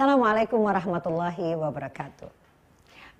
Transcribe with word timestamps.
Assalamualaikum 0.00 0.64
warahmatullahi 0.64 1.60
wabarakatuh. 1.60 2.32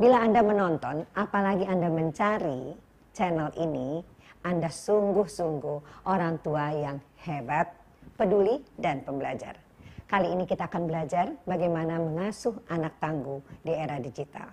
Bila 0.00 0.16
Anda 0.24 0.40
menonton, 0.40 1.04
apalagi 1.12 1.68
Anda 1.68 1.92
mencari 1.92 2.72
channel 3.12 3.52
ini, 3.60 4.00
Anda 4.40 4.72
sungguh-sungguh 4.72 6.08
orang 6.08 6.40
tua 6.40 6.72
yang 6.72 6.96
hebat, 7.20 7.68
peduli, 8.16 8.64
dan 8.80 9.04
pembelajar. 9.04 9.60
Kali 10.08 10.32
ini 10.32 10.48
kita 10.48 10.72
akan 10.72 10.88
belajar 10.88 11.36
bagaimana 11.44 12.00
mengasuh 12.00 12.56
anak 12.72 12.96
tangguh 12.96 13.44
di 13.60 13.76
era 13.76 14.00
digital. 14.00 14.48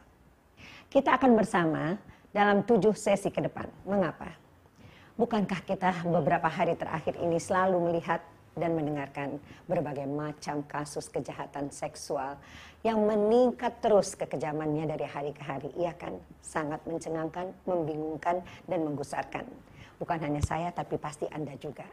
Kita 0.91 1.15
akan 1.15 1.31
bersama 1.31 1.95
dalam 2.35 2.67
tujuh 2.67 2.91
sesi 2.91 3.31
ke 3.31 3.39
depan. 3.39 3.71
Mengapa? 3.87 4.35
Bukankah 5.15 5.63
kita 5.63 6.03
beberapa 6.03 6.51
hari 6.51 6.75
terakhir 6.75 7.23
ini 7.23 7.39
selalu 7.39 7.87
melihat 7.87 8.19
dan 8.57 8.73
mendengarkan 8.73 9.37
berbagai 9.69 10.09
macam 10.09 10.65
kasus 10.65 11.07
kejahatan 11.07 11.69
seksual 11.69 12.35
yang 12.85 13.01
meningkat 13.05 13.77
terus 13.81 14.13
kekejamannya 14.13 14.85
dari 14.89 15.05
hari 15.05 15.31
ke 15.33 15.43
hari. 15.45 15.69
Ia 15.77 15.93
kan 15.97 16.17
sangat 16.41 16.81
mencengangkan, 16.85 17.53
membingungkan, 17.65 18.41
dan 18.69 18.79
menggusarkan. 18.85 19.45
Bukan 19.97 20.19
hanya 20.21 20.41
saya, 20.45 20.69
tapi 20.69 20.97
pasti 21.01 21.25
Anda 21.33 21.57
juga. 21.57 21.85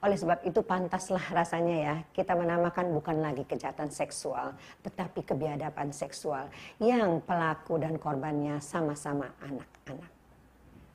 Oleh 0.00 0.16
sebab 0.16 0.40
itu 0.48 0.64
pantaslah 0.64 1.20
rasanya 1.32 1.76
ya 1.76 1.94
kita 2.16 2.32
menamakan 2.32 2.88
bukan 2.96 3.20
lagi 3.20 3.44
kejahatan 3.44 3.92
seksual, 3.92 4.56
tetapi 4.80 5.24
kebiadaban 5.24 5.92
seksual 5.92 6.48
yang 6.80 7.20
pelaku 7.20 7.76
dan 7.76 8.00
korbannya 8.00 8.60
sama-sama 8.64 9.28
anak-anak. 9.44 10.12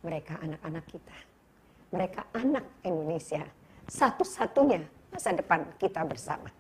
Mereka 0.02 0.34
anak-anak 0.42 0.86
kita. 0.90 1.18
Mereka 1.94 2.22
anak 2.34 2.66
Indonesia. 2.82 3.46
Satu-satunya 3.86 4.82
masa 5.16 5.32
depan 5.32 5.64
kita 5.80 6.04
bersama. 6.04 6.52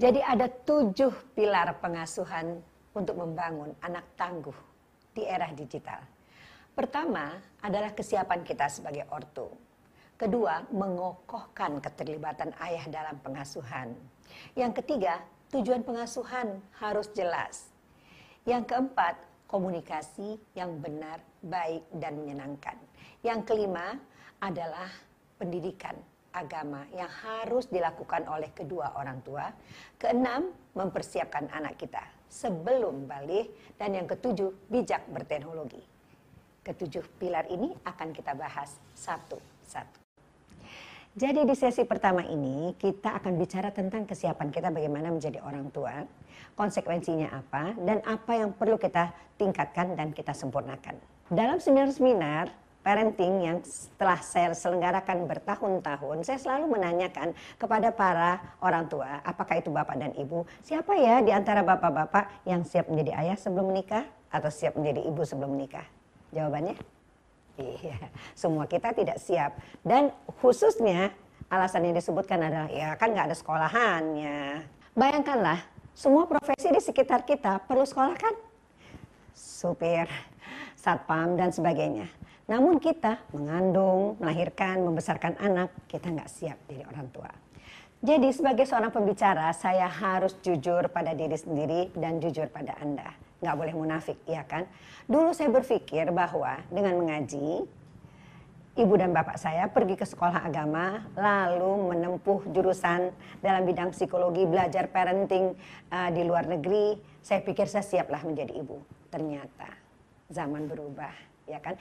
Jadi 0.00 0.24
ada 0.24 0.48
tujuh 0.48 1.36
pilar 1.36 1.76
pengasuhan 1.84 2.64
untuk 2.96 3.20
membangun 3.20 3.76
anak 3.84 4.08
tangguh 4.16 4.56
di 5.12 5.28
era 5.28 5.52
digital. 5.52 6.00
Pertama 6.72 7.36
adalah 7.60 7.92
kesiapan 7.92 8.40
kita 8.40 8.72
sebagai 8.72 9.04
ortu. 9.12 9.52
Kedua, 10.16 10.64
mengokohkan 10.72 11.76
keterlibatan 11.84 12.56
ayah 12.56 12.88
dalam 12.88 13.20
pengasuhan. 13.20 13.92
Yang 14.56 14.80
ketiga, 14.80 15.20
tujuan 15.52 15.84
pengasuhan 15.84 16.56
harus 16.80 17.12
jelas. 17.12 17.68
Yang 18.48 18.72
keempat, 18.72 19.20
komunikasi 19.44 20.40
yang 20.56 20.80
benar, 20.80 21.20
baik, 21.44 21.84
dan 22.00 22.16
menyenangkan. 22.16 22.80
Yang 23.20 23.44
kelima 23.44 24.00
adalah 24.40 24.88
pendidikan 25.36 26.00
agama 26.32 26.88
yang 26.96 27.08
harus 27.08 27.68
dilakukan 27.68 28.24
oleh 28.26 28.50
kedua 28.50 28.96
orang 28.96 29.20
tua. 29.20 29.52
Keenam, 30.00 30.50
mempersiapkan 30.72 31.52
anak 31.52 31.78
kita 31.78 32.02
sebelum 32.26 33.04
balik. 33.06 33.76
Dan 33.76 33.94
yang 33.94 34.08
ketujuh, 34.08 34.72
bijak 34.72 35.04
berteknologi. 35.12 35.80
Ketujuh 36.64 37.04
pilar 37.20 37.46
ini 37.52 37.70
akan 37.84 38.10
kita 38.16 38.32
bahas 38.32 38.80
satu-satu. 38.96 40.02
Jadi 41.12 41.44
di 41.44 41.52
sesi 41.52 41.84
pertama 41.84 42.24
ini 42.24 42.72
kita 42.80 43.20
akan 43.20 43.36
bicara 43.36 43.68
tentang 43.68 44.08
kesiapan 44.08 44.48
kita 44.48 44.72
bagaimana 44.72 45.12
menjadi 45.12 45.44
orang 45.44 45.68
tua, 45.68 46.08
konsekuensinya 46.56 47.28
apa, 47.36 47.76
dan 47.76 48.00
apa 48.08 48.32
yang 48.40 48.56
perlu 48.56 48.80
kita 48.80 49.12
tingkatkan 49.36 49.92
dan 49.92 50.16
kita 50.16 50.32
sempurnakan. 50.32 50.96
Dalam 51.28 51.60
seminar-seminar 51.60 52.61
parenting 52.82 53.46
yang 53.46 53.58
setelah 53.62 54.18
saya 54.20 54.50
selenggarakan 54.52 55.30
bertahun-tahun, 55.30 56.26
saya 56.26 56.38
selalu 56.42 56.74
menanyakan 56.76 57.30
kepada 57.56 57.94
para 57.94 58.42
orang 58.58 58.90
tua, 58.90 59.22
apakah 59.22 59.62
itu 59.62 59.70
bapak 59.70 59.96
dan 60.02 60.12
ibu, 60.18 60.42
siapa 60.66 60.98
ya 60.98 61.22
di 61.22 61.30
antara 61.30 61.62
bapak-bapak 61.62 62.42
yang 62.44 62.66
siap 62.66 62.90
menjadi 62.90 63.22
ayah 63.22 63.38
sebelum 63.38 63.70
menikah 63.70 64.02
atau 64.34 64.50
siap 64.50 64.74
menjadi 64.74 65.06
ibu 65.06 65.22
sebelum 65.22 65.54
menikah? 65.54 65.86
Jawabannya, 66.34 66.74
iya, 67.62 67.98
semua 68.34 68.66
kita 68.66 68.90
tidak 68.90 69.22
siap. 69.22 69.54
Dan 69.86 70.10
khususnya 70.42 71.14
alasan 71.46 71.86
yang 71.86 71.94
disebutkan 71.94 72.42
adalah, 72.42 72.68
ya 72.68 72.98
kan 72.98 73.14
nggak 73.14 73.30
ada 73.30 73.36
sekolahannya. 73.38 74.66
Bayangkanlah, 74.98 75.62
semua 75.94 76.26
profesi 76.26 76.68
di 76.68 76.82
sekitar 76.82 77.22
kita 77.22 77.62
perlu 77.62 77.86
sekolah 77.86 78.16
kan? 78.18 78.34
Supir, 79.32 80.10
satpam, 80.74 81.38
dan 81.38 81.54
sebagainya 81.54 82.21
namun 82.52 82.76
kita 82.76 83.16
mengandung, 83.32 84.20
melahirkan, 84.20 84.84
membesarkan 84.84 85.40
anak, 85.40 85.72
kita 85.88 86.12
nggak 86.12 86.28
siap 86.28 86.60
jadi 86.68 86.84
orang 86.84 87.08
tua. 87.08 87.32
Jadi 88.04 88.28
sebagai 88.28 88.68
seorang 88.68 88.92
pembicara, 88.92 89.48
saya 89.56 89.88
harus 89.88 90.36
jujur 90.44 90.92
pada 90.92 91.16
diri 91.16 91.32
sendiri 91.32 91.88
dan 91.96 92.20
jujur 92.20 92.52
pada 92.52 92.76
Anda. 92.76 93.08
Nggak 93.40 93.56
boleh 93.56 93.72
munafik, 93.72 94.18
ya 94.28 94.44
kan? 94.44 94.68
Dulu 95.08 95.32
saya 95.32 95.48
berpikir 95.48 96.12
bahwa 96.12 96.60
dengan 96.68 97.00
mengaji, 97.00 97.64
ibu 98.76 98.94
dan 99.00 99.16
bapak 99.16 99.40
saya 99.40 99.64
pergi 99.72 99.96
ke 99.96 100.04
sekolah 100.04 100.44
agama, 100.44 101.08
lalu 101.16 101.88
menempuh 101.88 102.52
jurusan 102.52 103.16
dalam 103.40 103.64
bidang 103.64 103.96
psikologi, 103.96 104.44
belajar 104.44 104.92
parenting 104.92 105.56
uh, 105.88 106.10
di 106.12 106.20
luar 106.20 106.44
negeri. 106.44 107.00
Saya 107.24 107.40
pikir 107.40 107.64
saya 107.64 107.86
siaplah 107.86 108.20
menjadi 108.28 108.60
ibu. 108.60 108.76
Ternyata 109.08 109.72
zaman 110.28 110.68
berubah 110.68 111.31
ya 111.46 111.62
kan? 111.62 111.78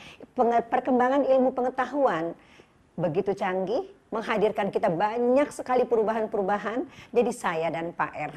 Perkembangan 0.67 1.25
ilmu 1.25 1.55
pengetahuan 1.55 2.33
begitu 2.99 3.31
canggih, 3.33 3.87
menghadirkan 4.11 4.67
kita 4.69 4.91
banyak 4.91 5.47
sekali 5.49 5.87
perubahan-perubahan. 5.87 6.85
Jadi 7.15 7.31
saya 7.31 7.71
dan 7.71 7.95
Pak 7.95 8.13
R, 8.13 8.33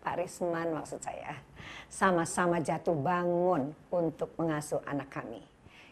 Pak 0.00 0.14
Risman 0.22 0.70
maksud 0.70 1.02
saya, 1.02 1.34
sama-sama 1.90 2.62
jatuh 2.62 2.94
bangun 2.94 3.74
untuk 3.90 4.30
mengasuh 4.38 4.78
anak 4.86 5.10
kami. 5.10 5.42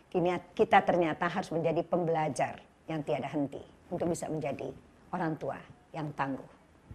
Kini 0.06 0.30
kita 0.54 0.78
ternyata 0.86 1.26
harus 1.26 1.50
menjadi 1.50 1.82
pembelajar 1.82 2.62
yang 2.86 3.02
tiada 3.02 3.26
henti 3.26 3.58
untuk 3.90 4.06
bisa 4.06 4.30
menjadi 4.30 4.70
orang 5.10 5.34
tua 5.34 5.58
yang 5.90 6.14
tangguh, 6.14 6.46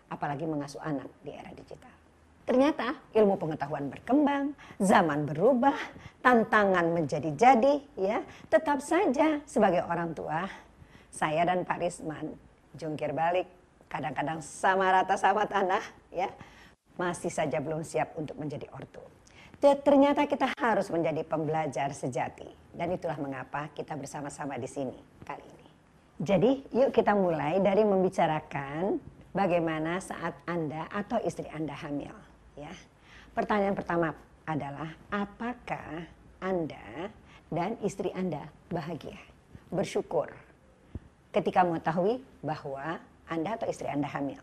apalagi 0.07 0.47
mengasuh 0.47 0.79
anak 0.79 1.11
di 1.19 1.35
era 1.35 1.51
digital. 1.51 1.98
Ternyata 2.49 2.97
ilmu 3.13 3.37
pengetahuan 3.37 3.93
berkembang, 3.93 4.57
zaman 4.81 5.29
berubah, 5.29 5.77
tantangan 6.25 6.81
menjadi-jadi, 6.97 7.77
ya. 7.93 8.25
Tetap 8.49 8.81
saja 8.81 9.37
sebagai 9.45 9.85
orang 9.85 10.17
tua, 10.17 10.49
saya 11.13 11.45
dan 11.45 11.61
Pak 11.61 11.77
Risman 11.77 12.33
jungkir 12.73 13.13
balik, 13.13 13.45
kadang-kadang 13.85 14.41
sama 14.41 14.89
rata 14.89 15.13
sama 15.13 15.45
tanah, 15.45 15.85
ya. 16.09 16.33
Masih 16.97 17.29
saja 17.29 17.61
belum 17.61 17.85
siap 17.85 18.17
untuk 18.17 18.33
menjadi 18.41 18.65
ortu. 18.73 19.05
Ternyata 19.61 20.25
kita 20.25 20.49
harus 20.57 20.89
menjadi 20.89 21.21
pembelajar 21.29 21.93
sejati. 21.93 22.49
Dan 22.73 22.97
itulah 22.97 23.21
mengapa 23.21 23.69
kita 23.77 23.93
bersama-sama 23.93 24.57
di 24.57 24.65
sini 24.65 24.97
kali 25.21 25.45
ini. 25.45 25.69
Jadi 26.17 26.51
yuk 26.73 26.97
kita 26.97 27.13
mulai 27.13 27.61
dari 27.61 27.85
membicarakan 27.85 28.97
bagaimana 29.37 30.01
saat 30.01 30.33
Anda 30.49 30.89
atau 30.89 31.21
istri 31.21 31.45
Anda 31.53 31.77
hamil 31.77 32.28
ya. 32.59 32.73
Pertanyaan 33.31 33.77
pertama 33.77 34.11
adalah 34.43 34.91
apakah 35.07 36.03
Anda 36.43 37.13
dan 37.47 37.79
istri 37.85 38.11
Anda 38.11 38.43
bahagia, 38.67 39.17
bersyukur 39.71 40.33
ketika 41.29 41.61
mengetahui 41.61 42.19
bahwa 42.41 42.99
Anda 43.29 43.55
atau 43.55 43.69
istri 43.69 43.87
Anda 43.87 44.09
hamil. 44.09 44.41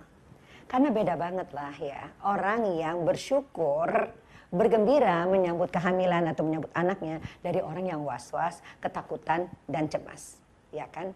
Karena 0.67 0.91
beda 0.91 1.15
banget 1.15 1.49
lah 1.55 1.75
ya, 1.79 2.11
orang 2.27 2.67
yang 2.75 3.07
bersyukur, 3.07 4.11
bergembira 4.51 5.27
menyambut 5.27 5.71
kehamilan 5.71 6.27
atau 6.31 6.43
menyambut 6.43 6.71
anaknya 6.75 7.23
dari 7.43 7.63
orang 7.63 7.87
yang 7.87 8.01
was-was, 8.03 8.63
ketakutan, 8.83 9.47
dan 9.71 9.87
cemas. 9.87 10.39
Ya 10.75 10.91
kan? 10.91 11.15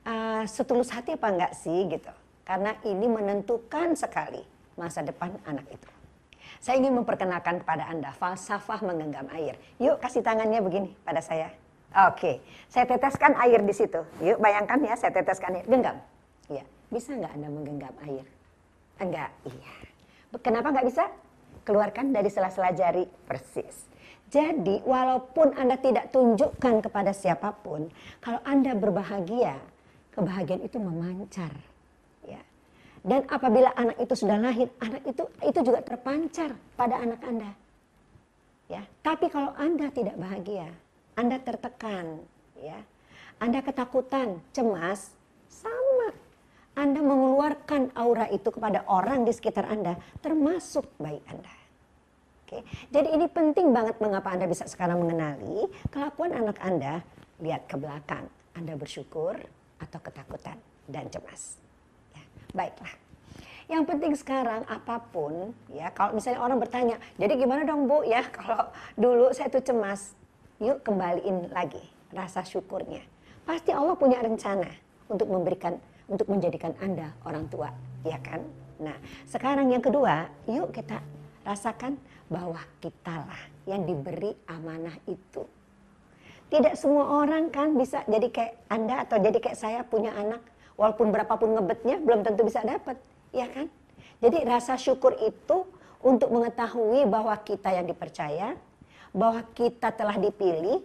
Uh, 0.00 0.42
setulus 0.48 0.90
hati 0.90 1.14
apa 1.14 1.28
enggak 1.30 1.52
sih 1.54 1.86
gitu. 1.86 2.10
Karena 2.42 2.74
ini 2.82 3.06
menentukan 3.06 3.94
sekali 3.94 4.42
masa 4.74 5.06
depan 5.06 5.38
anak 5.46 5.70
itu. 5.70 5.99
Saya 6.60 6.76
ingin 6.76 6.92
memperkenalkan 7.00 7.64
kepada 7.64 7.88
Anda 7.88 8.12
falsafah 8.12 8.84
menggenggam 8.84 9.32
air. 9.32 9.56
Yuk 9.80 9.96
kasih 9.96 10.20
tangannya 10.20 10.60
begini 10.60 10.92
pada 11.08 11.24
saya. 11.24 11.48
Oke, 12.12 12.44
saya 12.68 12.84
teteskan 12.84 13.32
air 13.40 13.64
di 13.64 13.72
situ. 13.72 14.04
Yuk 14.20 14.36
bayangkan 14.36 14.76
ya, 14.84 14.92
saya 14.92 15.08
teteskan 15.08 15.56
air. 15.56 15.64
Genggam. 15.64 15.96
Iya. 16.52 16.68
Bisa 16.92 17.16
nggak 17.16 17.32
Anda 17.32 17.48
menggenggam 17.48 17.94
air? 18.04 18.28
Enggak. 19.00 19.32
Iya. 19.48 19.72
Kenapa 20.44 20.68
nggak 20.68 20.86
bisa? 20.86 21.08
Keluarkan 21.64 22.12
dari 22.12 22.28
sela-sela 22.28 22.76
jari. 22.76 23.08
Persis. 23.24 23.88
Jadi 24.28 24.84
walaupun 24.84 25.56
Anda 25.56 25.80
tidak 25.80 26.12
tunjukkan 26.12 26.84
kepada 26.84 27.16
siapa 27.16 27.56
pun, 27.56 27.88
kalau 28.20 28.38
Anda 28.44 28.76
berbahagia, 28.76 29.56
kebahagiaan 30.12 30.60
itu 30.60 30.76
memancar 30.76 31.69
dan 33.00 33.24
apabila 33.32 33.72
anak 33.76 33.96
itu 33.96 34.12
sudah 34.12 34.36
lahir, 34.36 34.68
anak 34.84 35.02
itu 35.08 35.24
itu 35.40 35.58
juga 35.64 35.80
terpancar 35.80 36.52
pada 36.76 37.00
anak 37.00 37.20
Anda. 37.24 37.50
Ya, 38.68 38.84
tapi 39.00 39.32
kalau 39.32 39.56
Anda 39.56 39.88
tidak 39.90 40.20
bahagia, 40.20 40.68
Anda 41.16 41.40
tertekan, 41.40 42.22
ya. 42.60 42.78
Anda 43.40 43.64
ketakutan, 43.64 44.44
cemas, 44.52 45.16
sama. 45.48 46.12
Anda 46.76 47.00
mengeluarkan 47.00 47.96
aura 47.96 48.28
itu 48.28 48.52
kepada 48.52 48.84
orang 48.84 49.24
di 49.24 49.32
sekitar 49.32 49.64
Anda, 49.64 49.96
termasuk 50.20 50.86
bayi 51.00 51.24
Anda. 51.24 51.50
Oke. 52.44 52.66
Jadi 52.92 53.16
ini 53.16 53.26
penting 53.32 53.72
banget 53.72 53.96
mengapa 53.98 54.34
Anda 54.34 54.44
bisa 54.44 54.68
sekarang 54.68 55.00
mengenali 55.02 55.70
kelakuan 55.88 56.36
anak 56.36 56.60
Anda, 56.60 57.00
lihat 57.40 57.64
ke 57.64 57.80
belakang. 57.80 58.28
Anda 58.52 58.76
bersyukur 58.76 59.38
atau 59.80 59.98
ketakutan 60.02 60.58
dan 60.84 61.08
cemas. 61.08 61.59
Baiklah. 62.52 62.94
Yang 63.70 63.82
penting 63.86 64.12
sekarang 64.18 64.66
apa 64.66 64.98
pun 65.14 65.54
ya 65.70 65.94
kalau 65.94 66.18
misalnya 66.18 66.42
orang 66.42 66.58
bertanya, 66.58 66.96
jadi 67.14 67.38
gimana 67.38 67.62
dong 67.62 67.86
Bu 67.86 68.02
ya 68.02 68.26
kalau 68.36 68.70
dulu 68.98 69.30
saya 69.30 69.50
tuh 69.50 69.62
cemas. 69.62 70.18
Yuk 70.60 70.84
kembaliin 70.84 71.48
lagi 71.56 71.80
rasa 72.12 72.44
syukurnya. 72.44 73.00
Pasti 73.48 73.72
Allah 73.72 73.96
punya 73.96 74.20
rencana 74.20 74.68
untuk 75.08 75.32
memberikan 75.32 75.80
untuk 76.10 76.28
menjadikan 76.28 76.74
Anda 76.82 77.14
orang 77.24 77.48
tua, 77.48 77.70
ya 78.04 78.18
kan? 78.20 78.42
Nah, 78.82 78.98
sekarang 79.24 79.70
yang 79.70 79.80
kedua, 79.80 80.28
yuk 80.50 80.74
kita 80.74 81.00
rasakan 81.46 81.96
bahwa 82.26 82.58
kitalah 82.82 83.40
yang 83.64 83.86
diberi 83.86 84.34
amanah 84.50 84.98
itu. 85.06 85.46
Tidak 86.50 86.74
semua 86.74 87.22
orang 87.22 87.46
kan 87.54 87.78
bisa 87.78 88.02
jadi 88.10 88.26
kayak 88.26 88.54
Anda 88.66 89.06
atau 89.06 89.22
jadi 89.22 89.38
kayak 89.38 89.58
saya 89.58 89.80
punya 89.86 90.10
anak, 90.18 90.42
walaupun 90.80 91.12
berapapun 91.12 91.52
ngebetnya 91.52 92.00
belum 92.00 92.24
tentu 92.24 92.48
bisa 92.48 92.64
dapat, 92.64 92.96
ya 93.36 93.44
kan? 93.52 93.68
Jadi 94.24 94.40
rasa 94.48 94.80
syukur 94.80 95.12
itu 95.20 95.68
untuk 96.00 96.32
mengetahui 96.32 97.04
bahwa 97.04 97.36
kita 97.44 97.76
yang 97.76 97.84
dipercaya, 97.84 98.56
bahwa 99.12 99.44
kita 99.52 99.92
telah 99.92 100.16
dipilih, 100.16 100.80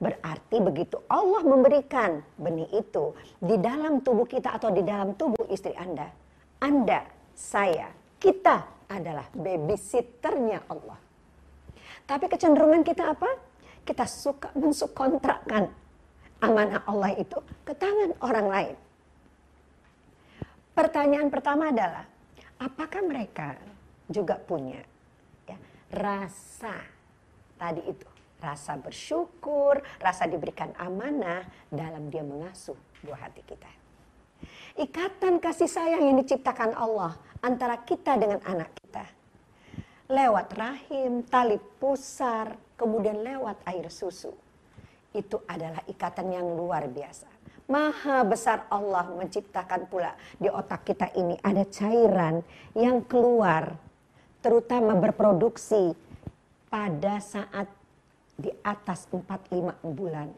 Berarti 0.00 0.56
begitu 0.64 0.96
Allah 1.12 1.44
memberikan 1.44 2.24
benih 2.40 2.72
itu 2.72 3.12
di 3.36 3.60
dalam 3.60 4.00
tubuh 4.00 4.24
kita 4.24 4.56
atau 4.56 4.72
di 4.72 4.80
dalam 4.80 5.12
tubuh 5.12 5.44
istri 5.52 5.76
Anda. 5.76 6.08
Anda, 6.56 7.04
saya, 7.36 7.92
kita 8.16 8.88
adalah 8.88 9.28
babysitternya 9.36 10.64
Allah. 10.72 10.96
Tapi 12.08 12.32
kecenderungan 12.32 12.80
kita 12.80 13.12
apa? 13.12 13.28
Kita 13.84 14.08
suka 14.08 14.56
mensukontrakkan 14.56 15.68
amanah 16.40 16.80
Allah 16.88 17.12
itu 17.20 17.36
ke 17.68 17.76
tangan 17.76 18.16
orang 18.24 18.46
lain. 18.48 18.76
Pertanyaan 20.80 21.28
pertama 21.28 21.68
adalah, 21.68 22.08
apakah 22.56 23.04
mereka 23.04 23.52
juga 24.08 24.40
punya 24.40 24.80
ya, 25.44 25.60
rasa 25.92 26.80
tadi 27.60 27.84
itu? 27.84 28.08
rasa 28.40 28.80
bersyukur, 28.80 29.84
rasa 30.00 30.24
diberikan 30.24 30.72
amanah 30.80 31.44
dalam 31.68 32.08
dia 32.08 32.24
mengasuh 32.24 32.72
buah 33.04 33.28
hati 33.28 33.44
kita. 33.44 33.68
Ikatan 34.80 35.36
kasih 35.36 35.68
sayang 35.68 36.08
yang 36.08 36.16
diciptakan 36.24 36.72
Allah 36.72 37.20
antara 37.44 37.76
kita 37.84 38.16
dengan 38.16 38.40
anak 38.48 38.72
kita. 38.80 39.04
Lewat 40.08 40.56
rahim, 40.56 41.20
tali 41.28 41.60
pusar, 41.76 42.56
kemudian 42.80 43.20
lewat 43.20 43.60
air 43.68 43.86
susu. 43.92 44.32
Itu 45.12 45.44
adalah 45.44 45.84
ikatan 45.84 46.32
yang 46.32 46.48
luar 46.56 46.88
biasa. 46.88 47.39
Maha 47.70 48.26
besar 48.26 48.66
Allah 48.66 49.06
menciptakan 49.14 49.86
pula 49.86 50.10
di 50.42 50.50
otak 50.50 50.90
kita 50.90 51.14
ini 51.14 51.38
ada 51.38 51.62
cairan 51.70 52.42
yang 52.74 53.06
keluar 53.06 53.78
terutama 54.42 54.98
berproduksi 54.98 55.94
pada 56.66 57.22
saat 57.22 57.70
di 58.34 58.50
atas 58.66 59.06
4-5 59.14 59.86
bulan 59.86 60.34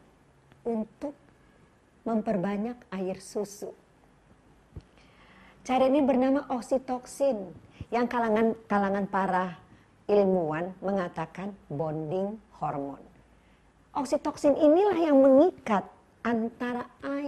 untuk 0.69 1.17
memperbanyak 2.05 2.77
air 2.93 3.17
susu. 3.25 3.73
Cara 5.65 5.89
ini 5.89 6.05
bernama 6.05 6.45
oksitoksin 6.53 7.39
yang 7.89 8.13
kalangan 8.13 8.53
kalangan 8.69 9.09
para 9.09 9.57
ilmuwan 10.05 10.77
mengatakan 10.85 11.57
bonding 11.73 12.37
hormon. 12.61 13.01
Oksitoksin 13.97 14.59
inilah 14.59 14.99
yang 15.01 15.17
mengikat 15.17 15.87
antara 16.27 16.91
ayah 17.03 17.22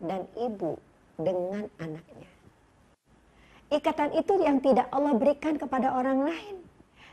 dan 0.00 0.28
ibu 0.36 0.76
dengan 1.16 1.68
anaknya. 1.80 2.30
Ikatan 3.66 4.14
itu 4.14 4.38
yang 4.38 4.62
tidak 4.62 4.86
Allah 4.94 5.16
berikan 5.18 5.58
kepada 5.58 5.90
orang 5.96 6.22
lain, 6.22 6.56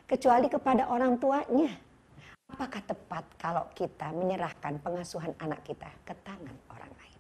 kecuali 0.06 0.45
kepada 0.51 0.85
orang 0.85 1.18
tuanya. 1.18 1.74
Apakah 2.53 2.85
tepat 2.85 3.25
kalau 3.41 3.65
kita 3.74 4.13
menyerahkan 4.13 4.77
pengasuhan 4.77 5.33
anak 5.41 5.65
kita 5.65 5.89
ke 6.06 6.13
tangan 6.21 6.53
orang 6.69 6.94
lain? 6.94 7.19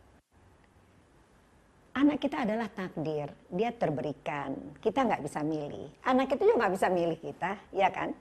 Anak 1.97 2.21
kita 2.21 2.45
adalah 2.45 2.69
takdir, 2.69 3.33
dia 3.49 3.73
terberikan. 3.73 4.77
Kita 4.77 5.01
nggak 5.01 5.25
bisa 5.25 5.41
milih. 5.41 5.89
Anak 6.05 6.37
itu 6.37 6.45
juga 6.45 6.65
nggak 6.65 6.73
bisa 6.77 6.87
milih 6.93 7.17
kita, 7.17 7.51
ya 7.73 7.89
kan? 7.89 8.13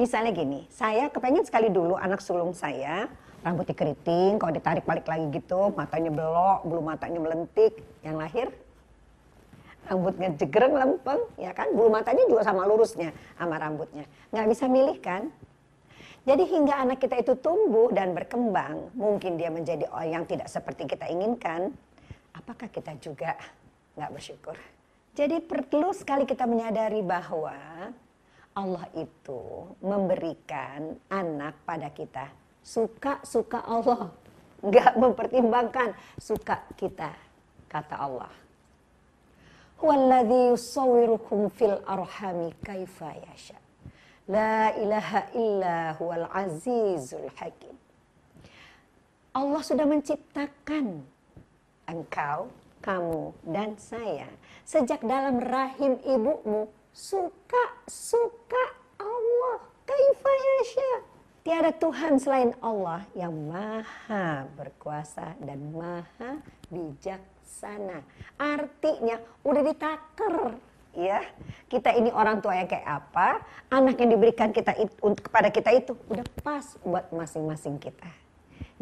Misalnya 0.00 0.32
gini, 0.32 0.64
saya 0.72 1.12
kepengen 1.12 1.44
sekali 1.44 1.68
dulu 1.68 1.98
anak 2.00 2.24
sulung 2.24 2.56
saya 2.56 3.10
rambutnya 3.46 3.78
keriting, 3.78 4.42
kalau 4.42 4.50
ditarik 4.50 4.82
balik 4.82 5.06
lagi 5.06 5.30
gitu, 5.30 5.70
matanya 5.78 6.10
belok, 6.10 6.66
bulu 6.66 6.82
matanya 6.82 7.22
melentik, 7.22 7.78
yang 8.02 8.18
lahir 8.18 8.50
rambutnya 9.86 10.34
jegreng 10.34 10.74
lempeng, 10.74 11.22
ya 11.38 11.54
kan? 11.54 11.70
Bulu 11.70 11.94
matanya 11.94 12.26
juga 12.26 12.42
sama 12.42 12.66
lurusnya 12.66 13.14
sama 13.38 13.54
rambutnya. 13.54 14.02
Nggak 14.34 14.46
bisa 14.50 14.64
milih 14.66 14.98
kan? 14.98 15.30
Jadi 16.26 16.42
hingga 16.42 16.82
anak 16.82 16.98
kita 16.98 17.22
itu 17.22 17.38
tumbuh 17.38 17.94
dan 17.94 18.10
berkembang, 18.10 18.90
mungkin 18.98 19.38
dia 19.38 19.46
menjadi 19.46 19.86
orang 19.94 20.10
yang 20.10 20.24
tidak 20.26 20.50
seperti 20.50 20.90
kita 20.90 21.06
inginkan, 21.06 21.70
apakah 22.34 22.66
kita 22.66 22.98
juga 22.98 23.38
nggak 23.94 24.10
bersyukur? 24.10 24.58
Jadi 25.14 25.38
perlu 25.38 25.94
sekali 25.94 26.26
kita 26.26 26.50
menyadari 26.50 26.98
bahwa 27.06 27.54
Allah 28.58 28.86
itu 28.98 29.70
memberikan 29.78 30.98
anak 31.14 31.62
pada 31.62 31.94
kita. 31.94 32.26
Suka-suka 32.66 33.62
Allah. 33.62 34.10
Nggak 34.58 34.98
mempertimbangkan 34.98 35.94
suka 36.18 36.66
kita, 36.74 37.14
kata 37.70 37.94
Allah. 37.94 38.32
Yusawwirukum 39.78 41.46
fil 41.54 41.78
arhami 41.86 42.50
kaifa 42.66 43.14
yasha. 43.22 43.54
La 44.26 44.74
ilaha 44.74 45.30
illa 45.38 45.94
huwal 45.94 46.26
azizul 46.34 47.30
hakim. 47.38 47.78
Allah 49.30 49.62
sudah 49.62 49.86
menciptakan 49.86 51.06
engkau, 51.86 52.50
kamu, 52.82 53.30
dan 53.46 53.78
saya 53.78 54.26
sejak 54.66 55.06
dalam 55.06 55.38
rahim 55.38 56.02
ibumu 56.02 56.66
suka-suka 56.90 58.64
Allah. 58.98 59.62
Kaifa 59.86 60.32
yasha. 60.34 61.15
Tiada 61.46 61.70
Tuhan 61.70 62.18
selain 62.18 62.50
Allah 62.58 63.06
yang 63.14 63.30
maha 63.30 64.50
berkuasa 64.58 65.38
dan 65.38 65.62
maha 65.70 66.42
bijaksana. 66.66 68.02
Artinya 68.34 69.22
udah 69.46 69.62
ditaker 69.62 70.58
ya. 70.98 71.22
Kita 71.70 71.94
ini 71.94 72.10
orang 72.10 72.42
tua 72.42 72.58
yang 72.58 72.66
kayak 72.66 72.82
apa 72.82 73.46
anak 73.70 73.94
yang 73.94 74.10
diberikan 74.18 74.50
kita 74.50 74.74
itu, 74.74 74.98
kepada 74.98 75.54
kita 75.54 75.70
itu 75.70 75.94
udah 76.10 76.26
pas 76.42 76.66
buat 76.82 77.14
masing-masing 77.14 77.78
kita. 77.78 78.10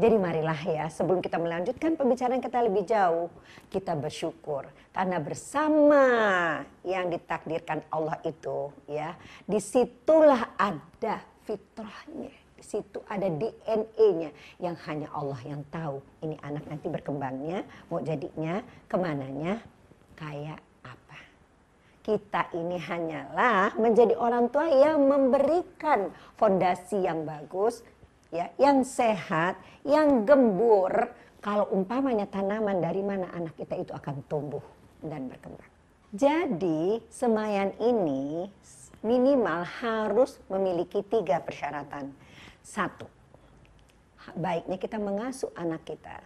Jadi 0.00 0.16
marilah 0.16 0.56
ya 0.64 0.88
sebelum 0.88 1.20
kita 1.20 1.36
melanjutkan 1.36 2.00
pembicaraan 2.00 2.40
kita 2.40 2.64
lebih 2.64 2.88
jauh 2.88 3.28
kita 3.68 3.92
bersyukur. 3.92 4.72
Karena 4.88 5.20
bersama 5.20 6.04
yang 6.80 7.12
ditakdirkan 7.12 7.84
Allah 7.92 8.16
itu 8.24 8.72
ya 8.88 9.12
di 9.44 9.60
situlah 9.60 10.56
ada 10.56 11.20
fitrahnya 11.44 12.43
situ 12.64 13.04
ada 13.04 13.28
DNA-nya 13.28 14.32
yang 14.58 14.76
hanya 14.88 15.12
Allah 15.12 15.40
yang 15.44 15.60
tahu 15.68 16.00
ini 16.24 16.40
anak 16.40 16.64
nanti 16.64 16.88
berkembangnya 16.88 17.62
mau 17.92 18.00
jadinya 18.00 18.64
ke 18.88 18.96
mananya 18.96 19.60
kayak 20.16 20.64
kita 22.04 22.52
ini 22.52 22.76
hanyalah 22.76 23.72
menjadi 23.80 24.12
orang 24.20 24.52
tua 24.52 24.68
yang 24.68 25.08
memberikan 25.08 26.12
fondasi 26.36 27.00
yang 27.00 27.24
bagus, 27.24 27.80
ya, 28.28 28.52
yang 28.60 28.84
sehat, 28.84 29.56
yang 29.88 30.28
gembur. 30.28 30.92
Kalau 31.40 31.64
umpamanya 31.72 32.28
tanaman 32.28 32.84
dari 32.84 33.00
mana 33.00 33.32
anak 33.32 33.56
kita 33.56 33.80
itu 33.80 33.92
akan 33.96 34.20
tumbuh 34.28 34.60
dan 35.00 35.32
berkembang. 35.32 35.72
Jadi 36.12 37.00
semayan 37.08 37.72
ini 37.80 38.48
minimal 39.00 39.64
harus 39.64 40.36
memiliki 40.52 41.00
tiga 41.08 41.40
persyaratan. 41.40 42.12
Satu, 42.64 43.04
baiknya 44.32 44.80
kita 44.80 44.96
mengasuh 44.96 45.52
anak 45.52 45.84
kita 45.84 46.24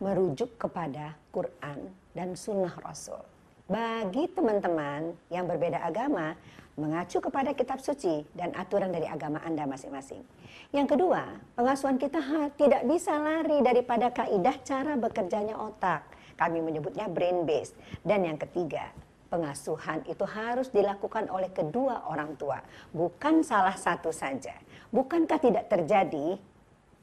merujuk 0.00 0.56
kepada 0.56 1.12
Quran 1.28 1.92
dan 2.16 2.32
Sunnah 2.32 2.72
Rasul 2.80 3.20
bagi 3.68 4.32
teman-teman 4.32 5.12
yang 5.28 5.44
berbeda 5.44 5.84
agama 5.84 6.32
mengacu 6.80 7.20
kepada 7.20 7.52
kitab 7.52 7.84
suci 7.84 8.24
dan 8.32 8.56
aturan 8.56 8.88
dari 8.88 9.04
agama 9.04 9.44
Anda 9.44 9.68
masing-masing. 9.68 10.24
Yang 10.72 10.96
kedua, 10.96 11.36
pengasuhan 11.52 12.00
kita 12.00 12.16
tidak 12.56 12.88
bisa 12.88 13.18
lari 13.20 13.60
daripada 13.60 14.08
kaidah 14.08 14.56
cara 14.64 14.96
bekerjanya 14.96 15.58
otak. 15.58 16.16
kami 16.38 16.62
menyebutnya 16.62 17.10
brain 17.10 17.42
based. 17.42 17.74
Dan 18.06 18.22
yang 18.22 18.38
ketiga, 18.38 18.94
pengasuhan 19.28 20.06
itu 20.08 20.24
harus 20.24 20.72
dilakukan 20.72 21.28
oleh 21.28 21.52
kedua 21.52 22.08
orang 22.08 22.34
tua, 22.38 22.62
bukan 22.94 23.44
salah 23.44 23.76
satu 23.76 24.14
saja. 24.14 24.56
Bukankah 24.88 25.36
tidak 25.36 25.68
terjadi 25.68 26.40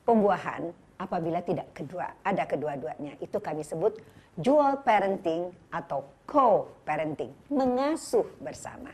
pembuahan 0.01 0.73
apabila 0.97 1.37
tidak 1.45 1.69
kedua 1.77 2.17
ada 2.25 2.43
kedua-duanya? 2.49 3.13
Itu 3.21 3.37
kami 3.37 3.61
sebut 3.61 4.01
dual 4.33 4.81
parenting 4.81 5.53
atau 5.69 6.03
co-parenting, 6.25 7.31
mengasuh 7.47 8.25
bersama. 8.41 8.91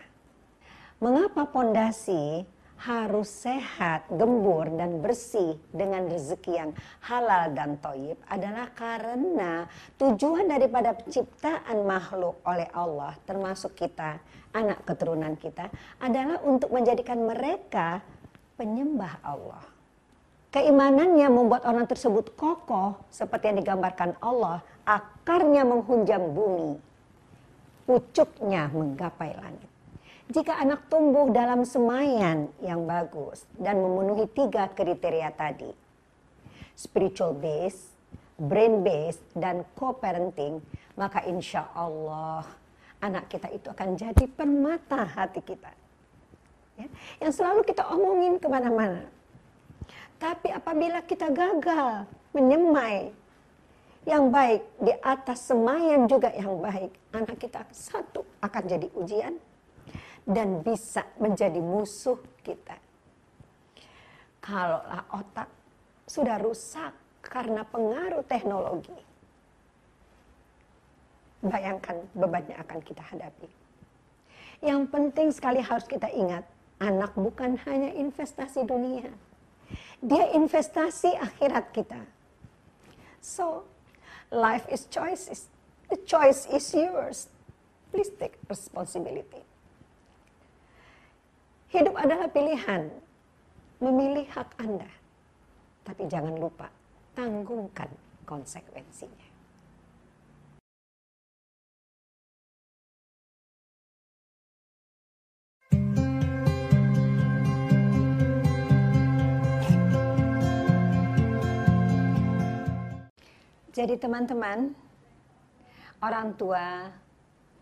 Mengapa 1.02 1.50
pondasi 1.50 2.46
harus 2.82 3.30
sehat, 3.30 4.10
gembur, 4.10 4.66
dan 4.74 5.06
bersih 5.06 5.54
dengan 5.70 6.10
rezeki 6.10 6.54
yang 6.58 6.72
halal 7.06 7.54
dan 7.54 7.78
toyib 7.78 8.18
adalah 8.26 8.74
karena 8.74 9.70
tujuan 10.02 10.50
daripada 10.50 10.98
penciptaan 10.98 11.78
makhluk 11.86 12.42
oleh 12.42 12.66
Allah, 12.74 13.14
termasuk 13.30 13.78
kita, 13.78 14.18
anak 14.58 14.82
keturunan 14.82 15.38
kita, 15.38 15.70
adalah 16.02 16.42
untuk 16.42 16.74
menjadikan 16.74 17.22
mereka 17.22 18.02
penyembah 18.62 19.18
Allah. 19.25 19.65
Keimanannya 20.53 21.25
membuat 21.34 21.65
orang 21.65 21.89
tersebut 21.89 22.38
kokoh 22.38 22.94
seperti 23.10 23.50
yang 23.50 23.58
digambarkan 23.65 24.13
Allah, 24.22 24.62
akarnya 24.86 25.65
menghunjam 25.65 26.30
bumi, 26.30 26.77
pucuknya 27.89 28.70
menggapai 28.70 29.34
langit. 29.34 29.65
Jika 30.30 30.62
anak 30.62 30.86
tumbuh 30.94 31.34
dalam 31.34 31.65
semayan 31.65 32.53
yang 32.62 32.86
bagus 32.86 33.50
dan 33.58 33.82
memenuhi 33.82 34.30
tiga 34.30 34.70
kriteria 34.70 35.34
tadi, 35.34 35.74
spiritual 36.77 37.34
base, 37.34 37.89
brain 38.38 38.86
base, 38.86 39.18
dan 39.34 39.65
co-parenting, 39.74 40.62
maka 40.94 41.25
insya 41.25 41.65
Allah 41.74 42.46
anak 43.01 43.25
kita 43.25 43.50
itu 43.50 43.74
akan 43.74 43.98
jadi 43.98 44.25
permata 44.30 45.01
hati 45.01 45.41
kita. 45.41 45.81
Ya, 46.82 46.88
yang 47.22 47.34
selalu 47.34 47.62
kita 47.62 47.86
omongin 47.94 48.42
ke 48.42 48.50
mana-mana. 48.50 49.06
Tapi 50.18 50.50
apabila 50.50 51.06
kita 51.06 51.30
gagal 51.30 52.10
menyemai 52.34 53.14
yang 54.10 54.34
baik 54.34 54.66
di 54.82 54.94
atas 55.06 55.46
semayan 55.46 56.10
juga 56.10 56.34
yang 56.34 56.58
baik, 56.58 56.90
anak 57.14 57.38
kita 57.38 57.62
satu 57.70 58.26
akan 58.42 58.64
jadi 58.66 58.88
ujian, 58.98 59.38
dan 60.26 60.66
bisa 60.66 61.06
menjadi 61.22 61.62
musuh 61.62 62.18
kita. 62.42 62.78
Kalaulah 64.42 65.06
otak 65.14 65.50
sudah 66.10 66.42
rusak 66.42 66.94
karena 67.22 67.62
pengaruh 67.62 68.26
teknologi, 68.26 68.98
bayangkan 71.46 72.02
bebannya 72.18 72.58
akan 72.58 72.80
kita 72.82 73.06
hadapi. 73.06 73.50
Yang 74.66 74.82
penting 74.90 75.30
sekali 75.30 75.62
harus 75.62 75.86
kita 75.86 76.10
ingat, 76.10 76.46
anak 76.82 77.14
bukan 77.14 77.62
hanya 77.70 77.94
investasi 77.94 78.66
dunia. 78.66 79.14
Dia 80.02 80.34
investasi 80.34 81.14
akhirat 81.14 81.70
kita. 81.78 82.02
So, 83.22 83.70
life 84.34 84.66
is 84.74 84.90
choices. 84.90 85.46
The 85.94 86.02
choice 86.02 86.50
is 86.50 86.66
yours. 86.74 87.30
Please 87.94 88.10
take 88.18 88.34
responsibility. 88.50 89.46
Hidup 91.70 91.94
adalah 91.94 92.26
pilihan. 92.34 92.90
Memilih 93.78 94.26
hak 94.34 94.58
Anda. 94.58 94.90
Tapi 95.86 96.10
jangan 96.10 96.34
lupa, 96.38 96.70
tanggungkan 97.14 97.90
konsekuensinya. 98.26 99.21
Jadi 113.72 113.96
teman-teman, 113.96 114.75
orang 116.04 116.36
tua 116.36 116.92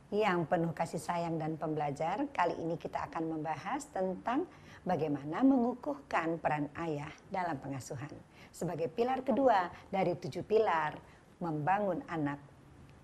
yang 0.09 0.41
penuh 0.49 0.73
kasih 0.73 0.97
sayang 0.97 1.37
dan 1.37 1.53
pembelajar. 1.53 2.25
Kali 2.33 2.57
ini 2.57 2.81
kita 2.81 3.05
akan 3.05 3.37
membahas 3.37 3.85
tentang 3.93 4.49
bagaimana 4.81 5.45
mengukuhkan 5.45 6.41
peran 6.41 6.65
ayah 6.81 7.13
dalam 7.29 7.61
pengasuhan. 7.61 8.09
Sebagai 8.49 8.89
pilar 8.89 9.21
kedua 9.21 9.69
dari 9.93 10.17
tujuh 10.17 10.41
pilar 10.49 10.97
membangun 11.45 12.01
anak 12.09 12.41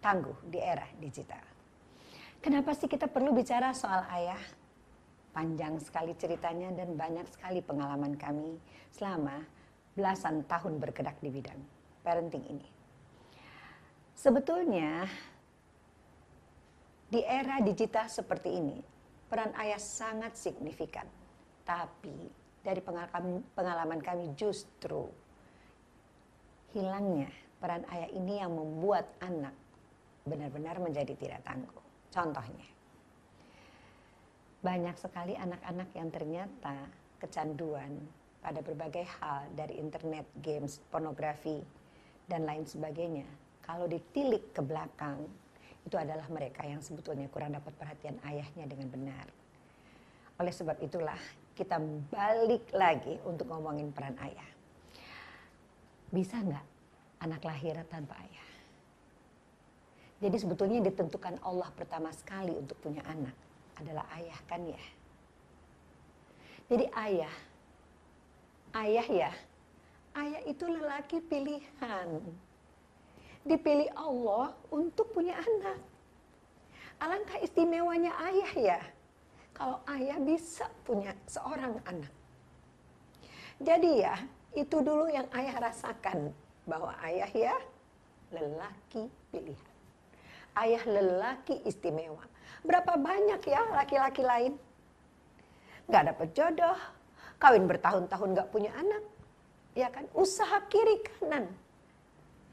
tangguh 0.01 0.41
di 0.49 0.57
era 0.57 0.89
digital. 0.97 1.45
Kenapa 2.41 2.73
sih 2.73 2.89
kita 2.89 3.05
perlu 3.05 3.37
bicara 3.37 3.69
soal 3.77 4.01
ayah? 4.17 4.41
Panjang 5.29 5.77
sekali 5.77 6.17
ceritanya 6.17 6.73
dan 6.73 6.97
banyak 6.97 7.29
sekali 7.29 7.61
pengalaman 7.61 8.17
kami 8.17 8.57
selama 8.89 9.45
belasan 9.93 10.41
tahun 10.49 10.81
bergerak 10.81 11.21
di 11.21 11.29
bidang 11.29 11.61
parenting 12.01 12.49
ini. 12.49 12.74
Sebetulnya 14.15 15.05
di 17.11 17.21
era 17.21 17.59
digital 17.61 18.07
seperti 18.07 18.49
ini, 18.49 18.79
peran 19.27 19.51
ayah 19.59 19.77
sangat 19.77 20.39
signifikan. 20.39 21.05
Tapi 21.67 22.31
dari 22.63 22.81
pengalaman 23.53 24.01
kami 24.01 24.33
justru 24.33 25.05
hilangnya 26.73 27.29
peran 27.61 27.85
ayah 27.93 28.09
ini 28.09 28.41
yang 28.41 28.55
membuat 28.55 29.05
anak 29.21 29.53
benar-benar 30.25 30.81
menjadi 30.81 31.13
tidak 31.13 31.41
tangguh. 31.45 31.83
Contohnya, 32.09 32.67
banyak 34.65 34.95
sekali 34.97 35.37
anak-anak 35.37 35.89
yang 35.93 36.09
ternyata 36.09 36.89
kecanduan 37.21 38.01
pada 38.41 38.63
berbagai 38.65 39.05
hal 39.21 39.45
dari 39.53 39.77
internet, 39.77 40.25
games, 40.41 40.81
pornografi, 40.89 41.61
dan 42.25 42.49
lain 42.49 42.65
sebagainya. 42.65 43.44
Kalau 43.65 43.89
ditilik 43.89 44.53
ke 44.53 44.61
belakang, 44.61 45.25
itu 45.85 45.97
adalah 45.97 46.25
mereka 46.29 46.61
yang 46.65 46.81
sebetulnya 46.85 47.25
kurang 47.33 47.57
dapat 47.57 47.73
perhatian 47.77 48.17
ayahnya 48.21 48.65
dengan 48.69 48.89
benar. 48.93 49.25
Oleh 50.37 50.53
sebab 50.53 50.77
itulah 50.85 51.17
kita 51.57 51.81
balik 52.13 52.69
lagi 52.73 53.17
untuk 53.25 53.49
ngomongin 53.49 53.89
peran 53.89 54.13
ayah. 54.21 54.49
Bisa 56.13 56.41
nggak 56.41 56.65
anak 57.25 57.41
lahir 57.41 57.77
tanpa 57.89 58.13
ayah? 58.21 58.49
Jadi 60.21 60.37
sebetulnya 60.41 60.79
ditentukan 60.85 61.41
Allah 61.41 61.69
pertama 61.73 62.09
sekali 62.13 62.53
untuk 62.53 62.77
punya 62.81 63.01
anak 63.05 63.33
adalah 63.77 64.05
ayah 64.17 64.39
kan 64.45 64.61
ya. 64.65 64.83
Jadi 66.65 66.85
ayah, 66.97 67.35
ayah 68.73 69.05
ya, 69.05 69.31
ayah 70.17 70.41
itu 70.49 70.65
lelaki 70.65 71.21
pilihan 71.21 72.09
dipilih 73.45 73.93
Allah 73.93 74.57
untuk 74.73 75.13
punya 75.13 75.37
anak. 75.37 75.77
Alangkah 76.97 77.37
istimewanya 77.45 78.11
ayah 78.25 78.51
ya. 78.57 78.79
Kalau 79.55 79.79
ayah 79.87 80.19
bisa 80.19 80.67
punya 80.83 81.15
seorang 81.29 81.79
anak. 81.87 82.11
Jadi 83.61 84.03
ya, 84.03 84.17
itu 84.57 84.83
dulu 84.83 85.07
yang 85.07 85.29
ayah 85.31 85.71
rasakan. 85.71 86.33
Bahwa 86.65 86.97
ayah 87.05 87.29
ya 87.29 87.55
lelaki 88.33 89.05
pilihan. 89.29 89.73
Ayah 90.57 90.83
lelaki 90.89 91.61
istimewa. 91.63 92.25
Berapa 92.65 92.97
banyak 92.97 93.39
ya 93.45 93.61
laki-laki 93.77 94.25
lain? 94.25 94.53
Gak 95.85 96.09
dapet 96.09 96.33
jodoh, 96.33 96.79
kawin 97.37 97.69
bertahun-tahun 97.69 98.33
gak 98.33 98.49
punya 98.49 98.73
anak. 98.73 99.05
Ya 99.77 99.93
kan, 99.93 100.09
usaha 100.17 100.63
kiri 100.71 101.03
kanan 101.05 101.45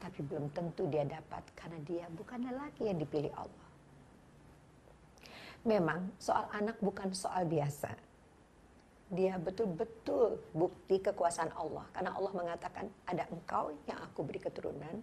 tapi 0.03 0.19
belum 0.19 0.51
tentu 0.51 0.83
dia 0.91 1.07
dapat 1.07 1.47
karena 1.55 1.79
dia 1.87 2.03
bukan 2.11 2.43
lelaki 2.43 2.91
yang 2.91 2.99
dipilih 2.99 3.31
Allah. 3.39 3.67
Memang 5.63 6.11
soal 6.19 6.43
anak 6.51 6.75
bukan 6.83 7.15
soal 7.15 7.47
biasa. 7.47 7.95
Dia 9.07 9.39
betul-betul 9.39 10.43
bukti 10.51 10.99
kekuasaan 10.99 11.55
Allah. 11.55 11.87
Karena 11.95 12.11
Allah 12.19 12.33
mengatakan 12.35 12.91
ada 13.07 13.23
engkau 13.31 13.71
yang 13.87 13.95
aku 14.03 14.27
beri 14.27 14.43
keturunan. 14.43 14.99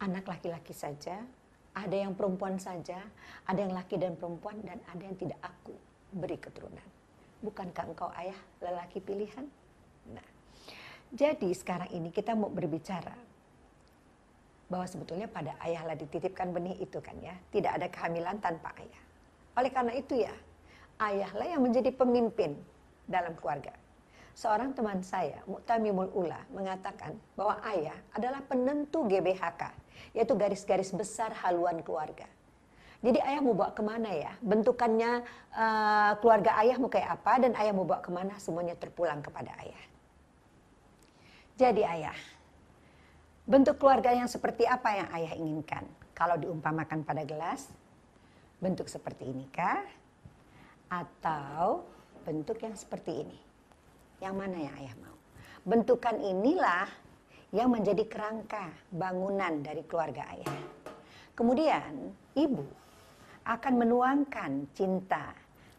Anak 0.00 0.24
laki-laki 0.24 0.72
saja, 0.72 1.20
ada 1.76 1.96
yang 1.98 2.16
perempuan 2.16 2.56
saja, 2.56 2.96
ada 3.44 3.60
yang 3.60 3.76
laki 3.76 4.00
dan 4.00 4.16
perempuan, 4.16 4.56
dan 4.64 4.80
ada 4.88 5.02
yang 5.04 5.18
tidak 5.20 5.36
aku 5.44 5.76
beri 6.16 6.40
keturunan. 6.40 6.88
Bukankah 7.44 7.84
engkau 7.92 8.08
ayah 8.16 8.38
lelaki 8.62 9.02
pilihan? 9.04 9.44
Nah, 10.08 10.28
jadi 11.12 11.50
sekarang 11.52 11.90
ini 11.92 12.08
kita 12.14 12.32
mau 12.38 12.48
berbicara 12.48 13.27
bahwa 14.68 14.84
sebetulnya 14.84 15.26
pada 15.28 15.56
ayahlah 15.64 15.96
dititipkan 15.96 16.52
benih 16.52 16.76
itu 16.78 17.00
kan 17.00 17.16
ya. 17.24 17.34
Tidak 17.52 17.72
ada 17.72 17.88
kehamilan 17.88 18.36
tanpa 18.40 18.72
ayah. 18.80 19.02
Oleh 19.56 19.72
karena 19.72 19.92
itu 19.96 20.14
ya, 20.22 20.32
ayahlah 21.00 21.48
yang 21.48 21.64
menjadi 21.64 21.90
pemimpin 21.92 22.54
dalam 23.08 23.34
keluarga. 23.34 23.72
seorang 24.38 24.70
teman 24.70 25.02
saya, 25.02 25.42
Muktamimul 25.50 26.14
Ula, 26.14 26.38
mengatakan 26.54 27.18
bahwa 27.34 27.58
ayah 27.74 27.98
adalah 28.14 28.38
penentu 28.46 29.02
GBHK, 29.10 29.74
yaitu 30.14 30.38
garis-garis 30.38 30.94
besar 30.94 31.34
haluan 31.42 31.82
keluarga. 31.82 32.30
Jadi 33.02 33.18
ayah 33.18 33.42
mau 33.42 33.54
bawa 33.54 33.74
ke 33.74 33.82
mana 33.82 34.10
ya? 34.10 34.30
Bentukannya 34.38 35.26
uh, 35.54 36.12
keluarga 36.22 36.54
ayah 36.62 36.78
mau 36.78 36.86
kayak 36.86 37.18
apa 37.18 37.32
dan 37.42 37.52
ayah 37.58 37.74
mau 37.74 37.82
bawa 37.82 37.98
ke 37.98 38.10
mana 38.14 38.38
semuanya 38.38 38.78
terpulang 38.78 39.22
kepada 39.26 39.54
ayah. 39.58 39.82
Jadi 41.58 41.82
ayah, 41.82 42.14
bentuk 43.48 43.80
keluarga 43.80 44.12
yang 44.12 44.28
seperti 44.28 44.68
apa 44.68 44.92
yang 44.92 45.08
ayah 45.16 45.32
inginkan? 45.40 45.88
Kalau 46.12 46.36
diumpamakan 46.36 47.00
pada 47.00 47.24
gelas, 47.24 47.72
bentuk 48.60 48.92
seperti 48.92 49.24
ini 49.24 49.48
kah? 49.48 49.80
Atau 50.92 51.88
bentuk 52.28 52.60
yang 52.60 52.76
seperti 52.76 53.24
ini? 53.24 53.38
Yang 54.20 54.34
mana 54.36 54.56
yang 54.60 54.74
ayah 54.84 54.94
mau? 55.00 55.16
Bentukan 55.64 56.20
inilah 56.20 56.92
yang 57.56 57.72
menjadi 57.72 58.04
kerangka 58.04 58.68
bangunan 58.92 59.64
dari 59.64 59.80
keluarga 59.88 60.28
ayah. 60.36 60.60
Kemudian 61.32 62.12
ibu 62.36 62.68
akan 63.48 63.74
menuangkan 63.80 64.68
cinta, 64.76 65.32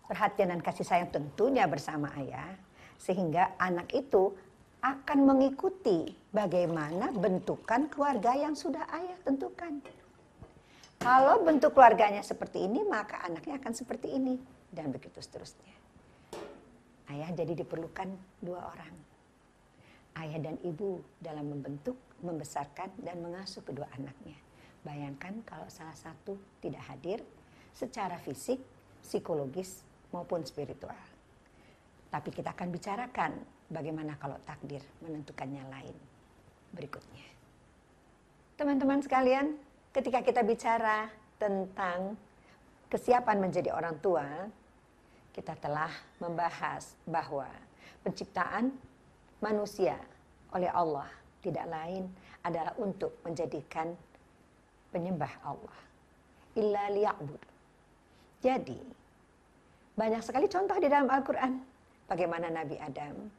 perhatian 0.09 0.57
dan 0.57 0.61
kasih 0.65 0.87
sayang 0.87 1.13
tentunya 1.13 1.69
bersama 1.69 2.09
ayah 2.17 2.49
sehingga 2.97 3.53
anak 3.61 3.93
itu 3.93 4.33
akan 4.79 5.19
mengikuti 5.27 6.07
bagaimana 6.31 7.11
bentukan 7.11 7.91
keluarga 7.91 8.31
yang 8.35 8.55
sudah 8.55 8.87
ayah 8.95 9.19
tentukan. 9.27 9.83
Kalau 10.99 11.43
bentuk 11.43 11.75
keluarganya 11.75 12.23
seperti 12.23 12.67
ini, 12.67 12.83
maka 12.83 13.23
anaknya 13.23 13.59
akan 13.59 13.73
seperti 13.75 14.15
ini 14.15 14.35
dan 14.71 14.91
begitu 14.91 15.19
seterusnya. 15.19 15.75
Ayah 17.11 17.31
jadi 17.31 17.55
diperlukan 17.55 18.07
dua 18.43 18.67
orang. 18.71 18.95
Ayah 20.19 20.39
dan 20.43 20.55
ibu 20.63 20.99
dalam 21.23 21.47
membentuk, 21.47 21.95
membesarkan 22.19 22.91
dan 22.99 23.23
mengasuh 23.23 23.63
kedua 23.63 23.87
anaknya. 23.95 24.35
Bayangkan 24.83 25.39
kalau 25.47 25.67
salah 25.71 25.95
satu 25.95 26.35
tidak 26.59 26.83
hadir, 26.91 27.23
secara 27.71 28.19
fisik, 28.19 28.59
psikologis, 28.99 29.87
maupun 30.11 30.43
spiritual. 30.43 30.99
Tapi 32.09 32.29
kita 32.33 32.51
akan 32.51 32.67
bicarakan 32.73 33.31
bagaimana 33.69 34.17
kalau 34.17 34.35
takdir 34.43 34.81
menentukannya 35.05 35.63
lain 35.69 35.97
berikutnya. 36.73 37.25
Teman-teman 38.57 38.99
sekalian, 38.99 39.55
ketika 39.95 40.19
kita 40.19 40.41
bicara 40.43 41.07
tentang 41.39 42.19
kesiapan 42.91 43.37
menjadi 43.39 43.71
orang 43.71 43.95
tua, 44.03 44.25
kita 45.31 45.55
telah 45.61 45.89
membahas 46.19 46.97
bahwa 47.07 47.47
penciptaan 48.03 48.73
manusia 49.39 49.95
oleh 50.51 50.67
Allah 50.73 51.07
tidak 51.39 51.63
lain 51.71 52.11
adalah 52.43 52.75
untuk 52.81 53.15
menjadikan 53.23 53.95
penyembah 54.91 55.31
Allah. 55.45 55.79
Illa 56.59 56.91
liya'bud. 56.91 57.41
Jadi, 58.43 58.79
banyak 59.95 60.23
sekali 60.25 60.51
contoh 60.51 60.75
di 60.81 60.87
dalam 60.91 61.07
Al-Quran. 61.07 61.53
Bagaimana 62.09 62.49
Nabi 62.49 62.75
Adam 62.81 63.38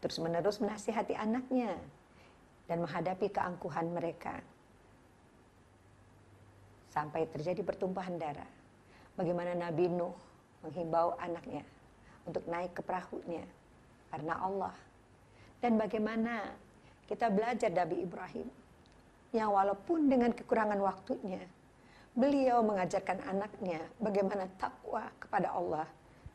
terus-menerus 0.00 0.58
menasihati 0.60 1.12
anaknya 1.16 1.76
dan 2.66 2.80
menghadapi 2.84 3.28
keangkuhan 3.28 3.92
mereka. 3.92 4.40
Sampai 6.90 7.28
terjadi 7.30 7.62
pertumpahan 7.62 8.18
darah. 8.18 8.50
Bagaimana 9.14 9.54
Nabi 9.54 9.86
Nuh 9.86 10.16
menghimbau 10.64 11.14
anaknya 11.20 11.62
untuk 12.24 12.44
naik 12.48 12.74
ke 12.76 12.82
perahunya 12.82 13.44
karena 14.10 14.34
Allah. 14.40 14.74
Dan 15.60 15.76
bagaimana 15.76 16.50
kita 17.04 17.28
belajar 17.28 17.68
Nabi 17.68 18.00
Ibrahim 18.00 18.48
yang 19.30 19.54
walaupun 19.54 20.10
dengan 20.10 20.34
kekurangan 20.34 20.80
waktunya 20.82 21.42
beliau 22.16 22.66
mengajarkan 22.66 23.22
anaknya 23.22 23.78
bagaimana 24.02 24.50
takwa 24.58 25.06
kepada 25.22 25.54
Allah 25.54 25.86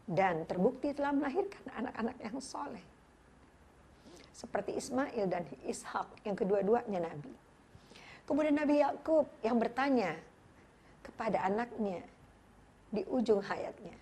dan 0.08 0.48
terbukti 0.48 0.96
telah 0.96 1.12
melahirkan 1.12 1.66
anak-anak 1.76 2.18
yang 2.24 2.38
soleh. 2.39 2.95
Seperti 4.36 4.76
Ismail 4.76 5.32
dan 5.32 5.48
Ishak 5.63 6.28
yang 6.28 6.36
kedua-duanya 6.36 7.08
Nabi. 7.08 7.32
Kemudian 8.28 8.60
Nabi 8.60 8.84
Yakub 8.84 9.32
yang 9.39 9.56
bertanya 9.56 10.19
kepada 11.00 11.48
anaknya 11.48 12.04
di 12.91 13.08
ujung 13.08 13.39
hayatnya, 13.39 13.95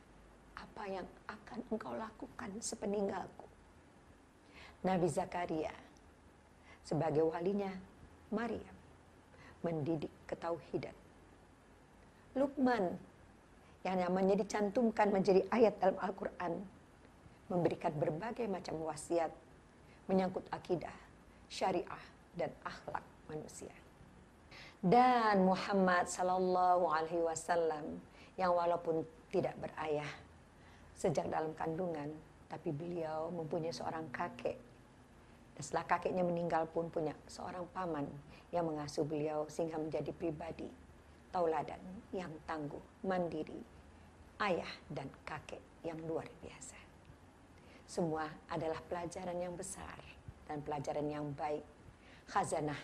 apa 0.57 0.83
yang 0.89 1.05
akan 1.29 1.59
engkau 1.69 1.93
lakukan 1.93 2.49
sepeninggalku? 2.57 3.45
Nabi 4.81 5.05
Zakaria 5.05 5.71
sebagai 6.83 7.23
walinya 7.23 7.71
Maryam 8.33 8.75
mendidik 9.63 10.11
ketauhidan 10.27 10.91
Lukman 12.35 12.97
yang 13.85 14.01
namanya 14.01 14.35
dicantumkan 14.41 15.13
menjadi 15.13 15.45
ayat 15.53 15.77
dalam 15.79 15.95
Al-Quran 16.01 16.53
memberikan 17.47 17.93
berbagai 17.93 18.49
macam 18.49 18.81
wasiat 18.83 19.29
menyangkut 20.07 20.43
akidah, 20.51 20.93
syariah, 21.47 22.03
dan 22.35 22.51
akhlak 22.65 23.03
manusia. 23.29 23.71
Dan 24.83 25.47
Muhammad 25.47 26.11
Sallallahu 26.11 26.91
Alaihi 26.91 27.23
Wasallam 27.23 28.03
yang 28.35 28.51
walaupun 28.51 29.07
tidak 29.31 29.55
berayah 29.63 30.09
sejak 30.91 31.31
dalam 31.31 31.55
kandungan, 31.55 32.11
tapi 32.51 32.75
beliau 32.75 33.31
mempunyai 33.31 33.71
seorang 33.71 34.11
kakek. 34.11 34.59
Dan 35.55 35.61
setelah 35.61 35.85
kakeknya 35.87 36.25
meninggal 36.25 36.67
pun 36.67 36.91
punya 36.91 37.15
seorang 37.29 37.63
paman 37.71 38.09
yang 38.51 38.67
mengasuh 38.67 39.07
beliau 39.07 39.47
sehingga 39.47 39.79
menjadi 39.79 40.11
pribadi 40.11 40.67
tauladan 41.33 41.81
yang 42.13 42.29
tangguh, 42.45 42.81
mandiri, 43.01 43.57
ayah 44.43 44.69
dan 44.91 45.09
kakek 45.25 45.61
yang 45.81 45.97
luar 46.05 46.29
biasa. 46.43 46.82
Semua 47.93 48.25
adalah 48.49 48.81
pelajaran 48.89 49.37
yang 49.37 49.53
besar 49.53 50.01
dan 50.49 50.65
pelajaran 50.65 51.05
yang 51.05 51.29
baik, 51.37 51.61
khazanah 52.25 52.81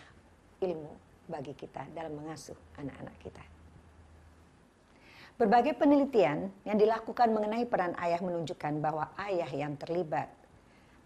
ilmu 0.62 0.94
bagi 1.26 1.50
kita 1.50 1.82
dalam 1.90 2.14
mengasuh 2.14 2.54
anak-anak 2.78 3.18
kita. 3.18 3.42
Berbagai 5.34 5.74
penelitian 5.74 6.54
yang 6.62 6.78
dilakukan 6.78 7.26
mengenai 7.34 7.66
peran 7.66 7.98
ayah 7.98 8.22
menunjukkan 8.22 8.78
bahwa 8.78 9.10
ayah 9.26 9.50
yang 9.50 9.74
terlibat 9.74 10.30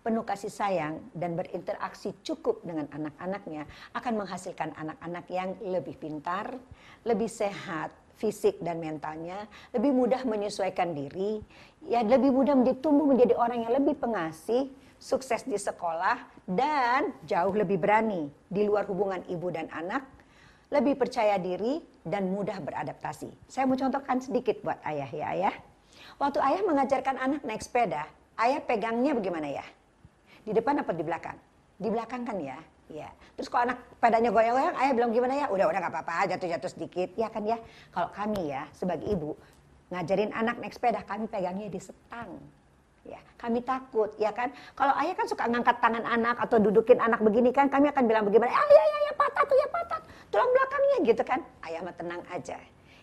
penuh 0.04 0.20
kasih 0.20 0.52
sayang 0.52 1.00
dan 1.16 1.32
berinteraksi 1.32 2.12
cukup 2.20 2.60
dengan 2.60 2.84
anak-anaknya 2.92 3.64
akan 3.96 4.20
menghasilkan 4.20 4.76
anak-anak 4.76 5.24
yang 5.32 5.56
lebih 5.64 5.96
pintar, 5.96 6.60
lebih 7.08 7.32
sehat 7.32 7.88
fisik 8.16 8.62
dan 8.62 8.78
mentalnya, 8.80 9.46
lebih 9.74 9.90
mudah 9.90 10.22
menyesuaikan 10.22 10.94
diri, 10.94 11.42
ya 11.86 12.00
lebih 12.02 12.30
mudah 12.30 12.54
tumbuh 12.78 13.04
menjadi 13.04 13.34
orang 13.36 13.66
yang 13.66 13.72
lebih 13.74 13.98
pengasih, 13.98 14.70
sukses 14.98 15.44
di 15.44 15.58
sekolah 15.60 16.16
dan 16.48 17.12
jauh 17.28 17.52
lebih 17.52 17.76
berani 17.76 18.32
di 18.48 18.64
luar 18.64 18.88
hubungan 18.88 19.20
ibu 19.28 19.52
dan 19.52 19.68
anak, 19.68 20.06
lebih 20.72 20.96
percaya 20.96 21.36
diri 21.36 21.82
dan 22.02 22.32
mudah 22.32 22.56
beradaptasi. 22.60 23.28
Saya 23.46 23.68
mau 23.68 23.76
contohkan 23.76 24.20
sedikit 24.24 24.64
buat 24.64 24.80
ayah 24.88 25.10
ya 25.12 25.26
ayah. 25.36 25.54
Waktu 26.16 26.38
ayah 26.40 26.62
mengajarkan 26.64 27.16
anak 27.20 27.40
naik 27.44 27.62
sepeda, 27.62 28.08
ayah 28.40 28.60
pegangnya 28.64 29.12
bagaimana 29.14 29.48
ya? 29.50 29.66
Di 30.44 30.52
depan 30.52 30.80
apa 30.80 30.92
di 30.92 31.04
belakang? 31.04 31.38
Di 31.80 31.88
belakang 31.88 32.22
kan 32.24 32.38
ya? 32.40 32.58
Ya. 32.92 33.08
Terus 33.34 33.48
kalau 33.48 33.72
anak 33.72 33.78
padanya 33.96 34.28
goyang-goyang, 34.28 34.76
ayah 34.76 34.92
bilang 34.92 35.10
gimana 35.10 35.34
ya? 35.34 35.46
Udah, 35.48 35.66
udah 35.72 35.80
gak 35.80 35.92
apa-apa, 35.92 36.28
jatuh-jatuh 36.36 36.70
sedikit. 36.70 37.08
Ya 37.16 37.32
kan 37.32 37.42
ya? 37.48 37.56
Kalau 37.90 38.08
kami 38.12 38.52
ya, 38.52 38.68
sebagai 38.76 39.08
ibu, 39.08 39.32
ngajarin 39.88 40.30
anak 40.36 40.60
naik 40.60 40.76
sepeda, 40.76 41.00
kami 41.04 41.24
pegangnya 41.28 41.72
di 41.72 41.80
setang. 41.80 42.36
Ya, 43.04 43.20
kami 43.36 43.60
takut, 43.60 44.16
ya 44.16 44.32
kan? 44.32 44.48
Kalau 44.72 44.96
ayah 44.96 45.12
kan 45.12 45.28
suka 45.28 45.44
ngangkat 45.44 45.76
tangan 45.76 46.08
anak 46.08 46.40
atau 46.40 46.56
dudukin 46.56 46.96
anak 46.96 47.20
begini 47.20 47.52
kan, 47.52 47.68
kami 47.68 47.92
akan 47.92 48.04
bilang 48.08 48.24
bagaimana? 48.24 48.48
Ah, 48.48 48.64
ya, 48.64 48.84
ya, 48.84 48.98
ya, 49.08 49.12
patah 49.12 49.44
tuh, 49.44 49.56
ya 49.60 49.68
patah. 49.68 50.00
Tulang 50.32 50.48
belakangnya 50.48 50.96
gitu 51.12 51.22
kan. 51.22 51.40
Ayah 51.68 51.80
mah 51.84 51.92
tenang 51.92 52.24
aja. 52.32 52.56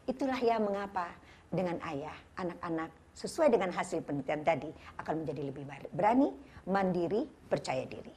Itulah 0.10 0.42
ya 0.42 0.58
mengapa 0.58 1.06
dengan 1.54 1.78
ayah, 1.86 2.18
anak-anak 2.42 2.90
sesuai 3.14 3.54
dengan 3.54 3.70
hasil 3.70 4.02
penelitian 4.02 4.42
tadi 4.42 4.72
akan 4.98 5.22
menjadi 5.22 5.42
lebih 5.54 5.64
berani, 5.94 6.34
mandiri, 6.66 7.30
percaya 7.46 7.86
diri. 7.86 8.16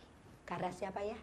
Karena 0.49 0.73
siapa 0.73 1.05
ya? 1.05 1.19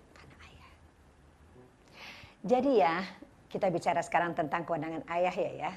Jadi 2.42 2.82
ya, 2.82 3.06
kita 3.50 3.70
bicara 3.70 4.02
sekarang 4.02 4.34
tentang 4.34 4.66
kewenangan 4.66 5.06
ayah 5.14 5.36
ya 5.36 5.52
ya. 5.68 5.72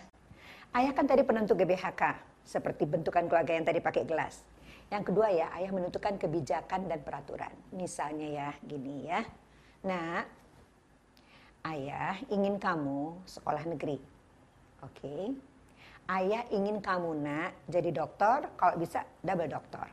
Ayah 0.74 0.92
kan 0.96 1.07
tadi 1.07 1.22
penentu 1.22 1.55
GBHK, 1.55 2.03
seperti 2.42 2.88
bentukan 2.88 3.29
keluarga 3.29 3.53
yang 3.55 3.68
tadi 3.68 3.79
pakai 3.85 4.03
gelas. 4.09 4.42
Yang 4.88 5.12
kedua 5.12 5.29
ya, 5.31 5.53
ayah 5.61 5.70
menentukan 5.70 6.16
kebijakan 6.16 6.88
dan 6.88 7.00
peraturan. 7.05 7.53
Misalnya 7.72 8.29
ya, 8.29 8.48
gini 8.64 9.07
ya. 9.07 9.22
Nah, 9.85 10.24
ayah 11.68 12.18
ingin 12.33 12.57
kamu 12.57 13.22
sekolah 13.29 13.64
negeri. 13.68 14.00
Oke. 14.83 14.98
Okay 15.00 15.55
ayah 16.11 16.44
ingin 16.53 16.85
kamu 16.85 17.16
nak 17.16 17.57
jadi 17.68 17.90
dokter, 17.92 18.48
kalau 18.61 18.77
bisa 18.77 19.09
double 19.24 19.48
dokter. 19.48 19.87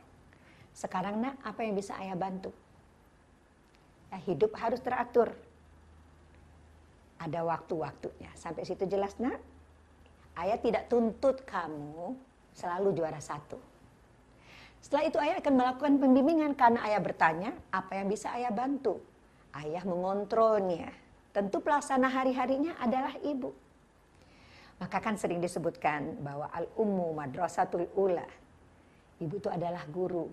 Sekarang 0.72 1.20
nak, 1.20 1.40
apa 1.44 1.64
yang 1.64 1.76
bisa 1.76 1.96
ayah 2.00 2.16
bantu? 2.16 2.52
Ya, 4.12 4.18
hidup 4.28 4.52
harus 4.60 4.80
teratur. 4.80 5.32
Ada 7.22 7.46
waktu-waktunya. 7.46 8.34
Sampai 8.34 8.66
situ 8.66 8.82
jelas 8.90 9.14
nak? 9.22 9.38
Ayah 10.34 10.58
tidak 10.58 10.90
tuntut 10.90 11.46
kamu 11.46 12.18
selalu 12.50 12.98
juara 12.98 13.22
satu. 13.22 13.60
Setelah 14.82 15.04
itu 15.06 15.18
ayah 15.22 15.38
akan 15.38 15.54
melakukan 15.54 15.94
pembimbingan 16.02 16.52
karena 16.58 16.82
ayah 16.90 16.98
bertanya 16.98 17.54
apa 17.70 18.02
yang 18.02 18.10
bisa 18.10 18.34
ayah 18.34 18.50
bantu. 18.50 18.98
Ayah 19.54 19.86
mengontrolnya. 19.86 20.90
Tentu 21.30 21.62
pelaksana 21.62 22.10
hari-harinya 22.10 22.74
adalah 22.82 23.14
ibu. 23.22 23.54
Maka 24.82 24.98
kan 24.98 25.14
sering 25.14 25.38
disebutkan 25.38 26.18
bahwa 26.26 26.50
al-ummu 26.50 27.14
madrasatul 27.14 27.86
ula. 27.94 28.26
Ibu 29.22 29.38
itu 29.38 29.46
adalah 29.46 29.86
guru. 29.86 30.26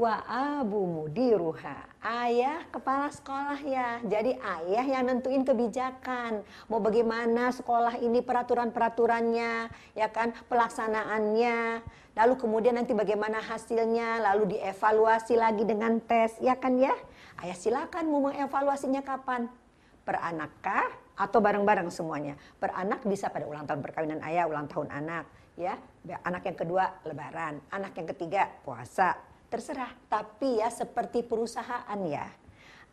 Wa 0.00 0.24
abu 0.24 0.80
mudiruha. 0.88 1.84
Ayah 2.00 2.64
kepala 2.72 3.12
sekolah 3.12 3.60
ya. 3.60 4.00
Jadi 4.00 4.32
ayah 4.32 4.96
yang 4.96 5.12
nentuin 5.12 5.44
kebijakan. 5.44 6.40
Mau 6.72 6.80
bagaimana 6.80 7.52
sekolah 7.52 8.00
ini 8.00 8.24
peraturan-peraturannya, 8.24 9.68
ya 9.92 10.08
kan, 10.08 10.32
pelaksanaannya. 10.48 11.84
Lalu 12.16 12.34
kemudian 12.40 12.80
nanti 12.80 12.96
bagaimana 12.96 13.44
hasilnya, 13.44 14.24
lalu 14.24 14.56
dievaluasi 14.56 15.36
lagi 15.36 15.68
dengan 15.68 16.00
tes, 16.00 16.40
ya 16.40 16.56
kan 16.56 16.80
ya? 16.80 16.96
Ayah 17.44 17.56
silakan 17.60 18.08
mau 18.08 18.32
mengevaluasinya 18.32 19.04
kapan? 19.04 19.52
Per 20.00 20.16
anakkah 20.16 20.88
atau 21.12 21.44
bareng-bareng 21.44 21.92
semuanya? 21.92 22.40
Per 22.56 22.72
anak 22.72 23.04
bisa 23.04 23.28
pada 23.28 23.44
ulang 23.44 23.68
tahun 23.68 23.84
perkawinan 23.84 24.24
ayah, 24.24 24.48
ulang 24.48 24.64
tahun 24.64 24.88
anak, 24.88 25.28
ya. 25.60 25.76
Anak 26.24 26.48
yang 26.48 26.56
kedua 26.56 27.04
lebaran, 27.04 27.60
anak 27.68 27.92
yang 28.00 28.08
ketiga 28.16 28.48
puasa, 28.64 29.28
terserah. 29.50 29.90
Tapi 30.06 30.62
ya 30.62 30.70
seperti 30.70 31.26
perusahaan 31.26 32.00
ya, 32.06 32.30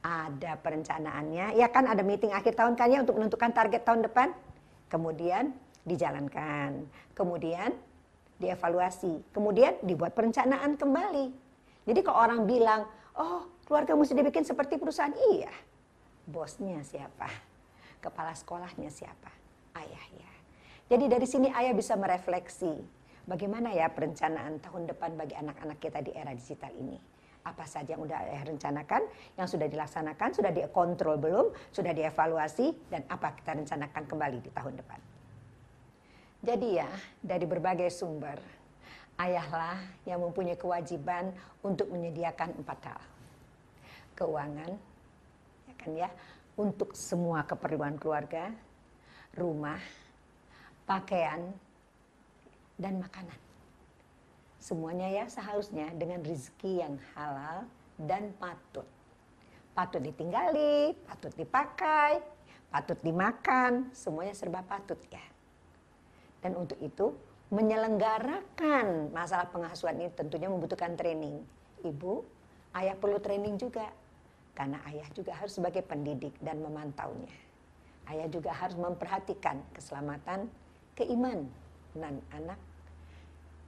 ada 0.02 0.58
perencanaannya. 0.58 1.56
Ya 1.56 1.70
kan 1.70 1.86
ada 1.86 2.02
meeting 2.02 2.34
akhir 2.34 2.58
tahun 2.58 2.74
kan 2.74 2.90
ya 2.90 3.06
untuk 3.06 3.22
menentukan 3.22 3.54
target 3.54 3.86
tahun 3.86 4.04
depan. 4.10 4.34
Kemudian 4.90 5.54
dijalankan. 5.86 6.90
Kemudian 7.14 7.72
dievaluasi. 8.42 9.22
Kemudian 9.32 9.78
dibuat 9.86 10.18
perencanaan 10.18 10.76
kembali. 10.76 11.32
Jadi 11.88 12.00
kalau 12.04 12.20
orang 12.20 12.42
bilang, 12.44 12.90
oh 13.16 13.48
keluarga 13.64 13.96
mesti 13.96 14.18
dibikin 14.18 14.44
seperti 14.44 14.76
perusahaan. 14.82 15.14
Iya. 15.14 15.54
Bosnya 16.28 16.84
siapa? 16.84 17.32
Kepala 18.04 18.36
sekolahnya 18.36 18.92
siapa? 18.92 19.32
Ayah 19.78 20.06
ya. 20.12 20.32
Jadi 20.88 21.06
dari 21.12 21.28
sini 21.28 21.48
ayah 21.52 21.76
bisa 21.76 21.96
merefleksi 22.00 22.97
Bagaimana 23.28 23.76
ya 23.76 23.92
perencanaan 23.92 24.64
tahun 24.64 24.88
depan 24.88 25.20
bagi 25.20 25.36
anak-anak 25.36 25.84
kita 25.84 26.00
di 26.00 26.16
era 26.16 26.32
digital 26.32 26.72
ini? 26.80 26.96
Apa 27.44 27.68
saja 27.68 28.00
yang 28.00 28.08
sudah 28.08 28.24
ayah 28.24 28.44
rencanakan, 28.48 29.04
yang 29.36 29.48
sudah 29.52 29.68
dilaksanakan, 29.68 30.30
sudah 30.32 30.52
dikontrol 30.56 31.20
belum, 31.20 31.52
sudah 31.76 31.92
dievaluasi, 31.92 32.72
dan 32.88 33.04
apa 33.12 33.36
kita 33.36 33.60
rencanakan 33.60 34.04
kembali 34.08 34.40
di 34.40 34.52
tahun 34.56 34.80
depan. 34.80 35.00
Jadi 36.40 36.80
ya, 36.80 36.88
dari 37.20 37.44
berbagai 37.44 37.92
sumber, 37.92 38.40
ayahlah 39.20 39.76
yang 40.08 40.24
mempunyai 40.24 40.56
kewajiban 40.56 41.36
untuk 41.60 41.92
menyediakan 41.92 42.56
empat 42.64 42.80
hal. 42.88 43.02
Keuangan, 44.16 44.72
ya 45.68 45.74
kan 45.76 45.92
ya, 46.00 46.10
untuk 46.56 46.96
semua 46.96 47.44
keperluan 47.44 48.00
keluarga, 48.00 48.56
rumah, 49.36 49.84
pakaian, 50.88 51.52
dan 52.78 53.02
makanan. 53.02 53.38
Semuanya 54.58 55.10
ya 55.10 55.26
seharusnya 55.30 55.94
dengan 55.94 56.22
rezeki 56.26 56.82
yang 56.82 56.96
halal 57.14 57.66
dan 57.98 58.34
patut. 58.38 58.86
Patut 59.74 60.02
ditinggali, 60.02 60.98
patut 61.06 61.34
dipakai, 61.38 62.22
patut 62.74 62.98
dimakan, 63.06 63.94
semuanya 63.94 64.34
serba 64.34 64.66
patut 64.66 64.98
ya. 65.14 65.22
Dan 66.42 66.58
untuk 66.58 66.78
itu 66.82 67.14
menyelenggarakan 67.54 69.14
masalah 69.14 69.48
pengasuhan 69.50 70.02
ini 70.02 70.10
tentunya 70.14 70.50
membutuhkan 70.50 70.98
training. 70.98 71.42
Ibu, 71.86 72.26
ayah 72.76 72.98
perlu 72.98 73.22
training 73.22 73.62
juga. 73.62 73.88
Karena 74.58 74.82
ayah 74.90 75.06
juga 75.14 75.38
harus 75.38 75.54
sebagai 75.54 75.86
pendidik 75.86 76.34
dan 76.42 76.58
memantaunya. 76.66 77.34
Ayah 78.10 78.26
juga 78.26 78.50
harus 78.58 78.74
memperhatikan 78.74 79.62
keselamatan 79.78 80.50
keiman 80.98 81.46
dan 81.94 82.18
anak 82.34 82.58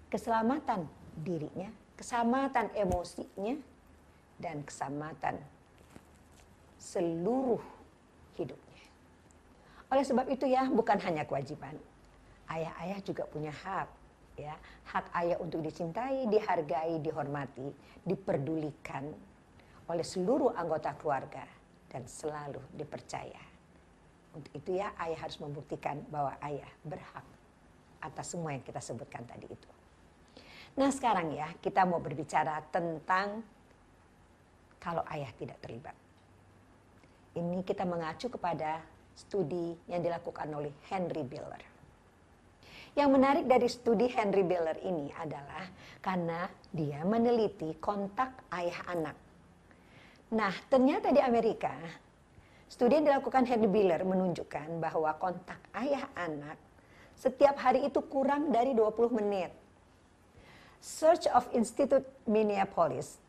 keselamatan 0.09 0.89
dirinya, 1.21 1.69
keselamatan 1.95 2.73
emosinya, 2.73 3.55
dan 4.41 4.63
keselamatan 4.65 5.37
seluruh 6.79 7.59
hidupnya. 8.39 8.83
Oleh 9.91 10.05
sebab 10.07 10.25
itu 10.31 10.47
ya 10.47 10.65
bukan 10.71 10.97
hanya 11.03 11.27
kewajiban. 11.27 11.75
Ayah-ayah 12.49 12.99
juga 13.05 13.27
punya 13.29 13.53
hak 13.53 13.89
ya, 14.39 14.55
hak 14.89 15.05
ayah 15.21 15.37
untuk 15.43 15.59
dicintai, 15.61 16.25
dihargai, 16.31 16.97
dihormati, 17.03 17.67
diperdulikan 18.07 19.11
oleh 19.91 20.05
seluruh 20.05 20.55
anggota 20.55 20.95
keluarga 20.95 21.43
dan 21.91 22.07
selalu 22.07 22.63
dipercaya. 22.73 23.43
Untuk 24.33 24.53
itu 24.55 24.77
ya 24.79 24.93
ayah 25.03 25.19
harus 25.19 25.37
membuktikan 25.41 25.99
bahwa 26.07 26.37
ayah 26.45 26.69
berhak 26.85 27.25
atas 27.99 28.25
semua 28.31 28.55
yang 28.55 28.63
kita 28.63 28.79
sebutkan 28.79 29.25
tadi 29.27 29.49
itu. 29.49 29.69
Nah 30.79 30.95
sekarang 30.95 31.35
ya 31.35 31.51
kita 31.59 31.83
mau 31.83 31.99
berbicara 31.99 32.63
tentang 32.71 33.43
kalau 34.79 35.03
ayah 35.11 35.27
tidak 35.35 35.59
terlibat. 35.59 35.91
Ini 37.35 37.67
kita 37.67 37.83
mengacu 37.83 38.31
kepada 38.31 38.79
studi 39.11 39.75
yang 39.91 39.99
dilakukan 39.99 40.47
oleh 40.55 40.71
Henry 40.87 41.27
Biller. 41.27 41.59
Yang 42.95 43.09
menarik 43.11 43.45
dari 43.45 43.67
studi 43.67 44.07
Henry 44.07 44.41
Biller 44.47 44.79
ini 44.81 45.11
adalah 45.19 45.67
karena 45.99 46.47
dia 46.71 47.03
meneliti 47.03 47.75
kontak 47.75 48.47
ayah 48.55 48.79
anak. 48.87 49.17
Nah, 50.31 50.55
ternyata 50.71 51.11
di 51.11 51.19
Amerika, 51.19 51.75
studi 52.71 52.97
yang 52.97 53.11
dilakukan 53.11 53.43
Henry 53.43 53.67
Biller 53.67 53.99
menunjukkan 54.07 54.79
bahwa 54.79 55.11
kontak 55.19 55.59
ayah 55.75 56.07
anak 56.15 56.55
setiap 57.19 57.59
hari 57.59 57.83
itu 57.83 57.99
kurang 58.07 58.47
dari 58.47 58.71
20 58.71 59.11
menit. 59.11 59.51
Search 60.79 61.27
of 61.35 61.43
Institute 61.51 62.07
Minneapolis 62.23 63.19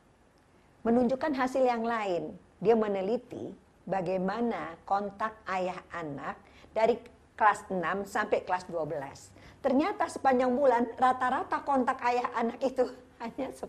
menunjukkan 0.87 1.35
hasil 1.35 1.67
yang 1.67 1.83
lain. 1.83 2.31
Dia 2.63 2.79
meneliti 2.79 3.51
bagaimana 3.83 4.79
kontak 4.87 5.35
ayah 5.51 5.83
anak 5.91 6.39
dari 6.71 6.95
kelas 7.35 7.67
6 7.67 8.07
sampai 8.07 8.47
kelas 8.47 8.71
12. 8.71 9.67
Ternyata 9.67 10.07
sepanjang 10.07 10.55
bulan 10.55 10.87
rata-rata 10.95 11.67
kontak 11.67 11.99
ayah 12.07 12.31
anak 12.39 12.63
itu 12.63 12.87
hanya 13.23 13.51
10 13.51 13.67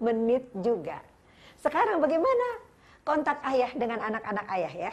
menit 0.00 0.48
juga. 0.56 1.04
Sekarang 1.60 2.00
bagaimana 2.00 2.64
kontak 3.04 3.44
ayah 3.52 3.68
dengan 3.76 4.00
anak-anak 4.00 4.46
ayah 4.56 4.88
ya? 4.88 4.92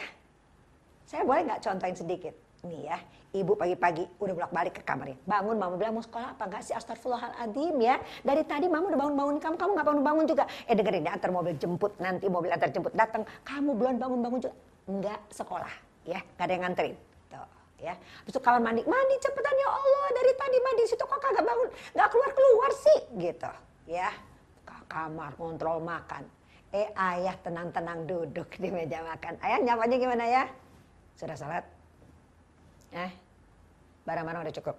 Saya 1.08 1.24
boleh 1.24 1.48
nggak 1.48 1.64
contohin 1.64 1.96
sedikit? 1.96 2.47
Nih 2.66 2.90
ya, 2.90 2.98
ibu 3.38 3.54
pagi-pagi 3.54 4.02
udah 4.18 4.34
bolak-balik 4.34 4.74
ke 4.74 4.82
kamarnya. 4.82 5.14
Bangun, 5.22 5.54
mama 5.62 5.78
bilang 5.78 5.94
mau 5.94 6.02
sekolah 6.02 6.34
apa 6.34 6.42
enggak 6.50 6.62
sih? 6.66 6.74
Astagfirullahaladzim 6.74 7.78
ya. 7.78 8.02
Dari 8.26 8.42
tadi 8.42 8.66
mama 8.66 8.90
udah 8.90 8.98
bangun-bangun 8.98 9.36
kamu, 9.38 9.54
kamu 9.54 9.70
nggak 9.78 9.86
bangun-bangun 9.86 10.24
juga. 10.26 10.44
Eh 10.66 10.74
dengerin 10.74 11.06
ya, 11.06 11.14
antar 11.14 11.30
mobil 11.30 11.54
jemput, 11.54 11.94
nanti 12.02 12.26
mobil 12.26 12.50
antar 12.50 12.74
jemput 12.74 12.90
datang. 12.98 13.22
Kamu 13.46 13.78
belum 13.78 14.02
bangun-bangun 14.02 14.40
juga. 14.42 14.54
Enggak 14.90 15.20
sekolah 15.30 15.70
ya, 16.02 16.18
nggak 16.18 16.46
ada 16.50 16.52
yang 16.58 16.62
nganterin. 16.66 16.96
Tuh 17.30 17.48
ya. 17.78 17.94
Terus 18.26 18.34
itu 18.34 18.40
kamar 18.42 18.58
mandi, 18.58 18.82
mandi 18.90 19.14
cepetan 19.22 19.54
ya 19.54 19.68
Allah. 19.70 20.06
Dari 20.18 20.32
tadi 20.34 20.56
mandi 20.58 20.82
situ 20.90 21.04
kok 21.06 21.20
kagak 21.22 21.44
bangun, 21.46 21.68
nggak 21.94 22.08
keluar-keluar 22.10 22.70
sih 22.74 22.98
gitu 23.22 23.50
ya. 23.86 24.10
Ke 24.66 24.74
kamar 24.90 25.38
kontrol 25.38 25.78
makan. 25.78 26.26
Eh 26.74 26.90
ayah 26.90 27.38
tenang-tenang 27.38 28.02
duduk 28.02 28.50
di 28.58 28.66
meja 28.74 28.98
makan. 29.06 29.38
Ayah 29.46 29.62
nyapanya 29.62 29.96
gimana 29.96 30.24
ya? 30.26 30.42
Sudah 31.14 31.38
salat? 31.38 31.77
Eh, 32.94 33.10
barang-barang 34.08 34.48
udah 34.48 34.54
cukup. 34.60 34.76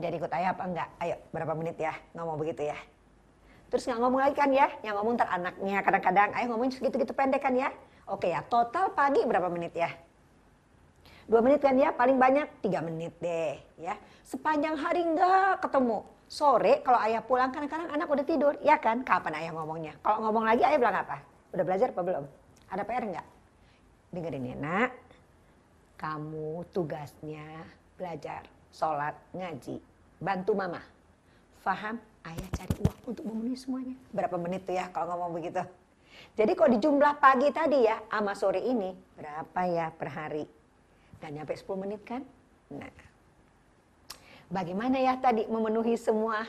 Jadi 0.00 0.14
ikut 0.18 0.32
ayah 0.34 0.50
apa 0.56 0.62
enggak? 0.66 0.88
Ayo, 0.98 1.16
berapa 1.30 1.52
menit 1.54 1.76
ya 1.78 1.94
ngomong 2.16 2.40
begitu 2.40 2.66
ya. 2.66 2.78
Terus 3.72 3.88
nggak 3.88 4.00
ngomong 4.04 4.20
lagi 4.20 4.36
kan 4.36 4.50
ya, 4.52 4.68
yang 4.84 5.00
ngomong 5.00 5.16
ntar 5.16 5.32
anaknya 5.32 5.80
kadang-kadang, 5.80 6.28
ayo 6.36 6.44
ngomong 6.52 6.68
segitu-gitu 6.72 7.16
pendek 7.16 7.40
kan 7.40 7.56
ya. 7.56 7.72
Oke 8.04 8.28
ya, 8.28 8.44
total 8.44 8.92
pagi 8.92 9.24
berapa 9.24 9.48
menit 9.48 9.72
ya? 9.72 9.88
Dua 11.24 11.40
menit 11.40 11.62
kan 11.62 11.78
ya, 11.78 11.94
paling 11.94 12.18
banyak 12.20 12.60
tiga 12.60 12.84
menit 12.84 13.16
deh 13.22 13.56
ya. 13.80 13.96
Sepanjang 14.26 14.76
hari 14.76 15.06
nggak 15.06 15.64
ketemu. 15.64 16.04
Sore 16.28 16.80
kalau 16.80 16.96
ayah 17.04 17.20
pulang 17.20 17.52
kadang-kadang 17.52 17.92
anak 17.92 18.08
udah 18.08 18.24
tidur, 18.24 18.54
ya 18.64 18.80
kan? 18.80 19.04
Kapan 19.04 19.40
ayah 19.40 19.52
ngomongnya? 19.52 19.92
Kalau 20.00 20.24
ngomong 20.24 20.48
lagi 20.48 20.64
ayah 20.64 20.80
bilang 20.80 20.96
apa? 20.96 21.20
Udah 21.52 21.64
belajar 21.64 21.92
apa 21.92 22.00
belum? 22.00 22.24
Ada 22.72 22.82
PR 22.88 23.04
nggak? 23.04 23.26
Dengerin 24.12 24.50
ya 24.52 24.56
nak, 24.56 24.90
kamu 26.02 26.66
tugasnya 26.74 27.62
belajar, 27.94 28.42
sholat, 28.74 29.14
ngaji, 29.30 29.78
bantu 30.18 30.58
mama. 30.58 30.82
Faham? 31.62 32.02
Ayah 32.26 32.50
cari 32.58 32.74
uang 32.82 32.98
untuk 33.06 33.24
memenuhi 33.30 33.54
semuanya. 33.54 33.94
Berapa 34.10 34.34
menit 34.34 34.66
tuh 34.66 34.74
ya 34.74 34.90
kalau 34.90 35.14
ngomong 35.14 35.38
begitu? 35.38 35.62
Jadi 36.34 36.58
kalau 36.58 36.70
di 36.74 36.78
jumlah 36.82 37.22
pagi 37.22 37.54
tadi 37.54 37.86
ya 37.86 38.02
sama 38.10 38.34
sore 38.34 38.58
ini 38.66 38.90
berapa 39.14 39.60
ya 39.70 39.94
per 39.94 40.10
hari? 40.10 40.44
Gak 41.22 41.30
nyampe 41.30 41.54
10 41.54 41.82
menit 41.86 42.02
kan? 42.02 42.26
Nah, 42.74 42.90
bagaimana 44.50 44.98
ya 44.98 45.14
tadi 45.22 45.46
memenuhi 45.46 45.94
semua 45.94 46.42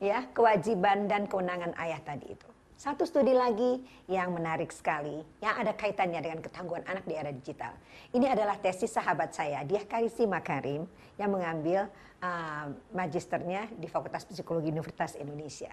ya 0.00 0.24
kewajiban 0.32 1.04
dan 1.04 1.28
kewenangan 1.28 1.76
ayah 1.76 2.00
tadi 2.00 2.32
itu? 2.32 2.48
Satu 2.76 3.08
studi 3.08 3.32
lagi 3.32 3.80
yang 4.04 4.36
menarik 4.36 4.68
sekali, 4.68 5.24
yang 5.40 5.56
ada 5.56 5.72
kaitannya 5.72 6.20
dengan 6.20 6.44
ketangguhan 6.44 6.84
anak 6.84 7.08
di 7.08 7.16
era 7.16 7.32
digital. 7.32 7.72
Ini 8.12 8.36
adalah 8.36 8.60
tesis 8.60 8.92
sahabat 8.92 9.32
saya, 9.32 9.64
dia 9.64 9.80
Karisi 9.88 10.28
Makarim, 10.28 10.84
yang 11.16 11.32
mengambil 11.32 11.88
uh, 12.20 12.68
magisternya 12.92 13.72
di 13.80 13.88
Fakultas 13.88 14.28
Psikologi 14.28 14.68
Universitas 14.68 15.16
Indonesia. 15.16 15.72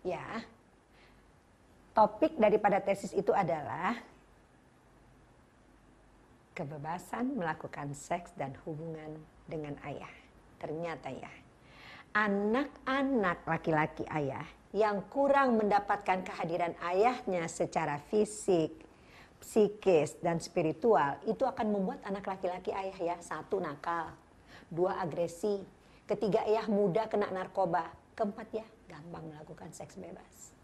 Ya, 0.00 0.24
topik 1.92 2.40
daripada 2.40 2.80
tesis 2.80 3.12
itu 3.12 3.36
adalah 3.36 4.00
kebebasan 6.56 7.36
melakukan 7.36 7.92
seks 7.92 8.32
dan 8.40 8.56
hubungan 8.64 9.20
dengan 9.44 9.76
ayah. 9.84 10.10
Ternyata 10.56 11.12
ya, 11.12 11.32
anak-anak 12.12 13.48
laki-laki 13.48 14.04
ayah 14.12 14.44
yang 14.72 15.04
kurang 15.08 15.56
mendapatkan 15.60 16.24
kehadiran 16.24 16.72
ayahnya 16.84 17.44
secara 17.48 18.00
fisik, 18.08 18.72
psikis, 19.40 20.16
dan 20.20 20.40
spiritual, 20.40 21.20
itu 21.28 21.44
akan 21.44 21.72
membuat 21.72 22.00
anak 22.08 22.24
laki-laki 22.24 22.72
ayah 22.72 22.96
ya, 22.96 23.16
satu 23.20 23.60
nakal, 23.60 24.12
dua 24.72 25.00
agresi, 25.00 25.60
ketiga 26.08 26.44
ayah 26.48 26.64
muda 26.68 27.08
kena 27.08 27.28
narkoba, 27.28 27.92
keempat 28.16 28.48
ya 28.52 28.66
gampang 28.88 29.28
melakukan 29.28 29.72
seks 29.72 29.96
bebas. 29.96 30.56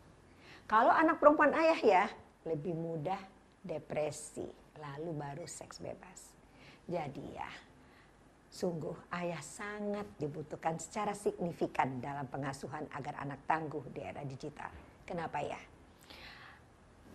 Kalau 0.68 0.92
anak 0.92 1.20
perempuan 1.20 1.52
ayah 1.56 1.80
ya, 1.80 2.04
lebih 2.44 2.76
mudah 2.76 3.20
depresi, 3.64 4.48
lalu 4.76 5.16
baru 5.16 5.44
seks 5.48 5.80
bebas. 5.80 6.32
Jadi 6.88 7.24
ya, 7.36 7.48
Sungguh 8.58 9.14
ayah 9.14 9.38
sangat 9.38 10.18
dibutuhkan 10.18 10.82
secara 10.82 11.14
signifikan 11.14 12.02
dalam 12.02 12.26
pengasuhan 12.26 12.90
agar 12.90 13.22
anak 13.22 13.46
tangguh 13.46 13.86
di 13.94 14.02
era 14.02 14.26
digital. 14.26 14.66
Kenapa 15.06 15.38
ya? 15.38 15.62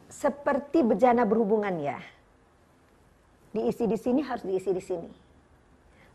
Seperti 0.08 0.88
bejana 0.88 1.28
berhubungan 1.28 1.76
ya. 1.84 2.00
Diisi 3.52 3.92
di 3.92 4.00
sini 4.00 4.24
harus 4.24 4.48
diisi 4.48 4.72
di 4.72 4.80
sini. 4.80 5.12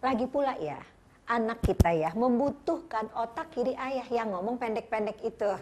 Lagi 0.00 0.24
pula 0.24 0.56
ya, 0.56 0.80
anak 1.28 1.60
kita 1.60 1.92
ya 1.92 2.08
membutuhkan 2.16 3.12
otak 3.12 3.52
kiri 3.52 3.76
ayah 3.76 4.08
yang 4.08 4.32
ngomong 4.32 4.56
pendek-pendek 4.56 5.20
itu. 5.28 5.52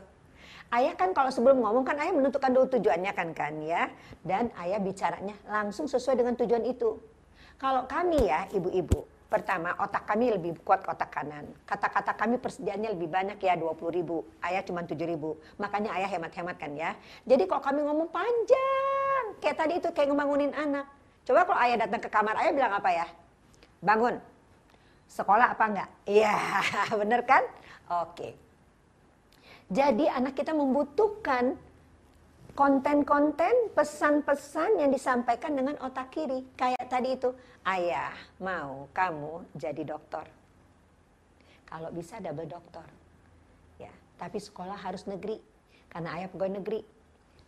Ayah 0.71 0.95
kan 0.95 1.11
kalau 1.11 1.35
sebelum 1.35 1.59
ngomong 1.59 1.83
kan 1.83 1.99
ayah 1.99 2.15
menentukan 2.15 2.55
dulu 2.55 2.71
tujuannya 2.71 3.11
kan 3.19 3.35
kan 3.35 3.59
ya. 3.67 3.91
Dan 4.23 4.47
ayah 4.63 4.79
bicaranya 4.79 5.35
langsung 5.51 5.91
sesuai 5.91 6.23
dengan 6.23 6.39
tujuan 6.39 6.63
itu. 6.71 7.03
Kalau 7.59 7.91
kami 7.91 8.31
ya 8.31 8.47
ibu-ibu 8.55 9.16
Pertama, 9.27 9.75
otak 9.83 10.07
kami 10.07 10.31
lebih 10.31 10.55
kuat 10.63 10.87
ke 10.87 10.89
otak 10.95 11.11
kanan. 11.11 11.51
Kata-kata 11.67 12.15
kami 12.15 12.39
persediaannya 12.39 12.95
lebih 12.95 13.11
banyak 13.11 13.39
ya 13.43 13.59
20 13.59 13.91
ribu. 13.91 14.23
Ayah 14.39 14.63
cuma 14.63 14.87
7 14.87 14.95
ribu. 15.03 15.35
Makanya 15.59 15.99
ayah 15.99 16.07
hemat-hemat 16.07 16.55
kan 16.55 16.71
ya. 16.79 16.95
Jadi 17.27 17.51
kalau 17.51 17.59
kami 17.59 17.83
ngomong 17.83 18.07
panjang. 18.15 19.25
Kayak 19.43 19.57
tadi 19.59 19.75
itu 19.83 19.89
kayak 19.91 20.15
ngebangunin 20.15 20.55
anak. 20.55 20.87
Coba 21.27 21.43
kalau 21.43 21.59
ayah 21.59 21.77
datang 21.83 21.99
ke 21.99 22.07
kamar, 22.07 22.39
ayah 22.39 22.53
bilang 22.55 22.73
apa 22.79 22.91
ya? 22.95 23.07
Bangun. 23.83 24.15
Sekolah 25.11 25.59
apa 25.59 25.65
enggak? 25.67 25.91
Iya, 26.23 26.39
bener 26.95 27.21
kan? 27.27 27.43
Oke. 28.07 28.39
Jadi 29.67 30.07
anak 30.07 30.39
kita 30.39 30.55
membutuhkan 30.55 31.59
konten-konten, 32.57 33.77
pesan-pesan 33.77 34.81
yang 34.81 34.89
disampaikan 34.89 35.53
dengan 35.53 35.77
otak 35.85 36.09
kiri. 36.09 36.43
Kayak 36.57 36.89
tadi 36.89 37.13
itu, 37.13 37.31
ayah 37.69 38.17
mau 38.41 38.89
kamu 38.97 39.45
jadi 39.53 39.85
dokter. 39.85 40.25
Kalau 41.69 41.93
bisa 41.93 42.17
double 42.17 42.49
dokter. 42.49 42.89
Ya, 43.77 43.93
tapi 44.17 44.41
sekolah 44.41 44.81
harus 44.81 45.05
negeri. 45.05 45.37
Karena 45.93 46.17
ayah 46.17 46.33
pegawai 46.33 46.57
negeri. 46.65 46.81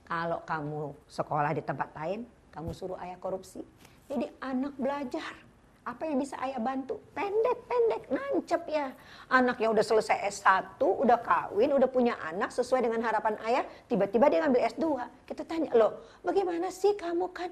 Kalau 0.05 0.45
kamu 0.45 0.93
sekolah 1.09 1.57
di 1.57 1.65
tempat 1.65 1.89
lain, 1.97 2.29
kamu 2.53 2.71
suruh 2.77 3.01
ayah 3.01 3.17
korupsi. 3.17 3.65
Jadi 4.09 4.29
anak 4.45 4.77
belajar 4.77 5.48
apa 5.89 6.05
yang 6.05 6.21
bisa 6.21 6.37
ayah 6.45 6.61
bantu? 6.61 7.01
Pendek-pendek, 7.17 8.13
nancep 8.13 8.63
ya. 8.69 8.93
Anak 9.33 9.57
yang 9.57 9.73
udah 9.73 9.81
selesai 9.81 10.21
S1, 10.29 10.77
udah 10.77 11.17
kawin, 11.25 11.73
udah 11.73 11.89
punya 11.89 12.21
anak 12.21 12.53
sesuai 12.53 12.85
dengan 12.85 13.01
harapan 13.01 13.41
ayah, 13.49 13.65
tiba-tiba 13.89 14.29
dia 14.29 14.45
ngambil 14.45 14.69
S2. 14.69 14.85
Kita 15.25 15.49
tanya, 15.49 15.73
loh 15.73 16.05
bagaimana 16.21 16.69
sih 16.69 16.93
kamu 16.93 17.33
kan 17.33 17.49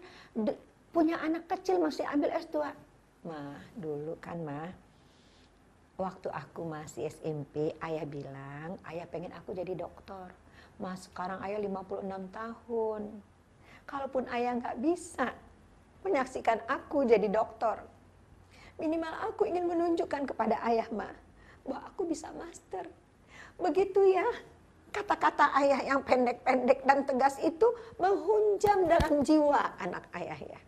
punya 0.93 1.17
anak 1.25 1.49
kecil 1.49 1.81
masih 1.81 2.05
ambil 2.05 2.37
S2? 2.37 2.57
Mah, 3.25 3.59
dulu 3.73 4.21
kan 4.21 4.37
mah, 4.45 4.71
waktu 5.97 6.29
aku 6.29 6.69
masih 6.69 7.09
SMP, 7.09 7.73
ayah 7.81 8.05
bilang, 8.05 8.77
ayah 8.93 9.09
pengen 9.09 9.33
aku 9.33 9.57
jadi 9.57 9.73
dokter. 9.73 10.29
Mas, 10.77 11.09
sekarang 11.09 11.41
ayah 11.41 11.57
56 11.57 12.05
tahun. 12.37 13.03
Kalaupun 13.89 14.29
ayah 14.29 14.61
nggak 14.61 14.77
bisa 14.77 15.33
menyaksikan 16.05 16.61
aku 16.69 17.09
jadi 17.09 17.27
dokter, 17.33 17.81
Minimal 18.77 19.33
aku 19.33 19.49
ingin 19.49 19.65
menunjukkan 19.65 20.29
kepada 20.29 20.61
ayah 20.69 20.85
ma 20.93 21.09
bahwa 21.65 21.81
aku 21.89 22.05
bisa 22.05 22.29
master. 22.37 22.85
Begitu 23.57 24.13
ya. 24.13 24.29
Kata-kata 24.93 25.53
ayah 25.61 25.81
yang 25.93 26.01
pendek-pendek 26.05 26.81
dan 26.85 27.05
tegas 27.05 27.37
itu 27.45 27.69
menghunjam 28.01 28.89
dalam 28.89 29.21
jiwa 29.25 29.77
anak 29.81 30.09
ayah 30.17 30.41
ya. 30.41 30.61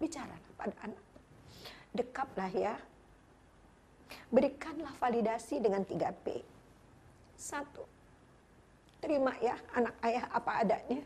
Bicara 0.00 0.36
pada 0.56 0.76
anak. 0.84 1.04
Dekaplah 1.92 2.52
ya. 2.52 2.74
Berikanlah 4.28 4.92
validasi 4.96 5.60
dengan 5.60 5.84
3P. 5.84 6.26
Satu. 7.36 7.84
Terima 9.00 9.32
ya 9.40 9.56
anak 9.76 9.94
ayah 10.04 10.24
apa 10.32 10.52
adanya. 10.64 11.00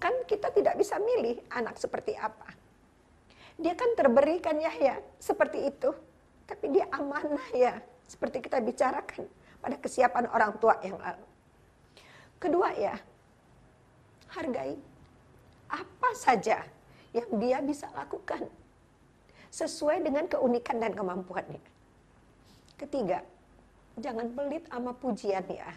Kan 0.00 0.16
kita 0.28 0.48
tidak 0.52 0.80
bisa 0.80 0.96
milih 0.96 1.40
anak 1.52 1.76
seperti 1.76 2.16
apa 2.16 2.61
dia 3.62 3.78
kan 3.78 3.94
terberikan 3.94 4.58
Yahya 4.58 4.98
seperti 5.22 5.70
itu. 5.70 5.94
Tapi 6.44 6.66
dia 6.74 6.90
amanah 6.90 7.48
ya. 7.54 7.78
Seperti 8.10 8.44
kita 8.44 8.60
bicarakan 8.60 9.24
pada 9.62 9.78
kesiapan 9.78 10.28
orang 10.28 10.52
tua 10.58 10.76
yang 10.84 10.98
lalu. 10.98 11.24
Kedua 12.42 12.74
ya, 12.74 12.98
hargai 14.34 14.74
apa 15.70 16.10
saja 16.12 16.66
yang 17.14 17.30
dia 17.40 17.62
bisa 17.64 17.88
lakukan 17.94 18.44
sesuai 19.48 20.02
dengan 20.02 20.26
keunikan 20.26 20.82
dan 20.82 20.92
kemampuannya. 20.92 21.62
Ketiga, 22.76 23.22
jangan 23.96 24.34
pelit 24.34 24.66
sama 24.68 24.92
pujian 24.96 25.46
ya. 25.46 25.70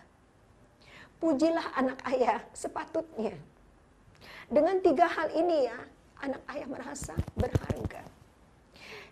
Pujilah 1.21 1.75
anak 1.77 2.01
ayah 2.11 2.41
sepatutnya. 2.51 3.37
Dengan 4.49 4.81
tiga 4.81 5.05
hal 5.07 5.31
ini 5.37 5.69
ya, 5.69 5.77
anak 6.23 6.41
ayah 6.55 6.67
merasa 6.69 7.15
berharga. 7.35 8.03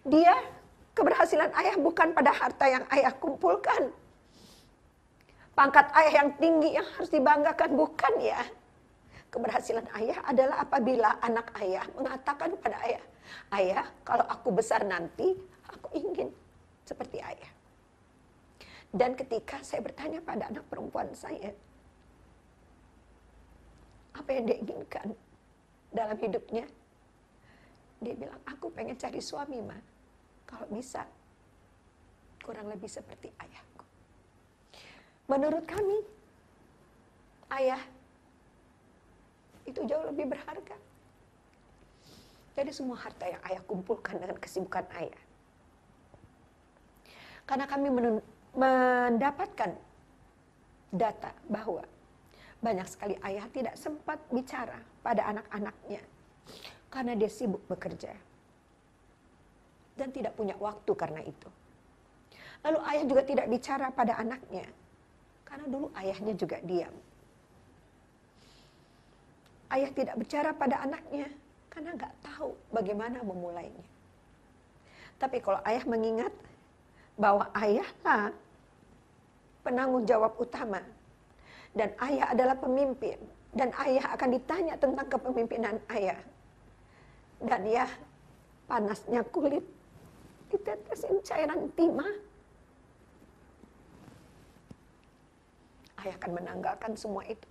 Dia 0.07 0.35
keberhasilan 0.93 1.51
ayah 1.57 1.75
bukan 1.79 2.13
pada 2.13 2.31
harta 2.31 2.65
yang 2.69 2.85
ayah 2.93 3.13
kumpulkan. 3.17 3.91
Pangkat 5.53 5.89
ayah 5.93 6.13
yang 6.25 6.29
tinggi 6.41 6.73
yang 6.73 6.87
harus 6.97 7.09
dibanggakan 7.13 7.77
bukan 7.77 8.13
ya. 8.21 8.41
Keberhasilan 9.29 9.85
ayah 9.97 10.21
adalah 10.29 10.61
apabila 10.61 11.17
anak 11.21 11.53
ayah 11.61 11.85
mengatakan 11.97 12.53
kepada 12.57 12.77
ayah, 12.85 13.03
"Ayah, 13.49 13.85
kalau 14.05 14.25
aku 14.29 14.53
besar 14.53 14.85
nanti, 14.85 15.33
aku 15.69 15.89
ingin 15.97 16.29
seperti 16.85 17.17
ayah." 17.21 17.51
Dan 18.93 19.17
ketika 19.17 19.57
saya 19.65 19.81
bertanya 19.81 20.21
pada 20.21 20.53
anak 20.53 20.69
perempuan 20.69 21.09
saya, 21.17 21.49
apa 24.13 24.29
yang 24.29 24.45
dia 24.45 24.57
inginkan 24.61 25.17
dalam 25.89 26.17
hidupnya? 26.21 26.69
Dia 28.03 28.19
bilang, 28.19 28.39
aku 28.43 28.67
pengen 28.75 28.99
cari 28.99 29.23
suami, 29.23 29.63
ma. 29.63 29.79
Kalau 30.43 30.67
bisa, 30.67 31.07
kurang 32.43 32.67
lebih 32.67 32.91
seperti 32.91 33.31
ayahku. 33.39 33.83
Menurut 35.31 35.63
kami, 35.63 36.03
ayah 37.55 37.79
itu 39.63 39.79
jauh 39.87 40.03
lebih 40.11 40.35
berharga. 40.35 40.75
Jadi 42.53 42.69
semua 42.75 42.99
harta 42.99 43.25
yang 43.25 43.41
ayah 43.47 43.63
kumpulkan 43.63 44.19
dengan 44.19 44.37
kesibukan 44.37 44.83
ayah. 44.99 45.23
Karena 47.47 47.65
kami 47.65 47.87
mendapatkan 48.53 49.71
data 50.93 51.31
bahwa 51.47 51.87
banyak 52.59 52.87
sekali 52.87 53.15
ayah 53.25 53.47
tidak 53.49 53.75
sempat 53.79 54.19
bicara 54.29 54.79
pada 55.01 55.27
anak-anaknya 55.33 56.03
karena 56.93 57.17
dia 57.17 57.25
sibuk 57.25 57.65
bekerja 57.65 58.13
dan 59.97 60.13
tidak 60.13 60.37
punya 60.37 60.53
waktu 60.61 60.91
karena 60.93 61.25
itu. 61.25 61.49
Lalu 62.63 62.79
ayah 62.85 63.03
juga 63.09 63.21
tidak 63.25 63.47
bicara 63.49 63.87
pada 63.89 64.13
anaknya. 64.17 64.65
Karena 65.43 65.65
dulu 65.69 65.87
ayahnya 65.97 66.33
juga 66.33 66.57
diam. 66.63 66.95
Ayah 69.73 69.89
tidak 69.93 70.15
bicara 70.21 70.53
pada 70.53 70.81
anaknya 70.85 71.29
karena 71.69 71.97
nggak 71.97 72.13
tahu 72.21 72.53
bagaimana 72.69 73.25
memulainya. 73.25 73.85
Tapi 75.17 75.41
kalau 75.41 75.61
ayah 75.65 75.85
mengingat 75.89 76.33
bahwa 77.17 77.49
ayahlah 77.57 78.33
penanggung 79.61 80.05
jawab 80.05 80.33
utama 80.37 80.81
dan 81.73 81.89
ayah 82.05 82.33
adalah 82.33 82.57
pemimpin 82.57 83.17
dan 83.53 83.69
ayah 83.85 84.13
akan 84.13 84.29
ditanya 84.33 84.73
tentang 84.77 85.05
kepemimpinan 85.09 85.77
ayah. 85.89 86.21
Dan 87.43 87.61
ya 87.67 87.85
panasnya 88.65 89.21
kulit 89.27 89.63
ditetesin 90.47 91.19
cairan 91.25 91.67
timah 91.75 92.13
Ayah 96.03 96.19
akan 96.19 96.31
menanggalkan 96.35 96.91
semua 96.99 97.23
itu. 97.23 97.47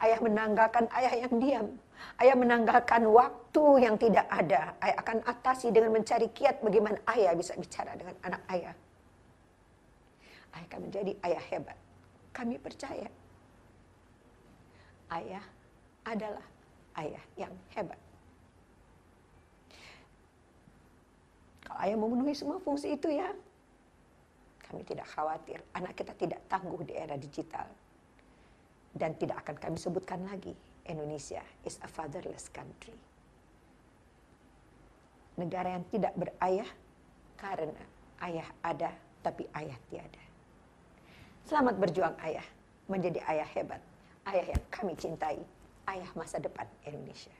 Ayah 0.00 0.18
menanggalkan 0.24 0.88
ayah 0.96 1.14
yang 1.20 1.34
diam. 1.36 1.68
Ayah 2.16 2.32
menanggalkan 2.32 3.04
waktu 3.12 3.64
yang 3.84 4.00
tidak 4.00 4.24
ada. 4.32 4.72
Ayah 4.80 4.96
akan 5.04 5.18
atasi 5.28 5.68
dengan 5.68 5.92
mencari 5.92 6.32
kiat 6.32 6.64
bagaimana 6.64 6.96
ayah 7.12 7.36
bisa 7.36 7.52
bicara 7.60 7.92
dengan 7.92 8.16
anak 8.24 8.42
ayah. 8.56 8.74
Ayah 10.56 10.66
akan 10.72 10.80
menjadi 10.88 11.12
ayah 11.28 11.42
hebat. 11.52 11.78
Kami 12.32 12.56
percaya. 12.56 13.08
Ayah 15.12 15.44
adalah 16.08 16.46
ayah 16.96 17.24
yang 17.36 17.52
hebat. 17.76 18.00
Ayah 21.82 21.98
memenuhi 21.98 22.34
semua 22.36 22.62
fungsi 22.62 22.94
itu 22.94 23.10
ya, 23.10 23.30
kami 24.68 24.82
tidak 24.82 25.06
khawatir. 25.14 25.62
Anak 25.76 25.94
kita 25.94 26.12
tidak 26.18 26.42
tangguh 26.50 26.82
di 26.82 26.94
era 26.98 27.14
digital. 27.14 27.70
Dan 28.94 29.14
tidak 29.18 29.42
akan 29.46 29.56
kami 29.58 29.78
sebutkan 29.78 30.22
lagi. 30.26 30.54
Indonesia 30.86 31.42
is 31.66 31.78
a 31.82 31.88
fatherless 31.88 32.50
country. 32.50 32.94
Negara 35.34 35.74
yang 35.74 35.84
tidak 35.90 36.14
berayah 36.14 36.68
karena 37.34 37.82
ayah 38.22 38.46
ada 38.62 38.90
tapi 39.24 39.48
ayah 39.58 39.74
tiada. 39.90 40.22
Selamat 41.44 41.74
berjuang 41.78 42.14
ayah. 42.22 42.44
Menjadi 42.86 43.18
ayah 43.30 43.48
hebat. 43.56 43.82
Ayah 44.28 44.54
yang 44.54 44.62
kami 44.70 44.94
cintai. 44.94 45.40
Ayah 45.88 46.08
masa 46.14 46.38
depan 46.38 46.68
Indonesia. 46.86 47.34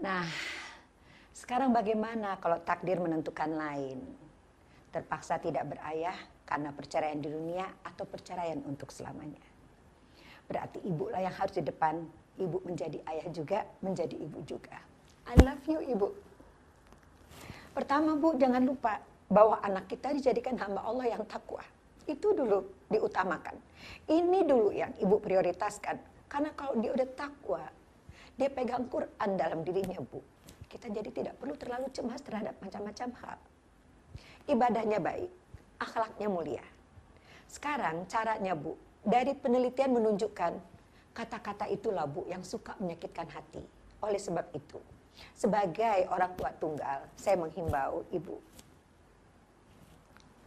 Nah, 0.00 0.24
sekarang 1.32 1.72
bagaimana 1.72 2.36
kalau 2.40 2.60
takdir 2.62 3.00
menentukan 3.00 3.50
lain? 3.52 4.22
terpaksa 4.92 5.40
tidak 5.40 5.72
berayah 5.72 6.14
karena 6.44 6.68
perceraian 6.70 7.16
di 7.16 7.32
dunia 7.32 7.64
atau 7.80 8.04
perceraian 8.04 8.60
untuk 8.68 8.92
selamanya. 8.92 9.40
Berarti 10.44 10.84
ibu 10.84 11.08
lah 11.08 11.24
yang 11.24 11.32
harus 11.32 11.56
di 11.56 11.64
depan, 11.64 12.04
ibu 12.36 12.60
menjadi 12.68 13.00
ayah 13.08 13.26
juga, 13.32 13.64
menjadi 13.80 14.12
ibu 14.20 14.44
juga. 14.44 14.76
I 15.32 15.34
love 15.40 15.64
you 15.64 15.80
ibu. 15.80 16.12
Pertama 17.72 18.20
bu, 18.20 18.36
jangan 18.36 18.60
lupa 18.60 19.00
bahwa 19.32 19.64
anak 19.64 19.88
kita 19.88 20.12
dijadikan 20.12 20.60
hamba 20.60 20.84
Allah 20.84 21.16
yang 21.16 21.24
takwa. 21.24 21.64
Itu 22.04 22.36
dulu 22.36 22.68
diutamakan. 22.92 23.56
Ini 24.12 24.44
dulu 24.44 24.76
yang 24.76 24.92
ibu 25.00 25.16
prioritaskan. 25.24 25.96
Karena 26.28 26.52
kalau 26.52 26.76
dia 26.84 26.92
udah 26.92 27.08
takwa, 27.16 27.64
dia 28.36 28.52
pegang 28.52 28.84
Quran 28.92 29.30
dalam 29.40 29.64
dirinya 29.64 29.96
bu. 30.04 30.20
Kita 30.72 30.88
jadi 30.88 31.12
tidak 31.12 31.36
perlu 31.36 31.52
terlalu 31.60 31.92
cemas 31.92 32.24
terhadap 32.24 32.56
macam-macam 32.64 33.12
hal 33.20 33.38
ibadahnya 34.50 34.98
baik, 34.98 35.30
akhlaknya 35.78 36.28
mulia. 36.30 36.64
Sekarang 37.46 38.08
caranya 38.08 38.56
Bu, 38.56 38.74
dari 39.04 39.36
penelitian 39.36 39.92
menunjukkan 39.92 40.52
kata-kata 41.12 41.68
itulah 41.68 42.08
Bu 42.08 42.24
yang 42.26 42.40
suka 42.42 42.74
menyakitkan 42.80 43.28
hati. 43.28 43.62
Oleh 44.02 44.18
sebab 44.18 44.48
itu, 44.56 44.80
sebagai 45.36 46.08
orang 46.10 46.32
tua 46.34 46.50
tunggal, 46.58 47.06
saya 47.14 47.38
menghimbau 47.38 48.02
Ibu 48.10 48.36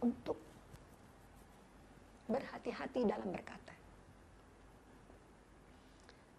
untuk 0.04 0.36
berhati-hati 2.26 3.06
dalam 3.06 3.30
berkata. 3.32 3.72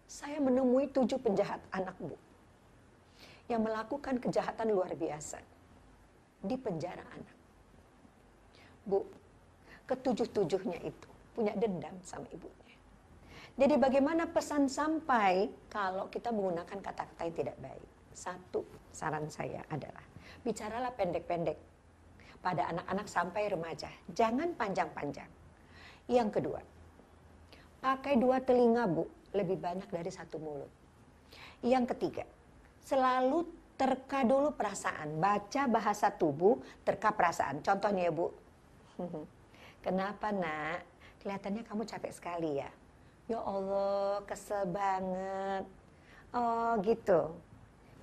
Saya 0.06 0.38
menemui 0.42 0.90
tujuh 0.90 1.18
penjahat 1.18 1.62
anak 1.72 1.94
Bu 1.98 2.27
yang 3.48 3.64
melakukan 3.64 4.20
kejahatan 4.20 4.68
luar 4.70 4.92
biasa 4.92 5.40
di 6.44 6.54
penjara 6.54 7.02
anak. 7.02 7.36
Bu, 8.84 9.04
ketujuh-tujuhnya 9.88 10.78
itu 10.84 11.08
punya 11.32 11.56
dendam 11.56 11.96
sama 12.04 12.28
ibunya. 12.30 12.76
Jadi 13.58 13.74
bagaimana 13.74 14.30
pesan 14.30 14.70
sampai 14.70 15.50
kalau 15.66 16.06
kita 16.12 16.30
menggunakan 16.30 16.78
kata-kata 16.78 17.26
yang 17.26 17.34
tidak 17.34 17.56
baik? 17.58 17.88
Satu, 18.14 18.62
saran 18.94 19.26
saya 19.32 19.66
adalah 19.66 20.04
bicaralah 20.46 20.94
pendek-pendek 20.94 21.58
pada 22.38 22.70
anak-anak 22.70 23.06
sampai 23.10 23.50
remaja. 23.50 23.90
Jangan 24.14 24.54
panjang-panjang. 24.54 25.26
Yang 26.06 26.28
kedua, 26.38 26.60
pakai 27.82 28.14
dua 28.16 28.38
telinga 28.40 28.86
bu, 28.86 29.10
lebih 29.34 29.58
banyak 29.58 29.90
dari 29.90 30.10
satu 30.14 30.38
mulut. 30.38 30.70
Yang 31.60 31.98
ketiga, 31.98 32.24
selalu 32.88 33.44
terka 33.76 34.24
dulu 34.24 34.56
perasaan. 34.56 35.20
Baca 35.20 35.68
bahasa 35.68 36.08
tubuh, 36.08 36.56
terka 36.82 37.12
perasaan. 37.12 37.60
Contohnya 37.60 38.08
ya 38.08 38.12
bu, 38.12 38.32
Kenapa 39.84 40.34
nak? 40.34 40.82
Kelihatannya 41.22 41.62
kamu 41.66 41.82
capek 41.86 42.12
sekali 42.14 42.58
ya. 42.58 42.70
Ya 43.28 43.38
Allah, 43.44 44.24
kesel 44.26 44.66
banget. 44.66 45.64
Oh 46.32 46.72
gitu. 46.82 47.36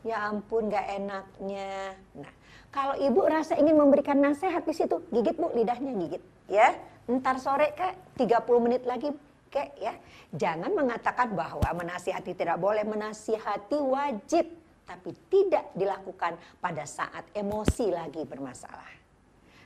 Ya 0.05 0.29
ampun, 0.29 0.69
gak 0.69 0.85
enaknya. 0.85 1.97
Nah, 2.13 2.33
kalau 2.69 2.93
ibu 3.01 3.25
rasa 3.25 3.57
ingin 3.57 3.73
memberikan 3.73 4.21
nasihat 4.21 4.61
di 4.61 4.73
situ, 4.77 5.01
gigit 5.09 5.33
bu, 5.33 5.49
lidahnya 5.57 5.97
gigit. 5.97 6.21
Ya, 6.45 6.77
ntar 7.09 7.41
sore 7.41 7.73
kak, 7.73 7.97
30 8.21 8.61
menit 8.61 8.85
lagi 8.85 9.09
kek 9.49 9.73
ya. 9.81 9.97
Jangan 10.29 10.69
mengatakan 10.77 11.33
bahwa 11.33 11.65
menasihati 11.73 12.37
tidak 12.37 12.61
boleh, 12.61 12.85
menasihati 12.85 13.77
wajib. 13.81 14.45
Tapi 14.85 15.11
tidak 15.33 15.73
dilakukan 15.73 16.37
pada 16.61 16.85
saat 16.85 17.25
emosi 17.33 17.89
lagi 17.89 18.21
bermasalah. 18.21 18.93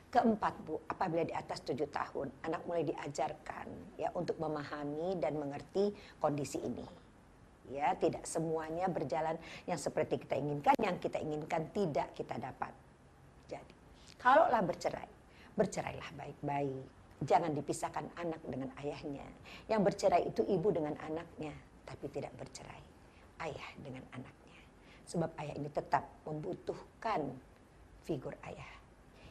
Keempat, 0.10 0.66
Bu, 0.66 0.82
apabila 0.90 1.22
di 1.22 1.36
atas 1.36 1.62
tujuh 1.62 1.86
tahun, 1.94 2.34
anak 2.42 2.66
mulai 2.66 2.82
diajarkan 2.82 3.68
ya 3.94 4.10
untuk 4.18 4.42
memahami 4.42 5.20
dan 5.22 5.38
mengerti 5.38 5.94
kondisi 6.18 6.58
ini. 6.58 6.82
Ya, 7.70 7.94
tidak 7.94 8.26
semuanya 8.26 8.90
berjalan 8.90 9.38
yang 9.70 9.78
seperti 9.78 10.18
kita 10.26 10.34
inginkan, 10.34 10.74
yang 10.82 10.98
kita 10.98 11.22
inginkan 11.22 11.70
tidak 11.70 12.10
kita 12.18 12.42
dapat. 12.42 12.74
Jadi, 13.46 13.74
kalaulah 14.18 14.66
bercerai, 14.66 15.10
bercerailah 15.54 16.10
baik-baik. 16.18 16.86
Jangan 17.30 17.54
dipisahkan 17.54 18.10
anak 18.18 18.42
dengan 18.50 18.74
ayahnya. 18.82 19.28
Yang 19.70 19.94
bercerai 19.94 20.26
itu 20.26 20.42
ibu 20.50 20.74
dengan 20.74 20.98
anaknya, 21.06 21.54
tapi 21.86 22.10
tidak 22.10 22.34
bercerai 22.34 22.82
ayah 23.44 23.70
dengan 23.80 24.04
anaknya. 24.16 24.39
Sebab 25.10 25.34
ayah 25.42 25.58
ini 25.58 25.70
tetap 25.74 26.06
membutuhkan 26.22 27.34
figur 28.06 28.38
ayah 28.46 28.80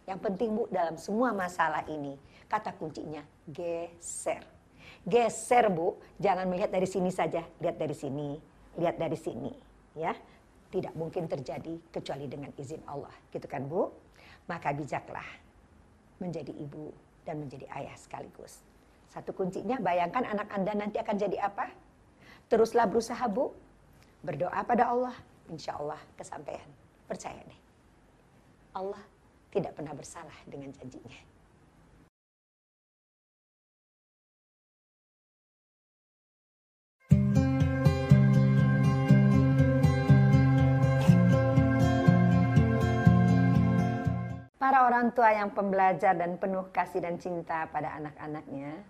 yang 0.08 0.16
penting 0.24 0.56
Bu 0.56 0.64
dalam 0.72 0.96
semua 0.96 1.36
masalah 1.36 1.84
ini, 1.84 2.16
kata 2.48 2.72
kuncinya 2.80 3.20
geser. 3.44 4.40
Geser 5.04 5.68
Bu, 5.68 6.00
jangan 6.16 6.48
melihat 6.48 6.72
dari 6.72 6.88
sini 6.88 7.12
saja, 7.12 7.44
lihat 7.60 7.76
dari 7.76 7.92
sini, 7.92 8.40
lihat 8.80 8.96
dari 8.96 9.20
sini, 9.20 9.52
ya. 9.92 10.16
Tidak 10.68 10.96
mungkin 10.96 11.28
terjadi 11.28 11.92
kecuali 11.92 12.24
dengan 12.24 12.52
izin 12.56 12.80
Allah, 12.88 13.12
gitu 13.28 13.44
kan 13.44 13.68
Bu? 13.68 13.92
Maka 14.48 14.72
bijaklah 14.72 15.28
menjadi 16.24 16.56
ibu 16.56 16.88
dan 17.28 17.44
menjadi 17.44 17.68
ayah 17.76 17.92
sekaligus. 18.00 18.64
Satu 19.12 19.36
kuncinya 19.36 19.76
bayangkan 19.76 20.24
anak 20.24 20.48
Anda 20.56 20.72
nanti 20.72 20.96
akan 20.96 21.16
jadi 21.20 21.36
apa? 21.36 21.68
Teruslah 22.48 22.88
berusaha 22.88 23.28
Bu, 23.28 23.52
berdoa 24.24 24.60
pada 24.64 24.88
Allah, 24.88 25.16
insya 25.48 25.76
Allah 25.80 26.00
kesampaian. 26.14 26.68
Percaya 27.08 27.40
deh. 27.40 27.60
Allah 28.76 29.00
tidak 29.48 29.72
pernah 29.74 29.96
bersalah 29.96 30.36
dengan 30.44 30.68
janjinya. 30.76 31.18
Para 44.68 44.84
orang 44.84 45.16
tua 45.16 45.32
yang 45.32 45.48
pembelajar 45.56 46.12
dan 46.12 46.36
penuh 46.36 46.68
kasih 46.76 47.00
dan 47.00 47.16
cinta 47.16 47.64
pada 47.72 47.96
anak-anaknya, 47.96 48.84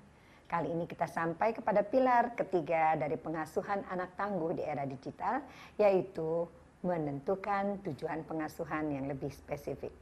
kali 0.48 0.72
ini 0.72 0.88
kita 0.88 1.04
sampai 1.04 1.52
kepada 1.52 1.84
pilar 1.84 2.32
ketiga 2.32 2.96
dari 2.96 3.20
pengasuhan 3.20 3.84
anak 3.92 4.16
tangguh 4.16 4.56
di 4.56 4.64
era 4.64 4.88
digital, 4.88 5.44
yaitu 5.76 6.48
menentukan 6.80 7.84
tujuan 7.84 8.24
pengasuhan 8.24 8.88
yang 8.88 9.04
lebih 9.06 9.28
spesifik. 9.30 9.92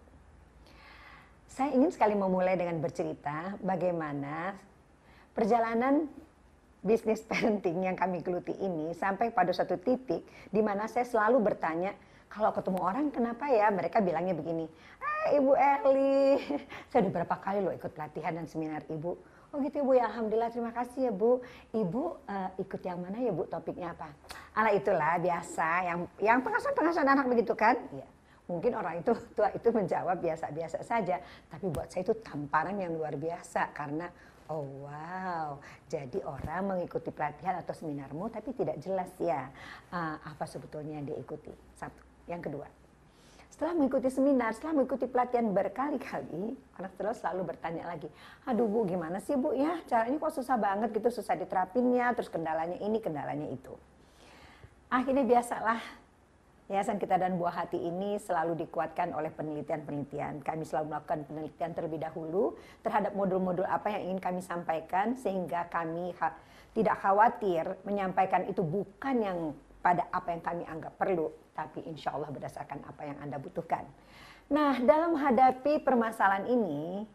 saya 1.46 1.72
ingin 1.72 1.88
sekali 1.88 2.12
memulai 2.12 2.52
dengan 2.52 2.78
bercerita 2.84 3.56
bagaimana 3.64 4.52
perjalanan 5.32 6.04
bisnis 6.84 7.24
parenting 7.24 7.88
yang 7.88 7.96
kami 7.96 8.20
geluti 8.20 8.52
ini 8.60 8.92
sampai 8.92 9.32
pada 9.32 9.50
suatu 9.56 9.80
titik 9.80 10.20
di 10.52 10.60
mana 10.60 10.84
saya 10.84 11.08
selalu 11.08 11.40
bertanya, 11.42 11.96
kalau 12.28 12.52
ketemu 12.52 12.78
orang 12.84 13.06
kenapa 13.08 13.48
ya 13.48 13.72
mereka 13.72 14.04
bilangnya 14.04 14.36
begini, 14.36 14.68
ah 15.00 15.32
Ibu 15.32 15.52
Eli, 15.56 16.44
saya 16.92 17.08
udah 17.08 17.12
berapa 17.24 17.36
kali 17.40 17.64
loh 17.64 17.72
ikut 17.72 17.90
pelatihan 17.90 18.36
dan 18.36 18.46
seminar 18.46 18.84
Ibu. 18.86 19.35
Oh 19.56 19.64
gitu 19.64 19.88
Bu 19.88 19.96
ya, 19.96 20.12
Alhamdulillah 20.12 20.52
terima 20.52 20.68
kasih 20.68 21.08
ya 21.08 21.12
Bu. 21.16 21.40
Ibu 21.72 22.28
uh, 22.28 22.52
ikut 22.60 22.76
yang 22.84 23.00
mana 23.00 23.16
ya 23.16 23.32
Bu 23.32 23.48
topiknya 23.48 23.96
apa? 23.96 24.12
Ala 24.52 24.68
itulah 24.76 25.16
biasa 25.16 25.68
yang 25.80 25.98
yang 26.20 26.44
pengasuhan-pengasuhan 26.44 27.08
anak 27.08 27.24
begitu 27.24 27.56
kan? 27.56 27.80
Ya. 27.88 28.04
Mungkin 28.52 28.76
orang 28.76 29.00
itu 29.00 29.16
tua 29.36 29.48
itu 29.56 29.72
menjawab 29.72 30.20
biasa-biasa 30.20 30.84
saja, 30.84 31.24
tapi 31.48 31.72
buat 31.72 31.88
saya 31.88 32.04
itu 32.04 32.12
tamparan 32.20 32.76
yang 32.76 32.92
luar 32.92 33.16
biasa 33.16 33.72
karena 33.72 34.12
Oh 34.52 34.62
wow, 34.84 35.58
jadi 35.88 36.22
orang 36.22 36.76
mengikuti 36.76 37.10
pelatihan 37.10 37.58
atau 37.58 37.74
seminarmu 37.74 38.30
tapi 38.30 38.54
tidak 38.54 38.78
jelas 38.78 39.10
ya 39.18 39.50
uh, 39.90 40.20
apa 40.20 40.44
sebetulnya 40.44 41.00
yang 41.00 41.08
diikuti. 41.08 41.50
Satu. 41.74 41.98
Yang 42.28 42.52
kedua, 42.52 42.66
setelah 43.56 43.72
mengikuti 43.72 44.12
seminar, 44.12 44.52
setelah 44.52 44.76
mengikuti 44.76 45.08
pelatihan 45.08 45.48
berkali-kali, 45.48 46.52
anak 46.76 46.92
terus 47.00 47.24
selalu 47.24 47.56
bertanya 47.56 47.88
lagi, 47.88 48.04
aduh 48.44 48.68
bu 48.68 48.84
gimana 48.84 49.16
sih 49.16 49.32
bu 49.32 49.56
ya 49.56 49.80
caranya 49.88 50.20
kok 50.20 50.36
susah 50.36 50.60
banget 50.60 50.92
gitu, 50.92 51.08
susah 51.08 51.40
diterapinnya, 51.40 52.12
terus 52.12 52.28
kendalanya 52.28 52.76
ini, 52.84 53.00
kendalanya 53.00 53.48
itu. 53.48 53.72
Akhirnya 54.92 55.24
biasalah 55.24 55.80
Yayasan 56.68 57.00
Kita 57.00 57.16
dan 57.16 57.40
Buah 57.40 57.64
Hati 57.64 57.80
ini 57.80 58.20
selalu 58.20 58.66
dikuatkan 58.66 59.16
oleh 59.16 59.32
penelitian-penelitian. 59.32 60.44
Kami 60.44 60.66
selalu 60.66 60.92
melakukan 60.92 61.24
penelitian 61.24 61.72
terlebih 61.72 62.02
dahulu 62.02 62.58
terhadap 62.84 63.16
modul-modul 63.16 63.64
apa 63.64 63.94
yang 63.96 64.10
ingin 64.10 64.20
kami 64.20 64.42
sampaikan 64.44 65.16
sehingga 65.16 65.70
kami 65.72 66.12
tidak 66.76 67.00
khawatir 67.00 67.72
menyampaikan 67.88 68.44
itu 68.50 68.60
bukan 68.60 69.16
yang 69.16 69.38
pada 69.86 70.10
apa 70.10 70.34
yang 70.34 70.42
kami 70.42 70.66
anggap 70.66 70.98
perlu, 70.98 71.30
tapi 71.54 71.86
insya 71.86 72.10
Allah 72.10 72.26
berdasarkan 72.34 72.82
apa 72.90 73.06
yang 73.06 73.22
Anda 73.22 73.38
butuhkan. 73.38 73.86
Nah, 74.50 74.82
dalam 74.82 75.14
menghadapi 75.14 75.78
permasalahan 75.86 76.50
ini, 76.50 77.06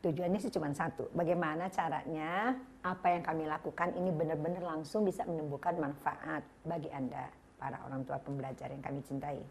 tujuannya 0.00 0.40
sih 0.40 0.48
cuma 0.48 0.72
satu. 0.72 1.12
Bagaimana 1.12 1.68
caranya 1.68 2.56
apa 2.80 3.12
yang 3.12 3.20
kami 3.20 3.44
lakukan 3.44 3.92
ini 3.92 4.08
benar-benar 4.08 4.64
langsung 4.64 5.04
bisa 5.04 5.28
menimbulkan 5.28 5.76
manfaat 5.76 6.40
bagi 6.64 6.88
Anda 6.88 7.28
para 7.60 7.76
orang 7.84 8.08
tua 8.08 8.16
pembelajar 8.24 8.72
yang 8.72 8.80
kami 8.80 9.04
cintai. 9.04 9.44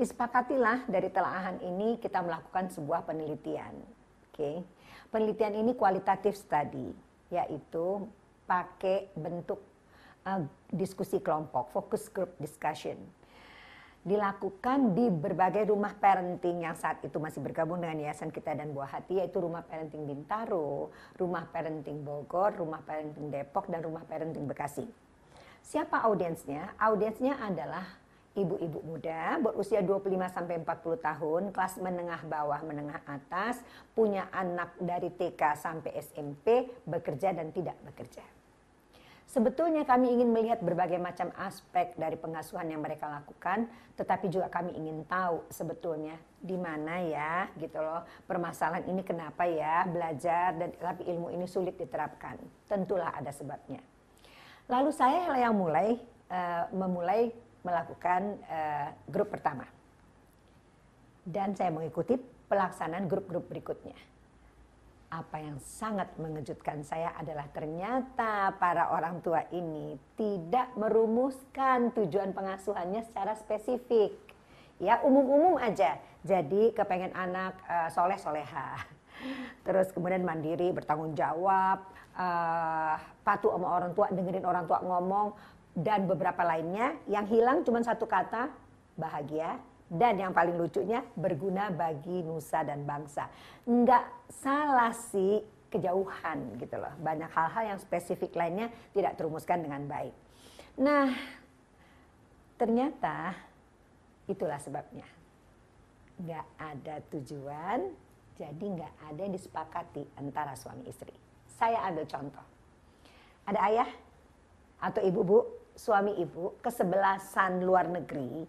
Disepakatilah 0.00 0.88
dari 0.88 1.12
telaahan 1.12 1.60
ini 1.60 2.00
kita 2.00 2.24
melakukan 2.24 2.72
sebuah 2.72 3.04
penelitian. 3.04 3.76
Oke. 4.32 4.32
Okay. 4.32 4.56
Penelitian 5.12 5.60
ini 5.60 5.76
kualitatif 5.76 6.40
study, 6.40 6.88
yaitu 7.28 8.08
pakai 8.48 9.12
bentuk 9.14 9.69
uh, 10.26 10.44
diskusi 10.72 11.22
kelompok, 11.22 11.72
focus 11.72 12.10
group 12.12 12.32
discussion. 12.40 12.96
Dilakukan 14.00 14.96
di 14.96 15.12
berbagai 15.12 15.68
rumah 15.68 15.92
parenting 15.92 16.64
yang 16.64 16.72
saat 16.72 17.04
itu 17.04 17.20
masih 17.20 17.44
bergabung 17.44 17.84
dengan 17.84 18.00
Yayasan 18.00 18.32
Kita 18.32 18.56
dan 18.56 18.72
Buah 18.72 18.96
Hati, 18.96 19.20
yaitu 19.20 19.44
Rumah 19.44 19.60
Parenting 19.68 20.08
Bintaro, 20.08 20.88
Rumah 21.20 21.52
Parenting 21.52 22.00
Bogor, 22.00 22.56
Rumah 22.56 22.80
Parenting 22.80 23.28
Depok, 23.28 23.68
dan 23.68 23.84
Rumah 23.84 24.08
Parenting 24.08 24.48
Bekasi. 24.48 24.88
Siapa 25.60 26.00
audiensnya? 26.08 26.72
Audiensnya 26.80 27.44
adalah 27.44 27.84
ibu-ibu 28.32 28.80
muda 28.80 29.36
berusia 29.36 29.84
25 29.84 30.08
sampai 30.32 30.64
40 30.64 30.96
tahun, 30.96 31.42
kelas 31.52 31.74
menengah 31.84 32.22
bawah, 32.24 32.60
menengah 32.64 33.04
atas, 33.04 33.60
punya 33.92 34.32
anak 34.32 34.80
dari 34.80 35.12
TK 35.12 35.60
sampai 35.60 35.92
SMP, 36.00 36.72
bekerja 36.88 37.36
dan 37.36 37.52
tidak 37.52 37.76
bekerja. 37.84 38.39
Sebetulnya 39.30 39.86
kami 39.86 40.10
ingin 40.10 40.34
melihat 40.34 40.58
berbagai 40.58 40.98
macam 40.98 41.30
aspek 41.38 41.94
dari 41.94 42.18
pengasuhan 42.18 42.66
yang 42.66 42.82
mereka 42.82 43.06
lakukan, 43.06 43.70
tetapi 43.94 44.26
juga 44.26 44.50
kami 44.50 44.74
ingin 44.74 45.06
tahu 45.06 45.46
sebetulnya 45.46 46.18
di 46.42 46.58
mana 46.58 46.98
ya 46.98 47.46
gitu 47.54 47.78
loh 47.78 48.02
permasalahan 48.26 48.90
ini 48.90 49.06
kenapa 49.06 49.46
ya 49.46 49.86
belajar 49.86 50.58
dan 50.58 50.74
tapi 50.74 51.06
ilmu 51.06 51.30
ini 51.30 51.46
sulit 51.46 51.78
diterapkan. 51.78 52.42
Tentulah 52.66 53.14
ada 53.14 53.30
sebabnya. 53.30 53.78
Lalu 54.66 54.90
saya 54.90 55.30
yang 55.38 55.54
mulai 55.54 55.94
uh, 56.26 56.66
memulai 56.74 57.30
melakukan 57.62 58.34
uh, 58.50 58.90
grup 59.06 59.30
pertama. 59.30 59.62
Dan 61.22 61.54
saya 61.54 61.70
mengikuti 61.70 62.18
pelaksanaan 62.50 63.06
grup-grup 63.06 63.46
berikutnya. 63.46 64.09
Apa 65.10 65.42
yang 65.42 65.58
sangat 65.58 66.06
mengejutkan 66.22 66.86
saya 66.86 67.10
adalah 67.18 67.50
ternyata 67.50 68.54
para 68.62 68.94
orang 68.94 69.18
tua 69.18 69.42
ini 69.50 69.98
tidak 70.14 70.70
merumuskan 70.78 71.90
tujuan 71.98 72.30
pengasuhannya 72.30 73.02
secara 73.02 73.34
spesifik. 73.34 74.14
Ya 74.78 75.02
umum-umum 75.02 75.58
aja. 75.58 75.98
Jadi 76.22 76.70
kepengen 76.78 77.10
anak 77.10 77.58
uh, 77.66 77.90
soleh-soleha. 77.90 78.86
Terus 79.66 79.90
kemudian 79.90 80.22
mandiri, 80.22 80.70
bertanggung 80.70 81.18
jawab, 81.18 81.90
uh, 82.14 82.94
patuh 83.26 83.50
sama 83.58 83.66
orang 83.82 83.92
tua, 83.98 84.14
dengerin 84.14 84.46
orang 84.46 84.70
tua 84.70 84.78
ngomong, 84.78 85.34
dan 85.74 86.06
beberapa 86.06 86.46
lainnya. 86.46 86.94
Yang 87.10 87.26
hilang 87.34 87.66
cuma 87.66 87.82
satu 87.82 88.06
kata, 88.06 88.46
bahagia. 88.94 89.58
Dan 89.90 90.22
yang 90.22 90.30
paling 90.30 90.54
lucunya, 90.54 91.02
berguna 91.18 91.66
bagi 91.74 92.22
nusa 92.22 92.62
dan 92.62 92.86
bangsa. 92.86 93.26
Enggak 93.66 94.06
salah 94.30 94.94
sih 94.94 95.42
kejauhan 95.66 96.54
gitu 96.62 96.78
loh. 96.78 96.94
Banyak 97.02 97.26
hal-hal 97.26 97.74
yang 97.74 97.80
spesifik 97.82 98.38
lainnya 98.38 98.70
tidak 98.94 99.18
terumuskan 99.18 99.66
dengan 99.66 99.90
baik. 99.90 100.14
Nah, 100.78 101.10
ternyata 102.54 103.34
itulah 104.30 104.62
sebabnya. 104.62 105.06
Nggak 106.22 106.46
ada 106.54 106.94
tujuan, 107.10 107.90
jadi 108.38 108.64
nggak 108.64 108.94
ada 109.10 109.20
yang 109.26 109.34
disepakati 109.34 110.06
antara 110.22 110.54
suami 110.54 110.86
istri. 110.86 111.12
Saya 111.58 111.82
ambil 111.90 112.06
contoh. 112.06 112.46
Ada 113.50 113.60
ayah 113.66 113.90
atau 114.80 115.02
ibu-bu, 115.02 115.44
suami 115.74 116.14
ibu, 116.20 116.54
kesebelasan 116.62 117.64
luar 117.64 117.88
negeri, 117.88 118.44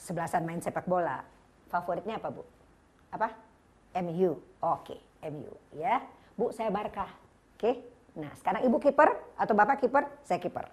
kesebelasan 0.00 0.48
main 0.48 0.64
sepak 0.64 0.88
bola. 0.88 1.20
Favoritnya 1.68 2.16
apa, 2.16 2.32
Bu? 2.32 2.42
Apa? 3.12 3.28
MU. 4.00 4.40
Oke, 4.64 4.96
okay, 4.96 4.98
MU 5.28 5.52
ya. 5.76 6.00
Bu, 6.40 6.48
saya 6.56 6.72
Barkah. 6.72 7.12
Oke. 7.54 7.60
Okay? 7.60 7.74
Nah, 8.16 8.32
sekarang 8.40 8.66
ibu 8.66 8.80
kiper 8.80 9.12
atau 9.38 9.54
bapak 9.54 9.84
kiper, 9.84 10.08
saya 10.24 10.40
kiper. 10.42 10.66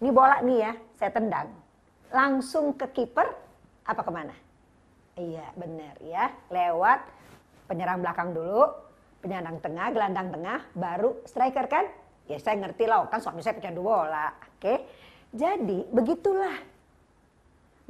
Ini 0.00 0.08
bola 0.14 0.40
nih 0.40 0.58
ya, 0.64 0.72
saya 0.96 1.12
tendang. 1.12 1.52
Langsung 2.08 2.72
ke 2.72 2.88
kiper, 2.88 3.28
apa 3.84 4.00
ke 4.00 4.10
mana? 4.14 4.32
Iya, 5.18 5.44
benar 5.58 6.00
ya. 6.00 6.32
Lewat 6.48 7.04
penyerang 7.68 8.00
belakang 8.00 8.32
dulu, 8.32 8.64
penyandang 9.20 9.60
tengah, 9.60 9.92
gelandang 9.92 10.28
tengah, 10.32 10.58
baru 10.72 11.20
striker 11.28 11.68
kan? 11.68 11.84
Ya 12.24 12.40
saya 12.40 12.56
ngerti 12.64 12.88
lah, 12.88 13.04
kan 13.12 13.20
suami 13.20 13.44
saya 13.44 13.58
pecandu 13.60 13.84
bola. 13.84 14.32
Oke, 14.56 14.88
jadi 15.36 15.84
begitulah. 15.92 16.79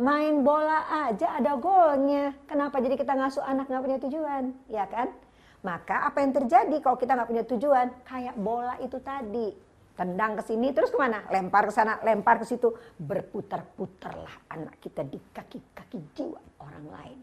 Main 0.01 0.41
bola 0.41 0.89
aja 1.13 1.37
ada 1.37 1.61
golnya. 1.61 2.33
Kenapa 2.49 2.81
jadi 2.81 2.97
kita 2.97 3.13
ngasuh 3.13 3.45
anak 3.45 3.69
nggak 3.69 3.85
punya 3.85 3.99
tujuan? 4.01 4.57
Ya 4.73 4.89
kan? 4.89 5.13
Maka 5.61 6.09
apa 6.09 6.25
yang 6.25 6.33
terjadi 6.33 6.73
kalau 6.81 6.97
kita 6.97 7.13
nggak 7.13 7.29
punya 7.29 7.45
tujuan? 7.45 7.93
Kayak 8.09 8.33
bola 8.41 8.81
itu 8.81 8.97
tadi. 9.05 9.53
Tendang 10.01 10.41
ke 10.41 10.43
sini 10.49 10.73
terus 10.73 10.89
ke 10.89 10.97
mana? 10.97 11.21
Lempar 11.29 11.69
ke 11.69 11.73
sana, 11.77 12.01
lempar 12.01 12.41
ke 12.41 12.49
situ. 12.49 12.73
Berputar-putarlah 12.97 14.49
anak 14.49 14.81
kita 14.81 15.05
di 15.05 15.21
kaki-kaki 15.37 16.01
jiwa 16.17 16.41
orang 16.65 16.87
lain. 16.89 17.19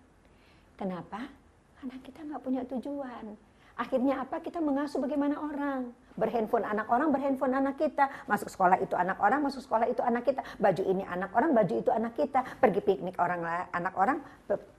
Kenapa? 0.77 1.25
Karena 1.81 1.97
kita 2.05 2.19
nggak 2.29 2.41
punya 2.45 2.61
tujuan. 2.77 3.25
Akhirnya 3.73 4.21
apa? 4.21 4.37
Kita 4.37 4.61
mengasuh 4.61 5.01
bagaimana 5.01 5.41
orang. 5.41 5.89
Berhandphone 6.17 6.65
anak 6.65 6.89
orang, 6.89 7.13
berhandphone 7.13 7.53
anak 7.53 7.77
kita. 7.77 8.09
Masuk 8.25 8.49
sekolah 8.49 8.81
itu 8.81 8.97
anak 8.97 9.21
orang, 9.21 9.45
masuk 9.45 9.61
sekolah 9.61 9.85
itu 9.85 10.01
anak 10.01 10.25
kita. 10.25 10.41
Baju 10.57 10.83
ini 10.83 11.05
anak 11.05 11.31
orang, 11.37 11.53
baju 11.53 11.73
itu 11.77 11.93
anak 11.93 12.17
kita. 12.17 12.41
Pergi 12.57 12.81
piknik 12.81 13.21
orang 13.21 13.45
anak 13.71 13.93
orang, 13.93 14.17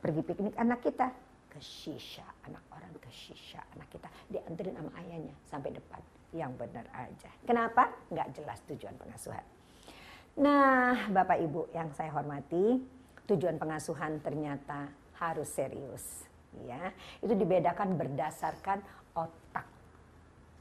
pergi 0.02 0.22
piknik 0.26 0.58
anak 0.58 0.82
kita. 0.82 1.06
Ke 1.48 1.62
shisha 1.62 2.26
anak 2.44 2.66
orang, 2.74 2.90
ke 2.98 3.08
shisha 3.08 3.62
anak 3.78 3.88
kita. 3.88 4.10
Dianterin 4.26 4.74
sama 4.74 4.90
ayahnya 4.98 5.34
sampai 5.46 5.70
depan. 5.72 6.02
Yang 6.34 6.52
benar 6.60 6.86
aja. 6.92 7.30
Kenapa? 7.46 7.88
Nggak 8.12 8.28
jelas 8.36 8.58
tujuan 8.68 8.94
pengasuhan. 9.00 9.46
Nah, 10.38 11.08
Bapak 11.08 11.40
Ibu 11.40 11.72
yang 11.72 11.90
saya 11.96 12.12
hormati, 12.12 12.82
tujuan 13.30 13.56
pengasuhan 13.56 14.20
ternyata 14.20 14.90
harus 15.18 15.50
serius 15.50 16.28
ya 16.66 16.90
itu 17.20 17.34
dibedakan 17.36 17.94
berdasarkan 17.94 18.80
otak 19.12 19.38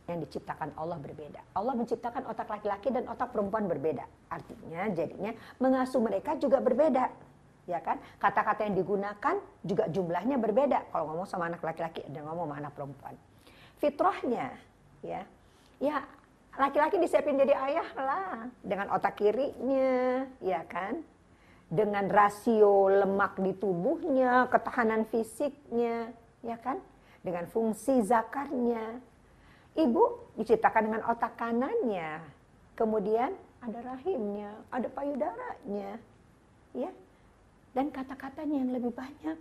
yang 0.07 0.23
diciptakan 0.23 0.71
Allah 0.79 0.95
berbeda. 0.97 1.43
Allah 1.51 1.75
menciptakan 1.75 2.31
otak 2.31 2.47
laki-laki 2.47 2.89
dan 2.95 3.11
otak 3.11 3.35
perempuan 3.35 3.67
berbeda. 3.67 4.07
Artinya 4.31 4.87
jadinya 4.95 5.35
mengasuh 5.59 5.99
mereka 5.99 6.39
juga 6.39 6.63
berbeda. 6.63 7.11
ya 7.67 7.83
kan? 7.83 7.99
Kata-kata 8.15 8.63
yang 8.63 8.79
digunakan 8.79 9.35
juga 9.59 9.91
jumlahnya 9.91 10.39
berbeda 10.39 10.87
kalau 10.87 11.11
ngomong 11.11 11.27
sama 11.27 11.51
anak 11.51 11.59
laki-laki 11.59 11.99
dan 12.07 12.23
ngomong 12.23 12.47
sama 12.47 12.55
anak 12.63 12.71
perempuan. 12.71 13.15
Fitrahnya, 13.75 14.55
ya, 15.03 15.27
ya 15.83 15.99
laki-laki 16.55 16.95
disiapin 16.97 17.35
jadi 17.35 17.53
ayah 17.53 17.89
lah 17.99 18.47
dengan 18.63 18.87
otak 18.95 19.19
kirinya, 19.19 20.23
ya 20.39 20.63
kan? 20.63 21.03
Dengan 21.67 22.07
rasio 22.07 22.87
lemak 22.87 23.35
di 23.43 23.51
tubuhnya, 23.51 24.47
ketahanan 24.47 25.03
fisiknya, 25.11 26.15
ya 26.39 26.55
kan? 26.63 26.79
Dengan 27.19 27.51
fungsi 27.51 27.99
zakarnya. 28.07 29.03
Ibu 29.77 30.33
diciptakan 30.41 30.89
dengan 30.89 31.05
otak 31.05 31.37
kanannya. 31.37 32.17
Kemudian 32.73 33.29
ada 33.61 33.79
rahimnya, 33.85 34.49
ada 34.73 34.89
payudaranya, 34.89 36.01
ya. 36.73 36.91
Dan 37.77 37.93
kata-katanya 37.93 38.57
yang 38.57 38.73
lebih 38.73 38.89
banyak. 38.89 39.37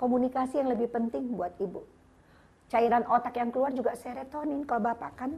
Komunikasi 0.00 0.64
yang 0.64 0.72
lebih 0.72 0.88
penting 0.88 1.36
buat 1.36 1.52
ibu. 1.60 1.84
Cairan 2.72 3.04
otak 3.04 3.36
yang 3.36 3.52
keluar 3.52 3.68
juga 3.76 3.92
serotonin. 3.96 4.64
Kalau 4.64 4.80
bapak 4.80 5.12
kan 5.16 5.36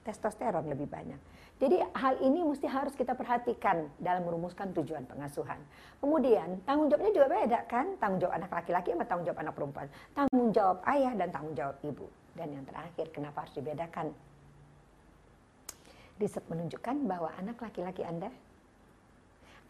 testosteron 0.00 0.64
lebih 0.68 0.88
banyak. 0.88 1.20
Jadi 1.60 1.76
hal 1.92 2.16
ini 2.24 2.40
mesti 2.40 2.64
harus 2.64 2.96
kita 2.96 3.12
perhatikan 3.12 3.84
dalam 4.00 4.24
merumuskan 4.24 4.72
tujuan 4.72 5.04
pengasuhan. 5.04 5.60
Kemudian 6.00 6.56
tanggung 6.64 6.88
jawabnya 6.88 7.12
juga 7.12 7.28
beda 7.28 7.60
kan? 7.68 8.00
Tanggung 8.00 8.24
jawab 8.24 8.40
anak 8.40 8.48
laki-laki 8.48 8.96
sama 8.96 9.04
tanggung 9.04 9.28
jawab 9.28 9.40
anak 9.44 9.54
perempuan. 9.60 9.86
Tanggung 10.16 10.48
jawab 10.56 10.78
ayah 10.88 11.12
dan 11.12 11.28
tanggung 11.28 11.52
jawab 11.52 11.76
ibu. 11.84 12.08
Dan 12.34 12.54
yang 12.54 12.64
terakhir, 12.66 13.10
kenapa 13.10 13.46
harus 13.46 13.54
dibedakan? 13.58 14.14
Riset 16.20 16.44
menunjukkan 16.52 16.96
bahwa 17.08 17.32
anak 17.40 17.56
laki-laki 17.64 18.04
Anda 18.04 18.28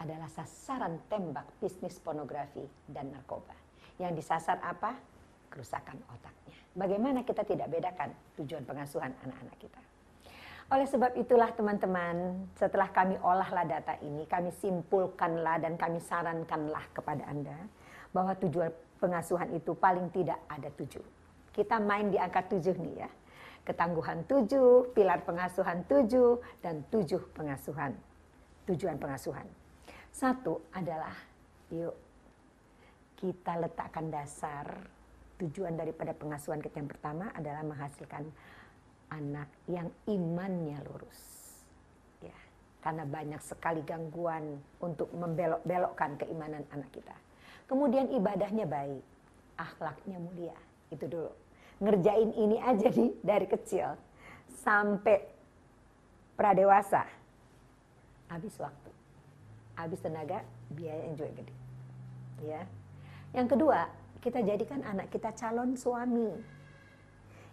adalah 0.00 0.26
sasaran 0.32 0.98
tembak 1.06 1.46
bisnis 1.60 2.00
pornografi 2.00 2.64
dan 2.88 3.12
narkoba. 3.12 3.54
Yang 4.00 4.24
disasar 4.24 4.58
apa? 4.64 4.96
Kerusakan 5.52 6.00
otaknya. 6.10 6.56
Bagaimana 6.72 7.20
kita 7.22 7.44
tidak 7.44 7.68
bedakan 7.68 8.10
tujuan 8.40 8.64
pengasuhan 8.64 9.12
anak-anak 9.22 9.56
kita? 9.60 9.80
Oleh 10.70 10.86
sebab 10.86 11.18
itulah 11.18 11.50
teman-teman, 11.50 12.46
setelah 12.54 12.86
kami 12.94 13.18
olahlah 13.18 13.66
data 13.66 13.98
ini, 14.06 14.22
kami 14.30 14.54
simpulkanlah 14.54 15.58
dan 15.58 15.74
kami 15.74 15.98
sarankanlah 15.98 16.86
kepada 16.94 17.26
Anda 17.26 17.58
bahwa 18.14 18.38
tujuan 18.38 18.70
pengasuhan 19.02 19.50
itu 19.50 19.74
paling 19.74 20.06
tidak 20.14 20.38
ada 20.46 20.70
tujuh. 20.70 21.02
Kita 21.50 21.82
main 21.82 22.10
di 22.10 22.18
angka 22.18 22.46
tujuh 22.46 22.74
nih 22.78 22.94
ya. 23.06 23.10
Ketangguhan 23.66 24.24
tujuh, 24.26 24.94
pilar 24.96 25.22
pengasuhan 25.22 25.84
tujuh, 25.86 26.40
dan 26.64 26.82
tujuh 26.88 27.20
pengasuhan. 27.36 27.92
Tujuan 28.66 28.96
pengasuhan. 28.96 29.46
Satu 30.10 30.64
adalah, 30.74 31.14
yuk 31.70 31.94
kita 33.20 33.60
letakkan 33.60 34.08
dasar 34.08 34.64
tujuan 35.36 35.76
daripada 35.76 36.16
pengasuhan 36.16 36.64
kita 36.64 36.80
yang 36.80 36.88
pertama 36.88 37.28
adalah 37.36 37.60
menghasilkan 37.60 38.24
anak 39.12 39.48
yang 39.68 39.92
imannya 40.08 40.80
lurus. 40.88 41.20
Ya, 42.24 42.36
karena 42.80 43.04
banyak 43.04 43.40
sekali 43.44 43.84
gangguan 43.84 44.60
untuk 44.80 45.12
membelok-belokkan 45.12 46.16
keimanan 46.20 46.64
anak 46.72 46.88
kita. 46.92 47.12
Kemudian 47.68 48.08
ibadahnya 48.08 48.64
baik, 48.64 49.04
akhlaknya 49.60 50.16
mulia. 50.16 50.56
Itu 50.88 51.06
dulu. 51.06 51.32
Ngerjain 51.80 52.30
ini 52.36 52.60
aja 52.60 52.92
nih 52.92 53.12
dari 53.24 53.46
kecil 53.48 53.96
sampai 54.60 55.24
pradewasa. 56.36 57.08
Habis 58.28 58.54
waktu. 58.60 58.92
Habis 59.74 60.00
tenaga, 60.04 60.44
biaya 60.70 61.08
yang 61.08 61.16
juga 61.16 61.30
gede. 61.40 61.54
Ya. 62.44 62.62
Yang 63.32 63.56
kedua, 63.56 63.88
kita 64.20 64.44
jadikan 64.44 64.84
anak 64.84 65.08
kita 65.08 65.32
calon 65.32 65.72
suami 65.74 66.36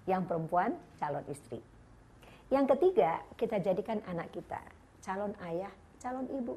yang 0.07 0.27
perempuan 0.27 0.75
calon 0.99 1.23
istri. 1.31 1.63
Yang 2.51 2.75
ketiga, 2.75 3.23
kita 3.35 3.59
jadikan 3.63 4.03
anak 4.07 4.31
kita 4.35 4.59
calon 5.03 5.35
ayah, 5.43 5.71
calon 6.03 6.27
ibu. 6.31 6.55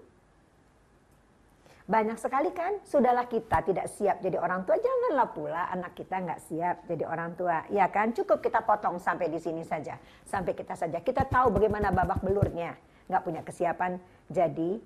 Banyak 1.91 2.23
sekali 2.23 2.55
kan, 2.55 2.79
sudahlah 2.87 3.27
kita 3.27 3.67
tidak 3.67 3.91
siap 3.91 4.23
jadi 4.23 4.39
orang 4.39 4.63
tua, 4.63 4.79
janganlah 4.79 5.27
pula 5.35 5.67
anak 5.75 5.99
kita 5.99 6.23
nggak 6.23 6.39
siap 6.47 6.87
jadi 6.87 7.03
orang 7.03 7.35
tua. 7.35 7.67
Ya 7.67 7.91
kan, 7.91 8.15
cukup 8.15 8.39
kita 8.39 8.63
potong 8.63 9.03
sampai 9.03 9.27
di 9.27 9.43
sini 9.43 9.67
saja. 9.67 9.99
Sampai 10.23 10.55
kita 10.55 10.79
saja, 10.79 11.03
kita 11.03 11.27
tahu 11.27 11.51
bagaimana 11.51 11.91
babak 11.91 12.23
belurnya. 12.23 12.79
Nggak 13.11 13.23
punya 13.27 13.43
kesiapan 13.43 13.99
jadi 14.31 14.79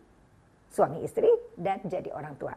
suami 0.72 1.04
istri 1.04 1.28
dan 1.60 1.84
jadi 1.84 2.08
orang 2.08 2.40
tua. 2.40 2.56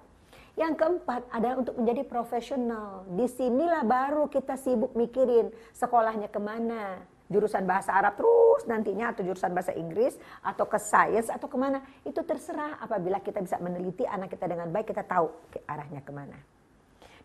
Yang 0.55 0.79
keempat 0.79 1.27
adalah 1.27 1.59
untuk 1.59 1.75
menjadi 1.75 2.07
profesional. 2.07 3.03
Di 3.03 3.27
sinilah 3.27 3.83
baru 3.83 4.31
kita 4.31 4.55
sibuk 4.55 4.95
mikirin 4.95 5.51
sekolahnya 5.75 6.31
ke 6.31 6.39
mana. 6.39 7.03
Jurusan 7.27 7.67
bahasa 7.67 7.91
Arab 7.91 8.15
terus 8.15 8.63
nantinya 8.71 9.11
atau 9.11 9.19
jurusan 9.27 9.51
bahasa 9.51 9.75
Inggris 9.75 10.15
atau 10.39 10.63
ke 10.63 10.79
sains 10.79 11.27
atau 11.27 11.51
ke 11.51 11.57
mana. 11.59 11.83
Itu 12.07 12.23
terserah 12.23 12.79
apabila 12.79 13.19
kita 13.19 13.43
bisa 13.43 13.59
meneliti 13.59 14.07
anak 14.07 14.31
kita 14.31 14.47
dengan 14.47 14.71
baik 14.71 14.95
kita 14.95 15.03
tahu 15.03 15.27
ke 15.51 15.59
arahnya 15.67 15.99
ke 15.99 16.11
mana. 16.15 16.39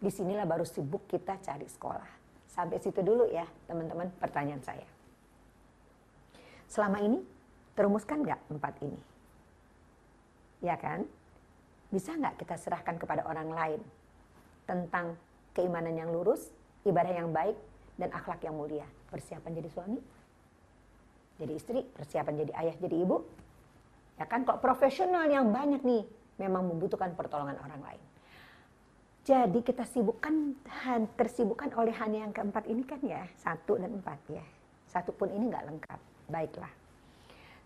Di 0.03 0.11
sinilah 0.11 0.43
baru 0.43 0.67
sibuk 0.67 1.07
kita 1.07 1.39
cari 1.39 1.71
sekolah. 1.71 2.11
Sampai 2.51 2.83
situ 2.83 2.99
dulu 2.99 3.31
ya 3.31 3.47
teman-teman 3.71 4.11
pertanyaan 4.19 4.61
saya. 4.67 4.85
Selama 6.67 6.99
ini 6.99 7.23
terumuskan 7.79 8.27
nggak 8.27 8.41
empat 8.59 8.75
ini? 8.83 9.01
Ya 10.67 10.75
kan? 10.75 11.07
Bisa 11.95 12.11
nggak 12.19 12.43
kita 12.43 12.59
serahkan 12.59 12.99
kepada 12.99 13.23
orang 13.29 13.55
lain 13.55 13.81
tentang 14.67 15.15
keimanan 15.55 15.95
yang 15.95 16.11
lurus, 16.11 16.51
ibadah 16.83 17.13
yang 17.13 17.31
baik, 17.31 17.55
dan 18.01 18.11
akhlak 18.11 18.43
yang 18.43 18.57
mulia? 18.57 18.89
Persiapan 19.13 19.51
jadi 19.61 19.69
suami, 19.69 20.01
jadi 21.37 21.53
istri, 21.53 21.85
persiapan 21.85 22.35
jadi 22.47 22.53
ayah, 22.65 22.77
jadi 22.81 22.97
ibu. 23.03 23.21
Ya 24.17 24.25
kan, 24.25 24.49
kok 24.49 24.63
profesional 24.65 25.29
yang 25.29 25.53
banyak 25.53 25.85
nih 25.85 26.05
memang 26.41 26.71
membutuhkan 26.71 27.13
pertolongan 27.13 27.59
orang 27.61 27.83
lain. 27.83 28.05
Jadi 29.23 29.61
kita 29.63 29.87
sibukkan, 29.87 30.59
tersibukkan 31.15 31.77
oleh 31.79 31.95
hanya 31.99 32.27
yang 32.27 32.33
keempat 32.35 32.67
ini 32.67 32.83
kan 32.83 32.99
ya, 33.03 33.23
satu 33.39 33.79
dan 33.79 33.95
empat 33.95 34.19
ya. 34.31 34.43
Satu 34.91 35.15
pun 35.15 35.31
ini 35.31 35.47
nggak 35.47 35.67
lengkap. 35.71 36.01
Baiklah. 36.27 36.73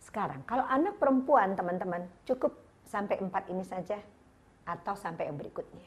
Sekarang, 0.03 0.45
kalau 0.45 0.65
anak 0.69 1.01
perempuan 1.01 1.57
teman-teman, 1.57 2.05
cukup 2.29 2.55
sampai 2.87 3.19
empat 3.19 3.49
ini 3.51 3.65
saja 3.67 3.99
atau 4.65 4.95
sampai 4.95 5.29
yang 5.29 5.37
berikutnya. 5.37 5.85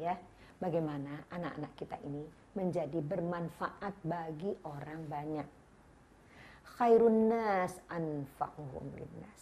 Ya, 0.00 0.16
bagaimana 0.56 1.28
anak-anak 1.28 1.76
kita 1.76 2.00
ini 2.08 2.24
menjadi 2.56 3.04
bermanfaat 3.04 3.92
bagi 4.00 4.56
orang 4.64 5.04
banyak. 5.12 5.44
Khairun 6.80 7.28
nas 7.28 7.76
anfa'uhum 7.92 8.96
linnas. 8.96 9.40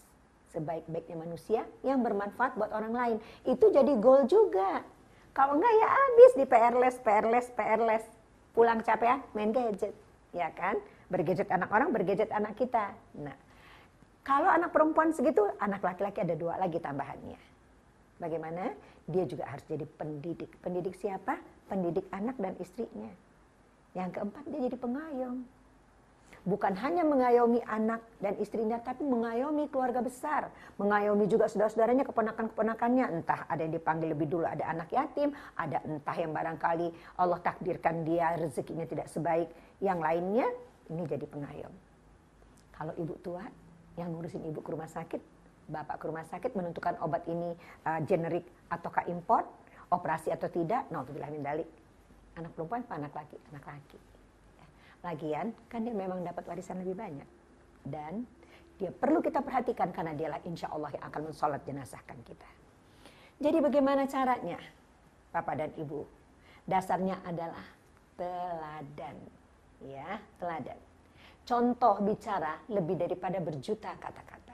Sebaik-baiknya 0.51 1.15
manusia 1.15 1.63
yang 1.87 2.03
bermanfaat 2.03 2.59
buat 2.59 2.75
orang 2.75 2.91
lain. 2.91 3.17
Itu 3.47 3.71
jadi 3.71 3.95
goal 4.03 4.27
juga. 4.27 4.83
Kalau 5.31 5.55
enggak 5.55 5.75
ya 5.79 5.89
habis 5.95 6.33
di 6.35 6.45
PR 6.51 6.75
les, 6.75 6.97
PR 6.99 7.25
les, 7.31 7.47
PR 7.55 7.81
les. 7.87 8.05
Pulang 8.51 8.83
capek 8.83 9.07
ya, 9.07 9.17
main 9.39 9.55
gadget. 9.55 9.95
Ya 10.35 10.51
kan? 10.51 10.83
Bergadget 11.07 11.47
anak 11.55 11.71
orang, 11.71 11.95
bergadget 11.95 12.35
anak 12.35 12.59
kita. 12.59 12.91
Nah, 13.15 13.39
kalau 14.27 14.51
anak 14.51 14.75
perempuan 14.75 15.15
segitu, 15.15 15.47
anak 15.63 15.87
laki-laki 15.87 16.27
ada 16.27 16.35
dua 16.35 16.59
lagi 16.59 16.83
tambahannya. 16.83 17.48
Bagaimana? 18.19 18.75
Dia 19.07 19.25
juga 19.25 19.47
harus 19.47 19.65
jadi 19.71 19.87
pendidik. 19.87 20.59
Pendidik 20.59 20.99
siapa? 20.99 21.39
Pendidik 21.71 22.07
anak 22.11 22.35
dan 22.37 22.59
istrinya. 22.59 23.11
Yang 23.95 24.21
keempat, 24.21 24.43
dia 24.51 24.61
jadi 24.69 24.77
pengayom. 24.77 25.47
Bukan 26.49 26.75
hanya 26.81 27.05
mengayomi 27.05 27.61
anak 27.67 28.01
dan 28.23 28.39
istrinya, 28.41 28.81
tapi 28.81 29.05
mengayomi 29.05 29.69
keluarga 29.69 30.01
besar. 30.01 30.49
Mengayomi 30.81 31.29
juga 31.29 31.45
saudara-saudaranya, 31.51 32.09
keponakan-keponakannya. 32.09 33.05
Entah 33.21 33.45
ada 33.47 33.61
yang 33.63 33.75
dipanggil 33.75 34.17
lebih 34.17 34.33
dulu, 34.33 34.47
ada 34.49 34.65
anak 34.65 34.89
yatim. 34.89 35.35
Ada 35.55 35.85
entah 35.85 36.17
yang 36.17 36.33
barangkali 36.33 36.89
Allah 37.21 37.39
takdirkan 37.43 38.07
dia 38.07 38.35
rezekinya 38.39 38.87
tidak 38.89 39.13
sebaik 39.13 39.51
yang 39.85 40.01
lainnya. 40.01 40.49
Ini 40.89 41.03
jadi 41.05 41.27
pengayom. 41.29 41.75
Kalau 42.73 42.95
ibu 42.97 43.15
tua, 43.21 43.45
yang 43.99 44.15
ngurusin 44.15 44.47
ibu 44.47 44.63
ke 44.63 44.71
rumah 44.73 44.89
sakit, 44.89 45.21
bapak 45.69 46.01
ke 46.01 46.05
rumah 46.09 46.25
sakit 46.25 46.57
menentukan 46.57 46.97
obat 47.05 47.29
ini 47.29 47.53
uh, 47.85 48.01
generik 48.09 48.49
ataukah 48.73 49.05
import, 49.07 49.45
operasi 49.93 50.33
atau 50.33 50.49
tidak, 50.49 50.89
nah 50.89 51.05
untuk 51.05 51.15
min 51.17 51.45
dalik. 51.45 51.69
Anak 52.41 52.57
perempuan 52.57 52.83
apa 52.89 52.95
anak 52.97 53.13
laki? 53.15 53.39
Anak 53.53 53.65
laki. 53.69 53.99
Ya. 54.57 54.67
Lagian 55.05 55.47
kan 55.69 55.85
dia 55.85 55.93
memang 55.93 56.25
dapat 56.25 56.49
warisan 56.49 56.81
lebih 56.81 56.97
banyak. 56.97 57.29
Dan 57.85 58.25
dia 58.79 58.95
perlu 58.95 59.19
kita 59.19 59.43
perhatikan 59.43 59.91
karena 59.91 60.15
dialah 60.15 60.41
insya 60.47 60.71
Allah 60.71 60.95
yang 60.95 61.05
akan 61.11 61.23
mensolat 61.31 61.61
jenazahkan 61.67 62.19
kita. 62.23 62.49
Jadi 63.39 63.59
bagaimana 63.59 64.07
caranya? 64.07 64.59
Bapak 65.35 65.55
dan 65.59 65.71
Ibu. 65.75 66.01
Dasarnya 66.63 67.19
adalah 67.27 67.67
teladan. 68.15 69.17
Ya, 69.83 70.19
teladan. 70.39 70.79
Contoh 71.43 72.03
bicara 72.03 72.61
lebih 72.71 72.99
daripada 72.99 73.41
berjuta 73.41 73.95
kata-kata. 73.99 74.48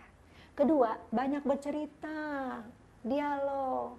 Kedua, 0.54 0.94
banyak 1.10 1.42
bercerita, 1.42 2.62
dialog. 3.02 3.98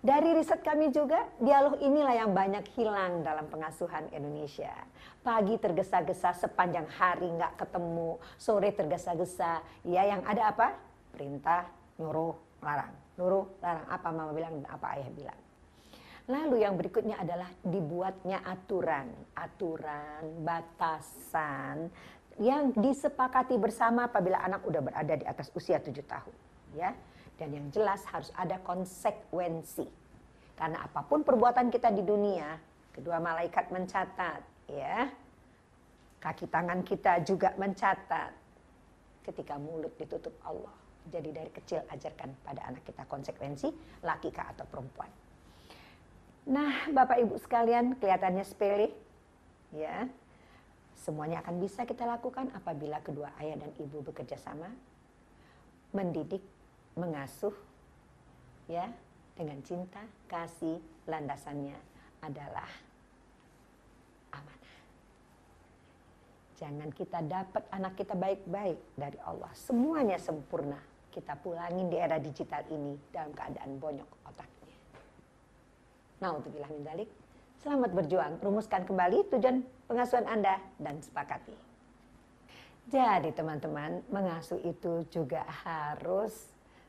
Dari 0.00 0.32
riset 0.32 0.64
kami 0.64 0.88
juga, 0.88 1.28
dialog 1.36 1.76
inilah 1.84 2.16
yang 2.16 2.32
banyak 2.32 2.64
hilang 2.72 3.20
dalam 3.20 3.44
pengasuhan 3.52 4.08
Indonesia. 4.08 4.72
Pagi 5.20 5.60
tergesa-gesa 5.60 6.32
sepanjang 6.32 6.88
hari 6.96 7.28
nggak 7.36 7.60
ketemu, 7.60 8.16
sore 8.40 8.72
tergesa-gesa. 8.72 9.60
Ya 9.84 10.08
yang 10.08 10.24
ada 10.24 10.56
apa? 10.56 10.80
Perintah, 11.12 11.68
nyuruh, 12.00 12.40
larang. 12.64 12.96
Nyuruh, 13.20 13.60
larang. 13.60 13.84
Apa 13.92 14.08
mama 14.16 14.32
bilang, 14.32 14.64
apa 14.64 14.96
ayah 14.96 15.12
bilang. 15.12 15.40
Lalu 16.24 16.64
yang 16.64 16.80
berikutnya 16.80 17.20
adalah 17.20 17.52
dibuatnya 17.60 18.40
aturan, 18.48 19.12
aturan, 19.36 20.40
batasan 20.40 21.92
yang 22.40 22.72
disepakati 22.72 23.58
bersama 23.60 24.08
apabila 24.08 24.40
anak 24.40 24.64
udah 24.64 24.80
berada 24.80 25.14
di 25.18 25.26
atas 25.26 25.52
usia 25.52 25.82
tujuh 25.82 26.04
tahun, 26.06 26.36
ya. 26.76 26.92
Dan 27.36 27.52
yang 27.52 27.66
jelas 27.74 28.04
harus 28.08 28.30
ada 28.38 28.60
konsekuensi. 28.62 29.88
Karena 30.54 30.84
apa 30.86 31.02
pun 31.02 31.26
perbuatan 31.26 31.72
kita 31.72 31.90
di 31.90 32.06
dunia, 32.06 32.56
kedua 32.94 33.18
malaikat 33.18 33.72
mencatat, 33.72 34.40
ya. 34.70 35.10
Kaki 36.22 36.46
tangan 36.46 36.86
kita 36.86 37.26
juga 37.26 37.50
mencatat 37.58 38.30
ketika 39.26 39.58
mulut 39.58 39.90
ditutup 39.98 40.32
Allah. 40.46 40.70
Jadi 41.10 41.34
dari 41.34 41.50
kecil 41.50 41.82
ajarkan 41.90 42.30
pada 42.46 42.62
anak 42.62 42.86
kita 42.86 43.02
konsekuensi, 43.10 43.74
laki 44.06 44.30
kah 44.30 44.54
atau 44.54 44.62
perempuan. 44.70 45.10
Nah, 46.46 46.90
Bapak 46.94 47.18
Ibu 47.22 47.38
sekalian, 47.42 47.98
kelihatannya 47.98 48.46
sepele, 48.46 48.94
ya. 49.74 50.06
Semuanya 50.98 51.42
akan 51.42 51.58
bisa 51.58 51.82
kita 51.82 52.06
lakukan 52.06 52.52
apabila 52.54 53.02
kedua 53.02 53.34
ayah 53.42 53.58
dan 53.58 53.72
ibu 53.80 54.00
bekerja 54.06 54.38
sama, 54.38 54.70
mendidik, 55.92 56.40
mengasuh, 56.94 57.54
ya, 58.70 58.88
dengan 59.36 59.58
cinta, 59.64 60.00
kasih, 60.28 60.78
landasannya 61.08 61.76
adalah 62.22 62.70
amanah. 64.30 64.76
Jangan 66.60 66.90
kita 66.94 67.18
dapat 67.26 67.64
anak 67.74 67.98
kita 67.98 68.14
baik-baik 68.14 68.78
dari 68.94 69.18
Allah. 69.26 69.50
Semuanya 69.56 70.16
sempurna. 70.20 70.78
Kita 71.12 71.36
pulangin 71.36 71.92
di 71.92 72.00
era 72.00 72.16
digital 72.16 72.64
ini 72.72 72.96
dalam 73.12 73.36
keadaan 73.36 73.76
bonyok 73.76 74.10
otaknya. 74.24 74.76
Nah, 76.24 76.40
untuk 76.40 76.56
bilang 76.56 76.72
dalik, 76.80 77.10
selamat 77.60 77.92
berjuang. 77.92 78.40
Rumuskan 78.40 78.88
kembali 78.88 79.28
tujuan 79.28 79.60
pengasuhan 79.92 80.24
Anda 80.24 80.56
dan 80.80 81.04
sepakati. 81.04 81.52
Jadi 82.88 83.28
teman-teman, 83.36 84.00
mengasuh 84.08 84.56
itu 84.64 85.04
juga 85.12 85.44
harus 85.68 86.32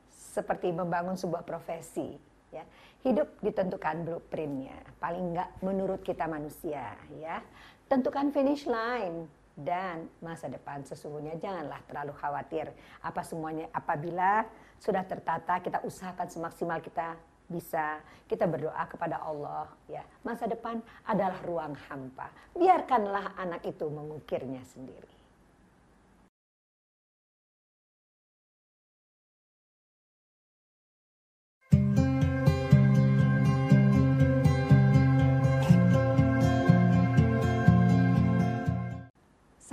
seperti 0.10 0.72
membangun 0.72 1.20
sebuah 1.20 1.43
profesi. 1.43 2.16
Ya. 2.49 2.64
Hidup 3.04 3.28
ditentukan 3.43 4.08
blueprintnya, 4.08 4.80
paling 5.04 5.36
enggak 5.36 5.51
menurut 5.60 5.99
kita 5.99 6.24
manusia. 6.32 6.95
ya. 7.20 7.43
Tentukan 7.91 8.32
finish 8.32 8.64
line 8.66 9.28
dan 9.54 10.10
masa 10.24 10.49
depan 10.49 10.82
sesungguhnya 10.82 11.38
janganlah 11.38 11.78
terlalu 11.86 12.10
khawatir 12.18 12.74
apa 13.06 13.22
semuanya 13.22 13.70
apabila 13.70 14.49
sudah 14.82 15.06
tertata 15.06 15.62
kita 15.62 15.78
usahakan 15.86 16.26
semaksimal 16.26 16.82
kita 16.82 17.14
bisa 17.48 18.00
kita 18.28 18.48
berdoa 18.48 18.84
kepada 18.88 19.22
Allah 19.22 19.68
ya. 19.88 20.04
Masa 20.24 20.48
depan 20.48 20.80
adalah 21.08 21.39
ruang 21.44 21.76
hampa. 21.89 22.32
Biarkanlah 22.56 23.36
anak 23.38 23.62
itu 23.68 23.86
mengukirnya 23.88 24.64
sendiri. 24.66 25.14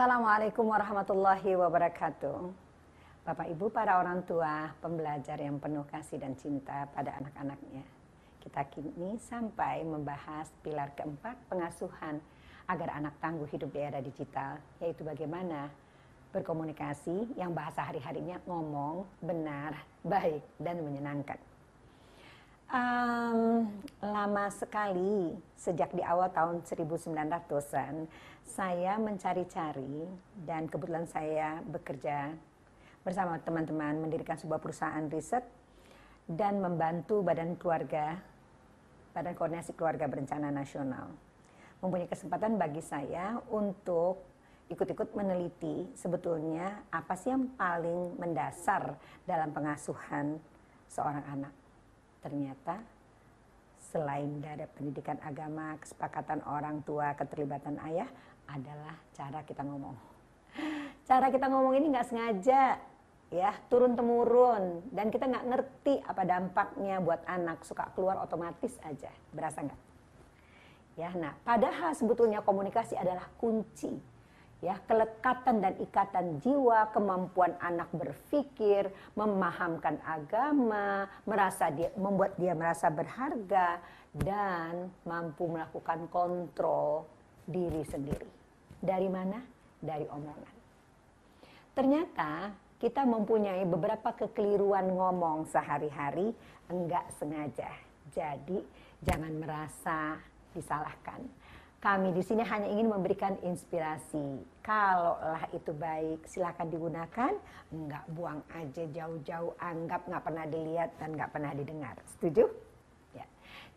Assalamualaikum 0.00 0.64
warahmatullahi 0.64 1.60
wabarakatuh. 1.60 2.69
Bapak 3.30 3.46
Ibu 3.46 3.70
para 3.70 4.02
orang 4.02 4.26
tua, 4.26 4.74
pembelajar 4.82 5.38
yang 5.38 5.62
penuh 5.62 5.86
kasih 5.86 6.18
dan 6.18 6.34
cinta 6.34 6.90
pada 6.90 7.14
anak-anaknya. 7.14 7.86
Kita 8.42 8.66
kini 8.66 9.22
sampai 9.22 9.86
membahas 9.86 10.50
pilar 10.66 10.90
keempat 10.98 11.38
pengasuhan 11.46 12.18
agar 12.66 12.98
anak 12.98 13.14
tangguh 13.22 13.46
hidup 13.54 13.70
di 13.70 13.86
era 13.86 14.02
digital, 14.02 14.58
yaitu 14.82 15.06
bagaimana 15.06 15.70
berkomunikasi 16.34 17.38
yang 17.38 17.54
bahasa 17.54 17.86
hari-harinya 17.86 18.42
ngomong, 18.50 19.06
benar, 19.22 19.78
baik, 20.02 20.42
dan 20.58 20.82
menyenangkan. 20.82 21.38
Um, 22.66 23.70
lama 24.02 24.50
sekali 24.50 25.38
sejak 25.54 25.94
di 25.94 26.02
awal 26.02 26.34
tahun 26.34 26.66
1900-an 26.66 28.10
saya 28.42 28.98
mencari-cari 28.98 30.10
dan 30.42 30.66
kebetulan 30.66 31.06
saya 31.06 31.62
bekerja 31.62 32.34
bersama 33.00 33.40
teman-teman 33.40 33.96
mendirikan 33.96 34.36
sebuah 34.36 34.60
perusahaan 34.60 35.08
riset 35.08 35.44
dan 36.28 36.60
membantu 36.60 37.24
Badan 37.24 37.56
Keluarga 37.56 38.20
Badan 39.16 39.34
Koordinasi 39.34 39.72
Keluarga 39.74 40.06
Berencana 40.06 40.52
Nasional. 40.52 41.08
Mempunyai 41.80 42.06
kesempatan 42.06 42.60
bagi 42.60 42.84
saya 42.84 43.40
untuk 43.48 44.20
ikut-ikut 44.70 45.16
meneliti 45.16 45.90
sebetulnya 45.96 46.86
apa 46.92 47.16
sih 47.18 47.32
yang 47.32 47.50
paling 47.58 48.20
mendasar 48.20 48.94
dalam 49.26 49.50
pengasuhan 49.50 50.38
seorang 50.86 51.24
anak 51.26 51.54
ternyata 52.20 52.78
selain 53.90 54.38
dari 54.38 54.68
pendidikan 54.76 55.18
agama, 55.24 55.74
kesepakatan 55.80 56.44
orang 56.46 56.84
tua, 56.86 57.16
keterlibatan 57.18 57.80
ayah 57.90 58.06
adalah 58.46 58.94
cara 59.16 59.42
kita 59.42 59.64
ngomong. 59.66 59.96
Cara 61.08 61.26
kita 61.32 61.50
ngomong 61.50 61.74
ini 61.74 61.90
nggak 61.90 62.06
sengaja 62.06 62.78
ya 63.30 63.54
turun 63.70 63.94
temurun 63.94 64.82
dan 64.90 65.08
kita 65.08 65.30
nggak 65.30 65.46
ngerti 65.46 65.94
apa 66.02 66.22
dampaknya 66.26 66.98
buat 66.98 67.22
anak 67.30 67.62
suka 67.62 67.94
keluar 67.94 68.18
otomatis 68.18 68.74
aja 68.82 69.10
berasa 69.30 69.62
nggak? 69.62 69.80
Ya, 70.98 71.14
nah 71.16 71.32
padahal 71.46 71.94
sebetulnya 71.94 72.42
komunikasi 72.42 72.98
adalah 72.98 73.24
kunci 73.38 73.94
ya 74.60 74.76
kelekatan 74.84 75.64
dan 75.64 75.74
ikatan 75.80 76.36
jiwa, 76.44 76.92
kemampuan 76.92 77.56
anak 77.64 77.88
berpikir, 77.96 78.92
memahamkan 79.16 79.96
agama, 80.04 81.08
merasa 81.24 81.72
dia 81.72 81.88
membuat 81.96 82.36
dia 82.36 82.52
merasa 82.52 82.92
berharga 82.92 83.80
dan 84.12 84.92
mampu 85.08 85.48
melakukan 85.48 86.06
kontrol 86.12 87.08
diri 87.48 87.82
sendiri. 87.88 88.28
Dari 88.80 89.08
mana? 89.08 89.40
Dari 89.80 90.04
omongan. 90.04 90.56
Ternyata 91.72 92.52
kita 92.80 93.04
mempunyai 93.04 93.62
beberapa 93.68 94.16
kekeliruan 94.16 94.88
ngomong 94.90 95.46
sehari-hari 95.52 96.32
enggak 96.72 97.04
sengaja. 97.20 97.68
Jadi 98.10 98.64
jangan 99.04 99.36
merasa 99.36 100.16
disalahkan 100.56 101.22
kami 101.80 102.12
di 102.12 102.20
sini 102.20 102.44
hanya 102.44 102.68
ingin 102.68 102.92
memberikan 102.92 103.40
inspirasi. 103.40 104.44
Kalaulah 104.60 105.48
itu 105.56 105.72
baik, 105.72 106.28
silakan 106.28 106.68
digunakan. 106.68 107.32
Enggak 107.72 108.04
buang 108.12 108.44
aja 108.52 108.84
jauh-jauh, 108.84 109.56
anggap 109.56 110.04
nggak 110.04 110.20
pernah 110.20 110.44
dilihat 110.44 110.92
dan 111.00 111.16
nggak 111.16 111.32
pernah 111.32 111.56
didengar. 111.56 111.96
Setuju? 112.04 112.44
Ya. 113.16 113.24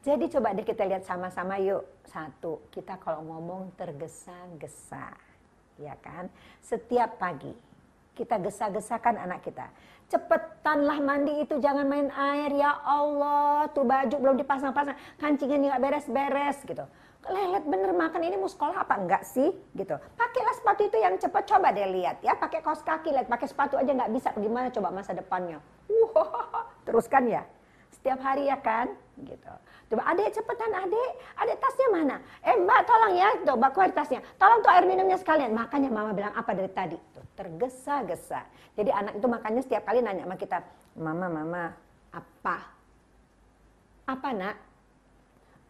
Jadi 0.04 0.28
coba 0.36 0.52
deh 0.52 0.68
kita 0.68 0.84
lihat 0.84 1.08
sama-sama 1.08 1.56
yuk. 1.64 1.88
Satu, 2.12 2.68
kita 2.76 3.00
kalau 3.00 3.24
ngomong 3.24 3.72
tergesa-gesa, 3.80 5.16
ya 5.80 5.96
kan? 6.04 6.28
Setiap 6.60 7.16
pagi 7.16 7.56
kita 8.14 8.38
gesa-gesakan 8.38 9.18
anak 9.18 9.42
kita. 9.46 9.70
Cepetanlah 10.10 11.02
mandi 11.02 11.42
itu 11.42 11.58
jangan 11.58 11.90
main 11.90 12.14
air. 12.14 12.54
Ya 12.54 12.78
Allah. 12.86 13.70
Tuh 13.74 13.86
baju 13.86 14.16
belum 14.22 14.36
dipasang-pasang, 14.38 14.98
kancingnya 15.18 15.74
nggak 15.74 15.82
beres-beres 15.82 16.62
gitu. 16.64 16.86
Lelet 17.24 17.64
bener 17.64 17.96
makan 17.96 18.20
ini 18.20 18.36
mau 18.36 18.52
sekolah 18.52 18.84
apa 18.84 19.00
enggak 19.00 19.24
sih? 19.24 19.50
Gitu. 19.74 19.96
Pakailah 19.96 20.56
sepatu 20.60 20.82
itu 20.86 20.98
yang 21.00 21.16
cepat. 21.18 21.44
Coba 21.50 21.74
deh 21.74 21.88
lihat 21.90 22.22
ya. 22.22 22.38
Pakai 22.38 22.62
kaos 22.62 22.84
kaki 22.86 23.10
lihat. 23.10 23.32
Pakai 23.32 23.48
sepatu 23.50 23.80
aja 23.80 23.90
nggak 23.90 24.12
bisa. 24.12 24.30
Gimana 24.38 24.70
coba 24.70 24.92
masa 24.92 25.16
depannya? 25.16 25.64
Uh, 25.90 26.14
teruskan 26.86 27.26
ya. 27.26 27.42
Setiap 27.96 28.20
hari 28.20 28.52
ya 28.52 28.60
kan 28.60 28.92
gitu. 29.22 29.54
Coba 29.94 30.02
adek 30.10 30.34
cepetan 30.34 30.74
adek 30.74 31.12
adek 31.38 31.58
tasnya 31.62 31.88
mana? 31.94 32.16
Eh 32.42 32.56
mbak 32.58 32.80
tolong 32.90 33.14
ya. 33.14 33.30
Coba 33.46 33.68
keluar 33.70 33.92
tasnya. 33.94 34.20
Tolong 34.42 34.60
tuh 34.66 34.72
air 34.74 34.86
minumnya 34.90 35.18
sekalian. 35.22 35.54
Makanya 35.54 35.90
mama 35.94 36.12
bilang 36.18 36.34
apa 36.34 36.52
dari 36.58 36.72
tadi? 36.74 36.98
Tuh 37.14 37.26
tergesa-gesa. 37.38 38.42
Jadi 38.74 38.90
anak 38.90 39.14
itu 39.22 39.28
makanya 39.30 39.62
setiap 39.62 39.86
kali 39.86 40.02
nanya 40.02 40.26
sama 40.26 40.38
kita 40.38 40.58
mama 40.98 41.28
mama 41.30 41.64
apa? 42.10 42.58
Apa 44.10 44.30
nak? 44.34 44.56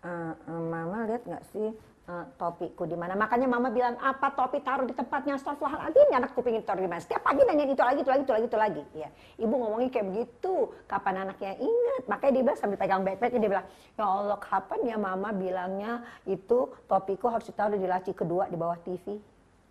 Uh, 0.03 0.35
uh, 0.51 0.61
mama 0.67 1.07
lihat 1.07 1.23
nggak 1.23 1.43
sih 1.55 1.71
uh, 2.08 2.26
topiku 2.36 2.84
di 2.84 2.97
mana? 2.97 3.16
Makanya 3.16 3.47
mama 3.47 3.72
bilang 3.72 3.95
apa 3.99 4.34
topi 4.36 4.60
taruh 4.60 4.84
di 4.84 4.95
tempatnya? 4.95 5.39
Astagfirullahaladzim 5.39 6.08
ya 6.12 6.18
anakku 6.20 6.39
pengen 6.43 6.64
taruh 6.64 6.84
di 6.84 6.89
mana 6.89 7.01
setiap 7.04 7.24
pagi 7.24 7.41
nanya 7.47 7.64
itu 7.68 7.84
lagi 7.84 7.99
itu 8.04 8.12
lagi 8.12 8.24
itu 8.24 8.34
lagi 8.34 8.45
itu 8.47 8.58
lagi. 8.60 8.84
Ya 8.95 9.10
ibu 9.39 9.54
ngomongin 9.54 9.89
kayak 9.89 10.08
begitu. 10.12 10.56
Kapan 10.88 11.28
anaknya 11.28 11.54
ingat? 11.60 12.04
Makanya 12.10 12.32
dia 12.32 12.43
bilang 12.43 12.60
sambil 12.60 12.78
pegang 12.80 13.01
backpacknya 13.01 13.39
dia 13.39 13.51
bilang 13.51 13.68
ya 13.95 14.04
Allah 14.04 14.39
kapan 14.39 14.80
ya 14.84 14.97
mama 14.99 15.30
bilangnya 15.32 15.91
itu 16.28 16.72
topiku 16.89 17.32
harus 17.32 17.47
ditaruh 17.47 17.80
di 17.80 17.88
laci 17.88 18.12
kedua 18.12 18.51
di 18.51 18.58
bawah 18.60 18.78
TV 18.82 19.18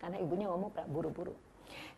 karena 0.01 0.19
ibunya 0.19 0.51
ngomong 0.51 0.75
buru-buru. 0.91 1.35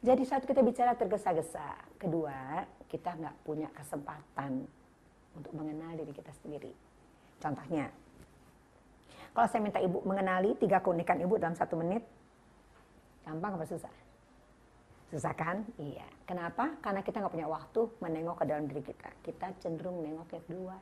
Jadi 0.04 0.22
satu 0.28 0.44
kita 0.44 0.60
bicara 0.60 0.92
tergesa-gesa 0.92 1.96
kedua 1.96 2.62
kita 2.86 3.16
nggak 3.16 3.36
punya 3.42 3.72
kesempatan 3.72 4.68
untuk 5.34 5.52
mengenal 5.56 5.96
diri 5.98 6.12
kita 6.12 6.30
sendiri. 6.44 6.70
Contohnya 7.40 7.90
kalau 9.34 9.50
saya 9.50 9.66
minta 9.66 9.82
ibu 9.82 9.98
mengenali 10.06 10.54
tiga 10.62 10.78
keunikan 10.78 11.18
ibu 11.18 11.34
dalam 11.42 11.58
satu 11.58 11.74
menit, 11.74 12.06
gampang 13.26 13.58
apa 13.58 13.66
susah? 13.66 13.90
Susah 15.10 15.34
kan? 15.34 15.66
Iya. 15.74 16.06
Kenapa? 16.22 16.78
Karena 16.78 17.02
kita 17.02 17.18
nggak 17.18 17.34
punya 17.34 17.50
waktu 17.50 17.90
menengok 17.98 18.42
ke 18.42 18.44
dalam 18.46 18.70
diri 18.70 18.82
kita. 18.86 19.10
Kita 19.26 19.50
cenderung 19.58 20.06
nengok 20.06 20.30
ke 20.30 20.38
luar. 20.54 20.78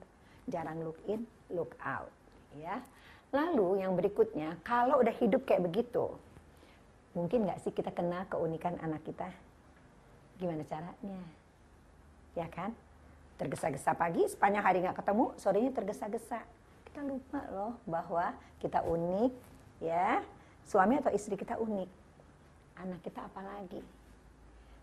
Jarang 0.52 0.84
look 0.84 1.00
in, 1.08 1.24
look 1.48 1.72
out. 1.80 2.12
Ya. 2.60 2.84
Lalu 3.32 3.80
yang 3.80 3.96
berikutnya, 3.96 4.60
kalau 4.60 5.00
udah 5.00 5.16
hidup 5.16 5.48
kayak 5.48 5.64
begitu, 5.64 6.12
mungkin 7.16 7.48
nggak 7.48 7.64
sih 7.64 7.72
kita 7.72 7.88
kenal 7.88 8.28
keunikan 8.28 8.76
anak 8.84 9.00
kita? 9.08 9.32
Gimana 10.36 10.60
caranya? 10.68 11.20
Ya 12.36 12.44
kan? 12.52 12.76
Tergesa-gesa 13.40 13.96
pagi, 13.96 14.28
sepanjang 14.28 14.60
hari 14.60 14.84
nggak 14.84 15.00
ketemu, 15.00 15.32
sorenya 15.40 15.72
tergesa-gesa 15.72 16.44
kita 16.92 17.08
lupa 17.08 17.40
loh 17.48 17.80
bahwa 17.88 18.36
kita 18.60 18.84
unik 18.84 19.32
ya. 19.80 20.20
Suami 20.68 21.00
atau 21.00 21.08
istri 21.08 21.40
kita 21.40 21.56
unik. 21.56 21.88
Anak 22.84 23.00
kita 23.00 23.24
apalagi 23.24 23.80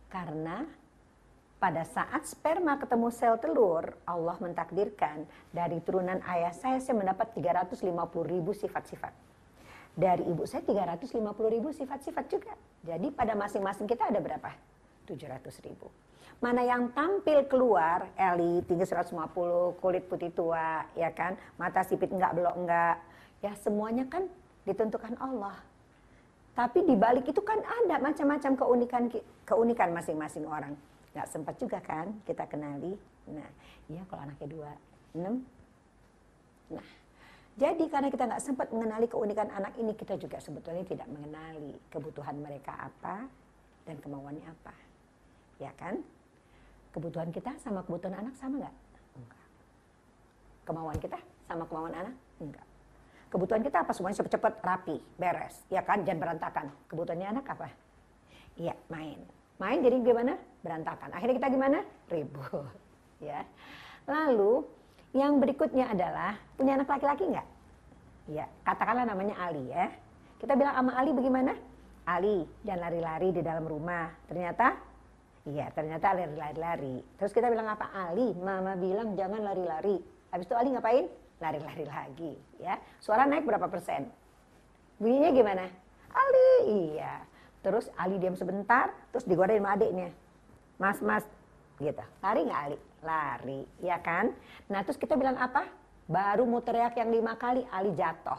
karena 0.10 0.66
pada 1.62 1.86
saat 1.86 2.26
sperma 2.26 2.82
ketemu 2.82 3.14
sel 3.14 3.38
telur 3.38 3.94
Allah 4.10 4.42
mentakdirkan 4.42 5.30
dari 5.54 5.78
turunan 5.86 6.18
ayah 6.26 6.50
saya 6.50 6.82
saya 6.82 6.98
mendapat 6.98 7.30
350 7.38 7.86
ribu 8.26 8.58
sifat-sifat. 8.58 9.14
Dari 9.94 10.26
ibu 10.26 10.50
saya 10.50 10.66
350 10.66 11.14
ribu 11.54 11.70
sifat-sifat 11.70 12.26
juga. 12.26 12.58
Jadi 12.90 13.14
pada 13.14 13.38
masing-masing 13.38 13.86
kita 13.86 14.10
ada 14.10 14.18
berapa? 14.18 14.50
700 15.06 15.46
ribu 15.62 15.94
mana 16.40 16.62
yang 16.64 16.94
tampil 16.94 17.44
keluar, 17.50 18.08
Eli 18.16 18.62
tinggi 18.70 18.86
150, 18.86 19.82
kulit 19.82 20.06
putih 20.06 20.30
tua, 20.32 20.86
ya 20.94 21.10
kan, 21.12 21.36
mata 21.58 21.82
sipit 21.84 22.14
enggak, 22.14 22.38
belok 22.38 22.56
enggak, 22.56 22.96
ya 23.44 23.52
semuanya 23.60 24.06
kan 24.08 24.30
ditentukan 24.64 25.18
Allah. 25.20 25.58
Tapi 26.54 26.84
di 26.84 26.96
balik 26.96 27.26
itu 27.28 27.40
kan 27.40 27.60
ada 27.64 28.04
macam-macam 28.04 28.52
keunikan 28.56 29.04
keunikan 29.48 29.90
masing-masing 29.96 30.44
orang. 30.44 30.76
Nggak 31.16 31.28
sempat 31.32 31.56
juga 31.56 31.80
kan 31.80 32.12
kita 32.28 32.44
kenali. 32.46 32.94
Nah, 33.32 33.50
iya 33.88 34.04
kalau 34.12 34.28
anaknya 34.28 34.48
dua, 34.52 34.72
enam. 35.16 35.40
Nah, 36.70 36.88
jadi 37.60 37.84
karena 37.92 38.08
kita 38.12 38.24
nggak 38.28 38.44
sempat 38.44 38.68
mengenali 38.72 39.08
keunikan 39.08 39.52
anak 39.52 39.76
ini, 39.76 39.92
kita 39.96 40.16
juga 40.16 40.40
sebetulnya 40.40 40.84
tidak 40.88 41.08
mengenali 41.12 41.76
kebutuhan 41.92 42.40
mereka 42.40 42.72
apa 42.76 43.28
dan 43.84 43.96
kemauannya 44.00 44.46
apa. 44.48 44.76
Ya 45.60 45.72
kan? 45.76 46.00
Kebutuhan 46.94 47.30
kita 47.30 47.54
sama 47.62 47.86
kebutuhan 47.86 48.18
anak 48.18 48.34
sama 48.38 48.66
nggak? 48.66 48.76
Enggak. 49.18 49.46
Kemauan 50.66 50.98
kita 50.98 51.20
sama 51.46 51.64
kemauan 51.70 51.94
anak? 51.94 52.16
Enggak. 52.42 52.66
Kebutuhan 53.30 53.62
kita 53.62 53.86
apa? 53.86 53.92
Semuanya 53.94 54.18
cepet-cepet, 54.26 54.54
rapi, 54.66 54.98
beres. 55.22 55.62
Ya 55.70 55.86
kan? 55.86 56.02
Jangan 56.02 56.20
berantakan. 56.20 56.66
Kebutuhannya 56.90 57.28
anak 57.30 57.46
apa? 57.46 57.70
Iya, 58.58 58.74
main. 58.90 59.22
Main 59.62 59.86
jadi 59.86 60.02
gimana? 60.02 60.34
Berantakan. 60.66 61.14
Akhirnya 61.14 61.36
kita 61.38 61.50
gimana? 61.54 61.78
Ribut. 62.10 62.74
ya. 63.30 63.46
Lalu, 64.10 64.66
yang 65.14 65.38
berikutnya 65.38 65.94
adalah, 65.94 66.42
punya 66.58 66.74
anak 66.74 66.90
laki-laki 66.90 67.30
nggak? 67.30 67.48
Ya, 68.34 68.46
katakanlah 68.66 69.06
namanya 69.06 69.38
Ali 69.38 69.70
ya. 69.70 69.94
Kita 70.42 70.58
bilang 70.58 70.74
sama 70.74 70.98
Ali 70.98 71.14
bagaimana? 71.14 71.54
Ali, 72.10 72.50
jangan 72.66 72.82
lari-lari 72.90 73.30
di 73.30 73.42
dalam 73.46 73.66
rumah. 73.70 74.10
Ternyata 74.26 74.74
Iya, 75.50 75.74
ternyata 75.74 76.14
Ali 76.14 76.30
lari-lari. 76.38 77.02
Terus 77.18 77.34
kita 77.34 77.50
bilang 77.50 77.74
apa? 77.74 77.90
Ali, 77.90 78.38
mama 78.38 78.78
bilang 78.78 79.18
jangan 79.18 79.42
lari-lari. 79.42 79.98
Habis 80.30 80.46
itu 80.46 80.54
Ali 80.54 80.70
ngapain? 80.78 81.10
Lari-lari 81.42 81.86
lagi, 81.90 82.34
ya. 82.62 82.78
Suara 83.02 83.26
naik 83.26 83.50
berapa 83.50 83.66
persen? 83.66 84.06
Bunyinya 85.02 85.32
gimana? 85.34 85.66
Ali, 86.14 86.52
iya. 86.94 87.26
Terus 87.66 87.90
Ali 87.98 88.22
diam 88.22 88.38
sebentar, 88.38 88.94
terus 89.10 89.26
digodain 89.26 89.64
sama 89.64 89.74
adiknya. 89.74 90.14
Mas, 90.78 91.02
mas, 91.02 91.26
gitu. 91.82 92.04
Lari 92.22 92.42
nggak 92.46 92.62
Ali? 92.70 92.78
Lari, 93.02 93.62
ya 93.82 93.98
kan? 94.04 94.30
Nah, 94.70 94.86
terus 94.86 95.02
kita 95.02 95.18
bilang 95.18 95.40
apa? 95.40 95.66
Baru 96.06 96.46
mau 96.46 96.62
teriak 96.62 96.94
yang 96.94 97.10
lima 97.10 97.34
kali, 97.40 97.66
Ali 97.74 97.96
jatuh. 97.98 98.38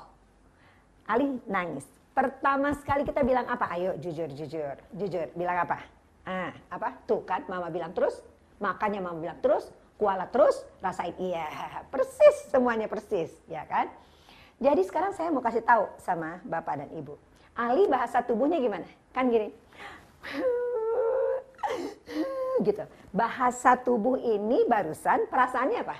Ali 1.10 1.42
nangis. 1.50 1.88
Pertama 2.14 2.70
sekali 2.78 3.02
kita 3.02 3.26
bilang 3.26 3.50
apa? 3.50 3.66
Ayo 3.74 3.98
jujur, 3.98 4.30
jujur, 4.30 4.78
jujur. 4.94 5.26
Bilang 5.34 5.66
apa? 5.66 5.99
Ah, 6.28 6.52
apa? 6.68 7.00
Tuh 7.08 7.24
kan 7.24 7.44
mama 7.48 7.72
bilang 7.72 7.96
terus, 7.96 8.20
makanya 8.60 9.00
mama 9.00 9.18
bilang 9.20 9.40
terus, 9.40 9.72
kuala 9.96 10.28
terus, 10.28 10.64
rasain 10.80 11.16
iya, 11.16 11.48
persis 11.88 12.36
semuanya 12.52 12.88
persis, 12.88 13.32
ya 13.48 13.64
kan? 13.64 13.88
Jadi 14.60 14.84
sekarang 14.84 15.16
saya 15.16 15.32
mau 15.32 15.40
kasih 15.40 15.64
tahu 15.64 15.88
sama 16.00 16.40
bapak 16.44 16.84
dan 16.84 16.90
ibu. 16.92 17.16
Ali 17.56 17.88
bahasa 17.88 18.20
tubuhnya 18.20 18.60
gimana? 18.60 18.84
Kan 19.16 19.32
gini. 19.32 19.48
gitu. 22.68 22.84
Bahasa 23.12 23.76
tubuh 23.80 24.20
ini 24.20 24.68
barusan 24.68 25.24
perasaannya 25.32 25.80
apa? 25.80 25.96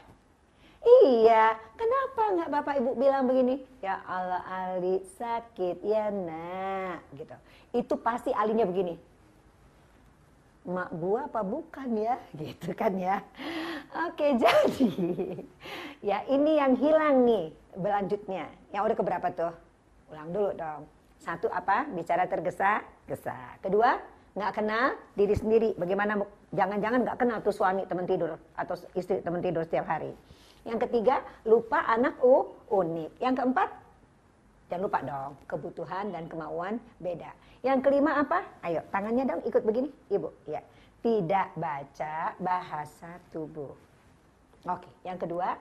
Iya, 0.80 1.56
kenapa 1.76 2.22
nggak 2.36 2.50
bapak 2.52 2.74
ibu 2.80 2.90
bilang 2.96 3.28
begini? 3.28 3.64
Ya 3.84 4.00
Allah 4.04 4.44
Ali 4.48 5.04
sakit 5.16 5.84
ya 5.84 6.08
nak, 6.12 7.04
gitu. 7.16 7.36
Itu 7.76 8.00
pasti 8.00 8.32
alinya 8.32 8.64
begini 8.64 9.09
mak 10.66 10.92
gua 10.92 11.26
apa 11.26 11.40
bukan 11.40 11.88
ya? 11.96 12.16
Gitu 12.40 12.76
kan 12.76 12.92
ya. 12.96 13.24
Oke 14.08 14.36
jadi 14.42 14.88
ya 16.04 16.24
ini 16.28 16.60
yang 16.60 16.76
hilang 16.76 17.24
nih 17.24 17.52
berlanjutnya. 17.76 18.46
Yang 18.70 18.82
udah 18.92 18.96
keberapa 18.96 19.28
tuh? 19.32 19.52
Ulang 20.12 20.28
dulu 20.34 20.50
dong. 20.54 20.82
Satu 21.20 21.48
apa? 21.52 21.88
Bicara 21.92 22.24
tergesa-gesa 22.28 23.60
kedua 23.60 24.00
nggak 24.36 24.52
kenal 24.62 24.94
diri 25.18 25.34
sendiri. 25.34 25.70
Bagaimana 25.74 26.22
jangan-jangan 26.54 27.00
nggak 27.02 27.18
kenal 27.18 27.38
tuh 27.42 27.54
suami 27.54 27.82
teman 27.86 28.06
tidur 28.06 28.38
atau 28.54 28.74
istri 28.94 29.20
teman 29.24 29.42
tidur 29.42 29.66
setiap 29.66 29.90
hari. 29.90 30.14
Yang 30.68 30.88
ketiga 30.88 31.24
lupa 31.48 31.82
anak 31.88 32.20
u 32.20 32.52
unik. 32.68 33.16
Yang 33.18 33.34
keempat 33.42 33.68
Jangan 34.70 34.86
lupa 34.86 35.02
dong, 35.02 35.34
kebutuhan 35.50 36.14
dan 36.14 36.30
kemauan 36.30 36.78
beda. 37.02 37.34
Yang 37.66 37.90
kelima 37.90 38.22
apa? 38.22 38.46
Ayo, 38.62 38.86
tangannya 38.94 39.26
dong 39.26 39.42
ikut 39.42 39.66
begini, 39.66 39.90
Ibu. 40.06 40.30
Ya. 40.46 40.62
Tidak 41.02 41.58
baca 41.58 42.38
bahasa 42.38 43.18
tubuh. 43.34 43.74
Oke, 44.68 44.86
yang 45.02 45.18
kedua, 45.18 45.58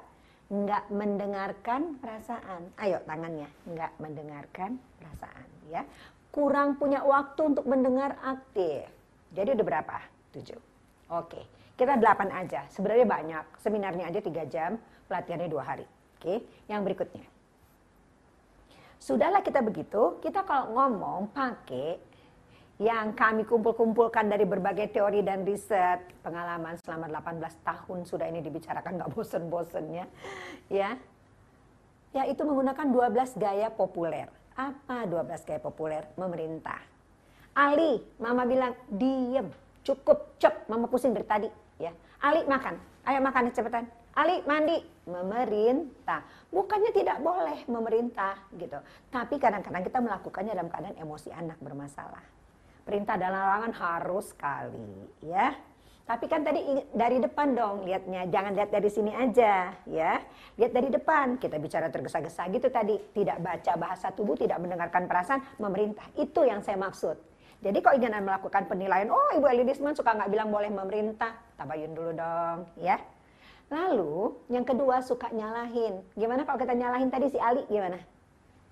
nggak 0.54 0.94
mendengarkan 0.94 1.98
perasaan. 1.98 2.70
Ayo 2.78 3.02
tangannya, 3.10 3.50
nggak 3.66 3.98
mendengarkan 3.98 4.78
perasaan. 5.02 5.48
Ya, 5.74 5.88
kurang 6.30 6.78
punya 6.78 7.02
waktu 7.02 7.56
untuk 7.56 7.66
mendengar 7.66 8.14
aktif. 8.22 8.86
Jadi 9.34 9.58
udah 9.58 9.66
berapa? 9.66 9.98
Tujuh. 10.36 10.60
Oke, 11.10 11.42
kita 11.80 11.98
delapan 11.98 12.30
aja. 12.36 12.68
Sebenarnya 12.70 13.08
banyak. 13.10 13.46
Seminarnya 13.58 14.06
aja 14.12 14.20
tiga 14.22 14.44
jam, 14.46 14.78
pelatihannya 15.10 15.50
dua 15.50 15.64
hari. 15.66 15.88
Oke, 16.20 16.46
yang 16.70 16.86
berikutnya. 16.86 17.39
Sudahlah 19.00 19.40
kita 19.40 19.64
begitu, 19.64 20.20
kita 20.20 20.44
kalau 20.44 20.76
ngomong 20.76 21.32
pakai 21.32 21.98
yang 22.80 23.12
kami 23.16 23.44
kumpul-kumpulkan 23.44 24.28
dari 24.28 24.44
berbagai 24.44 24.92
teori 24.92 25.24
dan 25.24 25.48
riset. 25.48 26.04
Pengalaman 26.24 26.76
selama 26.84 27.08
18 27.08 27.40
tahun 27.64 27.98
sudah 28.04 28.28
ini 28.28 28.44
dibicarakan 28.44 29.00
nggak 29.00 29.12
bosen-bosennya 29.16 30.08
ya. 30.68 31.00
Ya 32.12 32.24
itu 32.28 32.44
menggunakan 32.44 32.88
12 32.92 33.40
gaya 33.40 33.72
populer. 33.72 34.28
Apa 34.56 35.08
12 35.08 35.48
gaya 35.48 35.62
populer? 35.64 36.04
Memerintah. 36.20 36.80
Ali 37.56 38.04
mama 38.20 38.44
bilang 38.44 38.76
diem 38.92 39.48
cukup 39.84 40.36
cep. 40.40 40.68
Mama 40.68 40.92
pusing 40.92 41.16
dari 41.16 41.28
tadi 41.28 41.50
ya. 41.80 41.92
Ali 42.20 42.44
makan. 42.48 42.76
Ayo 43.08 43.20
makan 43.24 43.52
cepetan. 43.56 43.88
Ali 44.16 44.44
mandi 44.44 44.80
memerintah. 45.10 46.22
Bukannya 46.54 46.94
tidak 46.94 47.20
boleh 47.20 47.66
memerintah 47.66 48.38
gitu. 48.54 48.78
Tapi 49.10 49.42
kadang-kadang 49.42 49.82
kita 49.82 50.00
melakukannya 50.00 50.54
dalam 50.54 50.70
keadaan 50.70 50.98
emosi 51.02 51.34
anak 51.34 51.58
bermasalah. 51.58 52.22
Perintah 52.86 53.18
dan 53.18 53.34
larangan 53.34 53.74
harus 53.74 54.32
sekali 54.32 55.10
ya. 55.26 55.58
Tapi 56.10 56.26
kan 56.26 56.42
tadi 56.42 56.66
dari 56.90 57.22
depan 57.22 57.54
dong 57.54 57.86
lihatnya, 57.86 58.26
jangan 58.34 58.58
lihat 58.58 58.74
dari 58.74 58.90
sini 58.90 59.14
aja 59.14 59.78
ya. 59.86 60.18
Lihat 60.58 60.74
dari 60.74 60.90
depan, 60.90 61.38
kita 61.38 61.62
bicara 61.62 61.94
tergesa-gesa 61.94 62.50
gitu 62.50 62.66
tadi. 62.74 62.98
Tidak 62.98 63.38
baca 63.38 63.78
bahasa 63.78 64.10
tubuh, 64.10 64.34
tidak 64.34 64.58
mendengarkan 64.58 65.06
perasaan, 65.06 65.46
memerintah. 65.62 66.10
Itu 66.18 66.50
yang 66.50 66.66
saya 66.66 66.82
maksud. 66.82 67.14
Jadi 67.62 67.78
kalau 67.86 68.02
ingin 68.02 68.26
melakukan 68.26 68.66
penilaian, 68.66 69.12
oh 69.14 69.30
Ibu 69.38 69.46
Elidisman 69.54 69.94
suka 69.94 70.18
nggak 70.18 70.32
bilang 70.34 70.50
boleh 70.50 70.74
memerintah, 70.74 71.36
tabayun 71.60 71.94
dulu 71.94 72.12
dong 72.18 72.66
ya. 72.82 72.98
Lalu 73.70 74.34
yang 74.50 74.66
kedua 74.66 75.06
suka 75.06 75.30
nyalahin. 75.30 76.02
Gimana 76.18 76.42
kalau 76.42 76.58
kita 76.58 76.74
nyalahin 76.74 77.14
tadi 77.14 77.30
si 77.30 77.38
Ali 77.38 77.62
gimana? 77.70 78.02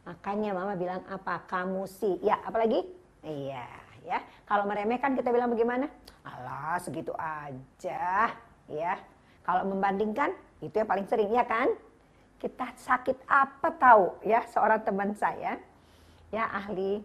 Makanya 0.10 0.58
mama 0.58 0.74
bilang 0.74 1.06
apa? 1.06 1.45
Kamu 1.45 1.86
sih. 1.86 2.18
Ya 2.26 2.41
apalagi? 2.41 2.82
Iya 3.22 3.66
ya. 4.02 4.20
Kalau 4.50 4.66
meremehkan 4.66 5.14
kita 5.14 5.30
bilang 5.30 5.54
bagaimana? 5.54 5.86
Alah 6.26 6.82
segitu 6.82 7.14
aja 7.14 8.34
ya. 8.66 8.93
Kalau 9.45 9.70
membandingkan 9.70 10.34
itu 10.66 10.74
yang 10.74 10.89
paling 10.89 11.06
sering 11.06 11.30
ya 11.30 11.45
kan? 11.45 11.70
Kita 12.41 12.74
sakit 12.74 13.22
apa 13.30 13.70
tahu 13.78 14.18
ya 14.26 14.45
seorang 14.50 14.82
teman 14.82 15.14
saya 15.14 15.58
ya 16.30 16.43
ahli 16.54 17.02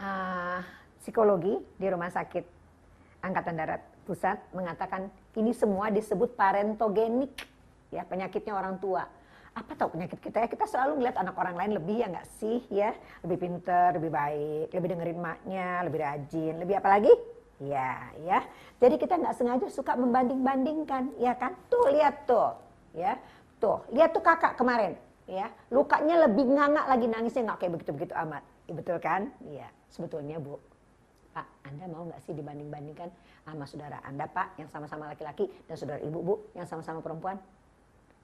uh, 0.00 0.60
psikologi 1.02 1.58
di 1.76 1.86
rumah 1.90 2.08
sakit 2.08 2.44
Angkatan 3.18 3.58
Darat 3.58 3.82
Pusat 4.08 4.40
mengatakan 4.56 5.12
ini 5.36 5.52
semua 5.52 5.92
disebut 5.92 6.32
parentogenik 6.32 7.44
ya 7.92 8.08
penyakitnya 8.08 8.56
orang 8.56 8.80
tua. 8.80 9.04
Apa 9.52 9.76
tahu 9.76 10.00
penyakit 10.00 10.16
kita 10.24 10.40
ya? 10.40 10.48
Kita 10.48 10.64
selalu 10.64 10.96
ngeliat 10.96 11.20
anak 11.20 11.36
orang 11.36 11.52
lain 11.60 11.76
lebih 11.76 12.00
ya 12.00 12.08
nggak 12.08 12.24
sih 12.40 12.64
ya? 12.72 12.96
Lebih 13.20 13.36
pinter 13.36 14.00
lebih 14.00 14.08
baik 14.08 14.72
lebih 14.72 14.88
dengerin 14.96 15.20
maknya 15.20 15.68
lebih 15.84 16.00
rajin 16.00 16.54
lebih 16.56 16.80
apa 16.80 16.88
lagi 16.88 17.12
ya 17.60 18.08
ya. 18.24 18.40
Jadi 18.80 18.96
kita 18.96 19.20
nggak 19.20 19.34
sengaja 19.36 19.68
suka 19.68 19.92
membanding 19.92 20.40
bandingkan 20.40 21.12
ya 21.20 21.36
kan? 21.36 21.52
Tuh 21.68 21.92
lihat 21.92 22.24
tuh 22.24 22.56
ya. 22.96 23.20
Tuh 23.60 23.84
lihat 23.92 24.16
tuh 24.16 24.24
kakak 24.24 24.56
kemarin 24.56 24.96
ya. 25.28 25.52
Lukanya 25.68 26.24
lebih 26.24 26.48
ngangak 26.48 26.88
lagi 26.88 27.06
nangisnya 27.12 27.52
nggak 27.52 27.58
kayak 27.60 27.72
begitu 27.76 27.90
begitu 27.92 28.14
amat. 28.24 28.40
Ya, 28.64 28.72
betul 28.72 28.96
kan? 29.04 29.28
Iya 29.44 29.68
sebetulnya 29.92 30.40
bu 30.40 30.60
Pak, 31.38 31.46
Anda 31.70 31.86
mau 31.86 32.02
nggak 32.02 32.18
sih 32.26 32.34
dibanding-bandingkan 32.34 33.14
sama 33.46 33.62
saudara 33.62 34.02
Anda, 34.02 34.26
Pak, 34.26 34.58
yang 34.58 34.66
sama-sama 34.74 35.06
laki-laki, 35.06 35.46
dan 35.70 35.78
saudara 35.78 36.02
Ibu, 36.02 36.18
Bu, 36.18 36.34
yang 36.58 36.66
sama-sama 36.66 36.98
perempuan? 36.98 37.38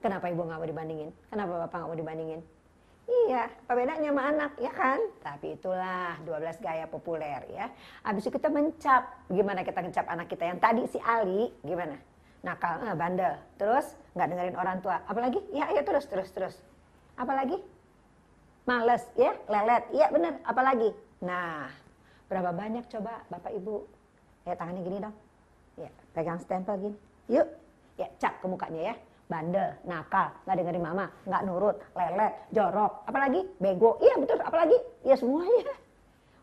Kenapa 0.03 0.27
ibu 0.27 0.43
nggak 0.43 0.59
mau 0.59 0.67
dibandingin? 0.67 1.09
Kenapa 1.31 1.63
bapak 1.63 1.75
nggak 1.79 1.89
mau 1.95 1.97
dibandingin? 1.97 2.43
Iya, 3.05 3.47
apa 3.47 3.71
bedanya 3.71 4.11
sama 4.11 4.23
anak, 4.27 4.51
ya 4.59 4.71
kan? 4.75 4.99
Tapi 5.23 5.55
itulah 5.55 6.19
12 6.27 6.59
gaya 6.59 6.85
populer 6.91 7.41
ya. 7.53 7.71
Habis 8.03 8.27
itu 8.27 8.35
kita 8.35 8.51
mencap. 8.51 9.31
Gimana 9.31 9.63
kita 9.63 9.79
mencap 9.79 10.05
anak 10.11 10.27
kita 10.27 10.43
yang 10.51 10.59
tadi 10.59 10.83
si 10.91 10.99
Ali, 10.99 11.55
gimana? 11.63 11.95
Nakal, 12.43 12.83
eh, 12.83 12.95
bandel. 12.99 13.33
Terus 13.55 13.95
nggak 14.11 14.27
dengerin 14.27 14.57
orang 14.59 14.77
tua. 14.83 14.99
Apalagi? 15.07 15.39
Ya, 15.55 15.71
ya 15.71 15.87
terus, 15.87 16.03
terus, 16.11 16.29
terus. 16.35 16.55
Apalagi? 17.15 17.61
Males, 18.67 19.07
ya, 19.15 19.31
lelet. 19.47 19.87
Iya 19.95 20.11
bener, 20.11 20.33
apalagi? 20.43 20.89
Nah, 21.23 21.69
berapa 22.27 22.51
banyak 22.53 22.85
coba 22.89 23.23
Bapak 23.29 23.51
Ibu? 23.53 23.85
Ya 24.45 24.53
tangannya 24.57 24.81
gini 24.85 24.97
dong. 25.01 25.15
Ya, 25.75 25.91
pegang 26.15 26.39
stempel 26.39 26.75
gini. 26.79 26.97
Yuk, 27.27 27.47
ya 27.99 28.07
cap 28.21 28.39
ke 28.39 28.45
mukanya 28.47 28.93
ya 28.93 28.95
bandel, 29.25 29.73
nakal, 29.89 30.29
nggak 30.45 30.55
dengerin 30.61 30.85
mama, 30.85 31.05
nggak 31.25 31.41
nurut, 31.49 31.75
lelet, 31.97 32.33
jorok, 32.53 33.01
apalagi 33.09 33.41
bego, 33.57 33.97
iya 33.97 34.15
betul, 34.21 34.37
apalagi 34.41 34.77
ya 35.01 35.17
semuanya. 35.17 35.73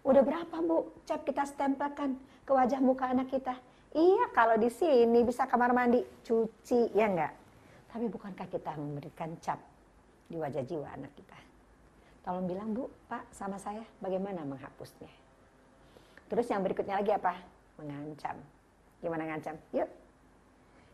Udah 0.02 0.22
berapa 0.26 0.56
bu 0.66 0.90
cap 1.06 1.22
kita 1.22 1.46
stempelkan 1.46 2.18
ke 2.42 2.50
wajah 2.50 2.82
muka 2.82 3.06
anak 3.06 3.30
kita? 3.30 3.54
Iya 3.94 4.34
kalau 4.34 4.58
di 4.58 4.66
sini 4.66 5.22
bisa 5.22 5.46
kamar 5.46 5.70
mandi, 5.70 6.02
cuci, 6.26 6.90
ya 6.90 7.06
enggak? 7.06 7.32
Tapi 7.92 8.10
bukankah 8.10 8.48
kita 8.50 8.74
memberikan 8.74 9.30
cap 9.38 9.62
di 10.26 10.34
wajah 10.40 10.64
jiwa 10.66 10.88
anak 10.90 11.12
kita? 11.14 11.38
Tolong 12.26 12.50
bilang 12.50 12.74
bu, 12.74 12.90
pak 13.06 13.30
sama 13.30 13.62
saya 13.62 13.86
bagaimana 14.02 14.42
menghapusnya? 14.42 15.21
Terus 16.32 16.48
yang 16.48 16.64
berikutnya 16.64 16.96
lagi 16.96 17.12
apa? 17.12 17.36
Mengancam. 17.76 18.40
Gimana 19.04 19.28
ngancam? 19.28 19.60
Yuk 19.76 19.88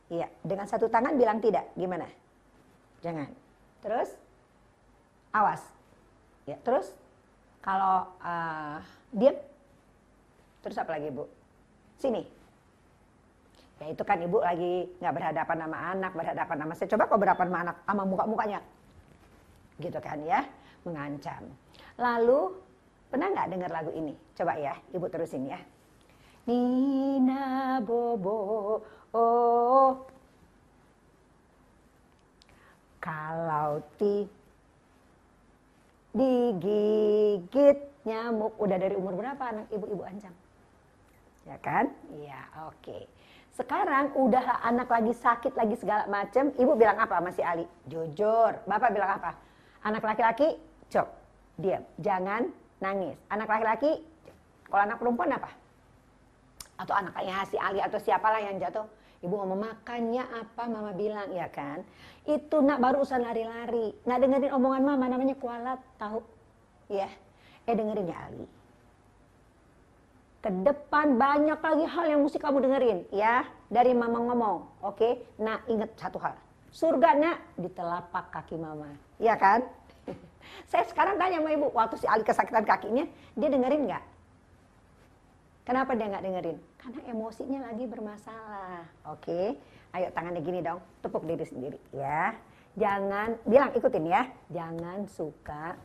Iya, 0.08 0.26
dengan 0.40 0.64
satu 0.64 0.88
tangan 0.88 1.14
bilang 1.14 1.38
tidak. 1.38 1.68
Gimana? 1.76 2.08
Jangan. 3.04 3.28
Terus 3.84 4.10
awas. 5.30 5.62
Ya, 6.48 6.56
terus 6.64 6.96
kalau 7.60 8.08
uh, 8.24 8.80
diam 9.12 9.36
terus 10.64 10.80
apa 10.80 10.96
lagi, 10.96 11.12
Bu? 11.12 11.28
Sini. 12.00 12.24
Ya 13.78 13.94
itu 13.94 14.02
kan 14.02 14.18
ibu 14.18 14.42
lagi 14.42 14.90
nggak 14.98 15.14
berhadapan 15.14 15.56
sama 15.62 15.78
anak, 15.94 16.12
berhadapan 16.16 16.56
sama 16.56 16.72
saya. 16.74 16.88
Coba 16.90 17.04
kok 17.06 17.20
berhadapan 17.20 17.46
sama 17.46 17.58
anak, 17.68 17.76
sama 17.86 18.02
muka-mukanya. 18.08 18.60
Gitu 19.78 19.98
kan 20.02 20.18
ya, 20.26 20.42
mengancam. 20.82 21.46
Lalu, 21.94 22.58
pernah 23.12 23.28
nggak 23.30 23.48
dengar 23.54 23.70
lagu 23.70 23.92
ini? 23.94 24.16
Coba 24.38 24.54
ya, 24.54 24.78
ibu 24.94 25.10
terusin 25.10 25.50
ya. 25.50 25.58
Nina 26.46 27.82
Bobo 27.82 28.78
Oh, 29.08 30.04
kalau 33.02 33.80
ti 33.96 34.28
digigit 36.12 37.78
nyamuk 38.04 38.52
udah 38.60 38.76
dari 38.76 38.94
umur 38.94 39.16
berapa 39.16 39.42
anak 39.48 39.66
ibu-ibu 39.72 40.04
ancam? 40.04 40.34
Ya 41.48 41.56
kan? 41.58 41.88
Iya, 42.14 42.40
oke. 42.68 42.78
Okay. 42.84 43.02
Sekarang 43.56 44.12
udah 44.14 44.62
anak 44.62 44.86
lagi 44.92 45.16
sakit 45.16 45.56
lagi 45.56 45.74
segala 45.80 46.04
macem, 46.06 46.52
ibu 46.60 46.78
bilang 46.78 47.00
apa 47.00 47.18
masih 47.18 47.42
Ali? 47.42 47.66
Jujur. 47.90 48.54
Bapak 48.68 48.92
bilang 48.94 49.18
apa? 49.18 49.34
Anak 49.82 50.04
laki-laki, 50.04 50.54
cok, 50.92 51.08
diam, 51.58 51.82
jangan 51.98 52.52
nangis. 52.78 53.16
Anak 53.32 53.50
laki-laki, 53.50 54.04
kalau 54.68 54.82
anak 54.84 54.98
perempuan 55.00 55.32
apa? 55.32 55.50
Atau 56.78 56.94
anaknya 56.94 57.42
si 57.50 57.56
Ali 57.58 57.82
atau 57.82 57.98
siapalah 57.98 58.38
yang 58.38 58.62
jatuh, 58.62 58.86
Ibu 59.18 59.34
ngomong 59.34 59.66
makannya 59.66 60.22
apa 60.30 60.70
mama 60.70 60.94
bilang 60.94 61.34
ya 61.34 61.50
kan. 61.50 61.82
Itu 62.22 62.62
nak 62.62 62.78
baru 62.78 63.02
usah 63.02 63.18
lari-lari. 63.18 63.90
Nggak 64.06 64.18
dengerin 64.22 64.52
omongan 64.54 64.82
mama 64.86 65.04
namanya 65.10 65.34
kualat 65.34 65.82
tahu. 65.98 66.22
Ya. 66.86 67.10
Eh 67.66 67.74
dengerin 67.74 68.06
ya 68.06 68.18
Ali. 68.30 68.46
Ke 70.38 70.54
depan 70.54 71.18
banyak 71.18 71.58
lagi 71.58 71.84
hal 71.90 72.06
yang 72.14 72.20
mesti 72.22 72.38
kamu 72.38 72.62
dengerin 72.62 72.98
ya. 73.10 73.42
Dari 73.66 73.90
mama 73.90 74.22
ngomong. 74.22 74.86
Oke. 74.86 75.26
Nah 75.42 75.66
ingat 75.66 75.98
satu 75.98 76.22
hal. 76.22 76.38
Surga 76.70 77.18
nak 77.18 77.42
di 77.58 77.66
telapak 77.74 78.30
kaki 78.30 78.54
mama. 78.54 78.94
Ya 79.18 79.34
kan? 79.34 79.66
Saya 80.70 80.86
sekarang 80.86 81.18
tanya 81.18 81.42
sama 81.42 81.50
ibu. 81.50 81.66
Waktu 81.74 81.98
si 81.98 82.06
Ali 82.06 82.22
kesakitan 82.22 82.62
kakinya. 82.62 83.02
Dia 83.34 83.50
dengerin 83.50 83.90
nggak? 83.90 84.04
Kenapa 85.68 85.92
dia 85.92 86.08
nggak 86.08 86.24
dengerin? 86.24 86.58
Karena 86.80 87.00
emosinya 87.12 87.60
lagi 87.68 87.84
bermasalah. 87.84 88.88
Oke, 89.12 89.52
ayo 89.92 90.08
tangannya 90.16 90.40
gini 90.40 90.64
dong, 90.64 90.80
tepuk 91.04 91.28
diri 91.28 91.44
sendiri 91.44 91.76
ya. 91.92 92.32
Jangan, 92.72 93.36
bilang 93.44 93.76
ikutin 93.76 94.08
ya. 94.08 94.24
Jangan 94.48 95.04
suka 95.12 95.76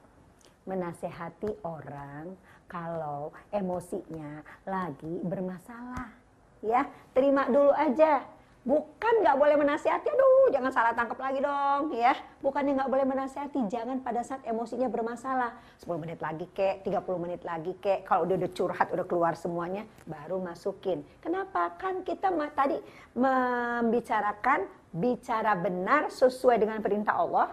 menasehati 0.64 1.68
orang 1.68 2.32
kalau 2.72 3.36
emosinya 3.52 4.40
lagi 4.64 5.20
bermasalah. 5.20 6.16
Ya, 6.64 6.88
terima 7.12 7.52
dulu 7.52 7.76
aja 7.76 8.24
Bukan 8.64 9.14
nggak 9.20 9.36
boleh 9.36 9.60
menasihati, 9.60 10.08
aduh 10.08 10.48
jangan 10.56 10.72
salah 10.72 10.96
tangkap 10.96 11.20
lagi 11.20 11.44
dong 11.44 11.92
ya. 11.92 12.16
Bukannya 12.40 12.80
nggak 12.80 12.88
boleh 12.88 13.04
menasihati, 13.04 13.60
jangan 13.68 14.00
pada 14.00 14.24
saat 14.24 14.40
emosinya 14.48 14.88
bermasalah. 14.88 15.52
10 15.84 16.00
menit 16.00 16.24
lagi 16.24 16.48
kek, 16.56 16.80
30 16.88 17.04
menit 17.20 17.44
lagi 17.44 17.76
kek. 17.84 18.08
Kalau 18.08 18.24
dia 18.24 18.40
udah 18.40 18.52
curhat, 18.56 18.88
udah 18.96 19.04
keluar 19.04 19.36
semuanya, 19.36 19.84
baru 20.08 20.40
masukin. 20.40 21.04
Kenapa? 21.20 21.76
Kan 21.76 22.08
kita 22.08 22.32
tadi 22.56 22.80
membicarakan 23.20 24.72
bicara 24.96 25.60
benar 25.60 26.08
sesuai 26.08 26.64
dengan 26.64 26.80
perintah 26.80 27.20
Allah. 27.20 27.52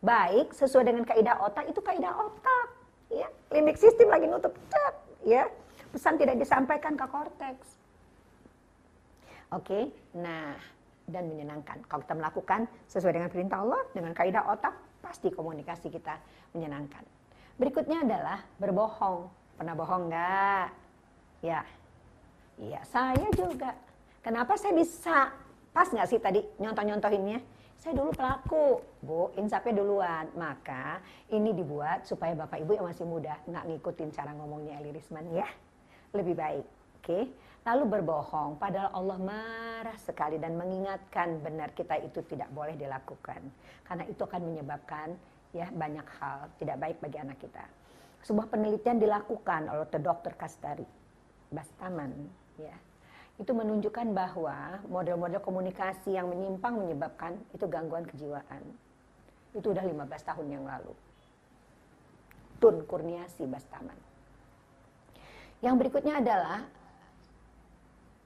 Baik, 0.00 0.56
sesuai 0.56 0.88
dengan 0.88 1.04
kaidah 1.04 1.44
otak, 1.44 1.68
itu 1.68 1.84
kaidah 1.84 2.24
otak. 2.24 2.66
Ya, 3.12 3.28
limbik 3.52 3.76
sistem 3.76 4.08
lagi 4.08 4.32
nutup, 4.32 4.56
ya. 5.28 5.44
Pesan 5.92 6.16
tidak 6.16 6.40
disampaikan 6.40 6.96
ke 6.96 7.04
korteks 7.04 7.83
Oke, 9.54 9.86
nah 10.18 10.58
dan 11.06 11.30
menyenangkan. 11.30 11.78
Kalau 11.86 12.02
kita 12.02 12.16
melakukan 12.18 12.60
sesuai 12.90 13.14
dengan 13.14 13.30
perintah 13.30 13.62
Allah, 13.62 13.82
dengan 13.94 14.10
kaidah 14.10 14.50
otak, 14.50 14.74
pasti 14.98 15.30
komunikasi 15.30 15.94
kita 15.94 16.18
menyenangkan. 16.56 17.06
Berikutnya 17.54 18.02
adalah 18.02 18.42
berbohong. 18.58 19.30
Pernah 19.54 19.74
bohong 19.78 20.10
nggak? 20.10 20.66
Ya, 21.46 21.62
iya 22.58 22.82
saya 22.82 23.30
juga. 23.30 23.78
Kenapa 24.26 24.58
saya 24.58 24.74
bisa? 24.74 25.30
Pas 25.70 25.86
nggak 25.86 26.08
sih 26.10 26.18
tadi 26.18 26.42
nyontoh-nyontohinnya? 26.58 27.38
Saya 27.78 27.94
dulu 27.94 28.10
pelaku, 28.16 28.82
Bu, 29.04 29.30
insapnya 29.38 29.78
duluan. 29.78 30.34
Maka 30.34 30.98
ini 31.30 31.54
dibuat 31.54 32.08
supaya 32.08 32.34
Bapak 32.34 32.58
Ibu 32.58 32.80
yang 32.80 32.90
masih 32.90 33.06
muda 33.06 33.38
nggak 33.46 33.70
ngikutin 33.70 34.10
cara 34.10 34.34
ngomongnya 34.34 34.82
Eli 34.82 34.98
Risman 34.98 35.30
ya. 35.30 35.46
Lebih 36.10 36.34
baik 36.34 36.66
Oke, 37.04 37.28
lalu 37.64 37.84
berbohong 37.96 38.60
padahal 38.60 38.92
Allah 38.92 39.18
marah 39.20 39.98
sekali 40.04 40.36
dan 40.36 40.56
mengingatkan 40.60 41.40
benar 41.40 41.72
kita 41.72 41.96
itu 42.04 42.20
tidak 42.28 42.52
boleh 42.52 42.76
dilakukan 42.76 43.40
karena 43.88 44.04
itu 44.04 44.20
akan 44.20 44.42
menyebabkan 44.44 45.16
ya 45.56 45.70
banyak 45.72 46.04
hal 46.20 46.50
tidak 46.60 46.76
baik 46.76 46.98
bagi 47.00 47.18
anak 47.22 47.38
kita. 47.40 47.64
Sebuah 48.24 48.48
penelitian 48.52 49.00
dilakukan 49.00 49.68
oleh 49.68 49.86
dokter 50.00 50.32
Kastari 50.36 50.84
Bastaman 51.48 52.12
ya. 52.60 52.74
Itu 53.34 53.50
menunjukkan 53.50 54.14
bahwa 54.14 54.78
model-model 54.86 55.42
komunikasi 55.42 56.14
yang 56.14 56.30
menyimpang 56.30 56.78
menyebabkan 56.78 57.34
itu 57.50 57.66
gangguan 57.66 58.06
kejiwaan. 58.06 58.62
Itu 59.54 59.74
udah 59.74 59.82
15 59.82 60.28
tahun 60.30 60.46
yang 60.50 60.64
lalu. 60.66 60.94
Tun 62.62 62.86
Kurniasi 62.86 63.46
Bastaman. 63.50 63.98
Yang 65.62 65.74
berikutnya 65.82 66.22
adalah 66.22 66.62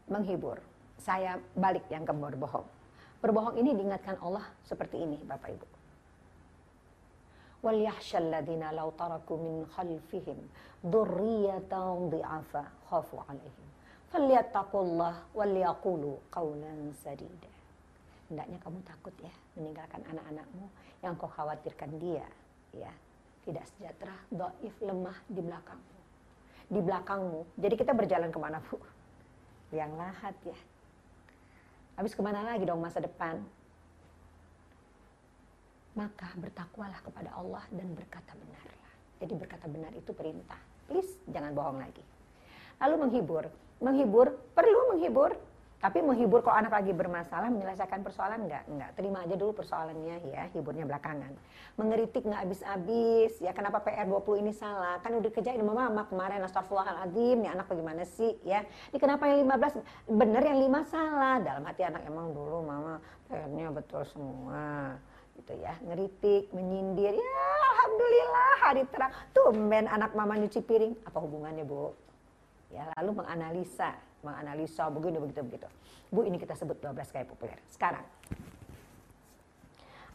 menghibur. 0.08 0.60
Saya 1.00 1.40
balik 1.58 1.84
yang 1.92 2.08
ke 2.08 2.14
berbohong. 2.16 2.68
Berbohong 3.24 3.56
ini 3.56 3.76
diingatkan 3.76 4.20
Allah 4.20 4.44
seperti 4.68 5.00
ini 5.00 5.20
Bapak 5.24 5.52
Ibu. 5.56 5.68
وَلْيَحْشَى 7.64 8.18
الَّذِينَ 8.20 8.76
لَوْ 8.76 8.92
تَرَكُوا 9.00 9.38
مِنْ 9.40 9.56
خَلْفِهِمْ 9.72 10.40
ذُرِّيَّةً 10.84 11.74
ضِعَافًا 12.12 12.64
خَافُوا 12.92 13.22
عَلَيْهِمْ 13.32 13.68
فَلْيَتَّقُوا 14.12 14.84
اللَّهَ 14.84 15.16
وَلْيَقُولُوا 15.32 16.16
قَوْلًا 16.28 16.74
سَدِيدًا 16.92 17.52
Hendaknya 18.28 18.60
kamu 18.60 18.80
takut 18.84 19.16
ya 19.24 19.32
meninggalkan 19.56 20.04
anak-anakmu 20.12 20.66
yang 21.00 21.16
kau 21.16 21.32
khawatirkan 21.32 21.92
dia 22.04 22.28
ya 22.76 22.92
tidak 23.44 23.68
sejahtera, 23.76 24.16
doif, 24.32 24.76
lemah 24.80 25.18
di 25.28 25.42
belakangmu. 25.44 26.00
Di 26.72 26.80
belakangmu. 26.80 27.42
Jadi 27.60 27.76
kita 27.76 27.92
berjalan 27.92 28.32
kemana 28.32 28.64
bu? 28.64 28.80
Yang 29.75 29.93
lahat 30.01 30.35
ya. 30.45 30.59
Habis 31.99 32.15
ke 32.15 32.23
mana 32.23 32.47
lagi 32.47 32.63
dong 32.63 32.79
masa 32.79 33.03
depan? 33.03 33.43
Maka 35.99 36.31
bertakwalah 36.39 37.03
kepada 37.03 37.35
Allah 37.35 37.65
dan 37.75 37.91
berkata 37.93 38.33
benarlah. 38.39 38.93
Jadi 39.19 39.35
berkata 39.35 39.67
benar 39.67 39.91
itu 39.99 40.15
perintah. 40.15 40.59
Please 40.87 41.11
jangan 41.27 41.51
bohong 41.53 41.83
lagi. 41.83 42.05
Lalu 42.79 42.95
menghibur. 43.03 43.45
Menghibur, 43.83 44.35
perlu 44.55 44.95
menghibur, 44.95 45.35
tapi 45.79 46.03
menghibur 46.03 46.43
kalau 46.43 46.59
anak 46.59 46.75
lagi 46.75 46.91
bermasalah, 46.91 47.55
menyelesaikan 47.55 48.03
persoalan 48.03 48.51
enggak? 48.51 48.67
Enggak. 48.67 48.91
Terima 48.99 49.23
aja 49.23 49.39
dulu 49.39 49.63
persoalannya 49.63 50.27
ya, 50.27 50.51
hiburnya 50.51 50.83
belakangan. 50.83 51.31
Mengeritik 51.79 52.27
nggak 52.27 52.51
habis-habis, 52.51 53.39
ya 53.39 53.55
kenapa 53.55 53.79
PR20 53.87 54.43
ini 54.43 54.51
salah? 54.51 54.99
Kan 54.99 55.15
udah 55.23 55.31
kerjain 55.31 55.63
sama 55.63 55.87
mama 55.87 56.03
kemarin, 56.11 56.43
astagfirullahaladzim, 56.43 57.47
nih 57.47 57.51
anak 57.55 57.71
bagaimana 57.71 58.03
sih 58.03 58.35
ya? 58.43 58.67
Ini 58.91 58.99
kenapa 58.99 59.31
yang 59.31 59.47
15 59.47 59.79
bener 60.11 60.43
yang 60.43 60.59
5 60.67 60.83
salah? 60.91 61.37
Dalam 61.47 61.63
hati 61.63 61.83
anak 61.87 62.03
emang 62.11 62.35
dulu 62.35 62.59
mama 62.67 62.99
PR-nya 63.31 63.71
betul 63.71 64.03
semua 64.03 64.99
gitu 65.39 65.55
ya 65.55 65.71
ngeritik 65.87 66.51
menyindir 66.51 67.15
ya 67.15 67.39
alhamdulillah 67.71 68.53
hari 68.59 68.83
terang 68.91 69.15
tumben 69.31 69.87
anak 69.87 70.11
mama 70.19 70.35
nyuci 70.35 70.59
piring 70.67 70.99
apa 71.07 71.19
hubungannya 71.23 71.63
bu 71.63 71.95
ya 72.75 72.91
lalu 72.99 73.23
menganalisa 73.23 73.95
menganalisa 74.23 74.91
begini 74.91 75.23
begitu 75.23 75.41
begitu. 75.45 75.69
Bu 76.09 76.25
ini 76.25 76.41
kita 76.41 76.57
sebut 76.57 76.81
12 76.81 77.15
gaya 77.15 77.27
populer. 77.29 77.59
Sekarang 77.69 78.05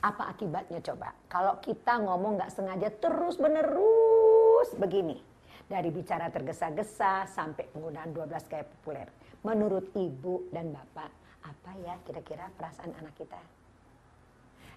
apa 0.03 0.23
akibatnya 0.35 0.83
coba? 0.83 1.15
Kalau 1.31 1.63
kita 1.63 2.03
ngomong 2.03 2.35
nggak 2.35 2.51
sengaja 2.51 2.91
terus 2.91 3.39
menerus 3.39 4.75
begini. 4.75 5.15
Dari 5.63 5.89
bicara 5.95 6.27
tergesa-gesa 6.27 7.23
sampai 7.31 7.71
penggunaan 7.71 8.11
12 8.11 8.51
gaya 8.51 8.67
populer. 8.67 9.07
Menurut 9.47 9.95
ibu 9.95 10.43
dan 10.51 10.75
bapak, 10.75 11.07
apa 11.47 11.71
ya 11.87 11.95
kira-kira 12.03 12.51
perasaan 12.59 12.91
anak 12.99 13.15
kita? 13.15 13.39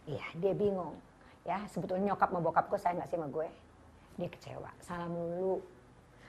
Iya, 0.06 0.26
dia 0.38 0.54
bingung. 0.54 0.94
Ya, 1.42 1.66
sebetulnya 1.70 2.14
nyokap 2.14 2.30
mau 2.30 2.42
bokapku 2.42 2.78
saya 2.78 2.94
nggak 2.98 3.10
sih 3.10 3.18
sama 3.18 3.26
gue. 3.30 3.50
Dia 4.18 4.30
kecewa, 4.30 4.70
salah 4.78 5.10
mulu. 5.10 5.58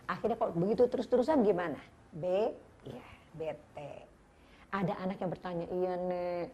Akhirnya 0.10 0.38
kalau 0.42 0.54
begitu 0.58 0.90
terus-terusan 0.90 1.46
gimana? 1.46 1.78
B, 2.14 2.50
Iya, 2.88 3.08
bete. 3.36 3.92
Ada 4.72 4.94
anak 5.04 5.18
yang 5.20 5.32
bertanya, 5.32 5.66
iya 5.72 5.94
nek, 5.96 6.48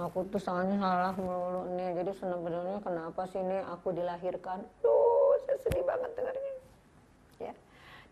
aku 0.00 0.24
tuh 0.32 0.40
soalnya 0.40 0.80
salah 0.80 1.16
mulu 1.16 1.68
nih. 1.76 2.00
Jadi 2.00 2.10
sebenarnya 2.16 2.80
kenapa 2.80 3.24
sih 3.28 3.40
nek 3.40 3.64
aku 3.72 3.92
dilahirkan? 3.92 4.64
Duh, 4.80 5.36
saya 5.44 5.58
sedih 5.64 5.84
banget 5.84 6.10
dengarnya. 6.16 6.54
Ya. 7.40 7.54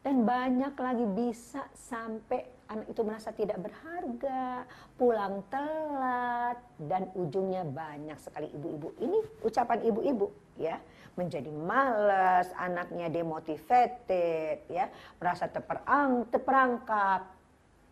Dan 0.05 0.23
banyak 0.23 0.75
lagi 0.79 1.07
bisa 1.19 1.67
sampai 1.75 2.47
anak 2.67 2.87
itu 2.91 3.01
merasa 3.03 3.31
tidak 3.31 3.59
berharga, 3.63 4.67
pulang 4.99 5.43
telat, 5.51 6.59
dan 6.83 7.11
ujungnya 7.15 7.63
banyak 7.63 8.19
sekali 8.19 8.51
ibu-ibu. 8.51 8.95
Ini 9.03 9.19
ucapan 9.47 9.83
ibu-ibu 9.87 10.31
ya 10.59 10.79
menjadi 11.17 11.49
malas, 11.49 12.53
anaknya 12.61 13.09
demotivated, 13.09 14.69
ya 14.69 14.93
merasa 15.17 15.49
terperang, 15.49 16.29
terperangkap, 16.29 17.36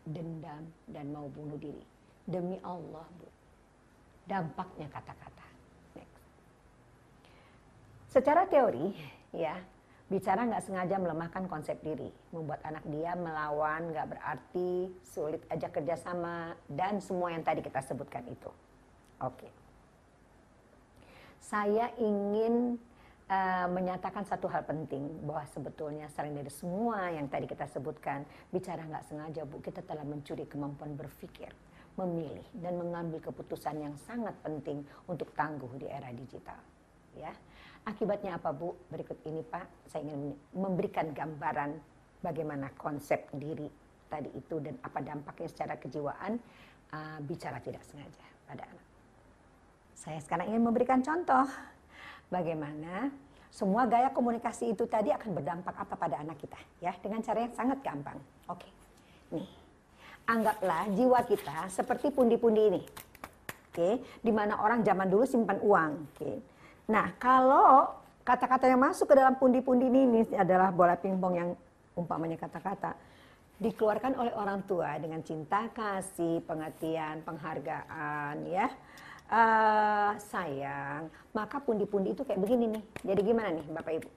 dendam, 0.05 0.68
dan 0.88 1.11
mau 1.12 1.26
bunuh 1.32 1.57
diri. 1.59 1.84
Demi 2.24 2.57
Allah, 2.64 3.05
Bu. 3.20 3.28
Dampaknya 4.24 4.88
kata-kata. 4.88 5.44
Secara 8.14 8.46
teori, 8.46 8.94
ya, 9.34 9.59
bicara 10.07 10.46
nggak 10.46 10.62
sengaja 10.62 11.02
melemahkan 11.02 11.50
konsep 11.50 11.82
diri, 11.82 12.14
membuat 12.30 12.62
anak 12.62 12.86
dia 12.86 13.11
melawan, 13.18 13.90
nggak 13.90 14.07
berarti, 14.07 14.94
sulit 15.02 15.42
aja 15.50 15.66
kerjasama, 15.66 16.55
dan 16.70 17.02
semua 17.02 17.34
yang 17.34 17.42
tadi 17.42 17.59
kita 17.59 17.82
sebutkan 17.82 18.22
itu. 18.30 18.46
Oke. 19.18 19.50
Saya 21.42 21.90
ingin 21.98 22.78
uh, 23.30 23.66
menyatakan 23.70 24.24
satu 24.24 24.50
hal 24.50 24.64
penting 24.64 25.08
bahwa 25.24 25.44
sebetulnya 25.48 26.06
selain 26.12 26.36
dari 26.36 26.52
semua 26.52 27.08
yang 27.12 27.28
tadi 27.28 27.48
kita 27.48 27.64
sebutkan 27.70 28.24
bicara 28.52 28.84
nggak 28.84 29.04
sengaja 29.08 29.42
bu 29.48 29.60
kita 29.64 29.80
telah 29.84 30.04
mencuri 30.04 30.44
kemampuan 30.44 30.96
berpikir 30.96 31.52
memilih 31.94 32.44
dan 32.58 32.74
mengambil 32.74 33.22
keputusan 33.22 33.78
yang 33.78 33.94
sangat 34.02 34.34
penting 34.42 34.82
untuk 35.06 35.30
tangguh 35.38 35.70
di 35.78 35.86
era 35.86 36.10
digital 36.10 36.58
ya. 37.14 37.30
Akibatnya 37.84 38.40
apa 38.40 38.50
bu? 38.56 38.72
Berikut 38.88 39.20
ini 39.28 39.44
pak. 39.44 39.68
Saya 39.92 40.08
ingin 40.08 40.32
memberikan 40.56 41.12
gambaran 41.12 41.76
bagaimana 42.24 42.72
konsep 42.80 43.28
diri 43.36 43.68
tadi 44.08 44.32
itu 44.32 44.56
dan 44.56 44.80
apa 44.80 45.04
dampaknya 45.04 45.48
secara 45.52 45.74
kejiwaan 45.76 46.40
uh, 46.96 47.18
bicara 47.20 47.60
tidak 47.60 47.84
sengaja 47.84 48.24
pada 48.48 48.64
anak. 48.64 48.86
Saya 49.92 50.18
sekarang 50.24 50.48
ingin 50.48 50.64
memberikan 50.64 51.04
contoh 51.04 51.44
bagaimana 52.35 53.14
semua 53.55 53.87
gaya 53.87 54.11
komunikasi 54.11 54.74
itu 54.74 54.91
tadi 54.91 55.14
akan 55.14 55.30
berdampak 55.30 55.78
apa 55.78 55.95
pada 55.95 56.18
anak 56.18 56.43
kita 56.43 56.59
ya 56.82 56.91
dengan 56.99 57.22
cara 57.22 57.47
yang 57.47 57.55
sangat 57.55 57.78
gampang. 57.87 58.18
Oke. 58.51 58.66
Nih. 59.30 59.47
Anggaplah 60.26 60.91
jiwa 60.91 61.20
kita 61.22 61.70
seperti 61.70 62.11
pundi-pundi 62.11 62.62
ini. 62.74 62.82
Oke, 63.70 64.03
di 64.22 64.32
mana 64.35 64.59
orang 64.62 64.87
zaman 64.87 65.11
dulu 65.11 65.26
simpan 65.26 65.59
uang, 65.59 65.93
oke. 66.14 66.32
Nah, 66.95 67.11
kalau 67.18 67.91
kata-kata 68.22 68.70
yang 68.70 68.78
masuk 68.78 69.11
ke 69.11 69.14
dalam 69.18 69.35
pundi-pundi 69.35 69.91
ini, 69.91 70.01
ini 70.07 70.20
adalah 70.39 70.70
bola 70.70 70.95
pingpong 70.95 71.35
yang 71.35 71.51
umpamanya 71.99 72.39
kata-kata 72.39 72.95
dikeluarkan 73.59 74.18
oleh 74.18 74.35
orang 74.35 74.66
tua 74.66 74.99
dengan 74.99 75.22
cinta 75.22 75.70
kasih, 75.70 76.43
pengertian, 76.43 77.22
penghargaan 77.22 78.43
ya 78.51 78.66
uh, 79.30 80.12
sayang, 80.18 81.08
maka 81.32 81.60
pundi-pundi 81.62 82.12
itu 82.12 82.22
kayak 82.26 82.40
begini 82.40 82.78
nih. 82.78 82.84
Jadi 83.12 83.20
gimana 83.24 83.48
nih 83.54 83.66
Bapak 83.70 83.92
Ibu? 84.02 84.10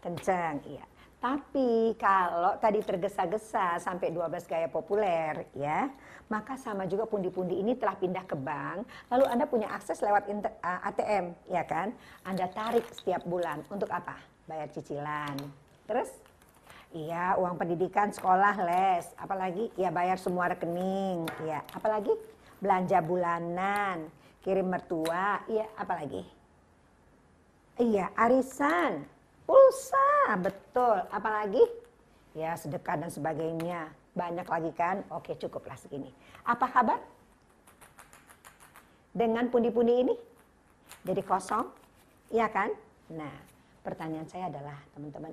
Kencang, 0.00 0.56
iya. 0.68 0.84
Tapi 1.20 1.92
kalau 2.00 2.56
tadi 2.56 2.80
tergesa-gesa 2.80 3.76
sampai 3.76 4.08
12 4.08 4.40
gaya 4.48 4.72
populer 4.72 5.52
ya, 5.52 5.92
maka 6.32 6.56
sama 6.56 6.88
juga 6.88 7.04
pundi-pundi 7.04 7.60
ini 7.60 7.76
telah 7.76 7.92
pindah 7.92 8.24
ke 8.24 8.32
bank, 8.40 8.88
lalu 9.12 9.28
Anda 9.28 9.44
punya 9.44 9.68
akses 9.68 10.00
lewat 10.00 10.32
inter, 10.32 10.48
uh, 10.64 10.80
ATM, 10.88 11.36
ya 11.52 11.60
kan? 11.68 11.92
Anda 12.24 12.48
tarik 12.48 12.88
setiap 12.88 13.20
bulan 13.28 13.60
untuk 13.68 13.92
apa? 13.92 14.16
Bayar 14.48 14.72
cicilan. 14.72 15.36
Terus 15.84 16.08
Iya, 16.90 17.38
uang 17.38 17.54
pendidikan, 17.54 18.10
sekolah, 18.10 18.66
les, 18.66 19.06
apalagi 19.14 19.70
ya 19.78 19.94
bayar 19.94 20.18
semua 20.18 20.50
rekening, 20.50 21.22
ya, 21.46 21.62
apalagi 21.70 22.10
belanja 22.58 22.98
bulanan, 22.98 24.10
kirim 24.40 24.72
mertua, 24.72 25.44
iya 25.48 25.68
apalagi? 25.76 26.24
Iya, 27.80 28.12
arisan, 28.12 29.08
pulsa, 29.48 30.36
betul. 30.36 31.00
Apalagi? 31.08 31.64
Ya, 32.36 32.52
sedekah 32.52 33.00
dan 33.00 33.08
sebagainya. 33.08 33.88
Banyak 34.12 34.44
lagi 34.44 34.72
kan? 34.76 35.00
Oke, 35.08 35.32
cukuplah 35.40 35.80
segini. 35.80 36.12
Apa 36.44 36.68
kabar? 36.68 37.00
Dengan 39.16 39.48
pundi-pundi 39.48 39.94
ini? 40.04 40.14
Jadi 41.08 41.24
kosong? 41.24 41.72
Iya 42.28 42.52
kan? 42.52 42.68
Nah, 43.16 43.32
pertanyaan 43.80 44.28
saya 44.28 44.52
adalah, 44.52 44.76
teman-teman, 44.92 45.32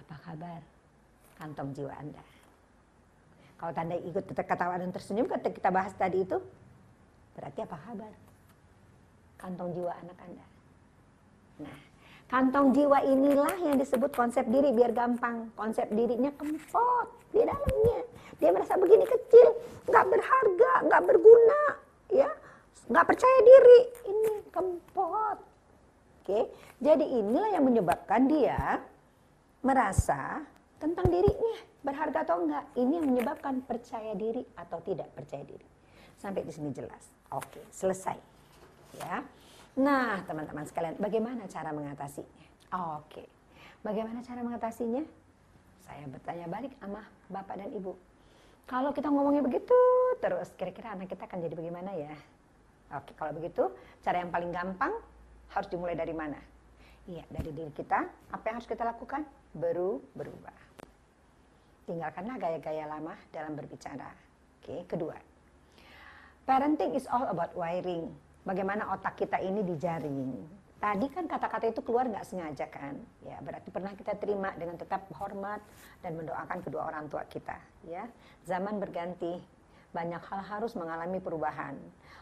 apa 0.00 0.14
kabar 0.24 0.60
kantong 1.36 1.70
jiwa 1.76 1.92
Anda? 2.00 2.24
Kalau 3.60 3.72
tanda 3.76 3.96
ikut 4.00 4.24
ketawa 4.32 4.80
dan 4.80 4.88
tersenyum 4.88 5.28
kita 5.28 5.68
bahas 5.68 5.92
tadi 5.94 6.24
itu, 6.24 6.40
berarti 7.36 7.60
apa 7.60 7.76
kabar? 7.76 8.23
Kantong 9.44 9.76
jiwa 9.76 9.92
anak 9.92 10.16
Anda. 10.24 10.46
Nah, 11.60 11.78
kantong 12.32 12.72
jiwa 12.72 13.04
inilah 13.04 13.52
yang 13.60 13.76
disebut 13.76 14.08
konsep 14.16 14.48
diri 14.48 14.72
biar 14.72 14.96
gampang. 14.96 15.52
Konsep 15.52 15.84
dirinya 15.92 16.32
kempot 16.32 17.12
di 17.28 17.44
dalamnya. 17.44 18.08
Dia 18.40 18.56
merasa 18.56 18.80
begini 18.80 19.04
kecil, 19.04 19.52
nggak 19.84 20.06
berharga, 20.08 20.72
nggak 20.88 21.02
berguna, 21.04 21.62
ya, 22.08 22.32
nggak 22.88 23.04
percaya 23.04 23.38
diri. 23.44 23.80
Ini 24.08 24.32
kempot. 24.48 25.38
Oke, 26.24 26.40
jadi 26.80 27.04
inilah 27.04 27.52
yang 27.52 27.68
menyebabkan 27.68 28.24
dia 28.24 28.80
merasa 29.60 30.40
tentang 30.80 31.04
dirinya 31.12 31.56
berharga 31.84 32.24
atau 32.24 32.48
enggak. 32.48 32.64
Ini 32.80 32.92
yang 32.96 33.12
menyebabkan 33.12 33.60
percaya 33.60 34.16
diri 34.16 34.40
atau 34.56 34.80
tidak 34.80 35.12
percaya 35.12 35.44
diri. 35.44 35.68
Sampai 36.16 36.48
di 36.48 36.52
sini 36.56 36.72
jelas. 36.72 37.12
Oke, 37.28 37.60
selesai. 37.68 38.33
Ya. 39.00 39.26
Nah, 39.74 40.22
teman-teman 40.22 40.62
sekalian, 40.70 40.94
bagaimana 41.02 41.50
cara 41.50 41.74
mengatasinya? 41.74 42.46
Oke. 43.02 43.26
Bagaimana 43.82 44.22
cara 44.22 44.40
mengatasinya? 44.40 45.02
Saya 45.84 46.06
bertanya 46.08 46.46
balik 46.48 46.72
sama 46.80 47.04
Bapak 47.28 47.60
dan 47.60 47.70
Ibu. 47.74 47.92
Kalau 48.64 48.96
kita 48.96 49.12
ngomongnya 49.12 49.44
begitu 49.44 49.76
terus, 50.24 50.48
kira-kira 50.56 50.96
anak 50.96 51.12
kita 51.12 51.28
akan 51.28 51.38
jadi 51.44 51.52
bagaimana 51.52 51.92
ya? 51.92 52.14
Oke, 52.96 53.12
kalau 53.18 53.36
begitu, 53.36 53.68
cara 54.00 54.24
yang 54.24 54.32
paling 54.32 54.48
gampang 54.54 54.94
harus 55.52 55.68
dimulai 55.68 55.92
dari 55.92 56.16
mana? 56.16 56.40
Iya, 57.04 57.28
dari 57.28 57.52
diri 57.52 57.68
kita. 57.76 58.08
Apa 58.32 58.44
yang 58.48 58.56
harus 58.62 58.70
kita 58.70 58.86
lakukan? 58.88 59.28
Baru 59.52 60.00
berubah. 60.16 60.56
Tinggalkanlah 61.84 62.40
gaya-gaya 62.40 62.88
lama 62.88 63.12
dalam 63.28 63.52
berbicara. 63.52 64.08
Oke, 64.64 64.88
kedua. 64.88 65.20
Parenting 66.48 66.96
is 66.96 67.04
all 67.04 67.28
about 67.28 67.52
wiring. 67.52 68.08
Bagaimana 68.44 68.92
otak 68.92 69.16
kita 69.24 69.40
ini 69.40 69.64
dijaring. 69.64 70.36
Tadi 70.76 71.08
kan 71.08 71.24
kata-kata 71.24 71.72
itu 71.72 71.80
keluar 71.80 72.04
nggak 72.04 72.28
sengaja 72.28 72.68
kan? 72.68 73.00
Ya, 73.24 73.40
berarti 73.40 73.72
pernah 73.72 73.96
kita 73.96 74.20
terima 74.20 74.52
dengan 74.52 74.76
tetap 74.76 75.08
hormat 75.16 75.64
dan 76.04 76.12
mendoakan 76.12 76.60
kedua 76.60 76.84
orang 76.92 77.08
tua 77.08 77.24
kita. 77.24 77.56
Ya, 77.88 78.04
zaman 78.44 78.76
berganti, 78.76 79.40
banyak 79.96 80.20
hal 80.20 80.40
harus 80.44 80.76
mengalami 80.76 81.24
perubahan. 81.24 81.72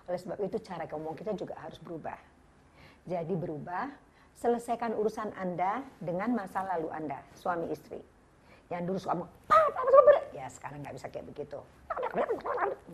Oleh 0.06 0.18
sebab 0.22 0.38
itu 0.46 0.62
cara 0.62 0.86
ngomong 0.86 1.18
kita 1.18 1.34
juga 1.34 1.58
harus 1.58 1.82
berubah. 1.82 2.14
Jadi 3.02 3.34
berubah, 3.34 3.90
selesaikan 4.38 4.94
urusan 4.94 5.34
Anda 5.34 5.82
dengan 5.98 6.30
masa 6.38 6.62
lalu 6.62 6.86
Anda, 6.94 7.18
suami 7.34 7.66
istri. 7.74 7.98
Yang 8.70 8.82
dulu 8.86 8.98
suka 9.02 9.26
ya 10.32 10.46
sekarang 10.46 10.86
nggak 10.86 10.94
bisa 11.02 11.06
kayak 11.10 11.26
begitu. 11.34 11.58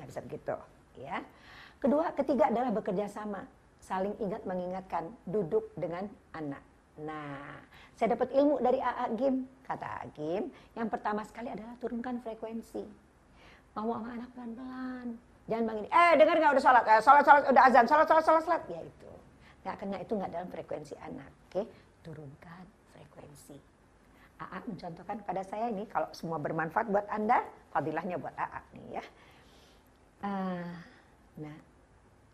Nggak 0.01 0.09
bisa 0.09 0.21
begitu. 0.25 0.57
Ya. 0.97 1.21
Kedua, 1.79 2.11
ketiga 2.11 2.51
adalah 2.51 2.75
bekerja 2.75 3.07
sama, 3.07 3.47
saling 3.79 4.15
ingat 4.19 4.43
mengingatkan, 4.43 5.15
duduk 5.31 5.71
dengan 5.79 6.11
anak. 6.35 6.63
Nah, 6.99 7.63
saya 7.95 8.19
dapat 8.19 8.35
ilmu 8.35 8.59
dari 8.59 8.83
AA 8.83 9.07
Gim. 9.15 9.47
Kata 9.63 9.87
AA 9.87 10.07
Gim, 10.19 10.45
yang 10.75 10.91
pertama 10.91 11.23
sekali 11.23 11.55
adalah 11.55 11.79
turunkan 11.79 12.19
frekuensi. 12.19 12.83
Mau 13.79 13.95
sama 13.95 14.19
anak 14.19 14.31
pelan-pelan. 14.35 15.07
Jangan 15.47 15.65
begini, 15.65 15.89
eh 15.89 16.13
dengar 16.19 16.35
nggak 16.37 16.53
udah 16.59 16.65
sholat, 16.67 16.85
eh, 16.85 17.01
sholat, 17.01 17.23
sholat, 17.25 17.43
udah 17.47 17.63
azan, 17.71 17.87
sholat, 17.87 18.07
sholat, 18.11 18.25
sholat, 18.27 18.43
sholat. 18.43 18.63
Ya 18.67 18.81
itu. 18.83 19.11
Nggak 19.63 19.77
kena 19.79 19.97
itu 20.03 20.13
nggak 20.19 20.31
dalam 20.35 20.49
frekuensi 20.51 20.95
anak. 20.99 21.31
Oke, 21.47 21.63
turunkan 22.03 22.65
frekuensi. 22.91 23.57
AA 24.39 24.59
mencontohkan 24.67 25.17
pada 25.23 25.43
saya 25.47 25.71
ini 25.71 25.87
kalau 25.87 26.11
semua 26.11 26.43
bermanfaat 26.43 26.91
buat 26.91 27.07
Anda, 27.07 27.47
fadilahnya 27.71 28.19
buat 28.19 28.35
AA 28.35 28.61
nih 28.75 28.87
ya. 28.99 29.05
Uh, 30.19 30.75
nah, 31.47 31.57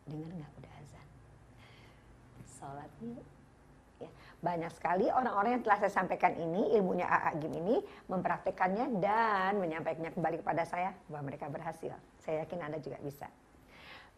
dengar 0.09 0.31
nggak 0.33 0.53
udah 0.61 0.73
azan? 0.83 1.07
Sholat 2.59 2.91
yuk. 3.01 3.25
Ya, 4.03 4.11
banyak 4.43 4.73
sekali 4.75 5.07
orang-orang 5.07 5.61
yang 5.61 5.63
telah 5.63 5.79
saya 5.79 5.93
sampaikan 5.95 6.35
ini, 6.35 6.75
ilmunya 6.75 7.07
AA 7.07 7.39
Gim 7.39 7.55
ini, 7.55 7.79
mempraktekannya 8.11 8.99
dan 8.99 9.63
menyampaikannya 9.63 10.11
kembali 10.11 10.43
kepada 10.43 10.67
saya 10.67 10.91
bahwa 11.07 11.31
mereka 11.31 11.47
berhasil. 11.47 11.95
Saya 12.19 12.43
yakin 12.43 12.59
Anda 12.59 12.83
juga 12.83 12.99
bisa. 12.99 13.31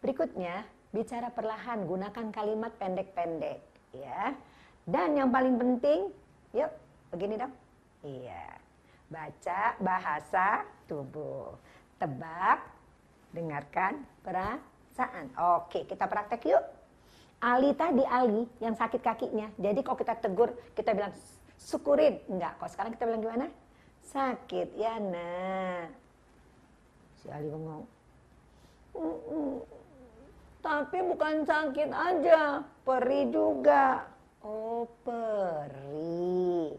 Berikutnya, 0.01 0.65
bicara 0.89 1.29
perlahan, 1.29 1.85
gunakan 1.85 2.25
kalimat 2.33 2.73
pendek-pendek. 2.81 3.61
ya. 3.93 4.33
Dan 4.87 5.13
yang 5.19 5.29
paling 5.29 5.59
penting, 5.59 6.09
yuk 6.55 6.71
begini 7.11 7.35
dong 7.39 7.53
Iya. 8.05 8.45
Baca 9.07 9.75
bahasa 9.79 10.67
tubuh. 10.85 11.55
Tebak, 11.97 12.61
dengarkan 13.33 14.05
perasaan. 14.97 15.29
Oke, 15.61 15.85
kita 15.85 16.09
praktek 16.09 16.41
yuk. 16.49 16.63
Ali 17.37 17.77
tadi 17.77 18.01
Ali 18.09 18.49
yang 18.57 18.73
sakit 18.73 18.97
kakinya. 18.97 19.53
Jadi 19.61 19.85
kalau 19.85 19.93
kita 20.01 20.17
tegur, 20.17 20.57
kita 20.73 20.97
bilang 20.97 21.13
syukurin. 21.61 22.17
Enggak, 22.25 22.57
kok 22.57 22.73
sekarang 22.73 22.97
kita 22.97 23.05
bilang 23.05 23.21
gimana? 23.21 23.45
Sakit, 24.09 24.73
ya 24.73 24.97
nah. 24.97 25.85
Si 27.21 27.29
Ali 27.29 27.53
ngomong. 27.53 27.85
Tapi 30.65 30.97
bukan 31.13 31.45
sakit 31.45 31.89
aja, 31.93 32.65
perih 32.81 33.29
juga. 33.29 34.09
Oh, 34.41 34.89
perih 35.05 36.73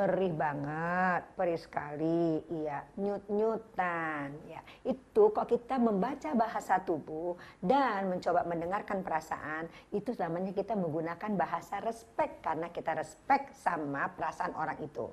perih 0.00 0.32
banget, 0.32 1.28
perih 1.36 1.60
sekali, 1.60 2.40
iya, 2.48 2.88
nyut-nyutan, 2.96 4.32
ya. 4.48 4.64
Itu 4.80 5.28
kok 5.28 5.44
kita 5.44 5.76
membaca 5.76 6.32
bahasa 6.32 6.80
tubuh 6.80 7.36
dan 7.60 8.08
mencoba 8.08 8.48
mendengarkan 8.48 9.04
perasaan, 9.04 9.68
itu 9.92 10.16
namanya 10.16 10.56
kita 10.56 10.72
menggunakan 10.72 11.36
bahasa 11.36 11.84
respect 11.84 12.40
karena 12.40 12.72
kita 12.72 12.96
respect 12.96 13.52
sama 13.60 14.08
perasaan 14.16 14.56
orang 14.56 14.80
itu. 14.80 15.04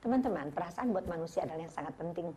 Teman-teman, 0.00 0.48
perasaan 0.48 0.96
buat 0.96 1.04
manusia 1.04 1.44
adalah 1.44 1.68
yang 1.68 1.74
sangat 1.76 1.92
penting. 2.00 2.32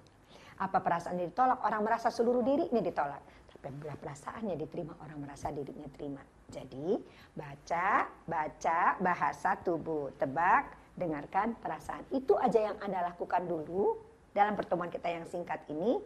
Apa 0.59 0.84
perasaan 0.84 1.15
ditolak, 1.15 1.63
orang 1.63 1.80
merasa 1.80 2.11
seluruh 2.11 2.43
dirinya 2.43 2.84
ditolak. 2.84 3.23
Tapi 3.55 3.71
bila 3.80 3.95
perasaannya 3.95 4.59
diterima, 4.59 4.99
orang 4.99 5.23
merasa 5.23 5.47
dirinya 5.47 5.88
terima. 5.95 6.19
Jadi, 6.51 6.99
baca, 7.32 8.11
baca 8.27 8.80
bahasa 8.99 9.55
tubuh, 9.63 10.11
tebak, 10.19 10.75
dengarkan 11.00 11.56
perasaan. 11.64 12.04
Itu 12.12 12.36
aja 12.36 12.70
yang 12.72 12.78
Anda 12.84 13.16
lakukan 13.16 13.47
dulu 13.47 13.95
dalam 14.36 14.60
pertemuan 14.60 14.91
kita 14.91 15.08
yang 15.08 15.26
singkat 15.26 15.64
ini. 15.72 15.97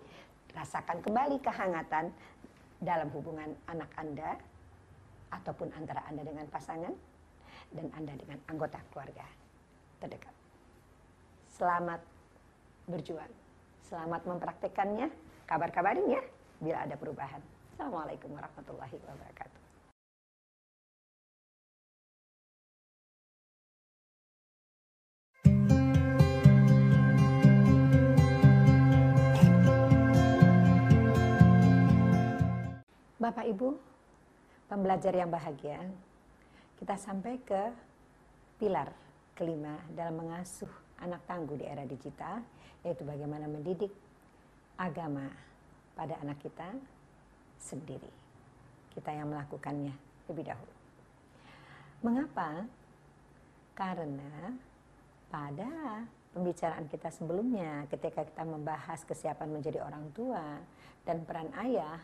Rasakan 0.53 1.01
kembali 1.01 1.41
kehangatan 1.41 2.13
dalam 2.77 3.09
hubungan 3.09 3.57
anak 3.65 3.89
Anda 3.97 4.37
ataupun 5.33 5.73
antara 5.73 6.05
Anda 6.05 6.21
dengan 6.21 6.45
pasangan 6.45 6.93
dan 7.73 7.89
Anda 7.97 8.13
dengan 8.13 8.37
anggota 8.45 8.77
keluarga 8.93 9.25
terdekat. 9.97 10.35
Selamat 11.49 12.05
berjuang. 12.85 13.33
Selamat 13.89 14.21
mempraktekannya. 14.29 15.09
Kabar-kabarin 15.49 16.05
ya 16.05 16.21
bila 16.61 16.85
ada 16.85 16.95
perubahan. 16.95 17.41
Assalamualaikum 17.73 18.29
warahmatullahi 18.31 18.97
wabarakatuh. 19.01 19.52
Bapak 33.23 33.47
Ibu, 33.47 33.79
pembelajar 34.67 35.15
yang 35.15 35.31
bahagia, 35.31 35.79
kita 36.75 36.99
sampai 36.99 37.39
ke 37.39 37.71
pilar 38.59 38.91
kelima 39.31 39.79
dalam 39.95 40.19
mengasuh 40.19 40.67
anak 40.99 41.23
tangguh 41.23 41.55
di 41.55 41.63
era 41.63 41.87
digital, 41.87 42.43
yaitu 42.83 43.07
bagaimana 43.07 43.47
mendidik 43.47 43.95
agama 44.75 45.31
pada 45.95 46.19
anak 46.19 46.35
kita 46.43 46.67
sendiri. 47.63 48.11
Kita 48.91 49.15
yang 49.15 49.31
melakukannya 49.31 49.95
lebih 50.27 50.43
dahulu. 50.43 50.75
Mengapa? 52.03 52.67
Karena 53.71 54.51
pada 55.31 56.03
pembicaraan 56.35 56.91
kita 56.91 57.07
sebelumnya 57.07 57.87
ketika 57.87 58.27
kita 58.27 58.43
membahas 58.43 58.99
kesiapan 59.07 59.47
menjadi 59.47 59.79
orang 59.79 60.11
tua 60.11 60.59
dan 61.07 61.23
peran 61.23 61.47
ayah 61.63 62.03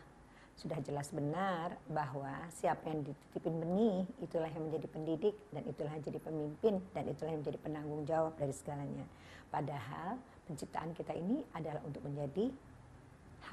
sudah 0.60 0.76
jelas 0.84 1.07
benar 1.15 1.80
bahwa 1.88 2.36
siapa 2.52 2.91
yang 2.91 3.07
dititipin 3.07 3.64
benih 3.64 4.03
itulah 4.19 4.52
yang 4.52 4.68
menjadi 4.68 4.88
pendidik 4.91 5.36
dan 5.56 5.64
itulah 5.64 5.91
yang 5.95 6.03
jadi 6.03 6.19
pemimpin 6.19 6.73
dan 6.91 7.03
itulah 7.07 7.31
yang 7.31 7.40
menjadi 7.40 7.60
penanggung 7.64 8.03
jawab 8.03 8.36
dari 8.36 8.52
segalanya. 8.52 9.07
Padahal 9.48 10.19
penciptaan 10.52 10.91
kita 10.91 11.15
ini 11.15 11.48
adalah 11.56 11.80
untuk 11.88 12.03
menjadi 12.03 12.52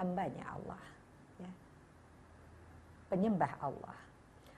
hambanya 0.03 0.45
Allah, 0.51 0.83
ya. 1.39 1.51
penyembah 3.07 3.55
Allah. 3.63 3.97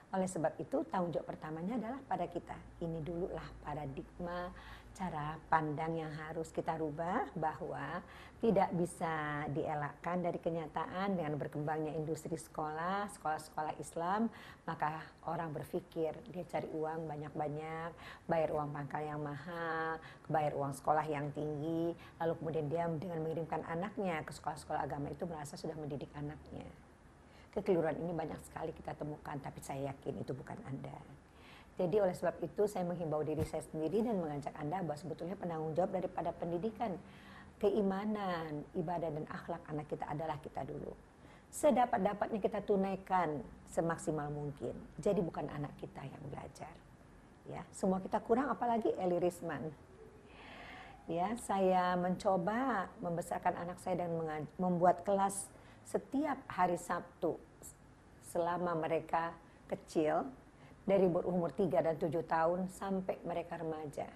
Oleh 0.09 0.25
sebab 0.25 0.57
itu 0.57 0.81
tanggung 0.89 1.13
jawab 1.13 1.29
pertamanya 1.29 1.77
adalah 1.77 2.01
pada 2.09 2.25
kita. 2.25 2.57
Ini 2.81 2.97
dulu 3.05 3.29
lah 3.29 3.45
paradigma 3.61 4.49
cara 4.99 5.39
pandang 5.47 5.95
yang 5.95 6.11
harus 6.11 6.51
kita 6.51 6.75
rubah 6.75 7.31
bahwa 7.31 8.03
tidak 8.43 8.67
bisa 8.75 9.47
dielakkan 9.51 10.19
dari 10.19 10.35
kenyataan 10.43 11.15
dengan 11.15 11.39
berkembangnya 11.39 11.95
industri 11.95 12.35
sekolah, 12.35 13.07
sekolah-sekolah 13.15 13.79
Islam, 13.79 14.27
maka 14.67 14.99
orang 15.23 15.55
berpikir 15.55 16.11
dia 16.35 16.43
cari 16.51 16.67
uang 16.75 17.07
banyak-banyak, 17.07 17.91
bayar 18.27 18.51
uang 18.51 18.75
pangkal 18.75 19.03
yang 19.03 19.23
mahal, 19.23 20.03
bayar 20.27 20.51
uang 20.59 20.75
sekolah 20.75 21.07
yang 21.07 21.31
tinggi, 21.31 21.95
lalu 22.19 22.33
kemudian 22.43 22.67
dia 22.67 22.83
dengan 22.91 23.23
mengirimkan 23.23 23.63
anaknya 23.71 24.19
ke 24.27 24.35
sekolah-sekolah 24.35 24.83
agama 24.83 25.11
itu 25.11 25.23
merasa 25.23 25.55
sudah 25.55 25.79
mendidik 25.79 26.11
anaknya. 26.15 26.67
Kekeliruan 27.55 27.95
ini 28.03 28.11
banyak 28.11 28.39
sekali 28.51 28.75
kita 28.75 28.95
temukan, 28.99 29.39
tapi 29.39 29.63
saya 29.63 29.95
yakin 29.95 30.15
itu 30.19 30.35
bukan 30.35 30.59
Anda. 30.67 31.28
Jadi 31.79 31.95
oleh 32.03 32.11
sebab 32.11 32.35
itu 32.43 32.67
saya 32.67 32.83
menghimbau 32.83 33.23
diri 33.23 33.47
saya 33.47 33.63
sendiri 33.63 34.03
dan 34.03 34.19
mengajak 34.19 34.51
Anda 34.59 34.83
bahwa 34.83 34.99
sebetulnya 34.99 35.39
penanggung 35.39 35.71
jawab 35.79 35.95
daripada 35.95 36.35
pendidikan, 36.35 36.99
keimanan, 37.55 38.67
ibadah 38.75 39.07
dan 39.07 39.23
akhlak 39.31 39.63
anak 39.71 39.87
kita 39.87 40.03
adalah 40.03 40.35
kita 40.43 40.67
dulu. 40.67 40.91
Sedapat-dapatnya 41.47 42.39
kita 42.43 42.59
tunaikan 42.67 43.39
semaksimal 43.71 44.27
mungkin. 44.27 44.75
Jadi 44.99 45.23
bukan 45.23 45.47
anak 45.47 45.71
kita 45.79 46.03
yang 46.03 46.19
belajar. 46.27 46.75
Ya, 47.47 47.63
semua 47.71 48.03
kita 48.03 48.19
kurang 48.27 48.51
apalagi 48.51 48.91
Eli 48.99 49.15
Risman. 49.15 49.71
Ya, 51.07 51.31
saya 51.47 51.95
mencoba 51.95 52.91
membesarkan 52.99 53.55
anak 53.55 53.79
saya 53.79 54.03
dan 54.03 54.13
membuat 54.59 55.07
kelas 55.07 55.47
setiap 55.87 56.37
hari 56.45 56.75
Sabtu 56.75 57.39
selama 58.29 58.77
mereka 58.77 59.33
kecil 59.65 60.29
dari 60.89 61.05
berumur 61.05 61.53
3 61.53 61.69
dan 61.85 61.95
7 62.01 62.09
tahun 62.25 62.65
sampai 62.73 63.21
mereka 63.21 63.61
remaja. 63.61 64.09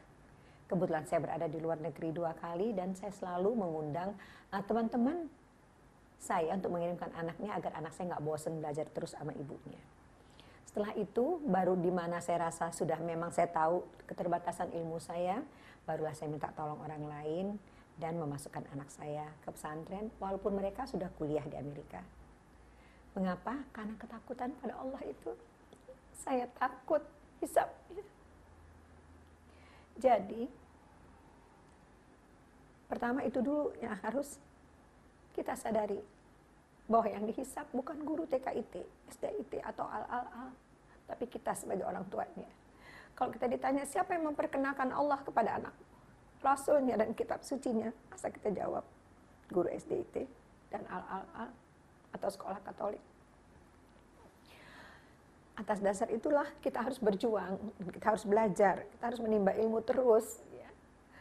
Kebetulan 0.65 1.05
saya 1.05 1.21
berada 1.21 1.45
di 1.45 1.61
luar 1.61 1.77
negeri 1.77 2.09
dua 2.09 2.33
kali 2.33 2.73
dan 2.73 2.97
saya 2.97 3.13
selalu 3.13 3.53
mengundang 3.53 4.17
ah, 4.49 4.63
teman-teman 4.65 5.29
saya 6.17 6.57
untuk 6.57 6.73
mengirimkan 6.73 7.13
anaknya 7.13 7.53
agar 7.53 7.77
anak 7.77 7.93
saya 7.93 8.15
nggak 8.15 8.25
bosan 8.25 8.57
belajar 8.57 8.89
terus 8.89 9.13
sama 9.13 9.35
ibunya. 9.37 9.77
Setelah 10.65 10.97
itu 10.97 11.37
baru 11.45 11.77
di 11.77 11.93
mana 11.93 12.17
saya 12.25 12.49
rasa 12.49 12.73
sudah 12.73 12.97
memang 12.97 13.29
saya 13.29 13.51
tahu 13.53 13.85
keterbatasan 14.09 14.73
ilmu 14.73 14.97
saya, 14.97 15.45
barulah 15.85 16.15
saya 16.17 16.33
minta 16.33 16.49
tolong 16.57 16.81
orang 16.81 17.05
lain 17.05 17.45
dan 18.01 18.17
memasukkan 18.17 18.65
anak 18.73 18.89
saya 18.89 19.29
ke 19.45 19.53
pesantren 19.53 20.09
walaupun 20.17 20.57
mereka 20.57 20.89
sudah 20.89 21.11
kuliah 21.21 21.45
di 21.45 21.53
Amerika. 21.53 22.01
Mengapa? 23.13 23.61
Karena 23.69 23.93
ketakutan 23.93 24.57
pada 24.57 24.73
Allah 24.81 25.03
itu. 25.05 25.52
Saya 26.21 26.45
takut 26.57 27.01
hisap. 27.41 27.69
Jadi, 29.97 30.49
pertama 32.89 33.25
itu 33.25 33.41
dulu 33.41 33.73
yang 33.81 33.97
harus 34.01 34.37
kita 35.33 35.57
sadari 35.57 36.01
bahwa 36.85 37.07
yang 37.07 37.23
dihisap 37.25 37.65
bukan 37.71 37.97
guru 38.03 38.27
TKIT, 38.27 38.85
SDIT 39.09 39.63
atau 39.63 39.87
al-al-al, 39.87 40.51
tapi 41.07 41.25
kita 41.31 41.55
sebagai 41.55 41.87
orang 41.87 42.03
tuanya. 42.11 42.49
Kalau 43.13 43.29
kita 43.29 43.45
ditanya 43.45 43.85
siapa 43.85 44.17
yang 44.17 44.27
memperkenalkan 44.33 44.89
Allah 44.91 45.21
kepada 45.21 45.61
anak, 45.61 45.75
rasulnya 46.43 46.99
dan 46.99 47.15
kitab 47.15 47.39
sucinya 47.45 47.93
masa 48.11 48.27
kita 48.27 48.51
jawab 48.51 48.83
guru 49.47 49.69
SDIT 49.71 50.27
dan 50.73 50.83
al-al-al 50.89 51.49
atau 52.13 52.29
sekolah 52.29 52.59
katolik 52.65 53.01
atas 55.53 55.79
dasar 55.79 56.09
itulah 56.09 56.45
kita 56.59 56.81
harus 56.81 56.97
berjuang 56.97 57.61
kita 57.93 58.05
harus 58.13 58.25
belajar 58.25 58.85
kita 58.97 59.03
harus 59.05 59.21
menimba 59.21 59.53
ilmu 59.53 59.85
terus 59.85 60.41
ya. 60.49 60.69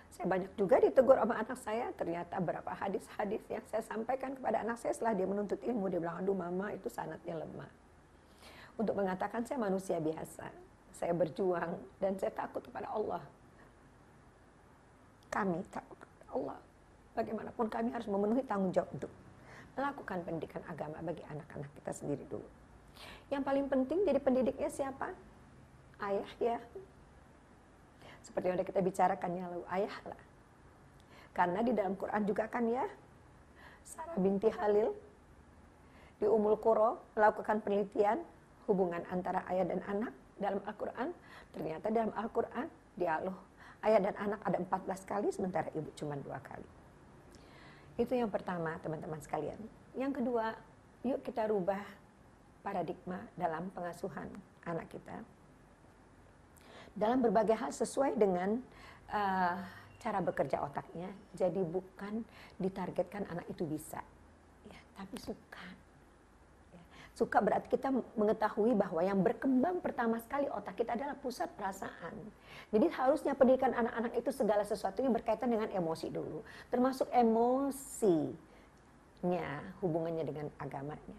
saya 0.09 0.25
banyak 0.25 0.53
juga 0.57 0.81
ditegur 0.81 1.21
sama 1.21 1.35
anak 1.37 1.59
saya 1.61 1.87
ternyata 1.93 2.41
berapa 2.41 2.71
hadis-hadis 2.73 3.45
yang 3.53 3.65
saya 3.69 3.85
sampaikan 3.85 4.33
kepada 4.33 4.65
anak 4.65 4.81
saya 4.81 4.97
setelah 4.97 5.13
dia 5.13 5.29
menuntut 5.29 5.61
ilmu 5.61 5.93
dia 5.93 6.01
bilang 6.01 6.25
aduh 6.25 6.37
mama 6.37 6.73
itu 6.73 6.89
sanatnya 6.89 7.37
lemah 7.45 7.69
untuk 8.81 8.97
mengatakan 8.97 9.45
saya 9.45 9.61
manusia 9.61 10.01
biasa 10.01 10.49
saya 10.97 11.13
berjuang 11.13 11.77
dan 12.01 12.17
saya 12.17 12.33
takut 12.33 12.65
kepada 12.65 12.89
Allah 12.89 13.21
kami 15.33 15.65
takut 15.73 15.97
Allah. 16.33 16.61
Bagaimanapun 17.17 17.67
kami 17.73 17.89
harus 17.93 18.09
memenuhi 18.09 18.45
tanggung 18.45 18.73
jawab 18.73 18.89
untuk 18.93 19.13
melakukan 19.73 20.21
pendidikan 20.25 20.61
agama 20.69 21.01
bagi 21.01 21.25
anak-anak 21.25 21.73
kita 21.81 21.93
sendiri 21.97 22.25
dulu. 22.29 22.45
Yang 23.33 23.43
paling 23.49 23.67
penting 23.73 24.05
jadi 24.05 24.21
pendidiknya 24.21 24.69
siapa? 24.69 25.09
Ayah 26.05 26.31
ya. 26.37 26.61
Seperti 28.21 28.53
yang 28.53 28.57
sudah 28.61 28.69
kita 28.69 28.81
bicarakan 28.85 29.31
ya 29.33 29.45
lalu 29.49 29.65
ayah 29.73 29.97
lah. 30.05 30.23
Karena 31.33 31.65
di 31.65 31.73
dalam 31.73 31.97
Quran 31.97 32.29
juga 32.29 32.45
kan 32.53 32.69
ya 32.69 32.85
Sarah 33.89 34.21
binti 34.21 34.53
Halil 34.53 34.93
di 36.21 36.29
Umul 36.29 36.61
Qura 36.61 37.01
melakukan 37.17 37.65
penelitian 37.65 38.21
hubungan 38.69 39.01
antara 39.09 39.43
ayah 39.49 39.65
dan 39.65 39.81
anak 39.89 40.13
dalam 40.37 40.61
Al-Quran. 40.69 41.09
Ternyata 41.57 41.89
dalam 41.89 42.13
Al-Quran 42.13 42.69
dialog 43.01 43.37
ayah 43.89 44.01
dan 44.13 44.15
anak 44.21 44.41
ada 44.45 44.61
14 44.61 45.09
kali 45.09 45.29
sementara 45.33 45.73
ibu 45.73 45.89
cuma 45.97 46.21
dua 46.21 46.37
kali. 46.45 46.69
Itu 47.97 48.13
yang 48.13 48.29
pertama 48.29 48.77
teman-teman 48.85 49.25
sekalian. 49.25 49.57
Yang 49.97 50.21
kedua, 50.21 50.53
yuk 51.05 51.21
kita 51.25 51.49
rubah 51.49 51.81
paradigma 52.63 53.21
dalam 53.37 53.69
pengasuhan 53.75 54.31
anak 54.65 54.89
kita. 54.89 55.21
Dalam 56.97 57.21
berbagai 57.21 57.57
hal 57.59 57.71
sesuai 57.75 58.17
dengan 58.17 58.63
uh, 59.11 59.57
cara 60.01 60.19
bekerja 60.23 60.63
otaknya. 60.63 61.11
Jadi 61.35 61.61
bukan 61.63 62.23
ditargetkan 62.57 63.27
anak 63.29 63.47
itu 63.51 63.67
bisa, 63.67 64.01
ya, 64.69 64.81
tapi 64.97 65.17
suka 65.19 65.83
Suka 67.13 67.45
berarti 67.45 67.69
kita 67.69 67.93
mengetahui 68.17 68.73
bahwa 68.73 69.05
yang 69.05 69.21
berkembang 69.21 69.85
pertama 69.85 70.17
sekali 70.17 70.49
otak 70.49 70.81
kita 70.81 70.97
adalah 70.97 71.13
pusat 71.21 71.53
perasaan. 71.61 72.17
Jadi 72.73 72.89
harusnya 72.89 73.37
pendidikan 73.37 73.77
anak-anak 73.77 74.17
itu 74.17 74.33
segala 74.33 74.65
sesuatu 74.65 75.05
yang 75.05 75.13
berkaitan 75.13 75.53
dengan 75.53 75.69
emosi 75.69 76.09
dulu. 76.09 76.41
Termasuk 76.73 77.13
emosinya, 77.13 78.41
hubungannya 79.85 80.25
dengan 80.25 80.49
agamanya. 80.57 81.13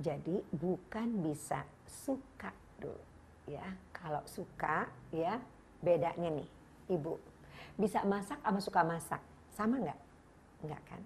Jadi 0.00 0.40
bukan 0.56 1.20
bisa 1.20 1.60
suka 1.84 2.50
dulu. 2.80 3.04
ya 3.44 3.64
Kalau 3.92 4.24
suka 4.24 4.88
ya 5.12 5.36
bedanya 5.84 6.32
nih 6.32 6.48
ibu. 6.88 7.20
Bisa 7.76 8.00
masak 8.08 8.40
sama 8.40 8.60
suka 8.64 8.80
masak. 8.80 9.22
Sama 9.52 9.76
nggak? 9.76 10.00
Nggak 10.64 10.82
kan? 10.88 11.00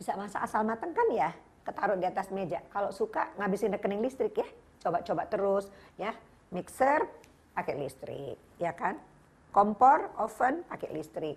Bisa 0.00 0.16
masak 0.16 0.40
asal 0.40 0.64
matang 0.64 0.96
kan 0.96 1.08
ya? 1.12 1.30
ketaruh 1.68 2.00
di 2.00 2.08
atas 2.08 2.32
meja. 2.32 2.64
Kalau 2.72 2.88
suka 2.88 3.28
ngabisin 3.36 3.76
rekening 3.76 4.00
listrik 4.00 4.40
ya, 4.40 4.48
coba-coba 4.80 5.28
terus 5.28 5.68
ya. 6.00 6.16
Mixer 6.48 7.04
pakai 7.52 7.76
listrik, 7.76 8.40
ya 8.56 8.72
kan? 8.72 8.96
Kompor, 9.52 10.08
oven 10.16 10.64
pakai 10.64 10.96
listrik. 10.96 11.36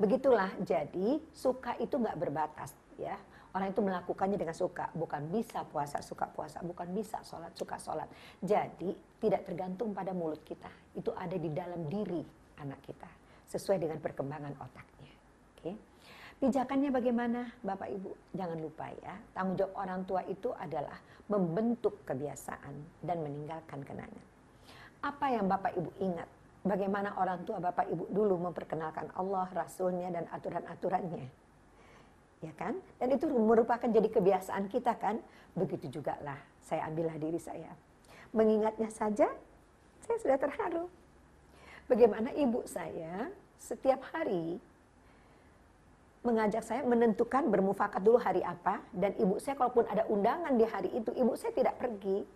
Begitulah. 0.00 0.48
Jadi 0.64 1.20
suka 1.36 1.76
itu 1.76 2.00
nggak 2.00 2.16
berbatas 2.16 2.72
ya. 2.96 3.20
Orang 3.58 3.74
itu 3.74 3.82
melakukannya 3.82 4.38
dengan 4.38 4.54
suka, 4.54 4.86
bukan 4.94 5.34
bisa 5.34 5.66
puasa 5.66 5.98
suka 5.98 6.30
puasa, 6.30 6.62
bukan 6.62 6.94
bisa 6.94 7.18
sholat 7.26 7.50
suka 7.58 7.74
sholat. 7.82 8.06
Jadi 8.38 8.94
tidak 9.18 9.50
tergantung 9.50 9.90
pada 9.90 10.14
mulut 10.14 10.46
kita, 10.46 10.70
itu 10.94 11.10
ada 11.10 11.34
di 11.34 11.50
dalam 11.50 11.90
diri 11.90 12.22
anak 12.62 12.78
kita, 12.86 13.10
sesuai 13.50 13.82
dengan 13.82 13.98
perkembangan 13.98 14.54
otaknya. 14.62 15.10
Oke. 15.10 15.58
Okay? 15.58 15.74
Pijakannya 16.38 16.94
bagaimana 16.94 17.50
Bapak 17.66 17.90
Ibu? 17.90 18.30
Jangan 18.38 18.58
lupa 18.62 18.94
ya, 18.94 19.18
tanggung 19.34 19.58
jawab 19.58 19.74
orang 19.74 20.06
tua 20.06 20.22
itu 20.30 20.54
adalah 20.54 20.94
membentuk 21.26 22.06
kebiasaan 22.06 23.02
dan 23.02 23.26
meninggalkan 23.26 23.82
kenangan. 23.82 24.26
Apa 25.02 25.34
yang 25.34 25.50
Bapak 25.50 25.74
Ibu 25.74 25.98
ingat? 25.98 26.30
Bagaimana 26.62 27.18
orang 27.18 27.42
tua 27.42 27.58
Bapak 27.58 27.90
Ibu 27.90 28.06
dulu 28.14 28.38
memperkenalkan 28.38 29.10
Allah, 29.18 29.50
Rasulnya, 29.50 30.14
dan 30.14 30.30
aturan-aturannya. 30.30 31.47
Ya 32.38 32.54
kan? 32.54 32.78
Dan 33.02 33.14
itu 33.14 33.26
merupakan 33.26 33.86
jadi 33.86 34.06
kebiasaan 34.06 34.70
kita 34.70 34.94
kan? 34.98 35.18
Begitu 35.58 36.00
juga 36.00 36.14
lah, 36.22 36.38
saya 36.62 36.86
ambillah 36.86 37.18
diri 37.18 37.40
saya. 37.42 37.70
Mengingatnya 38.30 38.88
saja, 38.94 39.26
saya 40.06 40.16
sudah 40.22 40.38
terharu. 40.38 40.86
Bagaimana 41.88 42.30
ibu 42.36 42.62
saya 42.68 43.32
setiap 43.58 44.04
hari 44.14 44.60
mengajak 46.22 46.62
saya 46.66 46.82
menentukan 46.82 47.46
bermufakat 47.48 48.02
dulu 48.02 48.18
hari 48.18 48.42
apa 48.42 48.82
dan 48.92 49.14
ibu 49.16 49.38
saya 49.38 49.54
kalaupun 49.54 49.86
ada 49.86 50.04
undangan 50.10 50.54
di 50.58 50.66
hari 50.66 50.90
itu 50.92 51.14
ibu 51.14 51.32
saya 51.38 51.54
tidak 51.54 51.78
pergi 51.78 52.26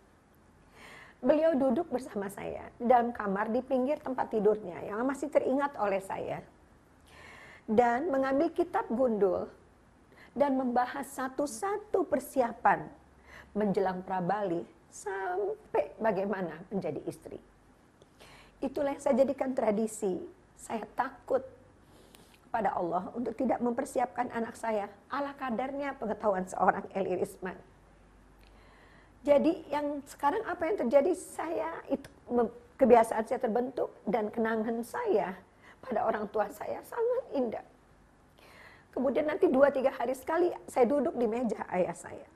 beliau 1.23 1.55
duduk 1.55 1.91
bersama 1.91 2.31
saya 2.31 2.70
dalam 2.79 3.11
kamar 3.15 3.51
di 3.51 3.61
pinggir 3.62 3.99
tempat 4.01 4.31
tidurnya 4.31 4.81
yang 4.87 5.03
masih 5.05 5.31
teringat 5.31 5.74
oleh 5.79 6.01
saya 6.03 6.43
dan 7.66 8.11
mengambil 8.11 8.51
kitab 8.51 8.87
gundul 8.91 9.51
dan 10.33 10.57
membahas 10.57 11.05
satu-satu 11.13 12.09
persiapan 12.09 12.89
menjelang 13.53 14.01
prabali 14.01 14.65
sampai 14.89 15.93
bagaimana 16.01 16.57
menjadi 16.73 17.01
istri. 17.05 17.37
Itulah 18.63 18.97
yang 18.97 19.03
saya 19.03 19.17
jadikan 19.25 19.53
tradisi. 19.53 20.21
Saya 20.57 20.87
takut 20.95 21.43
pada 22.53 22.77
Allah 22.77 23.09
untuk 23.17 23.35
tidak 23.35 23.59
mempersiapkan 23.65 24.29
anak 24.31 24.55
saya 24.55 24.87
ala 25.09 25.33
kadarnya 25.35 25.97
pengetahuan 25.97 26.45
seorang 26.45 26.85
Eli 26.93 27.19
Risman. 27.19 27.57
Jadi 29.25 29.67
yang 29.73 30.05
sekarang 30.05 30.45
apa 30.45 30.63
yang 30.69 30.77
terjadi 30.87 31.13
saya 31.17 31.71
itu 31.89 32.07
kebiasaan 32.77 33.25
saya 33.25 33.41
terbentuk 33.41 33.95
dan 34.05 34.29
kenangan 34.29 34.83
saya 34.85 35.35
pada 35.83 36.07
orang 36.07 36.29
tua 36.31 36.47
saya 36.53 36.79
sangat 36.87 37.25
indah. 37.35 37.67
Kemudian 38.93 39.24
nanti 39.24 39.48
dua 39.48 39.73
tiga 39.73 39.89
hari 39.97 40.12
sekali 40.12 40.52
saya 40.69 40.85
duduk 40.85 41.16
di 41.16 41.24
meja 41.24 41.64
ayah 41.73 41.97
saya. 41.97 42.28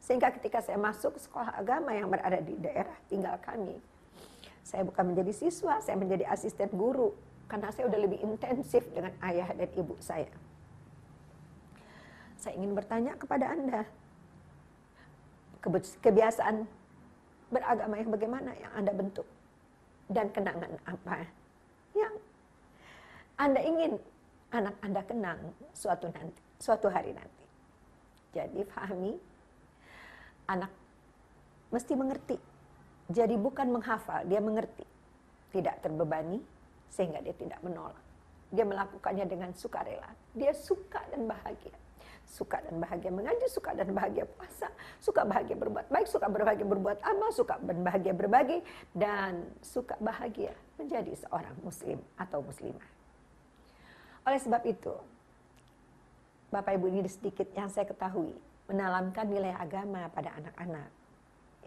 Sehingga 0.00 0.32
ketika 0.32 0.64
saya 0.64 0.80
masuk 0.80 1.20
sekolah 1.20 1.52
agama 1.52 1.92
yang 1.92 2.08
berada 2.08 2.40
di 2.40 2.56
daerah 2.56 2.96
tinggal 3.12 3.36
kami, 3.44 3.76
saya 4.64 4.80
bukan 4.88 5.12
menjadi 5.12 5.32
siswa, 5.36 5.76
saya 5.84 6.00
menjadi 6.00 6.24
asisten 6.32 6.72
guru 6.72 7.12
karena 7.52 7.68
saya 7.68 7.90
udah 7.92 8.00
lebih 8.00 8.18
intensif 8.24 8.86
dengan 8.96 9.12
ayah 9.20 9.52
dan 9.52 9.68
ibu 9.76 9.92
saya. 10.00 10.32
Saya 12.40 12.56
ingin 12.56 12.72
bertanya 12.72 13.12
kepada 13.20 13.52
Anda, 13.52 13.84
kebiasaan 16.00 16.64
beragama 17.52 17.94
yang 18.00 18.08
bagaimana 18.08 18.50
yang 18.56 18.72
Anda 18.72 18.92
bentuk? 18.96 19.28
Dan 20.10 20.32
kenangan 20.32 20.74
apa 20.88 21.28
yang 21.94 22.14
Anda 23.38 23.60
ingin 23.62 24.00
anak 24.50 24.74
Anda 24.82 25.02
kenang 25.06 25.40
suatu 25.70 26.10
nanti, 26.10 26.42
suatu 26.58 26.90
hari 26.90 27.14
nanti. 27.14 27.44
Jadi 28.34 28.62
pahami, 28.66 29.14
anak 30.50 30.70
mesti 31.70 31.92
mengerti. 31.94 32.38
Jadi 33.10 33.34
bukan 33.34 33.74
menghafal, 33.74 34.22
dia 34.26 34.38
mengerti. 34.38 34.86
Tidak 35.50 35.82
terbebani, 35.82 36.38
sehingga 36.90 37.18
dia 37.22 37.34
tidak 37.34 37.58
menolak. 37.62 37.98
Dia 38.50 38.62
melakukannya 38.66 39.26
dengan 39.26 39.50
sukarela. 39.54 40.10
Dia 40.34 40.54
suka 40.54 41.02
dan 41.10 41.26
bahagia. 41.26 41.74
Suka 42.30 42.62
dan 42.62 42.78
bahagia 42.78 43.10
mengaji, 43.10 43.50
suka 43.50 43.74
dan 43.74 43.90
bahagia 43.90 44.22
puasa, 44.22 44.70
suka 45.02 45.26
bahagia 45.26 45.58
berbuat 45.58 45.90
baik, 45.90 46.06
suka 46.06 46.30
berbahagia 46.30 46.62
berbuat 46.62 47.02
amal, 47.02 47.34
suka 47.34 47.58
bahagia 47.58 48.14
berbagi, 48.14 48.62
dan 48.94 49.50
suka 49.58 49.98
bahagia 49.98 50.54
menjadi 50.78 51.10
seorang 51.26 51.58
muslim 51.66 51.98
atau 52.14 52.38
muslimah. 52.46 52.99
Oleh 54.26 54.40
sebab 54.40 54.62
itu, 54.68 54.94
Bapak 56.50 56.76
Ibu 56.76 56.90
ini 56.90 57.06
sedikit 57.06 57.46
yang 57.54 57.70
saya 57.70 57.86
ketahui, 57.86 58.34
menanamkan 58.66 59.26
nilai 59.30 59.54
agama 59.54 60.10
pada 60.10 60.34
anak-anak. 60.36 60.90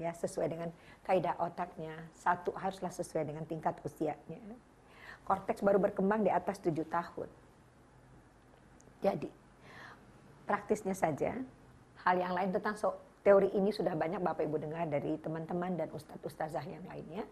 Ya, 0.02 0.10
sesuai 0.10 0.50
dengan 0.50 0.70
kaidah 1.06 1.38
otaknya, 1.38 1.94
satu 2.18 2.50
haruslah 2.58 2.90
sesuai 2.90 3.30
dengan 3.30 3.46
tingkat 3.46 3.78
usianya 3.86 4.42
korteks 5.24 5.64
baru 5.64 5.80
berkembang 5.80 6.24
di 6.24 6.32
atas 6.32 6.60
tujuh 6.60 6.84
tahun. 6.88 7.30
Jadi, 9.04 9.28
praktisnya 10.48 10.96
saja, 10.96 11.36
hal 12.04 12.16
yang 12.20 12.36
lain 12.36 12.52
tentang 12.56 12.76
so, 12.80 12.96
teori 13.24 13.52
ini 13.56 13.72
sudah 13.72 13.96
banyak 13.96 14.20
Bapak 14.20 14.44
Ibu 14.48 14.60
dengar 14.60 14.88
dari 14.88 15.16
teman-teman 15.20 15.76
dan 15.80 15.88
ustadz 15.92 16.24
ustazah 16.24 16.64
yang 16.64 16.84
lainnya, 16.88 17.24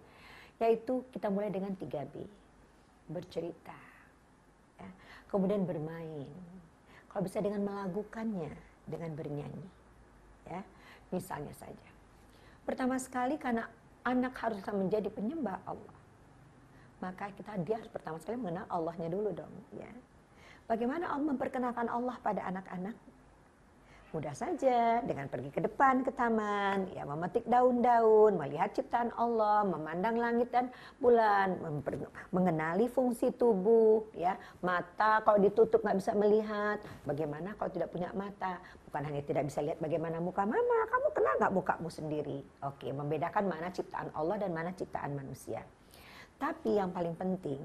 yaitu 0.60 1.03
kita 1.11 1.27
mulai 1.31 1.52
dengan 1.52 1.76
3B, 1.76 2.27
bercerita, 3.11 3.76
ya. 4.82 4.90
kemudian 5.30 5.64
bermain, 5.64 6.28
kalau 7.08 7.24
bisa 7.24 7.40
dengan 7.40 7.64
melakukannya, 7.64 8.52
dengan 8.90 9.14
bernyanyi, 9.14 9.68
ya, 10.49 10.62
misalnya 11.14 11.53
saja. 11.56 11.90
Pertama 12.66 12.98
sekali 12.98 13.38
karena 13.38 13.70
anak 14.02 14.34
harus 14.41 14.58
menjadi 14.74 15.14
penyembah 15.14 15.62
Allah 15.70 16.02
maka 17.02 17.34
kita 17.34 17.58
dia 17.66 17.82
harus 17.82 17.90
pertama 17.90 18.22
sekali 18.22 18.38
mengenal 18.38 18.70
Allahnya 18.70 19.10
dulu 19.10 19.34
dong 19.34 19.53
ya 19.74 19.90
bagaimana 20.70 21.10
Allah 21.10 21.34
memperkenalkan 21.34 21.90
Allah 21.90 22.16
pada 22.22 22.45
anak-anak 22.45 22.94
mudah 24.12 24.36
saja 24.36 25.00
dengan 25.08 25.32
pergi 25.32 25.48
ke 25.56 25.64
depan 25.64 26.04
ke 26.04 26.12
taman 26.12 26.84
ya 26.92 27.08
memetik 27.08 27.48
daun-daun 27.48 28.36
melihat 28.36 28.76
ciptaan 28.76 29.08
Allah 29.16 29.64
memandang 29.64 30.20
langit 30.20 30.52
dan 30.52 30.68
bulan 31.00 31.56
mengenali 32.36 32.92
fungsi 32.92 33.32
tubuh 33.32 34.04
ya. 34.12 34.36
Mata 34.60 35.24
kalau 35.24 35.40
ditutup 35.40 35.80
nggak 35.80 35.98
bisa 36.04 36.12
melihat 36.12 36.84
bagaimana 37.08 37.56
kalau 37.56 37.72
tidak 37.72 37.96
punya 37.96 38.12
mata? 38.12 38.60
Bukan 38.92 39.02
hanya 39.08 39.24
tidak 39.24 39.48
bisa 39.48 39.64
lihat 39.64 39.80
bagaimana 39.80 40.20
muka 40.20 40.44
mama 40.44 40.80
kamu 40.92 41.08
kenal 41.16 41.34
nggak 41.40 41.54
mukamu 41.56 41.88
sendiri? 41.88 42.40
Oke 42.68 42.92
membedakan 42.92 43.48
mana 43.48 43.72
ciptaan 43.72 44.12
Allah 44.12 44.36
dan 44.44 44.52
mana 44.52 44.76
ciptaan 44.76 45.16
manusia. 45.16 45.64
Tapi 46.36 46.76
yang 46.76 46.92
paling 46.92 47.16
penting 47.16 47.64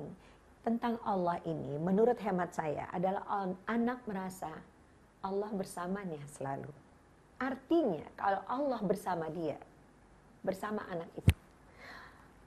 tentang 0.63 0.95
Allah 1.03 1.43
ini 1.43 1.75
menurut 1.83 2.19
hemat 2.23 2.55
saya 2.55 2.87
adalah 2.95 3.27
anak 3.67 4.07
merasa 4.07 4.76
Allah 5.27 5.51
bersamanya 5.51 6.23
selalu. 6.39 6.71
Artinya 7.43 8.07
kalau 8.15 8.41
Allah 8.47 8.81
bersama 8.87 9.27
dia, 9.35 9.59
bersama 10.47 10.87
anak 10.87 11.11
itu, 11.19 11.35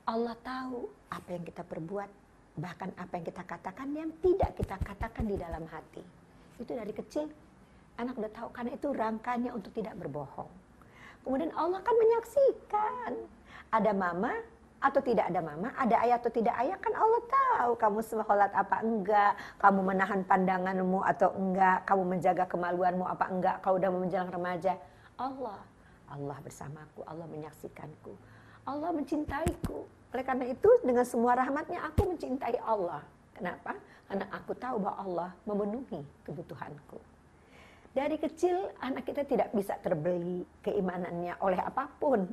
Allah 0.08 0.34
tahu 0.40 0.88
apa 1.12 1.30
yang 1.36 1.44
kita 1.44 1.68
perbuat, 1.68 2.10
bahkan 2.56 2.90
apa 2.96 3.20
yang 3.20 3.26
kita 3.28 3.44
katakan 3.44 3.88
yang 3.92 4.10
tidak 4.24 4.56
kita 4.56 4.80
katakan 4.80 5.28
di 5.28 5.36
dalam 5.36 5.68
hati. 5.68 6.02
Itu 6.56 6.72
dari 6.72 6.96
kecil 6.96 7.28
anak 8.00 8.16
udah 8.16 8.32
tahu 8.32 8.48
karena 8.56 8.72
itu 8.74 8.88
rangkanya 8.96 9.52
untuk 9.52 9.76
tidak 9.76 10.00
berbohong. 10.00 10.48
Kemudian 11.28 11.52
Allah 11.60 11.84
kan 11.84 11.94
menyaksikan 12.00 13.12
ada 13.76 13.92
mama 13.92 14.32
atau 14.80 15.02
tidak 15.04 15.28
ada 15.28 15.44
mama, 15.44 15.76
ada 15.76 16.00
ayah 16.08 16.16
atau 16.16 16.32
tidak 16.32 16.56
ayah 16.64 16.80
kan 16.80 16.96
Allah 16.96 17.22
tahu 17.28 17.72
kamu 17.76 18.00
sholat 18.00 18.52
apa 18.56 18.80
enggak, 18.80 19.36
kamu 19.60 19.80
menahan 19.84 20.22
pandanganmu 20.24 21.00
atau 21.04 21.36
enggak, 21.36 21.84
kamu 21.84 22.04
menjaga 22.08 22.44
kemaluanmu 22.48 23.04
apa 23.04 23.26
enggak, 23.28 23.56
kalau 23.60 23.76
udah 23.76 23.92
menjelang 23.92 24.32
remaja. 24.32 24.80
Allah, 25.20 25.60
Allah 26.08 26.38
bersamaku, 26.40 27.04
Allah 27.04 27.28
menyaksikanku, 27.28 28.16
Allah 28.64 28.90
mencintaiku. 28.96 29.84
Oleh 30.16 30.26
karena 30.26 30.48
itu 30.48 30.70
dengan 30.82 31.04
semua 31.04 31.36
rahmatnya 31.36 31.84
aku 31.84 32.16
mencintai 32.16 32.58
Allah. 32.64 33.04
Kenapa? 33.36 33.76
Karena 34.08 34.26
aku 34.32 34.52
tahu 34.56 34.80
bahwa 34.80 34.96
Allah 34.96 35.30
memenuhi 35.44 36.02
kebutuhanku. 36.24 36.98
Dari 37.92 38.16
kecil 38.16 38.74
anak 38.80 39.06
kita 39.06 39.28
tidak 39.28 39.52
bisa 39.52 39.76
terbeli 39.84 40.48
keimanannya 40.64 41.36
oleh 41.44 41.60
apa 41.60 41.92
pun. 42.00 42.26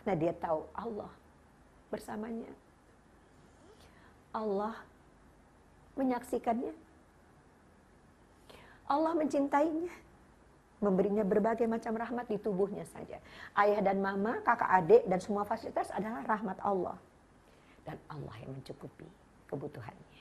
Karena 0.00 0.14
dia 0.16 0.32
tahu 0.34 0.64
Allah 0.74 1.23
bersamanya. 1.94 2.50
Allah 4.34 4.74
menyaksikannya. 5.94 6.74
Allah 8.90 9.12
mencintainya. 9.14 9.94
Memberinya 10.82 11.22
berbagai 11.24 11.64
macam 11.70 11.96
rahmat 11.96 12.26
di 12.28 12.36
tubuhnya 12.36 12.84
saja. 12.90 13.22
Ayah 13.56 13.80
dan 13.80 14.02
mama, 14.02 14.42
kakak 14.42 14.68
adik, 14.84 15.02
dan 15.06 15.22
semua 15.22 15.46
fasilitas 15.46 15.88
adalah 15.94 16.26
rahmat 16.26 16.58
Allah. 16.60 16.98
Dan 17.86 17.96
Allah 18.10 18.36
yang 18.42 18.52
mencukupi 18.52 19.06
kebutuhannya. 19.48 20.12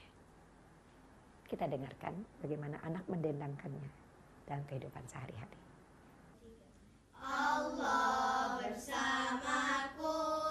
Kita 1.49 1.67
dengarkan 1.67 2.13
bagaimana 2.39 2.79
anak 2.85 3.03
mendendangkannya 3.09 3.89
dalam 4.47 4.63
kehidupan 4.69 5.03
sehari-hari. 5.09 5.59
Allah 7.19 8.59
bersamaku 8.59 10.42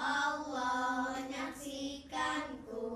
Allah 0.00 1.12
menyaksikanku. 1.12 2.88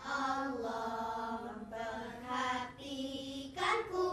Allah 0.00 1.44
memperhatikanku 1.44 4.08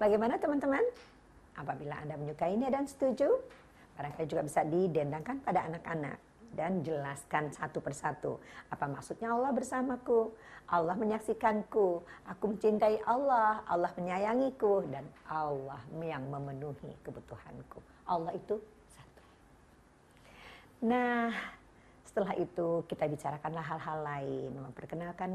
Bagaimana 0.00 0.40
teman-teman? 0.40 0.80
Apabila 1.60 2.00
Anda 2.00 2.16
menyukainya 2.16 2.72
dan 2.72 2.88
setuju, 2.88 3.28
barangkali 4.00 4.26
juga 4.32 4.42
bisa 4.48 4.64
didendangkan 4.64 5.44
pada 5.44 5.68
anak-anak. 5.68 6.16
dan 6.50 6.82
jelaskan 6.82 7.46
satu 7.54 7.78
persatu. 7.78 8.42
Apa 8.74 8.90
maksudnya 8.90 9.30
Allah 9.30 9.54
bersamaku? 9.54 10.34
Allah 10.66 10.98
menyaksikanku. 10.98 12.02
Aku 12.26 12.44
mencintai 12.50 12.98
Allah. 13.06 13.62
Allah 13.70 13.94
menyayangiku. 13.94 14.82
Dan 14.90 15.06
Allah 15.30 15.78
yang 16.02 16.26
memenuhi 16.26 16.90
kebutuhanku. 17.06 17.78
Allah 18.02 18.34
itu 18.34 18.58
satu. 18.90 19.22
Nah, 20.90 21.30
setelah 22.10 22.34
itu 22.34 22.82
kita 22.90 23.06
bicarakanlah 23.06 23.62
hal-hal 23.62 23.98
lain, 24.02 24.50
memperkenalkan 24.58 25.30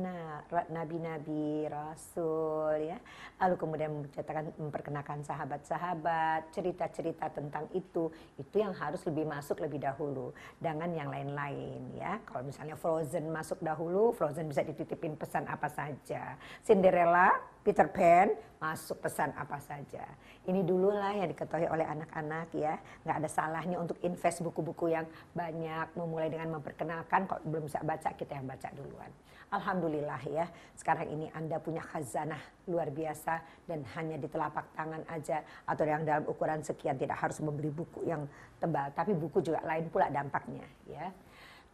nabi-nabi, 0.67 1.71
rasul 1.71 2.75
ya. 2.83 2.99
Lalu 3.39 3.55
kemudian 3.55 3.95
menceritakan 3.95 4.51
memperkenalkan 4.59 5.23
sahabat-sahabat, 5.23 6.51
cerita-cerita 6.51 7.31
tentang 7.31 7.71
itu, 7.71 8.11
itu 8.35 8.55
yang 8.59 8.75
harus 8.75 8.99
lebih 9.07 9.23
masuk 9.23 9.63
lebih 9.63 9.79
dahulu 9.79 10.35
dengan 10.59 10.91
yang 10.91 11.07
lain-lain 11.07 11.95
ya. 11.95 12.19
Kalau 12.27 12.43
misalnya 12.43 12.75
Frozen 12.75 13.31
masuk 13.31 13.63
dahulu, 13.63 14.11
Frozen 14.11 14.51
bisa 14.51 14.59
dititipin 14.59 15.15
pesan 15.15 15.47
apa 15.47 15.71
saja. 15.71 16.35
Cinderella 16.59 17.54
Peter 17.65 17.89
Pan 17.89 18.29
masuk 18.61 19.01
pesan 19.01 19.33
apa 19.33 19.57
saja. 19.57 20.05
Ini 20.45 20.61
dulu 20.61 20.93
lah 20.93 21.17
yang 21.17 21.33
diketahui 21.33 21.65
oleh 21.65 21.81
anak-anak 21.81 22.53
ya. 22.53 22.77
Nggak 23.01 23.17
ada 23.25 23.29
salahnya 23.29 23.81
untuk 23.81 23.97
invest 24.05 24.45
buku-buku 24.45 24.93
yang 24.93 25.09
banyak. 25.33 25.89
Memulai 25.97 26.29
dengan 26.29 26.61
memperkenalkan, 26.61 27.25
kalau 27.25 27.41
belum 27.41 27.65
bisa 27.65 27.81
baca 27.81 28.13
kita 28.13 28.37
yang 28.37 28.45
baca 28.45 28.69
duluan. 28.77 29.09
Alhamdulillah 29.49 30.21
ya, 30.29 30.45
sekarang 30.77 31.09
ini 31.09 31.29
Anda 31.33 31.61
punya 31.61 31.81
khazanah 31.81 32.41
luar 32.69 32.89
biasa 32.89 33.41
dan 33.69 33.85
hanya 33.97 34.17
di 34.17 34.25
telapak 34.29 34.73
tangan 34.73 35.05
aja 35.09 35.41
atau 35.69 35.85
yang 35.85 36.01
dalam 36.01 36.25
ukuran 36.25 36.65
sekian 36.65 36.97
tidak 36.97 37.17
harus 37.21 37.37
membeli 37.41 37.69
buku 37.69 38.09
yang 38.09 38.25
tebal, 38.57 38.89
tapi 38.97 39.13
buku 39.13 39.45
juga 39.45 39.61
lain 39.61 39.85
pula 39.89 40.09
dampaknya 40.09 40.65
ya. 40.89 41.13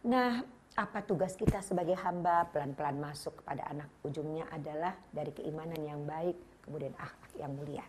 Nah, 0.04 0.44
apa 0.72 1.04
tugas 1.04 1.36
kita 1.36 1.60
sebagai 1.60 1.92
hamba? 2.00 2.48
Pelan-pelan 2.48 2.96
masuk 2.96 3.44
kepada 3.44 3.68
anak. 3.68 3.92
Ujungnya 4.00 4.48
adalah 4.48 4.96
dari 5.12 5.28
keimanan 5.36 5.80
yang 5.84 6.00
baik 6.08 6.36
kemudian 6.64 6.96
akhlak 6.96 7.32
yang 7.36 7.52
mulia. 7.52 7.84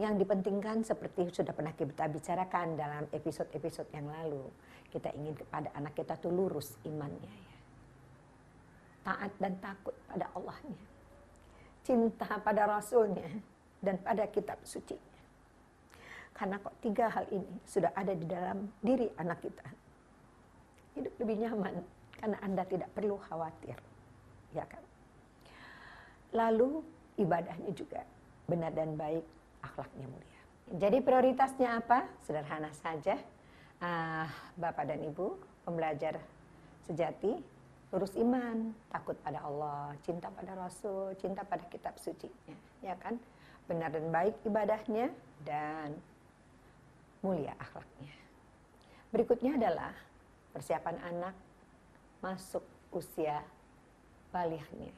Yang 0.00 0.24
dipentingkan 0.24 0.80
seperti 0.80 1.28
sudah 1.28 1.52
pernah 1.52 1.76
kita 1.76 2.08
bicarakan 2.08 2.72
dalam 2.72 3.04
episode-episode 3.12 3.92
yang 3.92 4.08
lalu 4.08 4.48
kita 4.88 5.12
ingin 5.12 5.36
kepada 5.36 5.68
anak 5.76 5.92
kita 5.92 6.16
tuh 6.16 6.32
lurus 6.32 6.72
imannya 6.88 7.28
ya. 7.28 7.56
Taat 9.04 9.32
dan 9.36 9.60
takut 9.60 9.92
pada 10.08 10.24
Allahnya. 10.32 10.80
Cinta 11.84 12.28
pada 12.40 12.64
Rasulnya 12.64 13.28
dan 13.84 14.00
pada 14.00 14.24
kitab 14.28 14.60
suci 14.64 15.10
karena 16.40 16.56
kok 16.56 16.72
tiga 16.80 17.12
hal 17.12 17.28
ini 17.36 17.52
sudah 17.68 17.92
ada 17.92 18.16
di 18.16 18.24
dalam 18.24 18.72
diri 18.80 19.12
anak 19.20 19.44
kita 19.44 19.66
hidup 20.94 21.14
lebih 21.22 21.36
nyaman 21.46 21.74
karena 22.18 22.38
Anda 22.44 22.62
tidak 22.66 22.90
perlu 22.92 23.16
khawatir. 23.30 23.76
Ya 24.52 24.66
kan? 24.66 24.82
Lalu 26.34 26.82
ibadahnya 27.18 27.70
juga 27.74 28.02
benar 28.46 28.74
dan 28.74 28.94
baik, 28.94 29.22
akhlaknya 29.62 30.06
mulia. 30.06 30.40
Jadi 30.70 30.98
prioritasnya 31.02 31.82
apa? 31.82 32.06
Sederhana 32.22 32.70
saja. 32.78 33.18
Uh, 33.80 34.28
Bapak 34.60 34.92
dan 34.92 35.00
Ibu, 35.00 35.40
pembelajar 35.64 36.20
sejati, 36.84 37.32
lurus 37.90 38.14
iman, 38.14 38.70
takut 38.92 39.16
pada 39.24 39.40
Allah, 39.42 39.96
cinta 40.04 40.28
pada 40.30 40.52
Rasul, 40.54 41.16
cinta 41.18 41.42
pada 41.42 41.64
kitab 41.66 41.96
suci. 41.98 42.28
Ya 42.84 42.94
kan? 43.00 43.18
Benar 43.66 43.90
dan 43.90 44.10
baik 44.12 44.36
ibadahnya 44.46 45.10
dan 45.42 45.96
mulia 47.24 47.56
akhlaknya. 47.58 48.14
Berikutnya 49.10 49.58
adalah 49.58 49.92
persiapan 50.50 50.96
anak 51.02 51.34
masuk 52.20 52.62
usia 52.92 53.42
balighnya. 54.34 54.94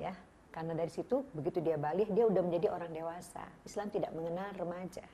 Ya, 0.00 0.16
karena 0.50 0.72
dari 0.76 0.90
situ 0.90 1.24
begitu 1.36 1.60
dia 1.60 1.76
balik 1.76 2.10
dia 2.12 2.24
udah 2.26 2.42
menjadi 2.44 2.72
orang 2.72 2.90
dewasa. 2.90 3.44
Islam 3.64 3.88
tidak 3.92 4.12
mengenal 4.16 4.50
remaja. 4.56 5.04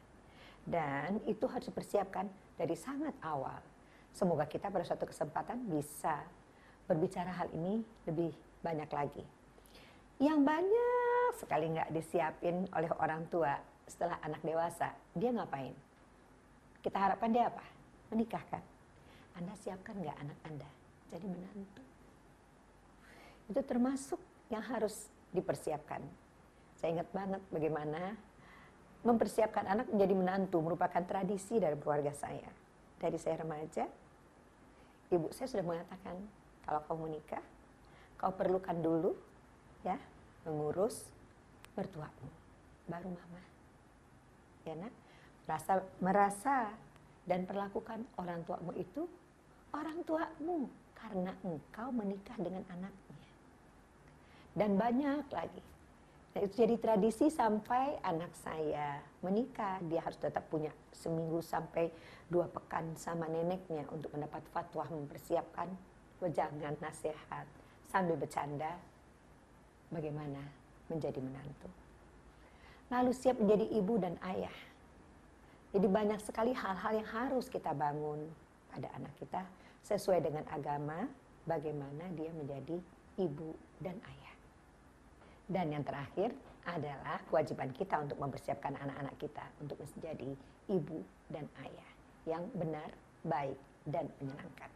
Dan 0.69 1.25
itu 1.25 1.49
harus 1.49 1.65
dipersiapkan 1.71 2.29
dari 2.61 2.77
sangat 2.77 3.17
awal. 3.25 3.57
Semoga 4.13 4.45
kita 4.45 4.69
pada 4.69 4.85
suatu 4.85 5.09
kesempatan 5.09 5.65
bisa 5.71 6.21
berbicara 6.85 7.33
hal 7.33 7.49
ini 7.57 7.81
lebih 8.05 8.33
banyak 8.61 8.91
lagi. 8.93 9.25
Yang 10.19 10.39
banyak 10.43 11.31
sekali 11.39 11.67
nggak 11.73 11.91
disiapin 11.95 12.67
oleh 12.75 12.91
orang 12.99 13.25
tua 13.31 13.55
setelah 13.87 14.21
anak 14.21 14.43
dewasa, 14.45 14.93
dia 15.17 15.31
ngapain? 15.33 15.73
Kita 16.83 16.99
harapkan 16.99 17.31
dia 17.33 17.49
apa? 17.49 17.65
Menikahkan. 18.13 18.78
Anda 19.39 19.55
siapkan 19.55 19.95
nggak 19.95 20.19
anak 20.19 20.39
Anda 20.43 20.69
jadi 21.15 21.27
menantu? 21.31 21.83
Itu 23.49 23.61
termasuk 23.63 24.21
yang 24.51 24.67
harus 24.67 25.07
dipersiapkan. 25.31 26.03
Saya 26.75 26.99
ingat 26.99 27.09
banget 27.15 27.43
bagaimana 27.55 28.19
mempersiapkan 29.07 29.65
anak 29.65 29.87
menjadi 29.95 30.15
menantu 30.19 30.59
merupakan 30.59 31.03
tradisi 31.07 31.63
dari 31.63 31.79
keluarga 31.79 32.11
saya. 32.11 32.51
Dari 32.99 33.15
saya 33.15 33.39
remaja, 33.47 33.87
ibu 35.15 35.31
saya 35.31 35.47
sudah 35.47 35.63
mengatakan, 35.63 36.19
kalau 36.67 36.81
kau 36.91 36.99
menikah, 36.99 37.45
kau 38.19 38.35
perlukan 38.35 38.75
dulu 38.75 39.15
ya 39.87 39.95
mengurus 40.43 41.15
mertuamu, 41.79 42.29
baru 42.91 43.09
mama. 43.15 43.43
Ya 44.67 44.75
nak, 44.75 44.93
merasa 45.47 45.73
merasa 46.03 46.57
dan 47.29 47.47
perlakukan 47.47 48.03
orang 48.19 48.43
tuamu 48.43 48.75
itu 48.75 49.07
orang 49.73 49.99
tuamu 50.05 50.69
karena 50.97 51.33
engkau 51.45 51.89
menikah 51.95 52.37
dengan 52.41 52.65
anaknya. 52.73 53.19
Dan 54.57 54.75
banyak 54.75 55.27
lagi. 55.31 55.63
Nah, 56.35 56.41
itu 56.45 56.55
jadi 56.67 56.77
tradisi 56.77 57.33
sampai 57.33 57.99
anak 58.05 58.31
saya 58.37 59.01
menikah, 59.25 59.81
dia 59.87 60.03
harus 60.03 60.19
tetap 60.21 60.47
punya 60.53 60.71
seminggu 60.93 61.41
sampai 61.43 61.91
dua 62.29 62.47
pekan 62.47 62.95
sama 62.95 63.27
neneknya 63.27 63.87
untuk 63.89 64.13
mendapat 64.13 64.45
fatwa 64.53 64.85
mempersiapkan 64.93 65.67
wejangan 66.21 66.75
nasihat 66.83 67.47
sambil 67.89 68.19
bercanda 68.21 68.77
bagaimana 69.89 70.43
menjadi 70.93 71.19
menantu. 71.23 71.71
Lalu 72.89 73.13
siap 73.13 73.37
menjadi 73.41 73.67
ibu 73.75 73.95
dan 74.01 74.17
ayah. 74.25 74.57
Jadi 75.73 75.87
banyak 75.89 76.21
sekali 76.25 76.57
hal-hal 76.57 76.93
yang 76.97 77.09
harus 77.09 77.53
kita 77.53 77.77
bangun 77.77 78.25
pada 78.73 78.89
anak 78.97 79.13
kita 79.19 79.43
sesuai 79.85 80.21
dengan 80.25 80.45
agama 80.53 81.09
bagaimana 81.49 82.09
dia 82.13 82.29
menjadi 82.37 82.77
ibu 83.19 83.51
dan 83.81 83.97
ayah. 84.05 84.35
Dan 85.49 85.73
yang 85.73 85.85
terakhir 85.85 86.37
adalah 86.69 87.25
kewajiban 87.33 87.73
kita 87.73 87.97
untuk 88.05 88.21
mempersiapkan 88.21 88.77
anak-anak 88.77 89.17
kita 89.17 89.45
untuk 89.65 89.81
menjadi 89.81 90.31
ibu 90.69 91.01
dan 91.33 91.49
ayah 91.65 91.91
yang 92.29 92.45
benar, 92.53 92.93
baik, 93.25 93.57
dan 93.89 94.05
menyenangkan. 94.21 94.69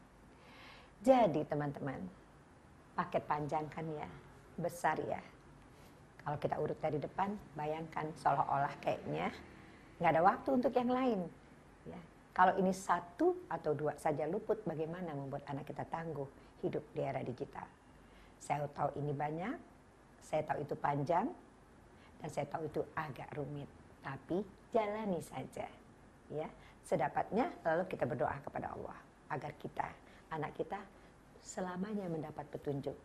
Jadi 1.04 1.44
teman-teman, 1.44 2.00
paket 2.96 3.22
panjang 3.28 3.68
kan 3.68 3.84
ya, 3.92 4.08
besar 4.56 4.96
ya. 5.04 5.20
Kalau 6.22 6.38
kita 6.38 6.56
urut 6.56 6.78
dari 6.80 6.96
depan, 6.96 7.34
bayangkan 7.58 8.08
seolah-olah 8.22 8.72
kayaknya 8.80 9.28
nggak 10.00 10.12
ada 10.16 10.22
waktu 10.24 10.48
untuk 10.54 10.72
yang 10.72 10.88
lain. 10.88 11.20
Ya, 11.84 12.00
kalau 12.32 12.56
ini 12.56 12.72
satu 12.72 13.44
atau 13.52 13.76
dua 13.76 13.92
saja 14.00 14.24
luput, 14.24 14.64
bagaimana 14.64 15.12
membuat 15.12 15.44
anak 15.52 15.68
kita 15.68 15.84
tangguh 15.92 16.24
hidup 16.64 16.80
di 16.96 17.04
era 17.04 17.20
digital? 17.20 17.68
Saya 18.40 18.64
tahu 18.72 18.96
ini 18.96 19.12
banyak, 19.12 19.56
saya 20.24 20.40
tahu 20.48 20.64
itu 20.64 20.72
panjang, 20.72 21.28
dan 22.24 22.28
saya 22.32 22.48
tahu 22.48 22.64
itu 22.72 22.80
agak 22.96 23.28
rumit. 23.36 23.68
Tapi 24.00 24.40
jalani 24.72 25.20
saja, 25.20 25.68
ya 26.32 26.48
sedapatnya. 26.88 27.52
Lalu 27.68 27.84
kita 27.92 28.08
berdoa 28.08 28.34
kepada 28.40 28.72
Allah 28.72 28.96
agar 29.28 29.52
kita, 29.60 29.86
anak 30.32 30.56
kita, 30.56 30.80
selamanya 31.44 32.08
mendapat 32.08 32.48
petunjuk, 32.48 32.96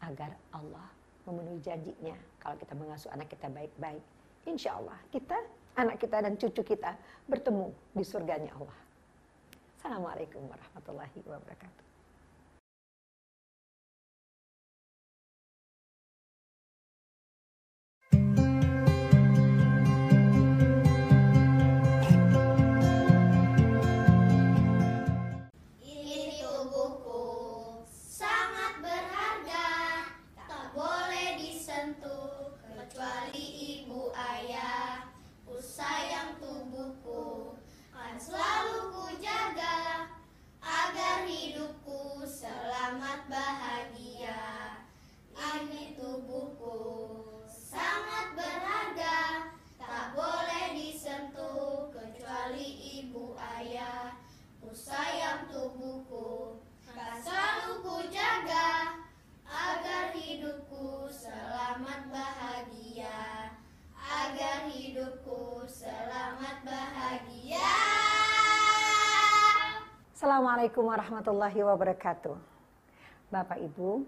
agar 0.00 0.32
Allah 0.56 0.88
memenuhi 1.28 1.60
janjinya 1.60 2.16
kalau 2.40 2.56
kita 2.56 2.72
mengasuh 2.72 3.12
anak 3.12 3.28
kita 3.28 3.52
baik-baik. 3.52 4.00
Insya 4.48 4.80
Allah 4.80 4.96
kita 5.12 5.36
anak 5.76 6.00
kita 6.00 6.22
dan 6.22 6.34
cucu 6.38 6.62
kita 6.64 6.96
bertemu 7.26 7.70
di 7.94 8.04
surganya 8.06 8.50
Allah. 8.56 8.78
Assalamualaikum 9.80 10.42
warahmatullahi 10.48 11.20
wabarakatuh. 11.24 11.89
sayang 54.90 55.46
tubuhku. 55.46 56.58
Kan 56.90 57.22
selalu 57.22 57.70
ku 57.86 57.96
jaga 58.10 58.98
Agar 59.46 60.10
hidupku 60.14 61.06
selamat 61.10 62.10
bahagia. 62.10 63.54
Agar 63.94 64.66
hidupku 64.66 65.62
selamat 65.70 66.66
bahagia. 66.66 67.70
Assalamualaikum 70.10 70.86
warahmatullahi 70.90 71.60
wabarakatuh. 71.62 72.34
Bapak 73.30 73.62
Ibu 73.62 74.02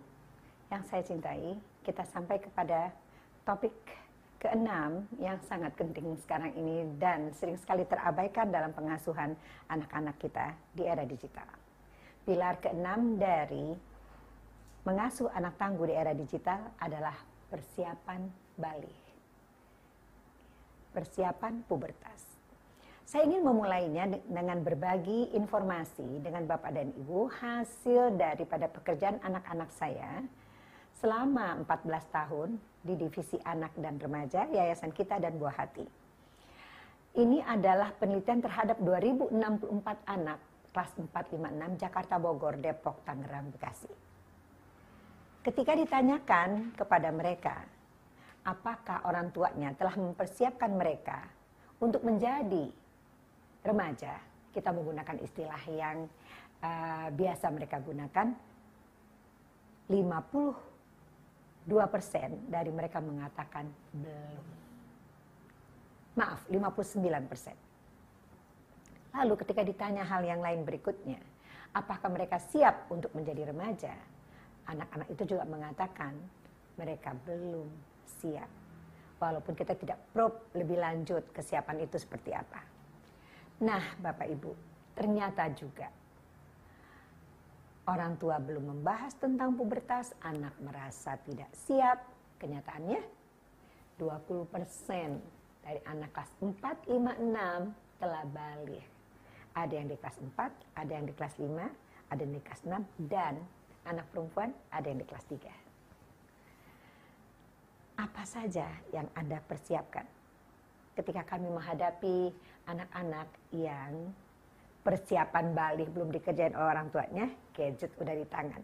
yang 0.70 0.82
saya 0.90 1.06
cintai, 1.06 1.58
kita 1.86 2.02
sampai 2.10 2.42
kepada 2.42 2.90
topik 3.46 3.74
keenam 4.42 5.06
yang 5.22 5.38
sangat 5.46 5.70
penting 5.78 6.18
sekarang 6.26 6.50
ini 6.58 6.82
dan 6.98 7.30
sering 7.38 7.54
sekali 7.54 7.86
terabaikan 7.86 8.50
dalam 8.50 8.74
pengasuhan 8.74 9.38
anak-anak 9.70 10.18
kita 10.18 10.58
di 10.74 10.82
era 10.82 11.06
digital. 11.06 11.46
Pilar 12.26 12.58
keenam 12.58 13.22
dari 13.22 13.70
mengasuh 14.82 15.30
anak 15.30 15.54
tangguh 15.62 15.86
di 15.86 15.94
era 15.94 16.10
digital 16.10 16.74
adalah 16.82 17.14
persiapan 17.54 18.26
balik. 18.58 19.02
Persiapan 20.90 21.62
pubertas. 21.70 22.34
Saya 23.06 23.30
ingin 23.30 23.46
memulainya 23.46 24.10
dengan 24.26 24.58
berbagi 24.66 25.36
informasi 25.38 26.18
dengan 26.18 26.50
Bapak 26.50 26.72
dan 26.74 26.90
Ibu 26.98 27.30
hasil 27.30 28.18
daripada 28.18 28.66
pekerjaan 28.66 29.22
anak-anak 29.22 29.70
saya 29.70 30.22
selama 31.02 31.58
14 31.66 32.14
tahun 32.14 32.62
di 32.86 32.94
divisi 32.94 33.34
anak 33.42 33.74
dan 33.74 33.98
remaja 33.98 34.46
Yayasan 34.46 34.94
Kita 34.94 35.18
dan 35.18 35.34
Buah 35.34 35.58
Hati. 35.58 35.82
Ini 37.18 37.42
adalah 37.42 37.90
penelitian 37.98 38.38
terhadap 38.38 38.78
2064 38.78 39.34
anak 40.06 40.38
kelas 40.70 40.90
456 40.96 41.82
Jakarta 41.82 42.16
Bogor, 42.22 42.56
Depok, 42.56 43.02
Tangerang, 43.02 43.50
Bekasi. 43.50 43.90
Ketika 45.42 45.74
ditanyakan 45.74 46.72
kepada 46.78 47.10
mereka, 47.10 47.66
apakah 48.46 49.02
orang 49.04 49.34
tuanya 49.34 49.74
telah 49.74 49.98
mempersiapkan 49.98 50.70
mereka 50.70 51.26
untuk 51.82 52.06
menjadi 52.06 52.70
remaja, 53.66 54.16
kita 54.54 54.70
menggunakan 54.70 55.18
istilah 55.18 55.62
yang 55.66 56.06
uh, 56.62 57.10
biasa 57.10 57.50
mereka 57.50 57.82
gunakan, 57.82 58.38
52% 61.68 62.50
dari 62.50 62.70
mereka 62.74 62.98
mengatakan 62.98 63.70
belum. 63.94 64.44
Maaf, 66.18 66.44
59%. 66.50 67.54
Lalu 69.12 69.34
ketika 69.44 69.62
ditanya 69.64 70.04
hal 70.04 70.24
yang 70.24 70.40
lain 70.42 70.64
berikutnya, 70.64 71.20
apakah 71.76 72.08
mereka 72.10 72.40
siap 72.40 72.90
untuk 72.90 73.12
menjadi 73.14 73.52
remaja? 73.52 73.94
Anak-anak 74.68 75.08
itu 75.12 75.36
juga 75.36 75.44
mengatakan 75.46 76.16
mereka 76.76 77.14
belum 77.24 77.68
siap. 78.20 78.48
Walaupun 79.22 79.54
kita 79.54 79.78
tidak 79.78 80.02
probe 80.10 80.50
lebih 80.58 80.82
lanjut 80.82 81.30
kesiapan 81.30 81.86
itu 81.86 81.94
seperti 81.94 82.34
apa. 82.34 82.58
Nah, 83.62 83.94
Bapak 84.02 84.26
Ibu, 84.26 84.50
ternyata 84.98 85.46
juga 85.54 85.86
orang 87.86 88.18
tua 88.18 88.38
belum 88.38 88.78
membahas 88.78 89.14
tentang 89.18 89.58
pubertas, 89.58 90.14
anak 90.22 90.54
merasa 90.62 91.18
tidak 91.26 91.50
siap. 91.66 91.98
Kenyataannya 92.38 93.02
20% 93.98 95.18
dari 95.62 95.78
anak 95.86 96.10
kelas 96.10 96.30
4, 96.42 96.90
5, 96.90 97.22
6 97.22 98.02
telah 98.02 98.26
balik. 98.26 98.82
Ada 99.54 99.78
yang 99.78 99.86
di 99.90 99.96
kelas 99.98 100.18
4, 100.18 100.78
ada 100.78 100.90
yang 100.90 101.06
di 101.06 101.14
kelas 101.14 101.38
5, 101.38 101.70
ada 102.10 102.20
yang 102.22 102.34
di 102.34 102.42
kelas 102.42 102.62
6, 102.66 102.82
dan 103.06 103.38
anak 103.86 104.06
perempuan 104.10 104.50
ada 104.70 104.86
yang 104.90 104.98
di 104.98 105.06
kelas 105.06 105.26
3. 105.30 105.46
Apa 108.02 108.26
saja 108.26 108.66
yang 108.90 109.06
Anda 109.14 109.38
persiapkan 109.44 110.06
ketika 110.98 111.22
kami 111.24 111.48
menghadapi 111.48 112.34
anak-anak 112.66 113.28
yang 113.54 114.12
persiapan 114.82 115.54
balik 115.54 115.88
belum 115.94 116.10
dikerjain 116.10 116.58
oleh 116.58 116.68
orang 116.74 116.90
tuanya, 116.90 117.30
gadget 117.54 117.94
udah 118.02 118.14
di 118.14 118.26
tangan. 118.26 118.62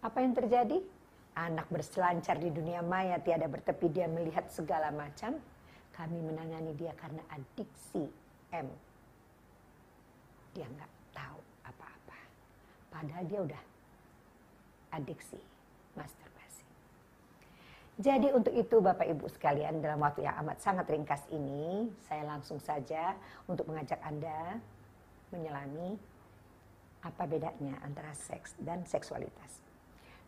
Apa 0.00 0.22
yang 0.22 0.32
terjadi? 0.32 0.78
Anak 1.34 1.66
berselancar 1.70 2.38
di 2.38 2.50
dunia 2.50 2.82
maya, 2.82 3.18
tiada 3.22 3.46
bertepi 3.46 3.90
dia 3.90 4.06
melihat 4.06 4.46
segala 4.50 4.90
macam. 4.94 5.38
Kami 5.94 6.18
menangani 6.22 6.72
dia 6.78 6.94
karena 6.96 7.20
adiksi 7.34 8.08
M. 8.54 8.66
Dia 10.54 10.66
nggak 10.66 10.92
tahu 11.14 11.38
apa-apa. 11.66 12.18
Padahal 12.90 13.24
dia 13.26 13.40
udah 13.42 13.62
adiksi 14.94 15.38
masturbasi. 15.94 16.66
Jadi 18.00 18.32
untuk 18.32 18.54
itu 18.56 18.80
Bapak 18.80 19.06
Ibu 19.06 19.28
sekalian 19.28 19.84
dalam 19.84 20.00
waktu 20.00 20.24
yang 20.24 20.40
amat 20.40 20.58
sangat 20.62 20.88
ringkas 20.88 21.26
ini, 21.30 21.90
saya 22.08 22.24
langsung 22.26 22.58
saja 22.58 23.14
untuk 23.46 23.68
mengajak 23.68 24.00
Anda 24.02 24.56
menyelami 25.32 25.96
apa 27.00 27.24
bedanya 27.24 27.80
antara 27.80 28.12
seks 28.12 28.54
dan 28.60 28.84
seksualitas. 28.84 29.64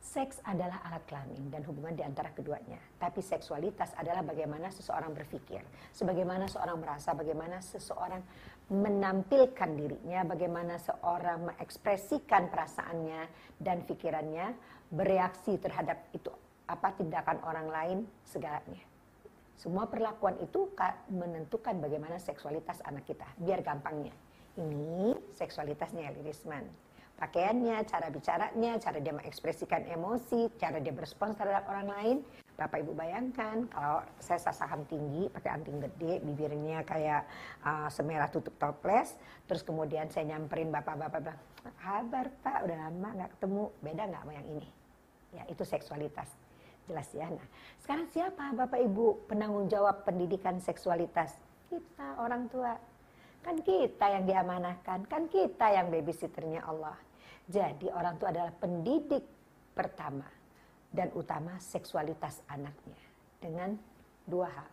Seks 0.03 0.43
adalah 0.43 0.83
alat 0.83 1.07
kelamin 1.07 1.47
dan 1.47 1.62
hubungan 1.62 1.95
di 1.95 2.03
antara 2.03 2.35
keduanya. 2.35 2.81
Tapi 2.99 3.23
seksualitas 3.23 3.95
adalah 3.95 4.27
bagaimana 4.27 4.66
seseorang 4.74 5.15
berpikir, 5.15 5.62
sebagaimana 5.95 6.51
seorang 6.51 6.83
merasa, 6.83 7.15
bagaimana 7.15 7.62
seseorang 7.62 8.19
menampilkan 8.66 9.70
dirinya, 9.79 10.27
bagaimana 10.27 10.74
seorang 10.83 11.55
mengekspresikan 11.55 12.51
perasaannya 12.51 13.31
dan 13.62 13.87
pikirannya, 13.87 14.59
bereaksi 14.91 15.55
terhadap 15.62 16.11
itu 16.11 16.35
apa 16.66 16.99
tindakan 16.99 17.39
orang 17.47 17.69
lain 17.70 17.99
segalanya. 18.27 18.83
Semua 19.55 19.87
perlakuan 19.87 20.35
itu 20.43 20.74
menentukan 21.15 21.79
bagaimana 21.79 22.19
seksualitas 22.19 22.83
anak 22.83 23.07
kita. 23.07 23.29
Biar 23.39 23.62
gampangnya, 23.62 24.11
ini 24.57 25.16
seksualitasnya 25.37 26.12
Lirisman 26.16 26.69
pakaiannya, 27.23 27.87
cara 27.87 28.11
bicaranya, 28.11 28.83
cara 28.83 28.99
dia 28.99 29.15
mengekspresikan 29.15 29.87
emosi, 29.87 30.51
cara 30.59 30.83
dia 30.83 30.91
berespons 30.91 31.39
terhadap 31.39 31.70
orang 31.70 31.87
lain. 31.87 32.16
Bapak 32.59 32.83
Ibu 32.83 32.93
bayangkan 32.99 33.70
kalau 33.70 34.03
saya 34.19 34.43
sasahan 34.43 34.83
tinggi, 34.91 35.31
pakai 35.31 35.55
anting 35.55 35.79
gede, 35.79 36.19
bibirnya 36.20 36.83
kayak 36.83 37.24
uh, 37.62 37.87
semerah 37.89 38.27
tutup 38.29 38.53
toples, 38.59 39.15
terus 39.47 39.62
kemudian 39.62 40.11
saya 40.11 40.35
nyamperin 40.35 40.74
bapak-bapak 40.74 41.23
bilang, 41.23 41.41
kabar 41.79 42.27
pak, 42.43 42.59
udah 42.66 42.77
lama 42.77 43.09
nggak 43.23 43.31
ketemu, 43.39 43.65
beda 43.81 44.03
nggak 44.11 44.23
sama 44.27 44.33
yang 44.35 44.49
ini? 44.59 44.69
Ya 45.33 45.43
itu 45.49 45.65
seksualitas, 45.65 46.29
jelas 46.91 47.09
ya. 47.16 47.31
Nah 47.31 47.47
sekarang 47.81 48.07
siapa 48.12 48.53
Bapak 48.53 48.85
Ibu 48.85 49.31
penanggung 49.31 49.73
jawab 49.73 50.05
pendidikan 50.05 50.61
seksualitas? 50.61 51.41
Kita 51.73 52.20
orang 52.20 52.53
tua, 52.53 52.77
kan 53.43 53.59
kita 53.59 54.06
yang 54.06 54.24
diamanahkan, 54.24 55.05
kan 55.10 55.27
kita 55.27 55.66
yang 55.74 55.90
babysitternya 55.90 56.62
Allah. 56.62 56.97
Jadi 57.51 57.90
orang 57.90 58.16
tua 58.16 58.31
adalah 58.31 58.55
pendidik 58.55 59.27
pertama 59.74 60.24
dan 60.94 61.10
utama 61.19 61.59
seksualitas 61.59 62.39
anaknya 62.47 63.02
dengan 63.43 63.74
dua 64.24 64.47
hal. 64.47 64.70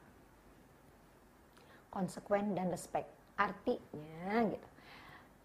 Konsekuen 1.89 2.53
dan 2.53 2.69
respect. 2.69 3.09
Artinya 3.33 4.45
gitu. 4.45 4.69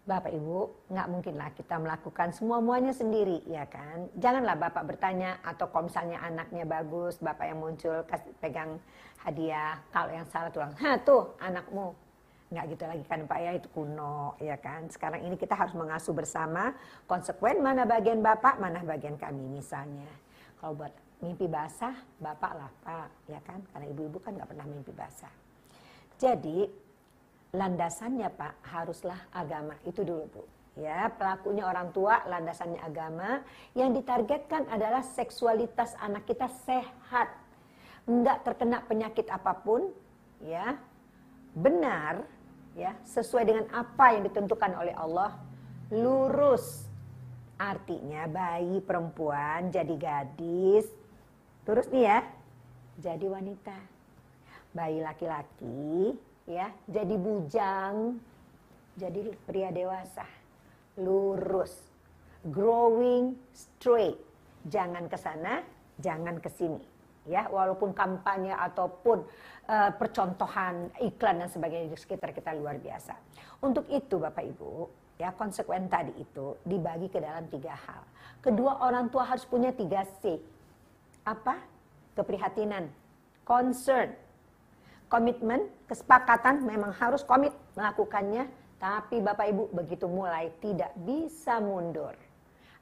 Bapak 0.05 0.29
Ibu, 0.29 0.85
nggak 0.93 1.07
mungkinlah 1.09 1.49
kita 1.57 1.81
melakukan 1.81 2.29
semua-muanya 2.29 2.93
sendiri, 2.93 3.41
ya 3.49 3.65
kan? 3.65 4.05
Janganlah 4.13 4.53
Bapak 4.53 4.85
bertanya 4.85 5.41
atau 5.41 5.65
kalau 5.73 5.89
misalnya 5.89 6.21
anaknya 6.21 6.61
bagus, 6.61 7.17
Bapak 7.17 7.49
yang 7.49 7.57
muncul 7.57 8.05
kasih 8.05 8.29
pegang 8.37 8.77
hadiah. 9.25 9.81
Kalau 9.89 10.13
yang 10.13 10.29
salah 10.29 10.53
tulang, 10.53 10.77
ha 10.77 11.01
tuh 11.01 11.33
anakmu 11.41 12.04
nggak 12.55 12.65
gitu 12.71 12.83
lagi 12.87 13.03
kan 13.03 13.27
Pak 13.27 13.39
ya? 13.43 13.51
Itu 13.59 13.67
kuno 13.75 14.39
ya 14.39 14.55
kan? 14.55 14.87
Sekarang 14.87 15.19
ini 15.19 15.35
kita 15.35 15.59
harus 15.59 15.75
mengasuh 15.75 16.15
bersama 16.15 16.71
konsekuen 17.03 17.59
mana 17.59 17.83
bagian 17.83 18.23
Bapak 18.23 18.63
mana 18.63 18.79
bagian 18.87 19.19
kami 19.19 19.43
misalnya. 19.51 20.07
Kalau 20.55 20.79
buat 20.79 20.95
mimpi 21.19 21.51
basah 21.51 21.91
Bapak 22.15 22.51
lah 22.55 22.71
Pak 22.87 23.09
ya 23.27 23.43
kan? 23.43 23.59
Karena 23.75 23.85
ibu-ibu 23.91 24.23
kan 24.23 24.39
nggak 24.39 24.49
pernah 24.55 24.63
mimpi 24.63 24.95
basah. 24.95 25.31
Jadi 26.15 26.63
landasannya 27.51 28.31
Pak 28.31 28.53
haruslah 28.71 29.19
agama. 29.35 29.75
Itu 29.83 30.07
dulu 30.07 30.23
Bu. 30.31 30.43
Ya 30.75 31.07
pelakunya 31.11 31.67
orang 31.67 31.91
tua 31.91 32.23
landasannya 32.23 32.79
agama. 32.79 33.43
Yang 33.75 34.03
ditargetkan 34.03 34.67
adalah 34.71 35.03
seksualitas 35.03 35.95
anak 35.99 36.23
kita 36.23 36.47
sehat. 36.67 37.31
Nggak 38.07 38.47
terkena 38.47 38.79
penyakit 38.87 39.27
apa 39.27 39.55
pun 39.59 39.91
ya. 40.39 40.79
Benar 41.55 42.34
ya 42.75 42.91
sesuai 43.07 43.43
dengan 43.47 43.65
apa 43.71 44.13
yang 44.13 44.27
ditentukan 44.27 44.71
oleh 44.75 44.93
Allah 44.93 45.33
lurus. 45.89 46.85
Artinya 47.55 48.27
bayi 48.27 48.83
perempuan 48.83 49.71
jadi 49.71 49.95
gadis. 49.95 50.85
Terus 51.63 51.87
nih 51.89 52.03
ya 52.03 52.19
jadi 52.99 53.25
wanita. 53.31 53.77
Bayi 54.75 54.99
laki-laki 54.99 56.19
ya 56.45 56.67
jadi 56.85 57.15
bujang 57.15 58.19
jadi 58.99 59.31
pria 59.47 59.71
dewasa. 59.71 60.27
Lurus. 60.99 61.79
Growing 62.43 63.39
straight. 63.55 64.19
Jangan 64.67 65.07
ke 65.07 65.15
sana 65.15 65.63
jangan 65.99 66.43
ke 66.43 66.51
sini 66.51 66.94
ya 67.25 67.49
walaupun 67.49 67.91
kampanye 67.91 68.53
ataupun 68.53 69.25
uh, 69.69 69.91
percontohan 69.97 70.93
iklan 71.01 71.41
dan 71.41 71.49
sebagainya 71.49 71.89
di 71.93 71.97
sekitar 71.97 72.31
kita 72.31 72.53
luar 72.53 72.77
biasa. 72.77 73.17
Untuk 73.65 73.89
itu 73.89 74.21
Bapak 74.21 74.45
Ibu, 74.45 74.71
ya 75.17 75.33
konsekuen 75.33 75.89
tadi 75.89 76.13
itu 76.21 76.55
dibagi 76.61 77.09
ke 77.09 77.17
dalam 77.17 77.49
tiga 77.49 77.73
hal. 77.73 78.01
Kedua 78.45 78.85
orang 78.85 79.09
tua 79.09 79.25
harus 79.25 79.43
punya 79.45 79.73
tiga 79.73 80.05
C. 80.21 80.37
Apa? 81.25 81.57
Keprihatinan, 82.13 82.87
concern, 83.43 84.13
komitmen, 85.09 85.67
kesepakatan 85.89 86.63
memang 86.63 86.93
harus 86.95 87.25
komit 87.25 87.51
melakukannya, 87.73 88.47
tapi 88.77 89.19
Bapak 89.19 89.49
Ibu 89.49 89.63
begitu 89.73 90.05
mulai 90.05 90.53
tidak 90.61 90.93
bisa 91.01 91.57
mundur. 91.57 92.13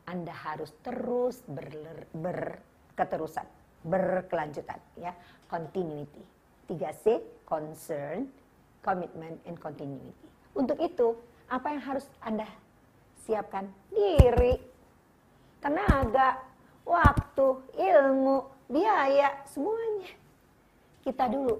Anda 0.03 0.35
harus 0.35 0.75
terus 0.83 1.39
ber, 1.47 2.11
berketerusan 2.11 3.62
berkelanjutan 3.83 4.79
ya. 4.97 5.11
Continuity. 5.51 6.23
3C 6.67 7.19
concern 7.43 8.31
commitment 8.79 9.37
and 9.43 9.59
continuity. 9.59 10.27
Untuk 10.55 10.79
itu 10.79 11.15
apa 11.51 11.75
yang 11.75 11.83
harus 11.83 12.07
anda 12.23 12.47
siapkan? 13.27 13.67
Diri 13.91 14.57
tenaga 15.59 16.39
waktu 16.87 17.47
ilmu 17.75 18.67
biaya 18.71 19.43
semuanya. 19.47 20.11
Kita 21.03 21.27
dulu. 21.27 21.59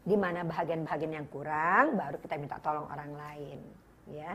Di 0.00 0.16
mana 0.16 0.42
bagian-bagian 0.48 1.12
yang 1.12 1.28
kurang 1.28 2.00
baru 2.00 2.16
kita 2.16 2.40
minta 2.40 2.56
tolong 2.64 2.88
orang 2.88 3.12
lain 3.12 3.60
ya. 4.08 4.32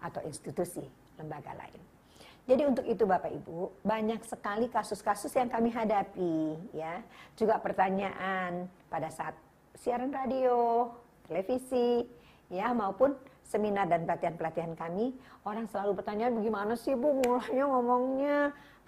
Atau 0.00 0.22
institusi 0.24 0.86
lembaga 1.18 1.52
lain 1.58 1.99
jadi 2.48 2.62
untuk 2.66 2.82
itu 2.88 3.04
Bapak 3.04 3.30
Ibu, 3.30 3.84
banyak 3.84 4.24
sekali 4.24 4.66
kasus-kasus 4.72 5.30
yang 5.36 5.52
kami 5.52 5.70
hadapi 5.70 6.56
ya. 6.72 7.04
Juga 7.36 7.60
pertanyaan 7.60 8.66
pada 8.88 9.12
saat 9.12 9.36
siaran 9.76 10.10
radio, 10.10 10.90
televisi, 11.28 12.08
ya 12.48 12.72
maupun 12.72 13.14
seminar 13.46 13.86
dan 13.90 14.06
pelatihan-pelatihan 14.06 14.74
kami, 14.78 15.14
orang 15.46 15.66
selalu 15.70 16.00
bertanya 16.00 16.30
bagaimana 16.30 16.74
sih 16.74 16.94
Bu 16.94 17.22
mulanya 17.22 17.64
ngomongnya? 17.66 18.38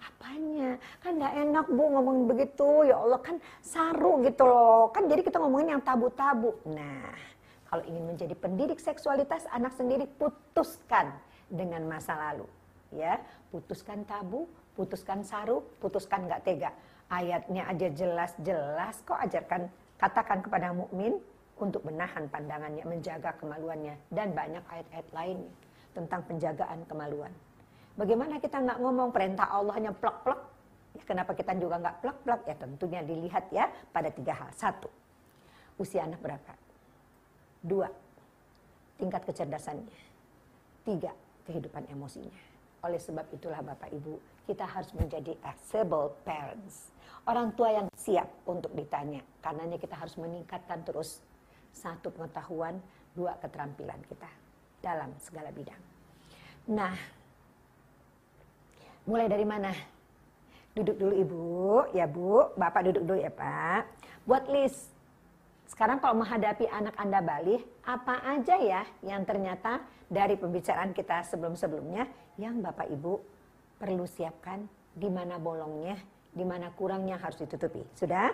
Apanya? 0.03 0.75
Kan 0.99 1.15
nggak 1.15 1.33
enak 1.47 1.65
bu 1.71 1.83
ngomong 1.95 2.17
begitu. 2.27 2.83
Ya 2.83 2.99
Allah 2.99 3.23
kan 3.23 3.39
saru 3.63 4.19
gitu 4.27 4.43
loh. 4.43 4.91
Kan 4.91 5.07
jadi 5.07 5.23
kita 5.23 5.39
ngomongin 5.39 5.79
yang 5.79 5.83
tabu-tabu. 5.83 6.59
Nah 6.67 7.15
kalau 7.71 7.87
ingin 7.87 8.11
menjadi 8.11 8.35
pendidik 8.35 8.83
seksualitas 8.83 9.47
anak 9.49 9.71
sendiri 9.79 10.03
putuskan 10.19 11.15
dengan 11.47 11.87
masa 11.87 12.19
lalu 12.19 12.43
ya. 12.97 13.19
Putuskan 13.49 14.05
tabu 14.05 14.49
putuskan 14.73 15.21
saru 15.21 15.61
putuskan 15.77 16.25
nggak 16.25 16.43
tega. 16.45 16.71
Ayatnya 17.09 17.69
aja 17.69 17.87
jelas-jelas 17.93 19.05
kok 19.05 19.19
ajarkan 19.21 19.69
katakan 20.01 20.41
kepada 20.41 20.73
mukmin 20.73 21.21
untuk 21.61 21.85
menahan 21.85 22.25
pandangannya 22.27 22.81
menjaga 22.83 23.37
kemaluannya 23.37 23.93
dan 24.09 24.33
banyak 24.33 24.65
ayat-ayat 24.65 25.07
lain 25.13 25.39
tentang 25.93 26.25
penjagaan 26.25 26.81
kemaluan. 26.89 27.29
Bagaimana 27.93 28.41
kita 28.41 28.57
nggak 28.57 28.81
ngomong 28.81 29.13
perintah 29.13 29.45
Allahnya 29.53 29.93
plak-plak 29.93 30.41
ya 30.97 31.03
kenapa 31.05 31.37
kita 31.37 31.53
juga 31.57 31.77
nggak 31.77 31.97
plak-plak 32.01 32.41
ya 32.49 32.55
tentunya 32.57 33.01
dilihat 33.05 33.45
ya 33.53 33.69
pada 33.93 34.09
tiga 34.09 34.33
hal. 34.33 34.49
Satu 34.57 34.89
usia 35.77 36.09
anak 36.09 36.17
berapa? 36.17 36.53
Dua 37.61 37.87
tingkat 38.97 39.21
kecerdasannya. 39.29 40.01
Tiga 40.83 41.13
kehidupan 41.45 41.85
emosinya 41.93 42.52
oleh 42.83 42.99
sebab 42.99 43.25
itulah 43.31 43.63
Bapak 43.63 43.89
Ibu, 43.95 44.19
kita 44.43 44.67
harus 44.67 44.91
menjadi 44.91 45.39
accessible 45.47 46.19
parents. 46.27 46.91
Orang 47.23 47.55
tua 47.55 47.71
yang 47.71 47.87
siap 47.95 48.27
untuk 48.43 48.75
ditanya. 48.75 49.23
Karenanya 49.39 49.79
kita 49.79 49.95
harus 49.95 50.19
meningkatkan 50.19 50.83
terus 50.83 51.23
satu 51.71 52.11
pengetahuan, 52.11 52.83
dua 53.15 53.39
keterampilan 53.39 54.03
kita 54.11 54.27
dalam 54.83 55.15
segala 55.23 55.47
bidang. 55.55 55.79
Nah, 56.75 56.91
mulai 59.07 59.31
dari 59.31 59.47
mana? 59.47 59.71
Duduk 60.75 60.99
dulu 60.99 61.13
Ibu, 61.15 61.43
ya 61.95 62.03
Bu. 62.03 62.51
Bapak 62.59 62.91
duduk 62.91 63.07
dulu 63.07 63.19
ya 63.23 63.31
Pak. 63.31 63.87
Buat 64.27 64.51
list 64.51 64.91
sekarang 65.73 65.97
kalau 66.03 66.21
menghadapi 66.21 66.69
anak 66.69 66.93
Anda 67.01 67.23
balik, 67.23 67.65
apa 67.81 68.21
aja 68.29 68.61
ya 68.61 68.81
yang 69.01 69.25
ternyata 69.25 69.81
dari 70.13 70.37
pembicaraan 70.37 70.93
kita 70.93 71.25
sebelum-sebelumnya 71.25 72.05
yang 72.37 72.61
Bapak 72.61 72.85
Ibu 72.93 73.13
perlu 73.81 74.05
siapkan 74.05 74.61
di 74.93 75.09
mana 75.09 75.41
bolongnya, 75.41 75.97
di 76.29 76.45
mana 76.45 76.69
kurangnya 76.77 77.17
harus 77.17 77.41
ditutupi. 77.41 77.81
Sudah? 77.97 78.29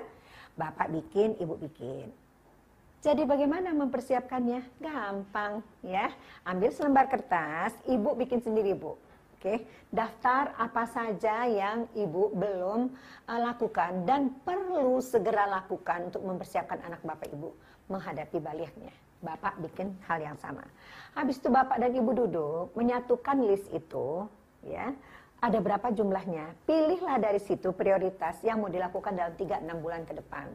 Bapak 0.60 0.92
bikin, 0.92 1.40
Ibu 1.40 1.56
bikin. 1.56 2.12
Jadi 3.00 3.24
bagaimana 3.24 3.72
mempersiapkannya? 3.72 4.84
Gampang 4.84 5.64
ya. 5.80 6.12
Ambil 6.44 6.76
selembar 6.76 7.08
kertas, 7.08 7.72
Ibu 7.88 8.20
bikin 8.20 8.44
sendiri, 8.44 8.76
Bu. 8.76 9.00
Oke, 9.40 9.64
daftar 9.88 10.52
apa 10.60 10.84
saja 10.84 11.48
yang 11.48 11.88
ibu 11.96 12.28
belum 12.36 12.92
uh, 13.24 13.40
lakukan 13.40 14.04
dan 14.04 14.36
perlu 14.44 15.00
segera 15.00 15.48
lakukan 15.48 16.12
untuk 16.12 16.28
mempersiapkan 16.28 16.84
anak 16.84 17.00
bapak 17.08 17.32
ibu 17.32 17.56
menghadapi 17.88 18.36
baliknya. 18.44 18.92
Bapak 19.20 19.60
bikin 19.60 19.96
hal 20.08 20.24
yang 20.24 20.38
sama. 20.40 20.64
Habis 21.14 21.44
itu 21.44 21.52
bapak 21.52 21.80
dan 21.82 21.92
ibu 21.92 22.12
duduk 22.16 22.72
menyatukan 22.74 23.44
list 23.44 23.68
itu, 23.76 24.28
ya. 24.64 24.96
Ada 25.40 25.64
berapa 25.64 25.92
jumlahnya? 25.96 26.52
Pilihlah 26.68 27.16
dari 27.20 27.40
situ 27.40 27.72
prioritas 27.72 28.44
yang 28.44 28.60
mau 28.60 28.68
dilakukan 28.68 29.16
dalam 29.16 29.32
3-6 29.40 29.84
bulan 29.84 30.04
ke 30.04 30.14
depan 30.20 30.52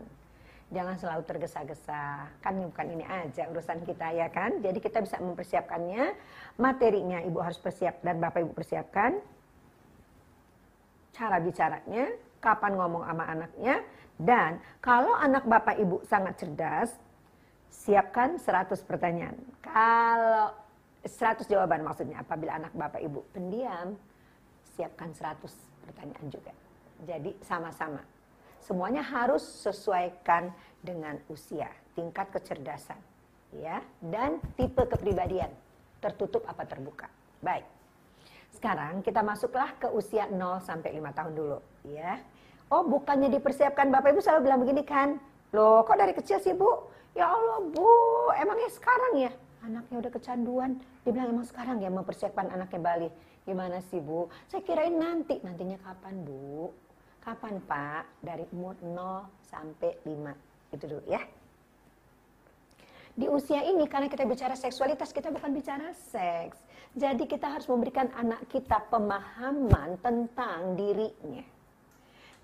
jangan 0.74 0.98
selalu 0.98 1.22
tergesa-gesa. 1.22 2.26
Kan 2.42 2.58
bukan 2.58 2.86
ini 2.90 3.06
aja 3.06 3.46
urusan 3.46 3.86
kita 3.86 4.10
ya 4.10 4.26
kan. 4.28 4.58
Jadi 4.58 4.82
kita 4.82 4.98
bisa 4.98 5.22
mempersiapkannya. 5.22 6.18
Materinya 6.58 7.22
Ibu 7.22 7.38
harus 7.38 7.62
persiap 7.62 8.02
dan 8.02 8.18
Bapak 8.18 8.42
Ibu 8.42 8.52
persiapkan. 8.52 9.22
Cara 11.14 11.38
bicaranya, 11.38 12.10
kapan 12.42 12.74
ngomong 12.74 13.06
sama 13.06 13.24
anaknya. 13.30 13.74
Dan 14.18 14.58
kalau 14.82 15.14
anak 15.14 15.46
Bapak 15.46 15.78
Ibu 15.78 16.02
sangat 16.06 16.38
cerdas, 16.42 16.90
siapkan 17.74 18.38
100 18.38 18.78
pertanyaan. 18.86 19.34
Kalau 19.58 20.54
100 21.02 21.50
jawaban 21.50 21.82
maksudnya 21.82 22.22
apabila 22.22 22.54
anak 22.54 22.70
Bapak 22.78 23.02
Ibu 23.02 23.26
pendiam, 23.34 23.98
siapkan 24.78 25.10
100 25.10 25.42
pertanyaan 25.82 26.26
juga. 26.30 26.54
Jadi 27.02 27.34
sama-sama 27.42 28.00
Semuanya 28.64 29.04
harus 29.04 29.44
sesuaikan 29.44 30.48
dengan 30.80 31.20
usia, 31.28 31.68
tingkat 31.92 32.32
kecerdasan, 32.32 32.96
ya, 33.52 33.84
dan 34.00 34.40
tipe 34.56 34.80
kepribadian, 34.88 35.52
tertutup 36.00 36.48
apa 36.48 36.64
terbuka. 36.64 37.12
Baik. 37.44 37.68
Sekarang 38.56 39.04
kita 39.04 39.20
masuklah 39.20 39.68
ke 39.76 39.92
usia 39.92 40.32
0 40.32 40.64
sampai 40.64 40.96
5 40.96 41.12
tahun 41.12 41.32
dulu, 41.36 41.58
ya. 41.92 42.16
Oh, 42.72 42.88
bukannya 42.88 43.28
dipersiapkan 43.36 43.92
Bapak 43.92 44.16
Ibu 44.16 44.24
selalu 44.24 44.48
bilang 44.48 44.60
begini 44.64 44.80
kan? 44.80 45.20
Loh, 45.52 45.84
kok 45.84 46.00
dari 46.00 46.16
kecil 46.16 46.40
sih, 46.40 46.56
Bu? 46.56 46.88
Ya 47.14 47.30
Allah, 47.30 47.62
Bu, 47.70 47.86
emangnya 48.34 48.70
sekarang 48.74 49.12
ya? 49.22 49.32
Anaknya 49.62 49.96
udah 50.02 50.12
kecanduan. 50.12 50.82
Dia 51.06 51.10
bilang 51.14 51.30
emang 51.30 51.46
sekarang 51.46 51.78
ya 51.78 51.88
mempersiapkan 51.88 52.50
anaknya 52.50 52.80
balik. 52.82 53.12
Gimana 53.46 53.78
sih, 53.86 54.02
Bu? 54.02 54.26
Saya 54.50 54.66
kirain 54.66 54.98
nanti. 54.98 55.38
Nantinya 55.40 55.78
kapan, 55.78 56.26
Bu? 56.26 56.74
Kapan 57.22 57.62
Pak? 57.62 58.18
Dari 58.18 58.44
umur 58.50 58.74
0 58.82 59.30
sampai 59.46 59.94
5. 60.02 60.74
Itu 60.74 60.84
dulu 60.90 61.06
ya. 61.06 61.22
Di 63.14 63.30
usia 63.30 63.62
ini 63.62 63.86
karena 63.86 64.10
kita 64.10 64.26
bicara 64.26 64.58
seksualitas, 64.58 65.14
kita 65.14 65.30
bukan 65.30 65.54
bicara 65.54 65.94
seks. 65.94 66.66
Jadi 66.98 67.30
kita 67.30 67.46
harus 67.46 67.70
memberikan 67.70 68.10
anak 68.18 68.50
kita 68.50 68.90
pemahaman 68.90 70.02
tentang 70.02 70.74
dirinya. 70.74 71.53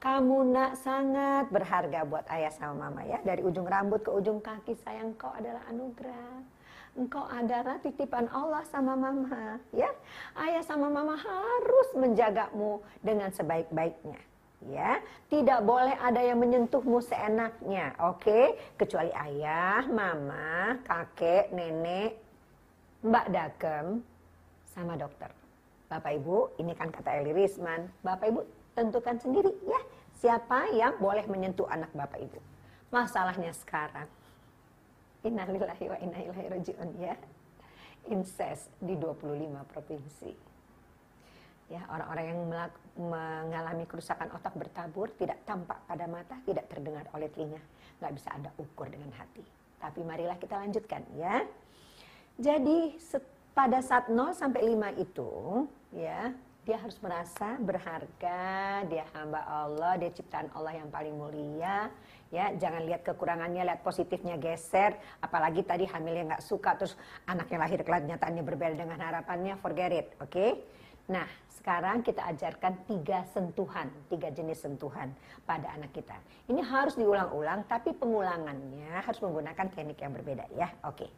Kamu 0.00 0.48
nak 0.48 0.80
sangat 0.80 1.52
berharga 1.52 2.08
buat 2.08 2.24
ayah 2.32 2.48
sama 2.56 2.88
mama 2.88 3.04
ya. 3.04 3.20
Dari 3.20 3.44
ujung 3.44 3.68
rambut 3.68 4.00
ke 4.00 4.08
ujung 4.08 4.40
kaki 4.40 4.72
sayang 4.80 5.12
kau 5.20 5.28
adalah 5.36 5.60
anugerah. 5.68 6.40
Engkau 6.96 7.22
adalah 7.28 7.76
titipan 7.84 8.26
Allah 8.32 8.64
sama 8.72 8.96
mama 8.96 9.60
ya. 9.76 9.92
Ayah 10.34 10.64
sama 10.64 10.88
mama 10.88 11.14
harus 11.20 11.88
menjagamu 11.94 12.80
dengan 13.04 13.28
sebaik-baiknya 13.30 14.30
ya 14.68 15.00
tidak 15.32 15.64
boleh 15.64 15.96
ada 15.96 16.20
yang 16.20 16.36
menyentuhmu 16.36 17.00
seenaknya 17.00 17.96
oke 17.96 18.20
okay? 18.20 18.44
kecuali 18.76 19.08
ayah 19.08 19.88
mama 19.88 20.76
kakek 20.84 21.48
nenek 21.56 22.20
mbak 23.00 23.32
dakem 23.32 24.04
sama 24.68 25.00
dokter 25.00 25.32
bapak 25.88 26.12
ibu 26.20 26.52
ini 26.60 26.76
kan 26.76 26.92
kata 26.92 27.24
Eli 27.24 27.32
Risman 27.32 27.88
bapak 28.04 28.28
ibu 28.28 28.44
tentukan 28.74 29.16
sendiri 29.18 29.52
ya. 29.66 29.80
Siapa 30.20 30.72
yang 30.76 31.00
boleh 31.00 31.24
menyentuh 31.24 31.64
anak 31.70 31.90
bapak 31.96 32.20
ibu? 32.20 32.40
Masalahnya 32.92 33.54
sekarang. 33.56 34.08
Innalillahi 35.24 35.84
wa 35.88 35.98
inna 36.00 36.18
ilaihi 36.20 36.48
rajiun 36.48 36.90
ya. 37.00 37.16
Incest 38.08 38.68
di 38.80 38.96
25 38.96 39.64
provinsi. 39.68 40.32
Ya, 41.70 41.86
orang-orang 41.86 42.24
yang 42.34 42.40
mengalami 42.98 43.86
kerusakan 43.86 44.34
otak 44.34 44.58
bertabur 44.58 45.06
tidak 45.14 45.38
tampak 45.46 45.78
pada 45.86 46.10
mata, 46.10 46.34
tidak 46.42 46.66
terdengar 46.66 47.06
oleh 47.14 47.30
telinga, 47.30 47.62
nggak 48.02 48.12
bisa 48.18 48.28
anda 48.34 48.50
ukur 48.58 48.90
dengan 48.90 49.14
hati. 49.14 49.46
Tapi 49.78 50.02
marilah 50.02 50.34
kita 50.34 50.58
lanjutkan 50.58 51.06
ya. 51.14 51.46
Jadi 52.42 52.98
pada 53.54 53.78
saat 53.86 54.10
0 54.10 54.34
sampai 54.34 54.66
5 54.66 54.98
itu 54.98 55.30
ya, 55.94 56.34
dia 56.68 56.76
harus 56.76 56.96
merasa 57.00 57.56
berharga, 57.56 58.84
dia 58.86 59.04
hamba 59.16 59.40
Allah, 59.48 59.96
dia 59.96 60.12
ciptaan 60.12 60.52
Allah 60.52 60.76
yang 60.76 60.92
paling 60.92 61.16
mulia. 61.16 61.88
Ya, 62.30 62.54
jangan 62.54 62.86
lihat 62.86 63.02
kekurangannya, 63.02 63.66
lihat 63.66 63.82
positifnya 63.82 64.38
geser. 64.38 64.94
Apalagi 65.18 65.66
tadi 65.66 65.88
hamilnya 65.88 66.36
nggak 66.36 66.44
suka, 66.46 66.78
terus 66.78 66.94
anaknya 67.26 67.58
lahir 67.66 67.80
kenyataannya 67.82 68.44
berbeda 68.46 68.76
dengan 68.78 69.00
harapannya, 69.02 69.58
forget 69.58 69.90
it, 69.90 70.08
oke? 70.22 70.62
Nah, 71.10 71.26
sekarang 71.58 72.06
kita 72.06 72.22
ajarkan 72.22 72.86
tiga 72.86 73.26
sentuhan, 73.34 73.90
tiga 74.06 74.30
jenis 74.30 74.62
sentuhan 74.62 75.10
pada 75.42 75.74
anak 75.74 75.90
kita. 75.90 76.14
Ini 76.46 76.62
harus 76.62 76.94
diulang-ulang, 76.94 77.66
tapi 77.66 77.90
pengulangannya 77.98 79.02
harus 79.02 79.18
menggunakan 79.18 79.66
teknik 79.74 79.98
yang 79.98 80.14
berbeda 80.14 80.46
ya. 80.54 80.70
Oke. 80.86 81.10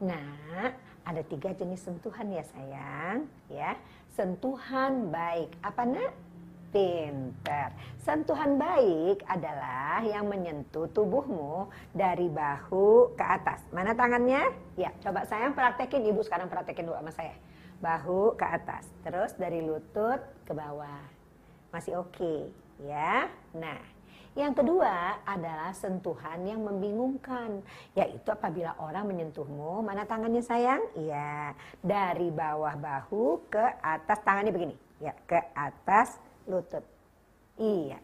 Nah, 0.00 0.72
ada 1.04 1.20
tiga 1.20 1.52
jenis 1.52 1.84
sentuhan 1.84 2.32
ya 2.32 2.40
sayang, 2.48 3.28
ya. 3.52 3.76
Sentuhan 4.20 5.08
baik. 5.08 5.48
Apa 5.64 5.88
nak? 5.88 6.12
Pinter. 6.76 7.72
Sentuhan 8.04 8.60
baik 8.60 9.24
adalah 9.24 10.04
yang 10.04 10.28
menyentuh 10.28 10.92
tubuhmu 10.92 11.72
dari 11.96 12.28
bahu 12.28 13.16
ke 13.16 13.24
atas. 13.24 13.64
Mana 13.72 13.96
tangannya? 13.96 14.52
Ya, 14.76 14.92
coba 15.00 15.24
sayang 15.24 15.56
praktekin. 15.56 16.04
Ibu 16.04 16.20
sekarang 16.20 16.52
praktekin 16.52 16.84
dulu 16.84 17.00
sama 17.00 17.16
saya. 17.16 17.32
Bahu 17.80 18.36
ke 18.36 18.44
atas. 18.44 18.92
Terus 19.00 19.32
dari 19.40 19.64
lutut 19.64 20.20
ke 20.44 20.52
bawah. 20.52 21.00
Masih 21.72 21.96
oke, 22.04 22.52
ya. 22.84 23.24
Nah, 23.56 23.80
yang 24.38 24.54
kedua 24.54 25.18
adalah 25.26 25.74
sentuhan 25.74 26.46
yang 26.46 26.62
membingungkan, 26.62 27.66
yaitu 27.98 28.30
apabila 28.30 28.78
orang 28.78 29.10
menyentuhmu, 29.10 29.82
mana 29.82 30.06
tangannya 30.06 30.38
sayang? 30.38 30.78
Iya, 30.94 31.58
dari 31.82 32.30
bawah 32.30 32.78
bahu 32.78 33.50
ke 33.50 33.64
atas 33.82 34.22
tangannya 34.22 34.54
begini, 34.54 34.76
ya 35.02 35.10
ke 35.26 35.38
atas 35.50 36.22
lutut. 36.46 36.86
Iya, 37.58 37.98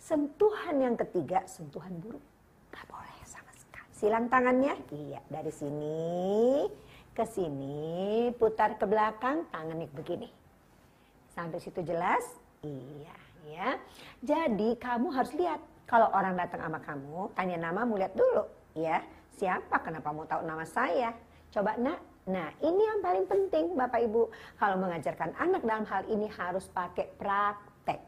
sentuhan 0.00 0.80
yang 0.80 0.96
ketiga 0.96 1.44
sentuhan 1.44 1.92
buruk, 2.00 2.24
nggak 2.72 2.86
boleh 2.88 3.18
sama 3.28 3.52
sekali. 3.52 3.92
Silang 3.92 4.32
tangannya, 4.32 4.72
iya 4.88 5.20
dari 5.28 5.52
sini 5.52 6.64
ke 7.12 7.28
sini, 7.28 8.32
putar 8.40 8.80
ke 8.80 8.88
belakang, 8.88 9.44
tangannya 9.52 9.90
begini. 9.92 10.32
Sampai 11.28 11.60
situ 11.60 11.84
jelas? 11.84 12.24
Iya, 12.64 13.14
ya. 13.48 13.80
Jadi 14.20 14.76
kamu 14.76 15.08
harus 15.12 15.32
lihat 15.34 15.60
kalau 15.88 16.12
orang 16.12 16.36
datang 16.36 16.60
sama 16.60 16.78
kamu, 16.84 17.32
tanya 17.32 17.56
nama, 17.56 17.80
mau 17.88 17.96
lihat 17.96 18.12
dulu, 18.12 18.44
ya. 18.76 19.00
Siapa? 19.40 19.80
Kenapa 19.80 20.12
mau 20.12 20.28
tahu 20.28 20.44
nama 20.44 20.68
saya? 20.68 21.16
Coba 21.48 21.80
nak. 21.80 22.00
Nah, 22.28 22.52
ini 22.60 22.82
yang 22.84 23.00
paling 23.00 23.24
penting 23.24 23.72
Bapak 23.72 24.04
Ibu. 24.04 24.28
Kalau 24.60 24.76
mengajarkan 24.76 25.32
anak 25.40 25.64
dalam 25.64 25.88
hal 25.88 26.04
ini 26.12 26.28
harus 26.28 26.68
pakai 26.68 27.08
praktek. 27.16 28.04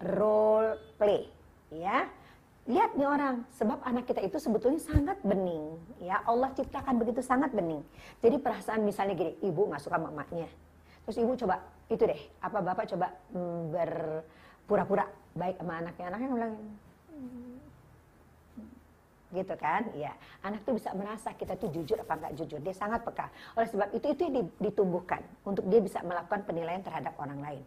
Role 0.00 0.80
play, 0.96 1.28
ya. 1.68 2.08
Lihat 2.64 2.96
nih 2.96 3.04
orang, 3.04 3.44
sebab 3.52 3.84
anak 3.84 4.08
kita 4.08 4.24
itu 4.24 4.40
sebetulnya 4.40 4.80
sangat 4.80 5.20
bening. 5.20 5.76
Ya, 6.00 6.24
Allah 6.24 6.48
ciptakan 6.56 6.96
begitu 6.96 7.20
sangat 7.20 7.52
bening. 7.52 7.84
Jadi 8.24 8.40
perasaan 8.40 8.80
misalnya 8.80 9.12
gini, 9.12 9.36
ibu 9.44 9.68
nggak 9.68 9.84
suka 9.84 10.00
mamanya. 10.00 10.48
Terus 11.04 11.20
ibu 11.20 11.36
coba 11.36 11.60
itu 11.92 12.00
deh, 12.08 12.16
apa 12.40 12.64
bapak 12.64 12.88
coba 12.88 13.12
mm, 13.36 13.60
berpura-pura 14.64 15.04
baik 15.36 15.60
sama 15.60 15.84
anaknya. 15.84 16.04
Anaknya 16.08 16.28
bilang 16.32 16.54
gitu 19.34 19.54
kan? 19.60 19.82
Ya 19.92 20.16
anak 20.40 20.64
tuh 20.64 20.80
bisa 20.80 20.94
merasa 20.96 21.36
kita 21.36 21.58
tuh 21.60 21.68
jujur 21.68 22.00
apa 22.00 22.16
nggak 22.16 22.32
jujur. 22.40 22.58
Dia 22.64 22.72
sangat 22.72 23.04
peka. 23.04 23.28
Oleh 23.60 23.68
sebab 23.68 23.88
itu 23.92 24.06
itu 24.08 24.22
yang 24.24 24.48
ditumbuhkan 24.56 25.20
untuk 25.44 25.68
dia 25.68 25.84
bisa 25.84 26.00
melakukan 26.00 26.48
penilaian 26.48 26.80
terhadap 26.80 27.12
orang 27.20 27.44
lain. 27.44 27.62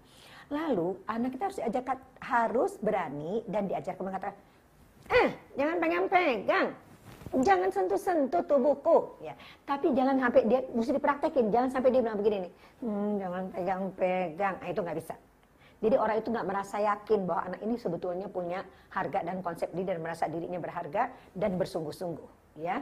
Lalu 0.49 0.97
anak 1.05 1.37
kita 1.37 1.43
harus 1.51 1.57
diajarkan 1.61 1.97
harus 2.23 2.73
berani 2.81 3.45
dan 3.45 3.69
diajarkan 3.69 4.03
mengatakan 4.09 4.35
eh 5.07 5.29
jangan 5.53 5.77
pegang-pegang 5.77 6.67
jangan 7.43 7.69
sentuh-sentuh 7.69 8.41
tubuhku. 8.47 9.21
Ya. 9.21 9.37
Tapi 9.67 9.93
jangan 9.93 10.17
sampai 10.17 10.41
dia 10.49 10.65
mesti 10.71 10.91
dipraktekin. 10.97 11.51
Jangan 11.53 11.69
sampai 11.69 11.89
dia 11.93 12.01
bilang 12.01 12.17
begini 12.17 12.47
nih 12.47 12.53
hmm, 12.81 13.11
jangan 13.21 13.43
pegang-pegang. 13.53 14.55
Nah, 14.57 14.67
itu 14.71 14.79
nggak 14.81 14.97
bisa 14.97 15.15
jadi 15.77 15.95
orang 16.01 16.25
itu 16.25 16.33
nggak 16.33 16.47
merasa 16.47 16.81
yakin 16.81 17.29
bahwa 17.29 17.53
anak 17.53 17.61
ini 17.61 17.77
sebetulnya 17.77 18.25
punya 18.25 18.65
harga 18.89 19.21
dan 19.21 19.45
konsep 19.45 19.69
diri 19.77 19.93
dan 19.93 20.01
merasa 20.01 20.25
dirinya 20.25 20.57
berharga 20.57 21.13
dan 21.37 21.53
bersungguh-sungguh, 21.53 22.57
ya. 22.57 22.81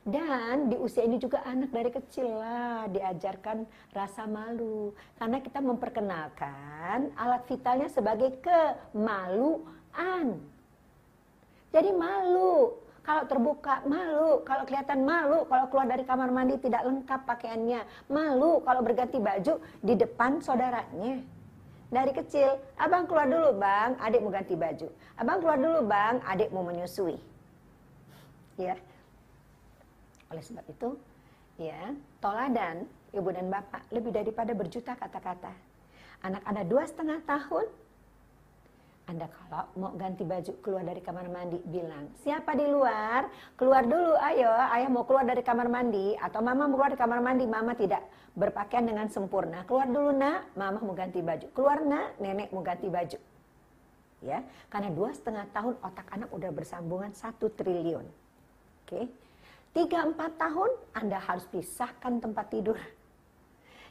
Dan 0.00 0.72
di 0.72 0.80
usia 0.80 1.04
ini 1.04 1.20
juga 1.20 1.44
anak 1.44 1.76
dari 1.76 1.92
kecil 1.92 2.24
lah 2.24 2.88
diajarkan 2.88 3.68
rasa 3.92 4.24
malu. 4.24 4.96
Karena 5.20 5.44
kita 5.44 5.60
memperkenalkan 5.60 7.12
alat 7.20 7.44
vitalnya 7.44 7.84
sebagai 7.92 8.40
kemaluan. 8.40 10.40
Jadi 11.68 11.90
malu. 11.92 12.80
Kalau 13.04 13.28
terbuka 13.28 13.84
malu, 13.84 14.40
kalau 14.44 14.64
kelihatan 14.64 15.04
malu, 15.04 15.44
kalau 15.48 15.68
keluar 15.68 15.88
dari 15.88 16.04
kamar 16.08 16.32
mandi 16.32 16.56
tidak 16.64 16.84
lengkap 16.84 17.20
pakaiannya, 17.28 17.84
malu. 18.08 18.64
Kalau 18.64 18.80
berganti 18.80 19.20
baju 19.20 19.60
di 19.84 19.94
depan 20.00 20.40
saudaranya 20.40 21.39
dari 21.90 22.14
kecil, 22.14 22.56
abang 22.78 23.04
keluar 23.10 23.26
dulu 23.26 23.58
bang, 23.58 23.98
adik 23.98 24.22
mau 24.22 24.30
ganti 24.30 24.54
baju. 24.54 24.88
Abang 25.18 25.42
keluar 25.42 25.58
dulu 25.58 25.80
bang, 25.90 26.22
adik 26.22 26.48
mau 26.54 26.62
menyusui. 26.62 27.18
Ya. 28.54 28.78
Oleh 30.30 30.42
sebab 30.46 30.62
itu, 30.70 30.94
ya, 31.58 31.90
toladan 32.22 32.86
ibu 33.10 33.28
dan 33.34 33.50
bapak 33.50 33.82
lebih 33.90 34.14
daripada 34.14 34.54
berjuta 34.54 34.94
kata-kata. 34.94 35.50
Anak 36.22 36.46
Anda 36.46 36.62
dua 36.62 36.86
setengah 36.86 37.26
tahun, 37.26 37.66
anda 39.10 39.26
kalau 39.26 39.66
mau 39.74 39.90
ganti 39.98 40.22
baju 40.22 40.52
keluar 40.62 40.86
dari 40.86 41.02
kamar 41.02 41.26
mandi 41.26 41.58
bilang, 41.66 42.14
siapa 42.22 42.54
di 42.54 42.62
luar? 42.70 43.26
Keluar 43.58 43.82
dulu, 43.82 44.14
ayo, 44.22 44.46
ayah 44.46 44.86
mau 44.86 45.02
keluar 45.02 45.26
dari 45.26 45.42
kamar 45.42 45.66
mandi 45.66 46.14
atau 46.14 46.38
mama 46.38 46.70
mau 46.70 46.78
keluar 46.78 46.94
dari 46.94 47.02
kamar 47.02 47.18
mandi, 47.18 47.44
mama 47.50 47.74
tidak 47.74 48.06
berpakaian 48.38 48.86
dengan 48.86 49.10
sempurna. 49.10 49.66
Keluar 49.66 49.90
dulu 49.90 50.14
nak, 50.14 50.54
mama 50.54 50.78
mau 50.78 50.94
ganti 50.94 51.18
baju. 51.18 51.46
Keluar 51.50 51.82
nak, 51.82 52.22
nenek 52.22 52.54
mau 52.54 52.62
ganti 52.62 52.86
baju. 52.86 53.18
Ya, 54.22 54.46
karena 54.70 54.94
dua 54.94 55.10
setengah 55.10 55.48
tahun 55.50 55.74
otak 55.82 56.06
anak 56.14 56.30
udah 56.30 56.50
bersambungan 56.54 57.10
satu 57.10 57.50
triliun. 57.50 58.06
Oke, 58.86 59.10
tiga 59.74 60.06
empat 60.06 60.38
tahun 60.38 60.70
Anda 60.94 61.18
harus 61.18 61.50
pisahkan 61.50 62.22
tempat 62.22 62.46
tidur. 62.52 62.78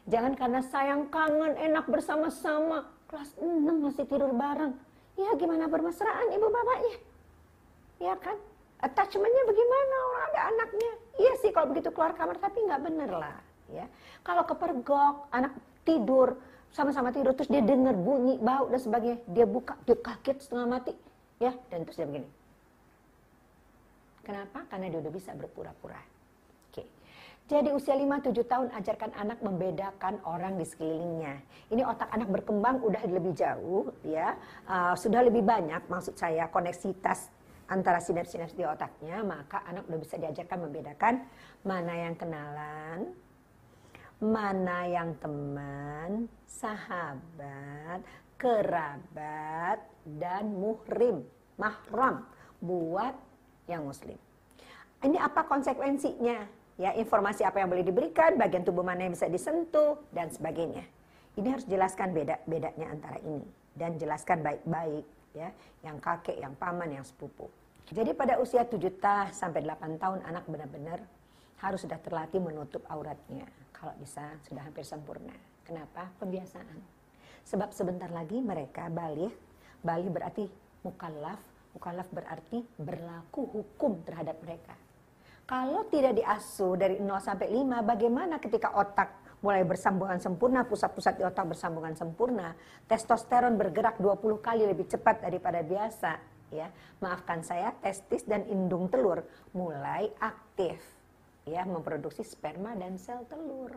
Jangan 0.08 0.34
karena 0.40 0.62
sayang 0.64 1.12
kangen 1.12 1.60
enak 1.60 1.92
bersama-sama. 1.92 2.88
Kelas 3.10 3.34
6 3.42 3.66
masih 3.82 4.06
tidur 4.06 4.30
bareng 4.38 4.78
Ya 5.20 5.36
gimana 5.36 5.68
bermesraan 5.68 6.32
ibu 6.32 6.48
bapaknya? 6.48 6.96
Ya 8.00 8.16
kan? 8.16 8.40
Attachmentnya 8.80 9.44
bagaimana 9.44 9.96
orang 10.08 10.24
ada 10.32 10.42
anaknya? 10.56 10.92
Iya 11.20 11.34
sih 11.44 11.52
kalau 11.52 11.76
begitu 11.76 11.92
keluar 11.92 12.16
kamar 12.16 12.40
tapi 12.40 12.64
nggak 12.64 12.82
bener 12.88 13.12
lah. 13.12 13.38
Ya, 13.70 13.86
kalau 14.26 14.48
kepergok 14.50 15.30
anak 15.30 15.54
tidur 15.86 16.40
sama-sama 16.70 17.10
tidur 17.10 17.34
terus 17.34 17.50
dia 17.50 17.66
dengar 17.66 17.98
bunyi 17.98 18.38
bau 18.38 18.70
dan 18.70 18.78
sebagainya 18.82 19.18
dia 19.30 19.46
buka 19.50 19.74
dia 19.86 19.98
kaget 19.98 20.38
setengah 20.42 20.68
mati 20.70 20.94
ya 21.42 21.54
dan 21.74 21.82
terus 21.82 21.98
dia 21.98 22.06
begini 22.06 22.30
kenapa 24.22 24.70
karena 24.70 24.86
dia 24.94 25.00
udah 25.02 25.14
bisa 25.14 25.34
berpura-pura 25.34 25.98
jadi 27.50 27.74
usia 27.74 27.98
5-7 27.98 28.46
tahun 28.46 28.70
ajarkan 28.78 29.12
anak 29.18 29.42
membedakan 29.42 30.22
orang 30.22 30.54
di 30.62 30.70
sekelilingnya. 30.70 31.42
Ini 31.74 31.82
otak 31.82 32.14
anak 32.14 32.30
berkembang 32.30 32.78
udah 32.86 33.02
lebih 33.10 33.34
jauh 33.34 33.90
ya. 34.06 34.38
Uh, 34.70 34.94
sudah 34.94 35.26
lebih 35.26 35.42
banyak 35.42 35.82
maksud 35.90 36.14
saya 36.14 36.46
koneksitas 36.54 37.34
antara 37.66 37.98
sinaps-sinaps 37.98 38.54
di 38.54 38.62
otaknya, 38.62 39.26
maka 39.26 39.66
anak 39.66 39.90
udah 39.90 39.98
bisa 39.98 40.22
diajarkan 40.22 40.70
membedakan 40.70 41.26
mana 41.66 41.94
yang 41.98 42.14
kenalan, 42.14 43.18
mana 44.22 44.78
yang 44.86 45.18
teman, 45.18 46.30
sahabat, 46.46 48.06
kerabat, 48.38 49.82
dan 50.06 50.54
muhrim, 50.54 51.26
mahram 51.58 52.30
buat 52.62 53.18
yang 53.66 53.90
muslim. 53.90 54.22
Ini 55.02 55.18
apa 55.18 55.50
konsekuensinya? 55.50 56.59
Ya 56.80 56.96
informasi 56.96 57.44
apa 57.44 57.60
yang 57.60 57.68
boleh 57.68 57.84
diberikan, 57.84 58.40
bagian 58.40 58.64
tubuh 58.64 58.82
mana 58.82 59.04
yang 59.04 59.14
bisa 59.14 59.28
disentuh 59.28 60.00
dan 60.16 60.32
sebagainya. 60.32 60.88
Ini 61.36 61.48
harus 61.52 61.68
jelaskan 61.68 62.16
beda 62.16 62.40
bedanya 62.48 62.88
antara 62.90 63.20
ini 63.20 63.44
dan 63.76 64.00
jelaskan 64.00 64.40
baik-baik 64.40 65.06
ya, 65.36 65.52
yang 65.84 66.00
kakek, 66.00 66.40
yang 66.40 66.56
paman, 66.56 66.96
yang 66.96 67.04
sepupu. 67.04 67.52
Jadi 67.92 68.16
pada 68.16 68.40
usia 68.40 68.64
7 68.64 68.80
tahun 69.02 69.36
sampai 69.36 69.66
8 69.68 70.00
tahun 70.00 70.20
anak 70.24 70.48
benar-benar 70.48 71.00
harus 71.60 71.84
sudah 71.84 72.00
terlatih 72.00 72.40
menutup 72.40 72.86
auratnya. 72.88 73.44
Kalau 73.76 73.92
bisa 74.00 74.40
sudah 74.48 74.64
hampir 74.64 74.88
sempurna. 74.88 75.36
Kenapa? 75.68 76.08
Pembiasaan. 76.22 76.80
Sebab 77.44 77.74
sebentar 77.76 78.08
lagi 78.14 78.40
mereka 78.40 78.88
balik, 78.94 79.34
balik 79.82 80.12
berarti 80.12 80.46
mukallaf, 80.86 81.40
mukallaf 81.76 82.08
berarti 82.14 82.62
berlaku 82.78 83.48
hukum 83.48 84.00
terhadap 84.06 84.38
mereka. 84.44 84.76
Kalau 85.50 85.82
tidak 85.90 86.22
diasuh 86.22 86.78
dari 86.78 87.02
0 87.02 87.10
sampai 87.18 87.50
5, 87.50 87.82
bagaimana 87.82 88.38
ketika 88.38 88.70
otak 88.70 89.18
mulai 89.42 89.66
bersambungan 89.66 90.22
sempurna, 90.22 90.62
pusat-pusat 90.62 91.18
di 91.18 91.26
otak 91.26 91.50
bersambungan 91.50 91.98
sempurna, 91.98 92.54
testosteron 92.86 93.58
bergerak 93.58 93.98
20 93.98 94.46
kali 94.46 94.70
lebih 94.70 94.86
cepat 94.86 95.26
daripada 95.26 95.66
biasa, 95.66 96.22
ya. 96.54 96.70
Maafkan 97.02 97.42
saya, 97.42 97.74
testis 97.82 98.30
dan 98.30 98.46
indung 98.46 98.94
telur 98.94 99.26
mulai 99.58 100.14
aktif, 100.22 100.78
ya, 101.50 101.66
memproduksi 101.66 102.22
sperma 102.22 102.78
dan 102.78 103.02
sel 103.02 103.26
telur. 103.26 103.74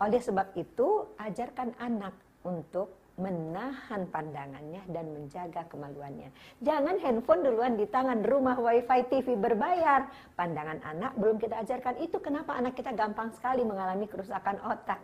Oleh 0.00 0.24
sebab 0.24 0.56
itu, 0.56 1.04
ajarkan 1.20 1.76
anak 1.76 2.16
untuk 2.48 2.96
menahan 3.20 4.08
pandangannya 4.08 4.80
dan 4.88 5.12
menjaga 5.12 5.68
kemaluannya. 5.68 6.32
Jangan 6.64 6.96
handphone 7.04 7.44
duluan 7.44 7.76
di 7.76 7.84
tangan 7.84 8.24
rumah 8.24 8.56
wifi 8.56 9.04
TV 9.12 9.36
berbayar. 9.36 10.08
Pandangan 10.34 10.80
anak 10.80 11.12
belum 11.20 11.36
kita 11.36 11.60
ajarkan 11.60 12.00
itu 12.00 12.16
kenapa 12.18 12.56
anak 12.56 12.72
kita 12.72 12.96
gampang 12.96 13.28
sekali 13.36 13.60
mengalami 13.60 14.08
kerusakan 14.08 14.56
otak. 14.64 14.98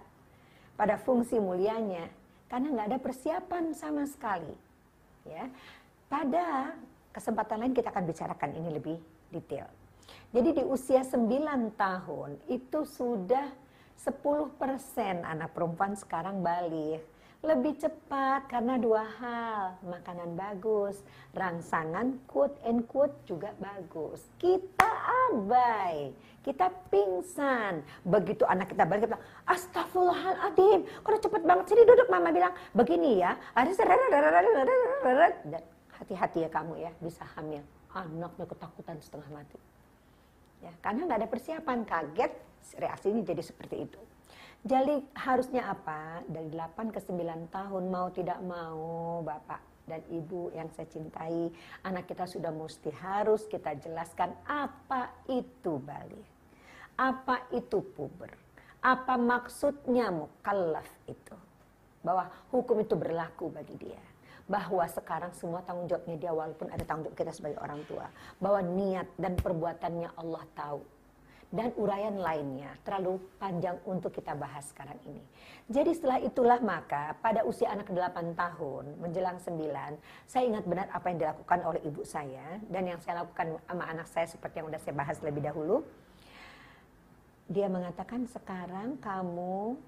Pada 0.80 0.96
fungsi 0.96 1.36
mulianya 1.36 2.08
karena 2.48 2.72
nggak 2.72 2.88
ada 2.96 2.98
persiapan 2.98 3.76
sama 3.76 4.08
sekali. 4.08 4.56
Ya, 5.28 5.52
pada 6.08 6.72
kesempatan 7.12 7.60
lain 7.60 7.74
kita 7.76 7.92
akan 7.92 8.04
bicarakan 8.08 8.50
ini 8.56 8.68
lebih 8.72 8.96
detail. 9.28 9.68
Jadi 10.32 10.60
di 10.60 10.62
usia 10.64 11.04
9 11.04 11.76
tahun 11.76 12.30
itu 12.48 12.80
sudah 12.86 13.46
10% 13.96 15.24
anak 15.24 15.50
perempuan 15.56 15.96
sekarang 15.96 16.44
balik 16.44 17.15
lebih 17.46 17.78
cepat 17.78 18.50
karena 18.50 18.74
dua 18.74 19.06
hal 19.06 19.78
makanan 19.86 20.34
bagus 20.34 20.98
rangsangan 21.30 22.18
quote 22.26 22.58
and 22.66 22.82
quote 22.90 23.14
juga 23.22 23.54
bagus. 23.62 24.26
Kita 24.42 24.90
abai 25.30 26.10
kita 26.42 26.74
pingsan. 26.90 27.86
Begitu 28.02 28.42
anak 28.46 28.74
kita 28.74 28.82
balik 28.82 29.06
kita 29.06 29.18
astagfirullahaladzim 29.46 30.86
kok 31.06 31.22
cepet 31.22 31.42
banget 31.46 31.64
sini 31.70 31.82
duduk? 31.86 32.10
Mama 32.10 32.34
bilang 32.34 32.54
begini 32.74 33.22
ya 33.22 33.38
ada 33.54 33.70
dan 35.46 35.62
hati-hati 36.02 36.38
ya 36.42 36.50
kamu 36.50 36.74
ya 36.82 36.90
bisa 36.98 37.22
hamil. 37.38 37.62
Anaknya 37.94 38.44
ketakutan 38.44 38.98
setengah 38.98 39.30
mati. 39.30 39.58
Ya 40.66 40.74
karena 40.82 41.06
nggak 41.06 41.18
ada 41.22 41.28
persiapan 41.30 41.86
kaget 41.86 42.32
reaksinya 42.74 43.22
jadi 43.22 43.42
seperti 43.46 43.86
itu 43.86 44.05
jadi 44.66 44.98
harusnya 45.14 45.70
apa? 45.70 46.26
Dari 46.26 46.50
8 46.50 46.90
ke 46.90 46.98
9 46.98 47.54
tahun 47.54 47.84
mau 47.86 48.10
tidak 48.10 48.42
mau 48.42 49.22
Bapak 49.22 49.62
dan 49.86 50.02
Ibu 50.10 50.50
yang 50.58 50.66
saya 50.74 50.90
cintai, 50.90 51.54
anak 51.86 52.10
kita 52.10 52.26
sudah 52.26 52.50
mesti 52.50 52.90
harus 52.90 53.46
kita 53.46 53.78
jelaskan 53.78 54.34
apa 54.42 55.14
itu 55.30 55.78
balik. 55.78 56.26
Apa 56.98 57.46
itu 57.54 57.78
puber? 57.94 58.34
Apa 58.82 59.14
maksudnya 59.14 60.10
mukallaf 60.10 60.90
itu? 61.06 61.38
Bahwa 62.02 62.26
hukum 62.50 62.82
itu 62.82 62.98
berlaku 62.98 63.46
bagi 63.54 63.78
dia 63.78 64.02
bahwa 64.46 64.86
sekarang 64.86 65.34
semua 65.34 65.58
tanggung 65.66 65.90
jawabnya 65.90 66.16
dia 66.22 66.30
walaupun 66.30 66.70
ada 66.70 66.86
tanggung 66.86 67.10
jawab 67.10 67.18
kita 67.18 67.34
sebagai 67.34 67.58
orang 67.58 67.82
tua 67.90 68.06
bahwa 68.38 68.62
niat 68.62 69.10
dan 69.18 69.34
perbuatannya 69.34 70.14
Allah 70.14 70.46
tahu 70.54 70.86
dan 71.54 71.70
uraian 71.78 72.18
lainnya 72.18 72.74
terlalu 72.82 73.22
panjang 73.38 73.78
untuk 73.86 74.10
kita 74.10 74.34
bahas 74.34 74.66
sekarang 74.74 74.98
ini. 75.06 75.22
Jadi 75.70 75.94
setelah 75.94 76.18
itulah 76.18 76.58
maka 76.58 77.14
pada 77.22 77.46
usia 77.46 77.70
anak 77.70 77.86
8 77.90 78.34
tahun 78.34 78.84
menjelang 78.98 79.38
9 79.38 79.54
saya 80.26 80.44
ingat 80.46 80.64
benar 80.66 80.86
apa 80.90 81.06
yang 81.10 81.18
dilakukan 81.22 81.60
oleh 81.62 81.80
ibu 81.86 82.02
saya 82.02 82.58
dan 82.66 82.90
yang 82.90 82.98
saya 82.98 83.22
lakukan 83.22 83.62
sama 83.62 83.84
anak 83.86 84.06
saya 84.10 84.26
seperti 84.26 84.58
yang 84.58 84.66
sudah 84.70 84.82
saya 84.82 84.94
bahas 84.94 85.18
lebih 85.22 85.42
dahulu. 85.46 85.86
Dia 87.46 87.70
mengatakan 87.70 88.26
sekarang 88.26 88.98
kamu 88.98 89.78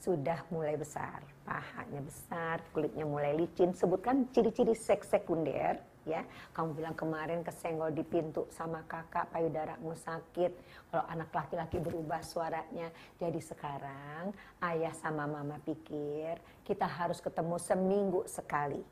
sudah 0.00 0.42
mulai 0.50 0.74
besar, 0.80 1.22
pahanya 1.44 2.00
besar, 2.02 2.64
kulitnya 2.72 3.04
mulai 3.06 3.36
licin. 3.36 3.70
Sebutkan 3.76 4.26
ciri-ciri 4.34 4.74
seks 4.74 5.12
sekunder 5.12 5.78
ya. 6.10 6.22
Kamu 6.50 6.74
bilang 6.74 6.98
kemarin 6.98 7.46
kesenggol 7.46 7.94
di 7.94 8.02
pintu 8.02 8.50
sama 8.50 8.82
kakak 8.90 9.30
payudaramu 9.30 9.94
sakit. 9.94 10.52
Kalau 10.90 11.04
anak 11.06 11.30
laki-laki 11.30 11.78
berubah 11.78 12.20
suaranya. 12.26 12.90
Jadi 13.22 13.38
sekarang 13.38 14.34
ayah 14.66 14.94
sama 14.98 15.30
mama 15.30 15.62
pikir 15.62 16.42
kita 16.66 16.84
harus 16.84 17.22
ketemu 17.22 17.56
seminggu 17.62 18.20
sekali. 18.26 18.82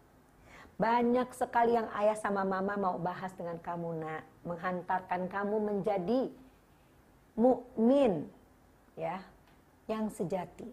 Banyak 0.79 1.35
sekali 1.35 1.75
yang 1.75 1.91
ayah 1.99 2.15
sama 2.15 2.47
mama 2.47 2.79
mau 2.79 2.97
bahas 3.03 3.35
dengan 3.35 3.59
kamu 3.59 3.99
nak. 3.99 4.23
Menghantarkan 4.47 5.27
kamu 5.27 5.57
menjadi 5.59 6.31
mukmin 7.35 8.31
ya 8.95 9.19
yang 9.91 10.07
sejati. 10.07 10.71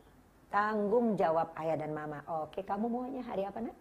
Tanggung 0.54 1.18
jawab 1.18 1.58
ayah 1.58 1.82
dan 1.82 1.90
mama. 1.90 2.22
Oke 2.46 2.62
kamu 2.62 2.86
maunya 2.86 3.26
hari 3.26 3.50
apa 3.50 3.66
nak? 3.66 3.78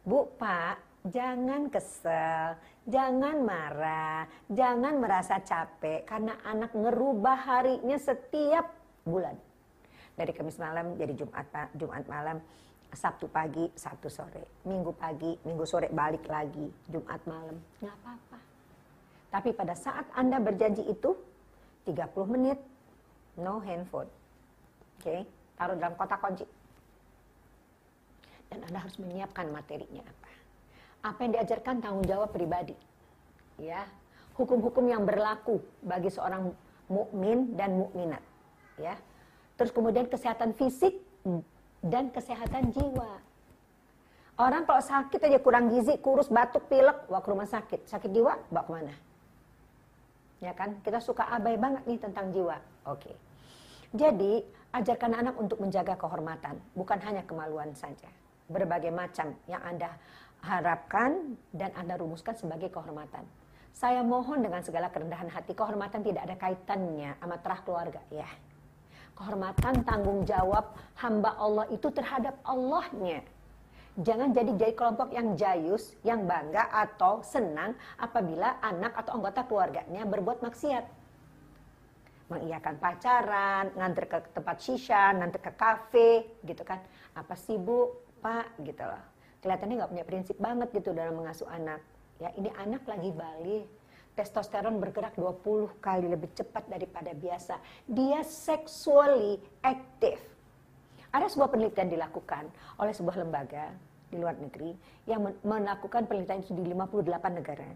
Bu, 0.00 0.28
Pak, 0.40 0.80
jangan 1.06 1.72
kesel, 1.72 2.60
jangan 2.84 3.40
marah, 3.40 4.28
jangan 4.52 5.00
merasa 5.00 5.40
capek 5.40 6.04
karena 6.04 6.36
anak 6.44 6.76
ngerubah 6.76 7.38
harinya 7.48 7.96
setiap 7.96 8.68
bulan. 9.08 9.36
Dari 10.12 10.32
Kamis 10.36 10.60
malam 10.60 11.00
jadi 11.00 11.16
Jumat 11.16 11.72
Jumat 11.72 12.04
malam, 12.04 12.44
Sabtu 12.92 13.32
pagi, 13.32 13.72
Sabtu 13.72 14.12
sore, 14.12 14.60
Minggu 14.68 14.92
pagi, 14.92 15.32
Minggu 15.48 15.64
sore 15.64 15.88
balik 15.88 16.28
lagi, 16.28 16.68
Jumat 16.92 17.24
malam, 17.24 17.56
nggak 17.80 17.96
apa-apa. 18.04 18.38
Tapi 19.30 19.50
pada 19.56 19.72
saat 19.78 20.04
Anda 20.12 20.36
berjanji 20.42 20.84
itu 20.84 21.16
30 21.88 21.96
menit 22.28 22.58
no 23.40 23.62
handphone. 23.64 24.10
Oke, 25.00 25.08
okay? 25.08 25.20
taruh 25.56 25.80
dalam 25.80 25.96
kotak 25.96 26.20
kunci. 26.20 26.44
Dan 28.52 28.66
Anda 28.68 28.84
harus 28.84 28.98
menyiapkan 29.00 29.48
materinya 29.48 30.04
apa 30.04 30.29
apa 31.00 31.18
yang 31.24 31.32
diajarkan 31.40 31.80
tanggung 31.80 32.06
jawab 32.06 32.32
pribadi. 32.32 32.76
Ya. 33.56 33.84
Hukum-hukum 34.36 34.88
yang 34.88 35.04
berlaku 35.04 35.60
bagi 35.84 36.08
seorang 36.08 36.52
mukmin 36.88 37.52
dan 37.54 37.76
mukminat, 37.76 38.24
ya. 38.80 38.96
Terus 39.60 39.68
kemudian 39.70 40.08
kesehatan 40.08 40.56
fisik 40.56 40.96
dan 41.84 42.08
kesehatan 42.08 42.72
jiwa. 42.72 43.20
Orang 44.40 44.64
kalau 44.64 44.80
sakit 44.80 45.20
aja 45.20 45.36
kurang 45.44 45.68
gizi, 45.68 46.00
kurus, 46.00 46.32
batuk, 46.32 46.64
pilek, 46.72 47.04
bawa 47.12 47.20
ke 47.20 47.28
rumah 47.28 47.44
sakit. 47.44 47.84
Sakit 47.84 48.08
jiwa, 48.08 48.40
bawa 48.48 48.64
ke 48.64 48.70
mana? 48.72 48.94
Ya 50.40 50.56
kan? 50.56 50.80
Kita 50.80 50.96
suka 51.04 51.28
abai 51.28 51.60
banget 51.60 51.84
nih 51.84 52.00
tentang 52.00 52.32
jiwa. 52.32 52.56
Oke. 52.88 53.12
Jadi, 53.92 54.40
ajarkan 54.72 55.12
anak 55.20 55.36
untuk 55.36 55.60
menjaga 55.60 55.92
kehormatan, 56.00 56.56
bukan 56.72 56.98
hanya 57.04 57.20
kemaluan 57.28 57.76
saja. 57.76 58.08
Berbagai 58.48 58.88
macam 58.88 59.36
yang 59.44 59.60
Anda 59.60 59.92
harapkan 60.40 61.36
dan 61.52 61.72
Anda 61.76 62.00
rumuskan 62.00 62.36
sebagai 62.36 62.72
kehormatan. 62.72 63.24
Saya 63.70 64.02
mohon 64.02 64.42
dengan 64.42 64.60
segala 64.66 64.90
kerendahan 64.90 65.30
hati, 65.30 65.54
kehormatan 65.54 66.02
tidak 66.02 66.26
ada 66.26 66.36
kaitannya 66.36 67.16
sama 67.22 67.36
terah 67.38 67.60
keluarga. 67.62 68.02
Ya, 68.10 68.28
kehormatan 69.14 69.86
tanggung 69.86 70.26
jawab 70.26 70.74
hamba 70.98 71.36
Allah 71.38 71.64
itu 71.70 71.88
terhadap 71.92 72.40
Allahnya. 72.44 73.22
Jangan 74.00 74.32
jadi 74.32 74.52
jadi 74.56 74.72
kelompok 74.74 75.12
yang 75.12 75.36
jayus, 75.36 75.92
yang 76.06 76.24
bangga 76.24 76.72
atau 76.72 77.20
senang 77.20 77.76
apabila 78.00 78.58
anak 78.62 78.96
atau 78.96 79.18
anggota 79.18 79.44
keluarganya 79.44 80.08
berbuat 80.08 80.40
maksiat. 80.40 80.84
Mengiyakan 82.30 82.78
pacaran, 82.78 83.74
nganter 83.74 84.06
ke 84.06 84.18
tempat 84.30 84.56
shisha, 84.62 85.10
nganter 85.18 85.42
ke 85.42 85.52
kafe, 85.58 86.10
gitu 86.46 86.62
kan. 86.62 86.78
Apa 87.18 87.34
sih 87.34 87.58
bu, 87.58 87.90
pak, 88.22 88.54
gitu 88.62 88.86
loh 88.86 89.09
kelihatannya 89.40 89.74
nggak 89.80 89.92
punya 89.92 90.06
prinsip 90.06 90.36
banget 90.36 90.68
gitu 90.76 90.92
dalam 90.92 91.20
mengasuh 91.20 91.48
anak. 91.48 91.80
Ya, 92.20 92.28
ini 92.36 92.52
anak 92.60 92.84
lagi 92.84 93.10
balik, 93.16 93.66
testosteron 94.12 94.76
bergerak 94.76 95.16
20 95.16 95.80
kali 95.80 96.06
lebih 96.12 96.28
cepat 96.36 96.68
daripada 96.68 97.16
biasa. 97.16 97.56
Dia 97.88 98.20
sexually 98.20 99.40
active. 99.64 100.20
Ada 101.10 101.26
sebuah 101.32 101.50
penelitian 101.50 101.90
dilakukan 101.90 102.46
oleh 102.78 102.92
sebuah 102.94 103.24
lembaga 103.24 103.72
di 104.10 104.20
luar 104.20 104.36
negeri 104.38 104.76
yang 105.08 105.26
melakukan 105.42 106.06
penelitian 106.06 106.44
itu 106.44 106.52
di 106.54 106.70
58 106.70 107.38
negara. 107.40 107.68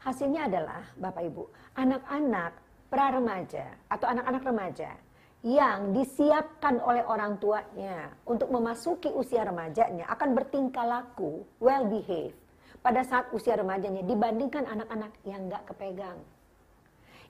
Hasilnya 0.00 0.48
adalah, 0.48 0.82
Bapak 0.96 1.22
Ibu, 1.26 1.44
anak-anak 1.76 2.52
pra 2.90 3.14
remaja 3.14 3.66
atau 3.86 4.06
anak-anak 4.10 4.42
remaja 4.42 4.90
yang 5.40 5.96
disiapkan 5.96 6.84
oleh 6.84 7.00
orang 7.08 7.40
tuanya 7.40 8.12
untuk 8.28 8.52
memasuki 8.52 9.08
usia 9.08 9.40
remajanya 9.40 10.04
akan 10.12 10.36
bertingkah 10.36 10.84
laku, 10.84 11.48
well 11.56 11.88
behaved 11.88 12.36
pada 12.84 13.00
saat 13.04 13.32
usia 13.32 13.56
remajanya 13.56 14.04
dibandingkan 14.04 14.68
anak-anak 14.68 15.12
yang 15.24 15.48
nggak 15.48 15.64
kepegang. 15.72 16.20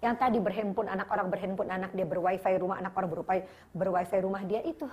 Yang 0.00 0.14
tadi 0.16 0.38
berhandphone 0.42 0.90
anak 0.90 1.06
orang 1.12 1.28
berhandphone 1.30 1.70
anak 1.70 1.94
dia 1.94 2.06
berwifi 2.08 2.56
rumah 2.58 2.82
anak 2.82 2.96
orang 2.98 3.10
berwifi 3.14 3.46
berwifi 3.76 4.18
rumah 4.22 4.42
dia 4.42 4.64
itu 4.66 4.90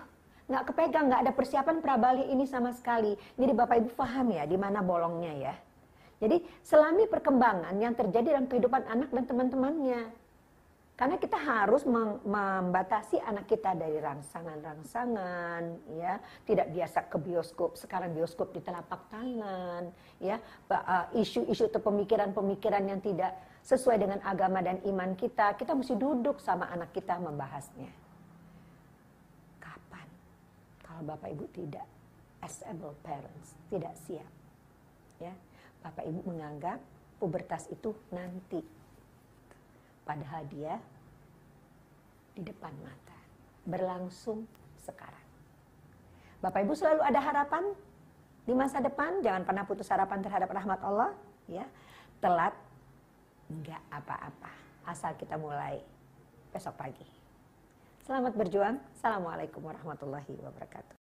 nggak 0.47 0.63
kepegang, 0.71 1.11
nggak 1.11 1.21
ada 1.27 1.31
persiapan 1.35 1.77
prabali 1.83 2.23
ini 2.31 2.47
sama 2.47 2.71
sekali. 2.71 3.17
Jadi 3.35 3.51
Bapak 3.51 3.83
Ibu 3.83 3.91
paham 3.97 4.31
ya 4.31 4.47
di 4.47 4.55
mana 4.55 4.79
bolongnya 4.79 5.33
ya. 5.35 5.55
Jadi 6.17 6.41
selami 6.65 7.05
perkembangan 7.05 7.75
yang 7.77 7.93
terjadi 7.93 8.37
dalam 8.37 8.49
kehidupan 8.49 8.89
anak 8.89 9.09
dan 9.13 9.23
teman-temannya. 9.25 10.01
Karena 10.97 11.21
kita 11.21 11.37
harus 11.37 11.85
membatasi 12.25 13.21
anak 13.21 13.45
kita 13.45 13.77
dari 13.77 14.01
rangsangan-rangsangan, 14.01 15.61
ya, 15.93 16.17
tidak 16.41 16.73
biasa 16.73 17.05
ke 17.05 17.21
bioskop. 17.21 17.77
Sekarang 17.77 18.17
bioskop 18.17 18.49
di 18.49 18.65
telapak 18.65 19.05
tangan, 19.13 19.93
ya, 20.17 20.41
eh, 20.41 21.05
isu-isu 21.21 21.69
atau 21.69 21.85
pemikiran-pemikiran 21.85 22.81
yang 22.89 22.97
tidak 23.05 23.37
sesuai 23.61 24.01
dengan 24.01 24.25
agama 24.25 24.57
dan 24.65 24.81
iman 24.89 25.13
kita. 25.13 25.53
Kita 25.53 25.77
mesti 25.77 25.93
duduk 25.93 26.41
sama 26.41 26.65
anak 26.73 26.89
kita 26.97 27.21
membahasnya. 27.21 27.93
Kapan? 29.61 30.09
Kalau 30.81 31.05
bapak 31.05 31.29
ibu 31.29 31.45
tidak, 31.53 31.85
able 32.41 32.97
parents 33.05 33.53
tidak 33.69 33.93
siap, 34.01 34.31
ya, 35.21 35.29
bapak 35.85 36.09
ibu 36.09 36.25
menganggap 36.25 36.81
pubertas 37.21 37.69
itu 37.69 37.93
nanti 38.09 38.76
Padahal 40.07 40.47
dia 40.47 40.79
di 42.31 42.47
depan 42.47 42.71
mata, 42.79 43.17
berlangsung 43.67 44.47
sekarang. 44.79 45.25
Bapak 46.39 46.63
Ibu 46.63 46.71
selalu 46.71 47.03
ada 47.03 47.19
harapan 47.19 47.75
di 48.47 48.55
masa 48.55 48.79
depan, 48.79 49.19
jangan 49.19 49.43
pernah 49.43 49.67
putus 49.67 49.91
harapan 49.91 50.23
terhadap 50.23 50.47
rahmat 50.47 50.79
Allah, 50.79 51.11
ya. 51.51 51.67
Telat 52.23 52.55
enggak 53.51 53.83
apa-apa, 53.91 54.51
asal 54.87 55.11
kita 55.19 55.35
mulai 55.35 55.83
besok 56.55 56.79
pagi. 56.79 57.05
Selamat 58.07 58.31
berjuang. 58.39 58.79
Assalamualaikum 58.95 59.59
warahmatullahi 59.59 60.39
wabarakatuh. 60.39 61.06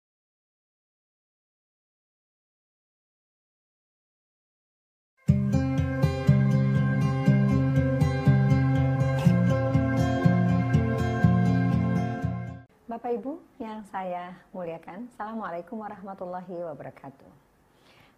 Bapak 12.93 13.09
Ibu 13.09 13.41
yang 13.57 13.81
saya 13.89 14.37
muliakan, 14.53 15.09
Assalamualaikum 15.09 15.81
warahmatullahi 15.81 16.61
wabarakatuh. 16.61 17.33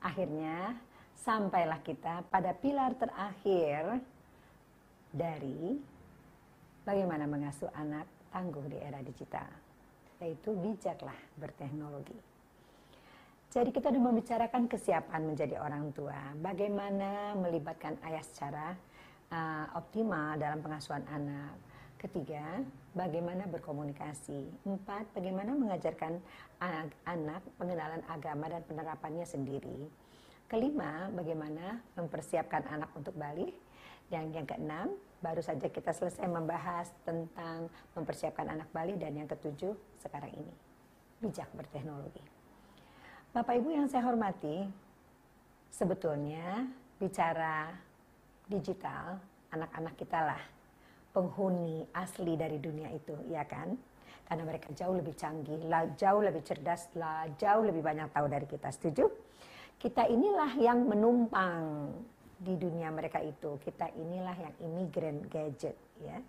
Akhirnya 0.04 0.76
sampailah 1.16 1.80
kita 1.80 2.28
pada 2.28 2.52
pilar 2.52 2.92
terakhir 3.00 4.04
dari 5.16 5.80
bagaimana 6.84 7.24
mengasuh 7.24 7.72
anak 7.72 8.04
tangguh 8.36 8.68
di 8.68 8.76
era 8.76 9.00
digital, 9.00 9.48
yaitu 10.20 10.52
bijaklah 10.52 11.24
berteknologi. 11.40 12.20
Jadi 13.56 13.72
kita 13.72 13.96
sudah 13.96 14.04
membicarakan 14.04 14.68
kesiapan 14.68 15.24
menjadi 15.24 15.56
orang 15.56 15.96
tua, 15.96 16.20
bagaimana 16.44 17.32
melibatkan 17.40 17.96
ayah 18.12 18.28
secara 18.28 18.76
uh, 19.32 19.72
optimal 19.80 20.36
dalam 20.36 20.60
pengasuhan 20.60 21.08
anak, 21.08 21.56
Ketiga, 21.96 22.60
bagaimana 22.92 23.48
berkomunikasi. 23.48 24.68
Empat, 24.68 25.08
bagaimana 25.16 25.56
mengajarkan 25.56 26.20
anak 27.08 27.42
pengenalan 27.56 28.04
agama 28.12 28.52
dan 28.52 28.62
penerapannya 28.68 29.24
sendiri. 29.24 29.88
Kelima, 30.52 31.08
bagaimana 31.16 31.80
mempersiapkan 31.96 32.68
anak 32.68 32.92
untuk 32.94 33.16
balik. 33.16 33.56
Dan 34.12 34.30
yang 34.36 34.46
keenam, 34.46 34.94
baru 35.24 35.42
saja 35.42 35.66
kita 35.66 35.90
selesai 35.96 36.30
membahas 36.30 36.94
tentang 37.08 37.72
mempersiapkan 37.98 38.54
anak 38.54 38.70
balik. 38.76 39.00
Dan 39.02 39.16
yang 39.18 39.30
ketujuh, 39.32 39.74
sekarang 39.98 40.30
ini, 40.36 40.54
bijak 41.24 41.50
berteknologi. 41.56 42.22
Bapak 43.34 43.56
Ibu 43.56 43.72
yang 43.72 43.88
saya 43.90 44.06
hormati, 44.06 44.68
sebetulnya 45.72 46.70
bicara 47.02 47.74
digital, 48.46 49.18
anak-anak 49.50 49.96
kita 49.98 50.20
lah 50.22 50.55
penghuni 51.16 51.88
asli 51.96 52.36
dari 52.36 52.60
dunia 52.60 52.92
itu, 52.92 53.16
ya 53.32 53.48
kan? 53.48 53.80
Karena 54.28 54.44
mereka 54.44 54.68
jauh 54.76 54.92
lebih 54.92 55.16
canggih, 55.16 55.64
jauh 55.96 56.20
lebih 56.20 56.44
cerdas, 56.44 56.92
jauh 57.40 57.64
lebih 57.64 57.80
banyak 57.80 58.12
tahu 58.12 58.28
dari 58.28 58.44
kita. 58.44 58.68
Setuju? 58.68 59.08
Kita 59.80 60.04
inilah 60.12 60.52
yang 60.60 60.84
menumpang 60.84 61.94
di 62.36 62.60
dunia 62.60 62.92
mereka 62.92 63.24
itu. 63.24 63.56
Kita 63.64 63.88
inilah 63.96 64.36
yang 64.36 64.54
imigran 64.60 65.24
gadget, 65.32 65.80
ya. 66.04 66.20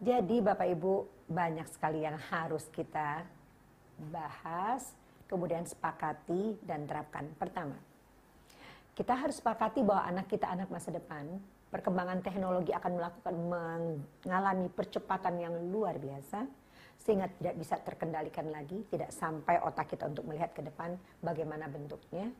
Jadi 0.00 0.40
Bapak 0.40 0.64
Ibu 0.64 0.92
banyak 1.28 1.68
sekali 1.68 2.04
yang 2.04 2.16
harus 2.30 2.68
kita 2.72 3.24
bahas, 4.12 4.92
kemudian 5.26 5.64
sepakati 5.66 6.56
dan 6.62 6.86
terapkan. 6.86 7.26
Pertama, 7.36 7.74
kita 8.94 9.12
harus 9.12 9.40
sepakati 9.40 9.82
bahwa 9.82 10.04
anak 10.04 10.28
kita 10.30 10.46
anak 10.46 10.68
masa 10.72 10.92
depan 10.92 11.40
perkembangan 11.70 12.22
teknologi 12.22 12.70
akan 12.70 12.92
melakukan 12.94 13.34
mengalami 13.36 14.68
percepatan 14.70 15.34
yang 15.42 15.54
luar 15.70 15.98
biasa 15.98 16.46
sehingga 16.96 17.30
tidak 17.38 17.54
bisa 17.60 17.76
terkendalikan 17.82 18.48
lagi, 18.50 18.82
tidak 18.90 19.14
sampai 19.14 19.62
otak 19.62 19.94
kita 19.94 20.10
untuk 20.10 20.26
melihat 20.26 20.50
ke 20.54 20.64
depan 20.64 20.98
bagaimana 21.22 21.70
bentuknya. 21.70 22.32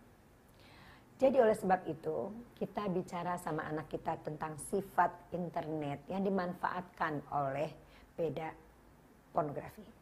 Jadi 1.16 1.40
oleh 1.40 1.56
sebab 1.56 1.80
itu, 1.88 2.28
kita 2.60 2.92
bicara 2.92 3.40
sama 3.40 3.64
anak 3.64 3.88
kita 3.88 4.20
tentang 4.20 4.52
sifat 4.68 5.32
internet 5.32 6.04
yang 6.12 6.20
dimanfaatkan 6.20 7.24
oleh 7.32 7.72
beda 8.12 8.52
pornografi. 9.32 9.95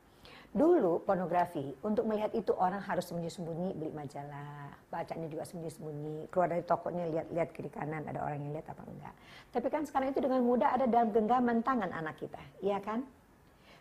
Dulu 0.54 1.02
pornografi, 1.02 1.74
untuk 1.82 2.06
melihat 2.06 2.30
itu 2.30 2.54
orang 2.54 2.78
harus 2.78 3.10
sembunyi-sembunyi 3.10 3.74
beli 3.74 3.90
majalah, 3.90 4.70
bacanya 4.86 5.26
juga 5.26 5.42
sembunyi-sembunyi, 5.50 6.30
keluar 6.30 6.46
dari 6.46 6.62
tokonya 6.62 7.10
lihat-lihat 7.10 7.50
kiri 7.50 7.66
kanan 7.74 8.06
ada 8.06 8.22
orang 8.22 8.38
yang 8.38 8.54
lihat 8.54 8.70
apa 8.70 8.86
enggak. 8.86 9.14
Tapi 9.50 9.66
kan 9.66 9.82
sekarang 9.82 10.14
itu 10.14 10.22
dengan 10.22 10.46
mudah 10.46 10.78
ada 10.78 10.86
dalam 10.86 11.10
genggaman 11.10 11.58
tangan 11.66 11.90
anak 11.90 12.14
kita, 12.22 12.38
iya 12.62 12.78
kan? 12.78 13.02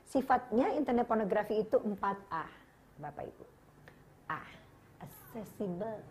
Sifatnya 0.10 0.74
internet 0.74 1.06
pornografi 1.06 1.62
itu 1.62 1.78
4A, 1.78 2.46
Bapak 2.98 3.22
Ibu. 3.22 3.46
A, 4.34 4.42
accessible, 4.98 6.02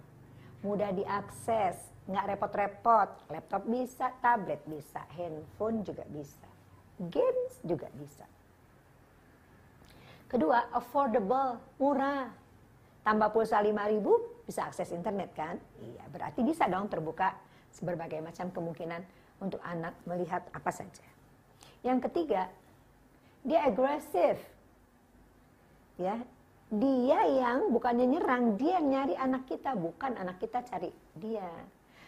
mudah 0.62 0.94
diakses, 0.94 1.74
nggak 2.06 2.39
repot-repot, 2.39 3.34
laptop 3.34 3.66
bisa, 3.66 4.14
tablet 4.22 4.62
bisa, 4.70 5.02
handphone 5.10 5.82
juga 5.82 6.06
bisa, 6.06 6.47
games 7.02 7.59
juga 7.66 7.90
bisa 7.98 8.30
Kedua, 10.32 10.64
affordable, 10.72 11.60
murah. 11.76 12.32
Tambah 13.04 13.28
pulsa 13.36 13.60
5 13.60 13.68
ribu, 13.92 14.16
bisa 14.48 14.64
akses 14.64 14.88
internet 14.96 15.36
kan? 15.36 15.60
Iya, 15.84 16.09
berarti 16.09 16.40
bisa 16.40 16.64
dong 16.72 16.88
terbuka 16.88 17.36
berbagai 17.84 18.24
macam 18.24 18.48
kemungkinan 18.48 19.04
untuk 19.44 19.60
anak 19.60 19.92
melihat 20.09 20.40
apa 20.56 20.72
saja. 20.72 21.04
Yang 21.84 22.09
ketiga, 22.09 22.48
dia 23.44 23.60
agresif. 23.68 24.40
Ya, 26.00 26.16
dia 26.72 27.20
yang 27.28 27.68
bukannya 27.68 28.09
nyerang, 28.09 28.56
dia 28.56 28.80
nyari 28.80 29.12
anak 29.12 29.44
kita, 29.44 29.76
bukan 29.76 30.16
anak 30.16 30.40
kita 30.40 30.64
cari 30.64 30.88
dia. 31.12 31.52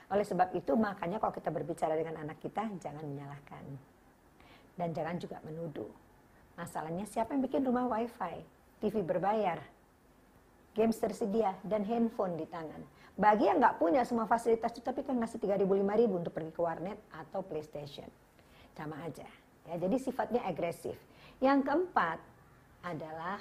Oleh 0.09 0.25
sebab 0.25 0.49
itu 0.57 0.73
makanya 0.81 1.21
kalau 1.21 1.37
kita 1.37 1.53
berbicara 1.53 1.93
dengan 1.93 2.25
anak 2.25 2.41
kita 2.41 2.73
jangan 2.81 3.05
menyalahkan. 3.05 3.65
Dan 4.81 4.97
jangan 4.97 5.21
juga 5.21 5.45
menuduh 5.45 6.04
Masalahnya 6.55 7.07
siapa 7.11 7.35
yang 7.35 7.43
bikin 7.43 7.67
rumah 7.67 7.91
wifi, 7.91 8.43
TV 8.79 9.03
berbayar, 9.03 9.59
games 10.75 10.99
tersedia, 10.99 11.59
dan 11.67 11.83
handphone 11.83 12.39
di 12.39 12.47
tangan. 12.47 12.79
Bagi 13.15 13.47
yang 13.47 13.63
nggak 13.63 13.79
punya 13.79 14.03
semua 14.03 14.27
fasilitas 14.27 14.75
itu, 14.75 14.83
tapi 14.83 15.07
kan 15.07 15.15
ngasih 15.19 15.39
3 15.39 15.63
ribu 15.63 15.79
5 15.79 16.01
ribu 16.03 16.15
untuk 16.19 16.35
pergi 16.35 16.51
ke 16.51 16.61
warnet 16.63 16.99
atau 17.15 17.43
PlayStation. 17.47 18.07
Sama 18.75 18.99
aja. 19.07 19.27
Ya, 19.71 19.75
jadi 19.79 19.97
sifatnya 19.99 20.43
agresif. 20.43 20.99
Yang 21.39 21.71
keempat 21.71 22.19
adalah 22.83 23.39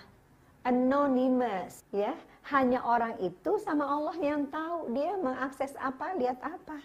anonymous. 0.62 1.86
Ya, 1.90 2.14
hanya 2.54 2.86
orang 2.86 3.18
itu 3.22 3.58
sama 3.62 3.86
Allah 3.86 4.18
yang 4.22 4.46
tahu 4.50 4.94
dia 4.94 5.18
mengakses 5.18 5.74
apa, 5.82 6.14
lihat 6.18 6.38
apa. 6.42 6.78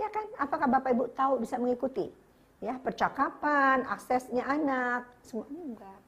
Ya 0.00 0.08
kan? 0.10 0.26
Apakah 0.40 0.66
Bapak 0.66 0.90
Ibu 0.96 1.04
tahu 1.14 1.44
bisa 1.44 1.60
mengikuti? 1.60 2.10
Ya 2.64 2.80
percakapan, 2.80 3.84
aksesnya 3.84 4.40
anak, 4.48 5.04
semuanya 5.20 5.60
enggak. 5.60 6.00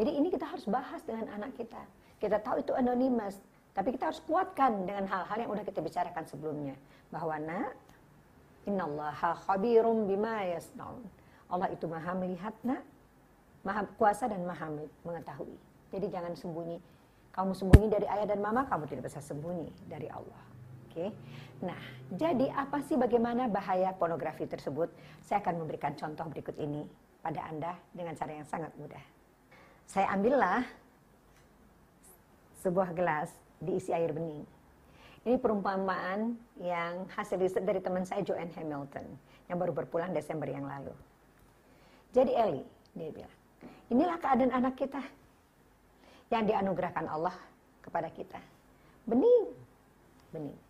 Jadi 0.00 0.10
ini 0.16 0.32
kita 0.32 0.48
harus 0.48 0.64
bahas 0.64 1.04
dengan 1.04 1.28
anak 1.36 1.52
kita. 1.60 1.84
Kita 2.16 2.40
tahu 2.40 2.64
itu 2.64 2.72
anonymous, 2.72 3.36
tapi 3.76 3.92
kita 3.92 4.08
harus 4.08 4.24
kuatkan 4.24 4.88
dengan 4.88 5.04
hal-hal 5.04 5.36
yang 5.44 5.50
udah 5.52 5.60
kita 5.60 5.84
bicarakan 5.84 6.24
sebelumnya. 6.24 6.72
Bahwa 7.12 7.36
nak, 7.36 7.76
innallaha 8.64 9.36
khabirum 9.44 10.08
bima 10.08 10.48
yasnaun. 10.48 11.04
Allah 11.52 11.68
itu 11.68 11.84
maha 11.84 12.16
melihat 12.16 12.56
nak, 12.64 12.80
maha 13.60 13.84
kuasa 14.00 14.32
dan 14.32 14.40
maha 14.48 14.72
mengetahui. 15.04 15.56
Jadi 15.92 16.06
jangan 16.08 16.32
sembunyi. 16.32 16.80
Kamu 17.36 17.52
sembunyi 17.52 17.86
dari 17.92 18.06
ayah 18.08 18.26
dan 18.26 18.40
mama, 18.40 18.64
kamu 18.64 18.88
tidak 18.88 19.12
bisa 19.12 19.20
sembunyi 19.20 19.68
dari 19.84 20.08
Allah. 20.08 20.40
Oke. 20.88 21.12
Nah, 21.60 21.80
jadi 22.16 22.48
apa 22.56 22.80
sih 22.88 22.96
bagaimana 22.96 23.44
bahaya 23.44 23.92
pornografi 23.92 24.48
tersebut? 24.48 24.88
Saya 25.20 25.44
akan 25.44 25.64
memberikan 25.64 25.92
contoh 25.92 26.24
berikut 26.32 26.56
ini 26.56 26.88
pada 27.20 27.44
Anda 27.52 27.76
dengan 27.92 28.16
cara 28.16 28.32
yang 28.32 28.48
sangat 28.48 28.72
mudah. 28.80 29.04
Saya 29.84 30.08
ambillah 30.08 30.64
sebuah 32.64 32.96
gelas 32.96 33.28
diisi 33.60 33.92
air 33.92 34.16
bening. 34.16 34.44
Ini 35.20 35.36
perumpamaan 35.36 36.32
yang 36.56 37.04
hasil 37.12 37.36
riset 37.36 37.60
dari 37.60 37.84
teman 37.84 38.08
saya 38.08 38.24
Joanne 38.24 38.56
Hamilton 38.56 39.04
yang 39.52 39.60
baru 39.60 39.76
berpulang 39.76 40.16
Desember 40.16 40.48
yang 40.48 40.64
lalu. 40.64 40.96
Jadi 42.16 42.32
Eli, 42.32 42.64
dia 42.96 43.12
bilang, 43.12 43.36
inilah 43.92 44.16
keadaan 44.16 44.52
anak 44.56 44.80
kita 44.80 45.02
yang 46.32 46.48
dianugerahkan 46.48 47.04
Allah 47.04 47.36
kepada 47.84 48.08
kita. 48.08 48.40
Bening, 49.04 49.52
bening. 50.32 50.69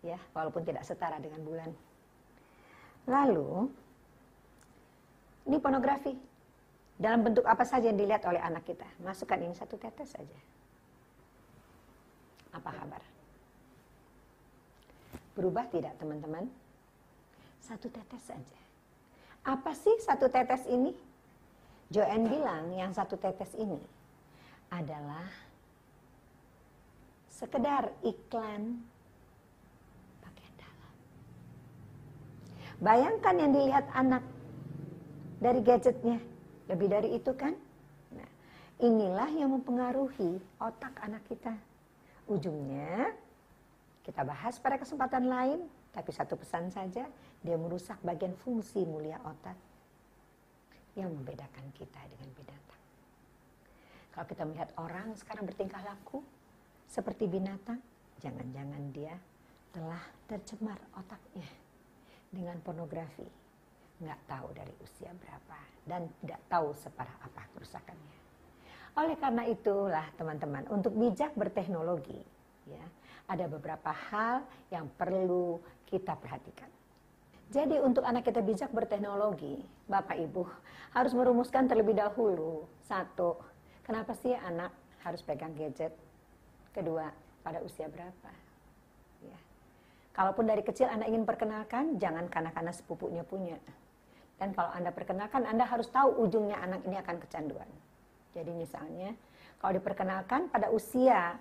Ya, 0.00 0.16
walaupun 0.32 0.64
tidak 0.64 0.84
setara 0.88 1.20
dengan 1.20 1.44
bulan. 1.44 1.70
Lalu, 3.04 3.68
ini 5.48 5.56
pornografi. 5.60 6.16
Dalam 7.00 7.24
bentuk 7.24 7.48
apa 7.48 7.64
saja 7.64 7.88
yang 7.88 7.96
dilihat 7.96 8.24
oleh 8.28 8.40
anak 8.40 8.64
kita. 8.68 8.84
Masukkan 9.00 9.40
ini 9.40 9.56
satu 9.56 9.80
tetes 9.80 10.12
saja. 10.12 10.38
Apa 12.52 12.70
kabar? 12.76 13.02
Berubah 15.32 15.64
tidak 15.72 15.96
teman-teman? 15.96 16.44
Satu 17.64 17.88
tetes 17.88 18.20
saja. 18.20 18.60
Apa 19.48 19.72
sih 19.72 19.96
satu 20.04 20.28
tetes 20.28 20.68
ini? 20.68 20.92
Joanne 21.90 22.28
bilang 22.28 22.70
yang 22.70 22.92
satu 22.94 23.18
tetes 23.18 23.50
ini 23.58 23.80
adalah 24.70 25.26
sekedar 27.26 27.90
iklan 28.06 28.78
pakaian 30.22 30.54
dalam. 30.60 30.94
Bayangkan 32.80 33.36
yang 33.36 33.52
dilihat 33.52 33.92
anak 33.92 34.24
dari 35.36 35.60
gadgetnya. 35.60 36.16
Lebih 36.64 36.88
dari 36.88 37.08
itu 37.12 37.28
kan? 37.36 37.52
Nah, 38.16 38.30
inilah 38.80 39.28
yang 39.36 39.52
mempengaruhi 39.52 40.40
otak 40.56 40.96
anak 41.04 41.20
kita. 41.28 41.52
Ujungnya 42.24 43.12
kita 44.00 44.24
bahas 44.24 44.56
pada 44.56 44.80
kesempatan 44.80 45.28
lain, 45.28 45.60
tapi 45.92 46.08
satu 46.08 46.40
pesan 46.40 46.72
saja, 46.72 47.04
dia 47.44 47.56
merusak 47.60 48.00
bagian 48.00 48.32
fungsi 48.40 48.88
mulia 48.88 49.20
otak 49.28 49.60
yang 50.96 51.12
membedakan 51.12 51.68
kita 51.76 52.00
dengan 52.08 52.32
binatang. 52.32 52.82
Kalau 54.08 54.24
kita 54.24 54.42
melihat 54.48 54.72
orang 54.80 55.12
sekarang 55.20 55.44
bertingkah 55.44 55.84
laku 55.84 56.24
seperti 56.88 57.28
binatang, 57.28 57.76
jangan-jangan 58.24 58.82
dia 58.88 59.20
telah 59.68 60.00
tercemar 60.24 60.80
otaknya 60.96 61.69
dengan 62.30 62.56
pornografi. 62.62 63.26
Nggak 64.00 64.20
tahu 64.24 64.48
dari 64.56 64.72
usia 64.80 65.12
berapa 65.12 65.58
dan 65.84 66.08
tidak 66.24 66.40
tahu 66.48 66.72
separah 66.72 67.16
apa 67.20 67.42
kerusakannya. 67.52 68.16
Oleh 68.96 69.14
karena 69.20 69.46
itulah 69.46 70.06
teman-teman, 70.18 70.66
untuk 70.66 70.96
bijak 70.98 71.30
berteknologi, 71.38 72.18
ya, 72.66 72.82
ada 73.30 73.46
beberapa 73.46 73.94
hal 73.94 74.42
yang 74.72 74.90
perlu 74.98 75.62
kita 75.86 76.18
perhatikan. 76.18 76.66
Jadi 77.50 77.82
untuk 77.82 78.06
anak 78.06 78.26
kita 78.26 78.42
bijak 78.42 78.70
berteknologi, 78.70 79.58
Bapak 79.90 80.18
Ibu 80.18 80.42
harus 80.94 81.12
merumuskan 81.14 81.66
terlebih 81.66 81.98
dahulu. 81.98 82.66
Satu, 82.86 83.38
kenapa 83.82 84.14
sih 84.18 84.34
anak 84.34 84.70
harus 85.02 85.22
pegang 85.22 85.54
gadget? 85.54 85.94
Kedua, 86.70 87.10
pada 87.42 87.58
usia 87.62 87.90
berapa? 87.90 88.39
Kalaupun 90.10 90.44
dari 90.50 90.66
kecil 90.66 90.90
Anda 90.90 91.06
ingin 91.06 91.22
perkenalkan, 91.22 91.96
jangan 92.02 92.26
karena-karena 92.26 92.74
sepupunya 92.74 93.22
punya. 93.22 93.56
Dan 94.40 94.56
kalau 94.56 94.72
Anda 94.74 94.90
perkenalkan, 94.90 95.46
Anda 95.46 95.68
harus 95.68 95.86
tahu 95.92 96.26
ujungnya 96.26 96.58
anak 96.58 96.82
ini 96.88 96.96
akan 96.98 97.16
kecanduan. 97.22 97.68
Jadi 98.34 98.50
misalnya, 98.56 99.14
kalau 99.60 99.76
diperkenalkan 99.76 100.48
pada 100.48 100.72
usia 100.72 101.36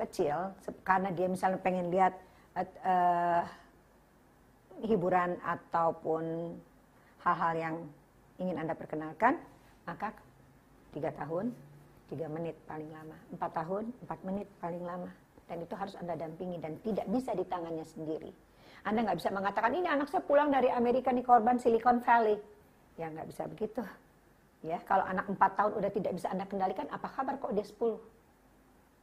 kecil, 0.00 0.56
karena 0.82 1.12
dia 1.12 1.28
misalnya 1.28 1.60
pengen 1.60 1.92
lihat 1.92 2.14
uh, 2.56 3.44
hiburan 4.84 5.36
ataupun 5.44 6.56
hal-hal 7.22 7.54
yang 7.56 7.76
ingin 8.40 8.56
Anda 8.60 8.72
perkenalkan, 8.76 9.36
maka 9.84 10.12
tiga 10.96 11.12
tahun, 11.12 11.52
tiga 12.08 12.26
menit 12.32 12.56
paling 12.64 12.88
lama, 12.92 13.16
empat 13.32 13.50
tahun, 13.56 13.84
empat 14.04 14.18
menit 14.24 14.48
paling 14.60 14.84
lama. 14.84 15.10
Dan 15.46 15.62
itu 15.62 15.74
harus 15.78 15.94
Anda 15.94 16.18
dampingi 16.18 16.58
dan 16.58 16.78
tidak 16.82 17.06
bisa 17.06 17.30
di 17.34 17.46
tangannya 17.46 17.86
sendiri. 17.86 18.30
Anda 18.86 19.06
nggak 19.06 19.18
bisa 19.18 19.30
mengatakan, 19.34 19.74
ini 19.74 19.86
anak 19.86 20.10
saya 20.10 20.22
pulang 20.22 20.50
dari 20.50 20.70
Amerika 20.70 21.10
nih 21.10 21.26
korban 21.26 21.58
Silicon 21.58 22.02
Valley. 22.02 22.38
Ya 22.98 23.10
nggak 23.10 23.26
bisa 23.30 23.46
begitu. 23.46 23.82
Ya, 24.64 24.82
kalau 24.82 25.06
anak 25.06 25.30
4 25.30 25.38
tahun 25.38 25.72
udah 25.78 25.90
tidak 25.94 26.12
bisa 26.18 26.26
Anda 26.32 26.48
kendalikan, 26.48 26.90
apa 26.90 27.06
kabar 27.12 27.38
kok 27.38 27.54
dia 27.54 27.62
10? 27.62 27.98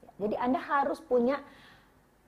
Ya, 0.03 0.11
jadi 0.28 0.36
Anda 0.44 0.60
harus 0.60 0.99
punya 0.99 1.40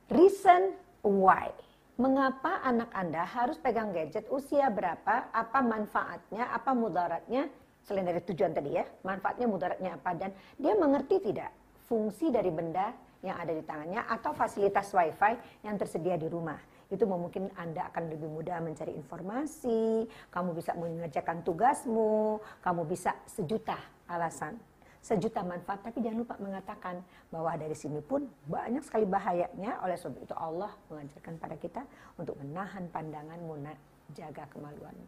reason 0.08 0.72
why. 1.04 1.52
Mengapa 1.96 2.60
anak 2.64 2.92
Anda 2.96 3.24
harus 3.24 3.60
pegang 3.60 3.92
gadget, 3.92 4.28
usia 4.32 4.68
berapa, 4.72 5.32
apa 5.32 5.60
manfaatnya, 5.64 6.48
apa 6.52 6.72
mudaratnya, 6.76 7.48
selain 7.88 8.08
dari 8.08 8.20
tujuan 8.20 8.52
tadi 8.52 8.76
ya, 8.76 8.84
manfaatnya, 9.04 9.48
mudaratnya 9.48 9.92
apa, 9.96 10.12
dan 10.16 10.32
dia 10.60 10.76
mengerti 10.76 11.24
tidak 11.24 11.52
fungsi 11.88 12.32
dari 12.32 12.52
benda 12.52 12.92
yang 13.26 13.42
ada 13.42 13.50
di 13.50 13.66
tangannya 13.66 14.06
atau 14.06 14.32
fasilitas 14.38 14.94
wifi 14.94 15.34
yang 15.66 15.76
tersedia 15.82 16.16
di 16.16 16.30
rumah 16.30 16.62
itu 16.94 17.02
memungkinkan 17.02 17.58
Anda 17.58 17.90
akan 17.90 18.14
lebih 18.14 18.30
mudah 18.30 18.62
mencari 18.62 18.94
informasi, 18.94 20.06
kamu 20.30 20.54
bisa 20.54 20.78
mengerjakan 20.78 21.42
tugasmu, 21.42 22.38
kamu 22.62 22.82
bisa 22.86 23.18
sejuta 23.26 23.78
alasan, 24.06 24.54
sejuta 25.02 25.42
manfaat, 25.42 25.82
tapi 25.82 26.06
jangan 26.06 26.22
lupa 26.22 26.36
mengatakan 26.38 27.02
bahwa 27.34 27.58
dari 27.58 27.74
sini 27.74 28.06
pun 28.06 28.30
banyak 28.46 28.86
sekali 28.86 29.10
bahayanya, 29.10 29.82
oleh 29.82 29.98
sebab 29.98 30.22
itu 30.22 30.36
Allah 30.38 30.70
mengajarkan 30.94 31.34
pada 31.42 31.56
kita 31.58 31.82
untuk 32.22 32.38
menahan 32.38 32.86
pandanganmu, 32.94 33.66
jaga 34.14 34.46
kemaluanmu. 34.54 35.08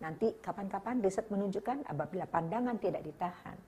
Nanti 0.00 0.32
kapan-kapan 0.40 1.04
riset 1.04 1.28
menunjukkan 1.28 1.84
apabila 1.84 2.24
pandangan 2.24 2.80
tidak 2.80 3.04
ditahan, 3.04 3.60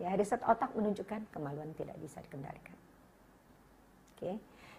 ya 0.00 0.16
riset 0.16 0.40
otak 0.40 0.72
menunjukkan 0.72 1.28
kemaluan 1.28 1.76
tidak 1.76 2.00
bisa 2.00 2.24
dikendalikan. 2.24 2.77
Oke. 4.18 4.34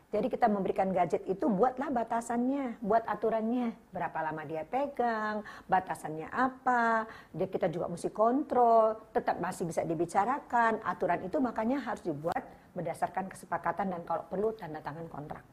Jadi 0.10 0.26
kita 0.26 0.49
memberikan 0.49 0.90
gadget 0.90 1.22
itu 1.30 1.45
buatlah 1.45 1.94
batasannya, 1.94 2.82
buat 2.82 3.06
aturannya, 3.06 3.78
berapa 3.94 4.20
lama 4.26 4.41
dia 4.41 4.66
pegang, 4.66 5.45
batasannya 5.70 6.26
apa, 6.34 7.06
dia 7.30 7.45
kita 7.45 7.70
juga 7.70 7.86
mesti 7.88 8.10
kontrol, 8.10 8.98
tetap 9.14 9.38
masih 9.38 9.70
bisa 9.70 9.86
dibicarakan. 9.86 10.82
Aturan 10.82 11.22
itu 11.24 11.38
makanya 11.38 11.78
harus 11.86 12.02
dibuat 12.02 12.41
berdasarkan 12.74 13.30
kesepakatan 13.30 13.94
dan 13.94 14.02
kalau 14.02 14.26
perlu 14.26 14.49
tanda 14.57 14.82
tangan 14.82 15.06
kontrak. 15.14 15.45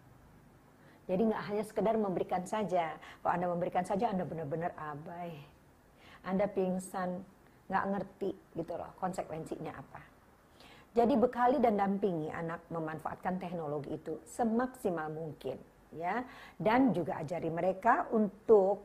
Jadi 1.05 1.23
nggak 1.23 1.43
hanya 1.53 1.63
sekedar 1.63 1.95
memberikan 2.01 2.43
saja. 2.49 2.97
Kalau 2.97 3.31
Anda 3.37 3.47
memberikan 3.53 3.85
saja 3.85 4.09
Anda 4.09 4.25
benar-benar 4.25 4.73
abai. 4.75 5.37
Anda 6.25 6.49
pingsan, 6.49 7.23
nggak 7.69 7.85
ngerti 7.93 8.33
gitu 8.57 8.73
loh 8.73 8.91
konsekuensinya 8.99 9.77
apa. 9.77 10.16
Jadi 10.97 11.13
bekali 11.13 11.61
dan 11.61 11.77
dampingi 11.77 12.33
anak 12.33 12.65
memanfaatkan 12.73 13.37
teknologi 13.37 14.01
itu 14.01 14.17
semaksimal 14.25 15.13
mungkin 15.13 15.61
ya 15.93 16.25
dan 16.57 16.97
juga 16.97 17.21
ajari 17.21 17.53
mereka 17.53 18.09
untuk 18.17 18.81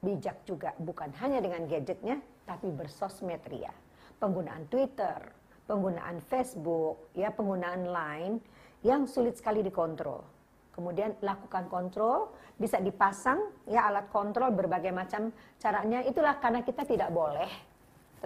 bijak 0.00 0.48
juga 0.48 0.72
bukan 0.80 1.12
hanya 1.20 1.44
dengan 1.44 1.68
gadgetnya 1.68 2.16
tapi 2.48 2.72
bersosmed 2.72 3.44
ria. 3.52 3.76
Penggunaan 4.16 4.64
Twitter, 4.72 5.20
penggunaan 5.68 6.24
Facebook, 6.24 7.12
ya 7.12 7.28
penggunaan 7.28 7.92
Line 7.92 8.40
yang 8.80 9.04
sulit 9.04 9.36
sekali 9.36 9.60
dikontrol. 9.60 10.24
Kemudian 10.72 11.12
lakukan 11.20 11.68
kontrol, 11.68 12.32
bisa 12.56 12.80
dipasang 12.80 13.40
ya 13.68 13.88
alat 13.92 14.08
kontrol 14.08 14.48
berbagai 14.48 14.96
macam 14.96 15.28
caranya. 15.60 16.00
Itulah 16.04 16.40
karena 16.40 16.64
kita 16.64 16.88
tidak 16.88 17.12
boleh 17.12 17.48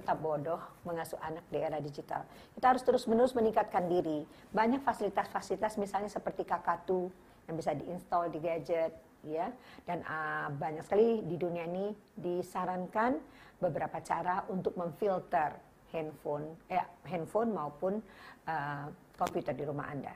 tetap 0.00 0.18
bodoh 0.18 0.58
mengasuh 0.82 1.20
anak 1.20 1.44
di 1.52 1.60
era 1.60 1.76
digital. 1.78 2.24
Kita 2.56 2.72
harus 2.72 2.82
terus-menerus 2.82 3.36
meningkatkan 3.36 3.86
diri. 3.86 4.24
Banyak 4.50 4.80
fasilitas-fasilitas 4.80 5.76
misalnya 5.76 6.08
seperti 6.08 6.48
Kakatu 6.48 7.12
yang 7.46 7.54
bisa 7.60 7.76
diinstal 7.76 8.32
di 8.32 8.40
gadget, 8.40 8.96
ya. 9.24 9.52
Dan 9.84 10.00
uh, 10.08 10.48
banyak 10.56 10.82
sekali 10.82 11.22
di 11.28 11.36
dunia 11.36 11.68
ini 11.68 11.92
disarankan 12.16 13.20
beberapa 13.60 14.00
cara 14.00 14.48
untuk 14.48 14.74
memfilter 14.80 15.52
handphone, 15.92 16.56
eh, 16.72 16.80
handphone 17.06 17.52
maupun 17.52 18.00
uh, 18.48 18.86
komputer 19.20 19.52
di 19.52 19.64
rumah 19.68 19.90
Anda. 19.92 20.14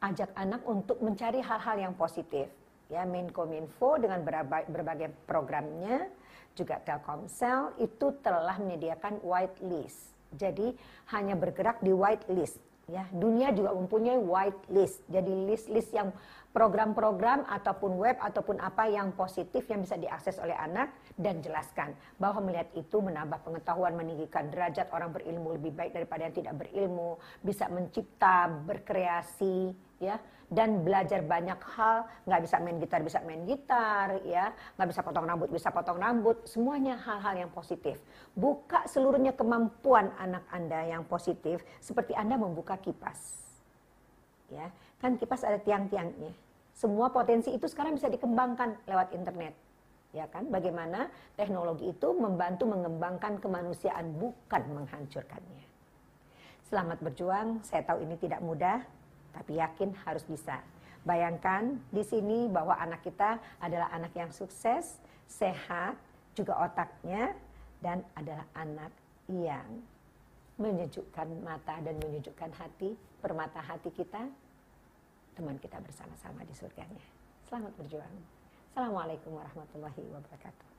Ajak 0.00 0.32
anak 0.34 0.64
untuk 0.66 0.98
mencari 0.98 1.38
hal-hal 1.44 1.76
yang 1.78 1.94
positif. 1.94 2.48
Ya, 2.90 3.06
Menkominfo 3.06 4.02
dengan 4.02 4.26
berbagai 4.66 5.14
programnya 5.22 6.10
juga 6.54 6.82
Telkomsel 6.82 7.74
itu 7.78 8.14
telah 8.20 8.58
menyediakan 8.58 9.22
white 9.22 9.58
list. 9.64 10.12
Jadi 10.30 10.74
hanya 11.10 11.34
bergerak 11.34 11.82
di 11.82 11.90
white 11.90 12.26
list 12.30 12.58
Ya, 12.90 13.06
dunia 13.14 13.54
juga 13.54 13.70
mempunyai 13.70 14.18
white 14.18 14.66
list. 14.74 15.06
Jadi 15.06 15.30
list-list 15.46 15.94
yang 15.94 16.10
program-program 16.50 17.46
ataupun 17.46 17.94
web 17.94 18.18
ataupun 18.18 18.58
apa 18.58 18.90
yang 18.90 19.14
positif 19.14 19.62
yang 19.70 19.86
bisa 19.86 19.94
diakses 19.94 20.42
oleh 20.42 20.58
anak 20.58 20.90
dan 21.14 21.38
jelaskan 21.38 21.94
bahwa 22.18 22.42
melihat 22.42 22.66
itu 22.74 22.98
menambah 22.98 23.46
pengetahuan, 23.46 23.94
meninggikan 23.94 24.50
derajat 24.50 24.90
orang 24.90 25.14
berilmu 25.14 25.54
lebih 25.54 25.70
baik 25.70 25.94
daripada 25.94 26.26
yang 26.26 26.34
tidak 26.34 26.58
berilmu, 26.58 27.22
bisa 27.46 27.70
mencipta, 27.70 28.50
berkreasi, 28.50 29.70
ya 30.02 30.18
dan 30.50 30.82
belajar 30.82 31.22
banyak 31.22 31.56
hal. 31.78 32.04
Nggak 32.26 32.40
bisa 32.44 32.56
main 32.58 32.76
gitar 32.82 33.00
bisa 33.06 33.18
main 33.22 33.42
gitar 33.46 34.18
ya. 34.26 34.50
Nggak 34.76 34.88
bisa 34.90 35.00
potong 35.06 35.24
rambut 35.24 35.48
bisa 35.48 35.70
potong 35.70 36.02
rambut. 36.02 36.36
Semuanya 36.44 36.98
hal-hal 36.98 37.46
yang 37.46 37.50
positif. 37.54 38.02
Buka 38.34 38.84
seluruhnya 38.90 39.32
kemampuan 39.32 40.10
anak 40.18 40.44
anda 40.50 40.82
yang 40.84 41.06
positif 41.06 41.62
seperti 41.78 42.12
anda 42.18 42.34
membuka 42.34 42.76
kipas. 42.76 43.46
Ya 44.50 44.68
kan 44.98 45.16
kipas 45.16 45.46
ada 45.46 45.62
tiang-tiangnya. 45.62 46.34
Semua 46.74 47.14
potensi 47.14 47.54
itu 47.54 47.70
sekarang 47.70 47.94
bisa 47.94 48.10
dikembangkan 48.10 48.84
lewat 48.90 49.14
internet. 49.14 49.54
Ya 50.10 50.26
kan? 50.26 50.50
Bagaimana 50.50 51.06
teknologi 51.38 51.94
itu 51.94 52.10
membantu 52.10 52.66
mengembangkan 52.66 53.38
kemanusiaan 53.38 54.10
bukan 54.18 54.62
menghancurkannya. 54.74 55.64
Selamat 56.66 56.98
berjuang. 56.98 57.62
Saya 57.62 57.86
tahu 57.86 58.02
ini 58.02 58.18
tidak 58.18 58.42
mudah 58.42 58.82
tapi 59.34 59.58
yakin 59.58 59.94
harus 60.06 60.22
bisa. 60.26 60.60
Bayangkan 61.00 61.80
di 61.88 62.04
sini 62.04 62.46
bahwa 62.46 62.76
anak 62.76 63.00
kita 63.00 63.40
adalah 63.62 63.88
anak 63.94 64.12
yang 64.12 64.28
sukses, 64.28 65.00
sehat, 65.24 65.96
juga 66.36 66.60
otaknya, 66.60 67.32
dan 67.80 68.04
adalah 68.12 68.44
anak 68.52 68.92
yang 69.32 69.80
menyejukkan 70.60 71.40
mata 71.40 71.80
dan 71.80 71.96
menyejukkan 71.96 72.52
hati, 72.52 72.92
permata 73.24 73.64
hati 73.64 73.88
kita, 73.96 74.28
teman 75.32 75.56
kita 75.56 75.80
bersama-sama 75.80 76.44
di 76.44 76.52
surganya. 76.52 77.00
Selamat 77.48 77.72
berjuang. 77.80 78.14
Assalamualaikum 78.70 79.34
warahmatullahi 79.40 80.04
wabarakatuh. 80.12 80.69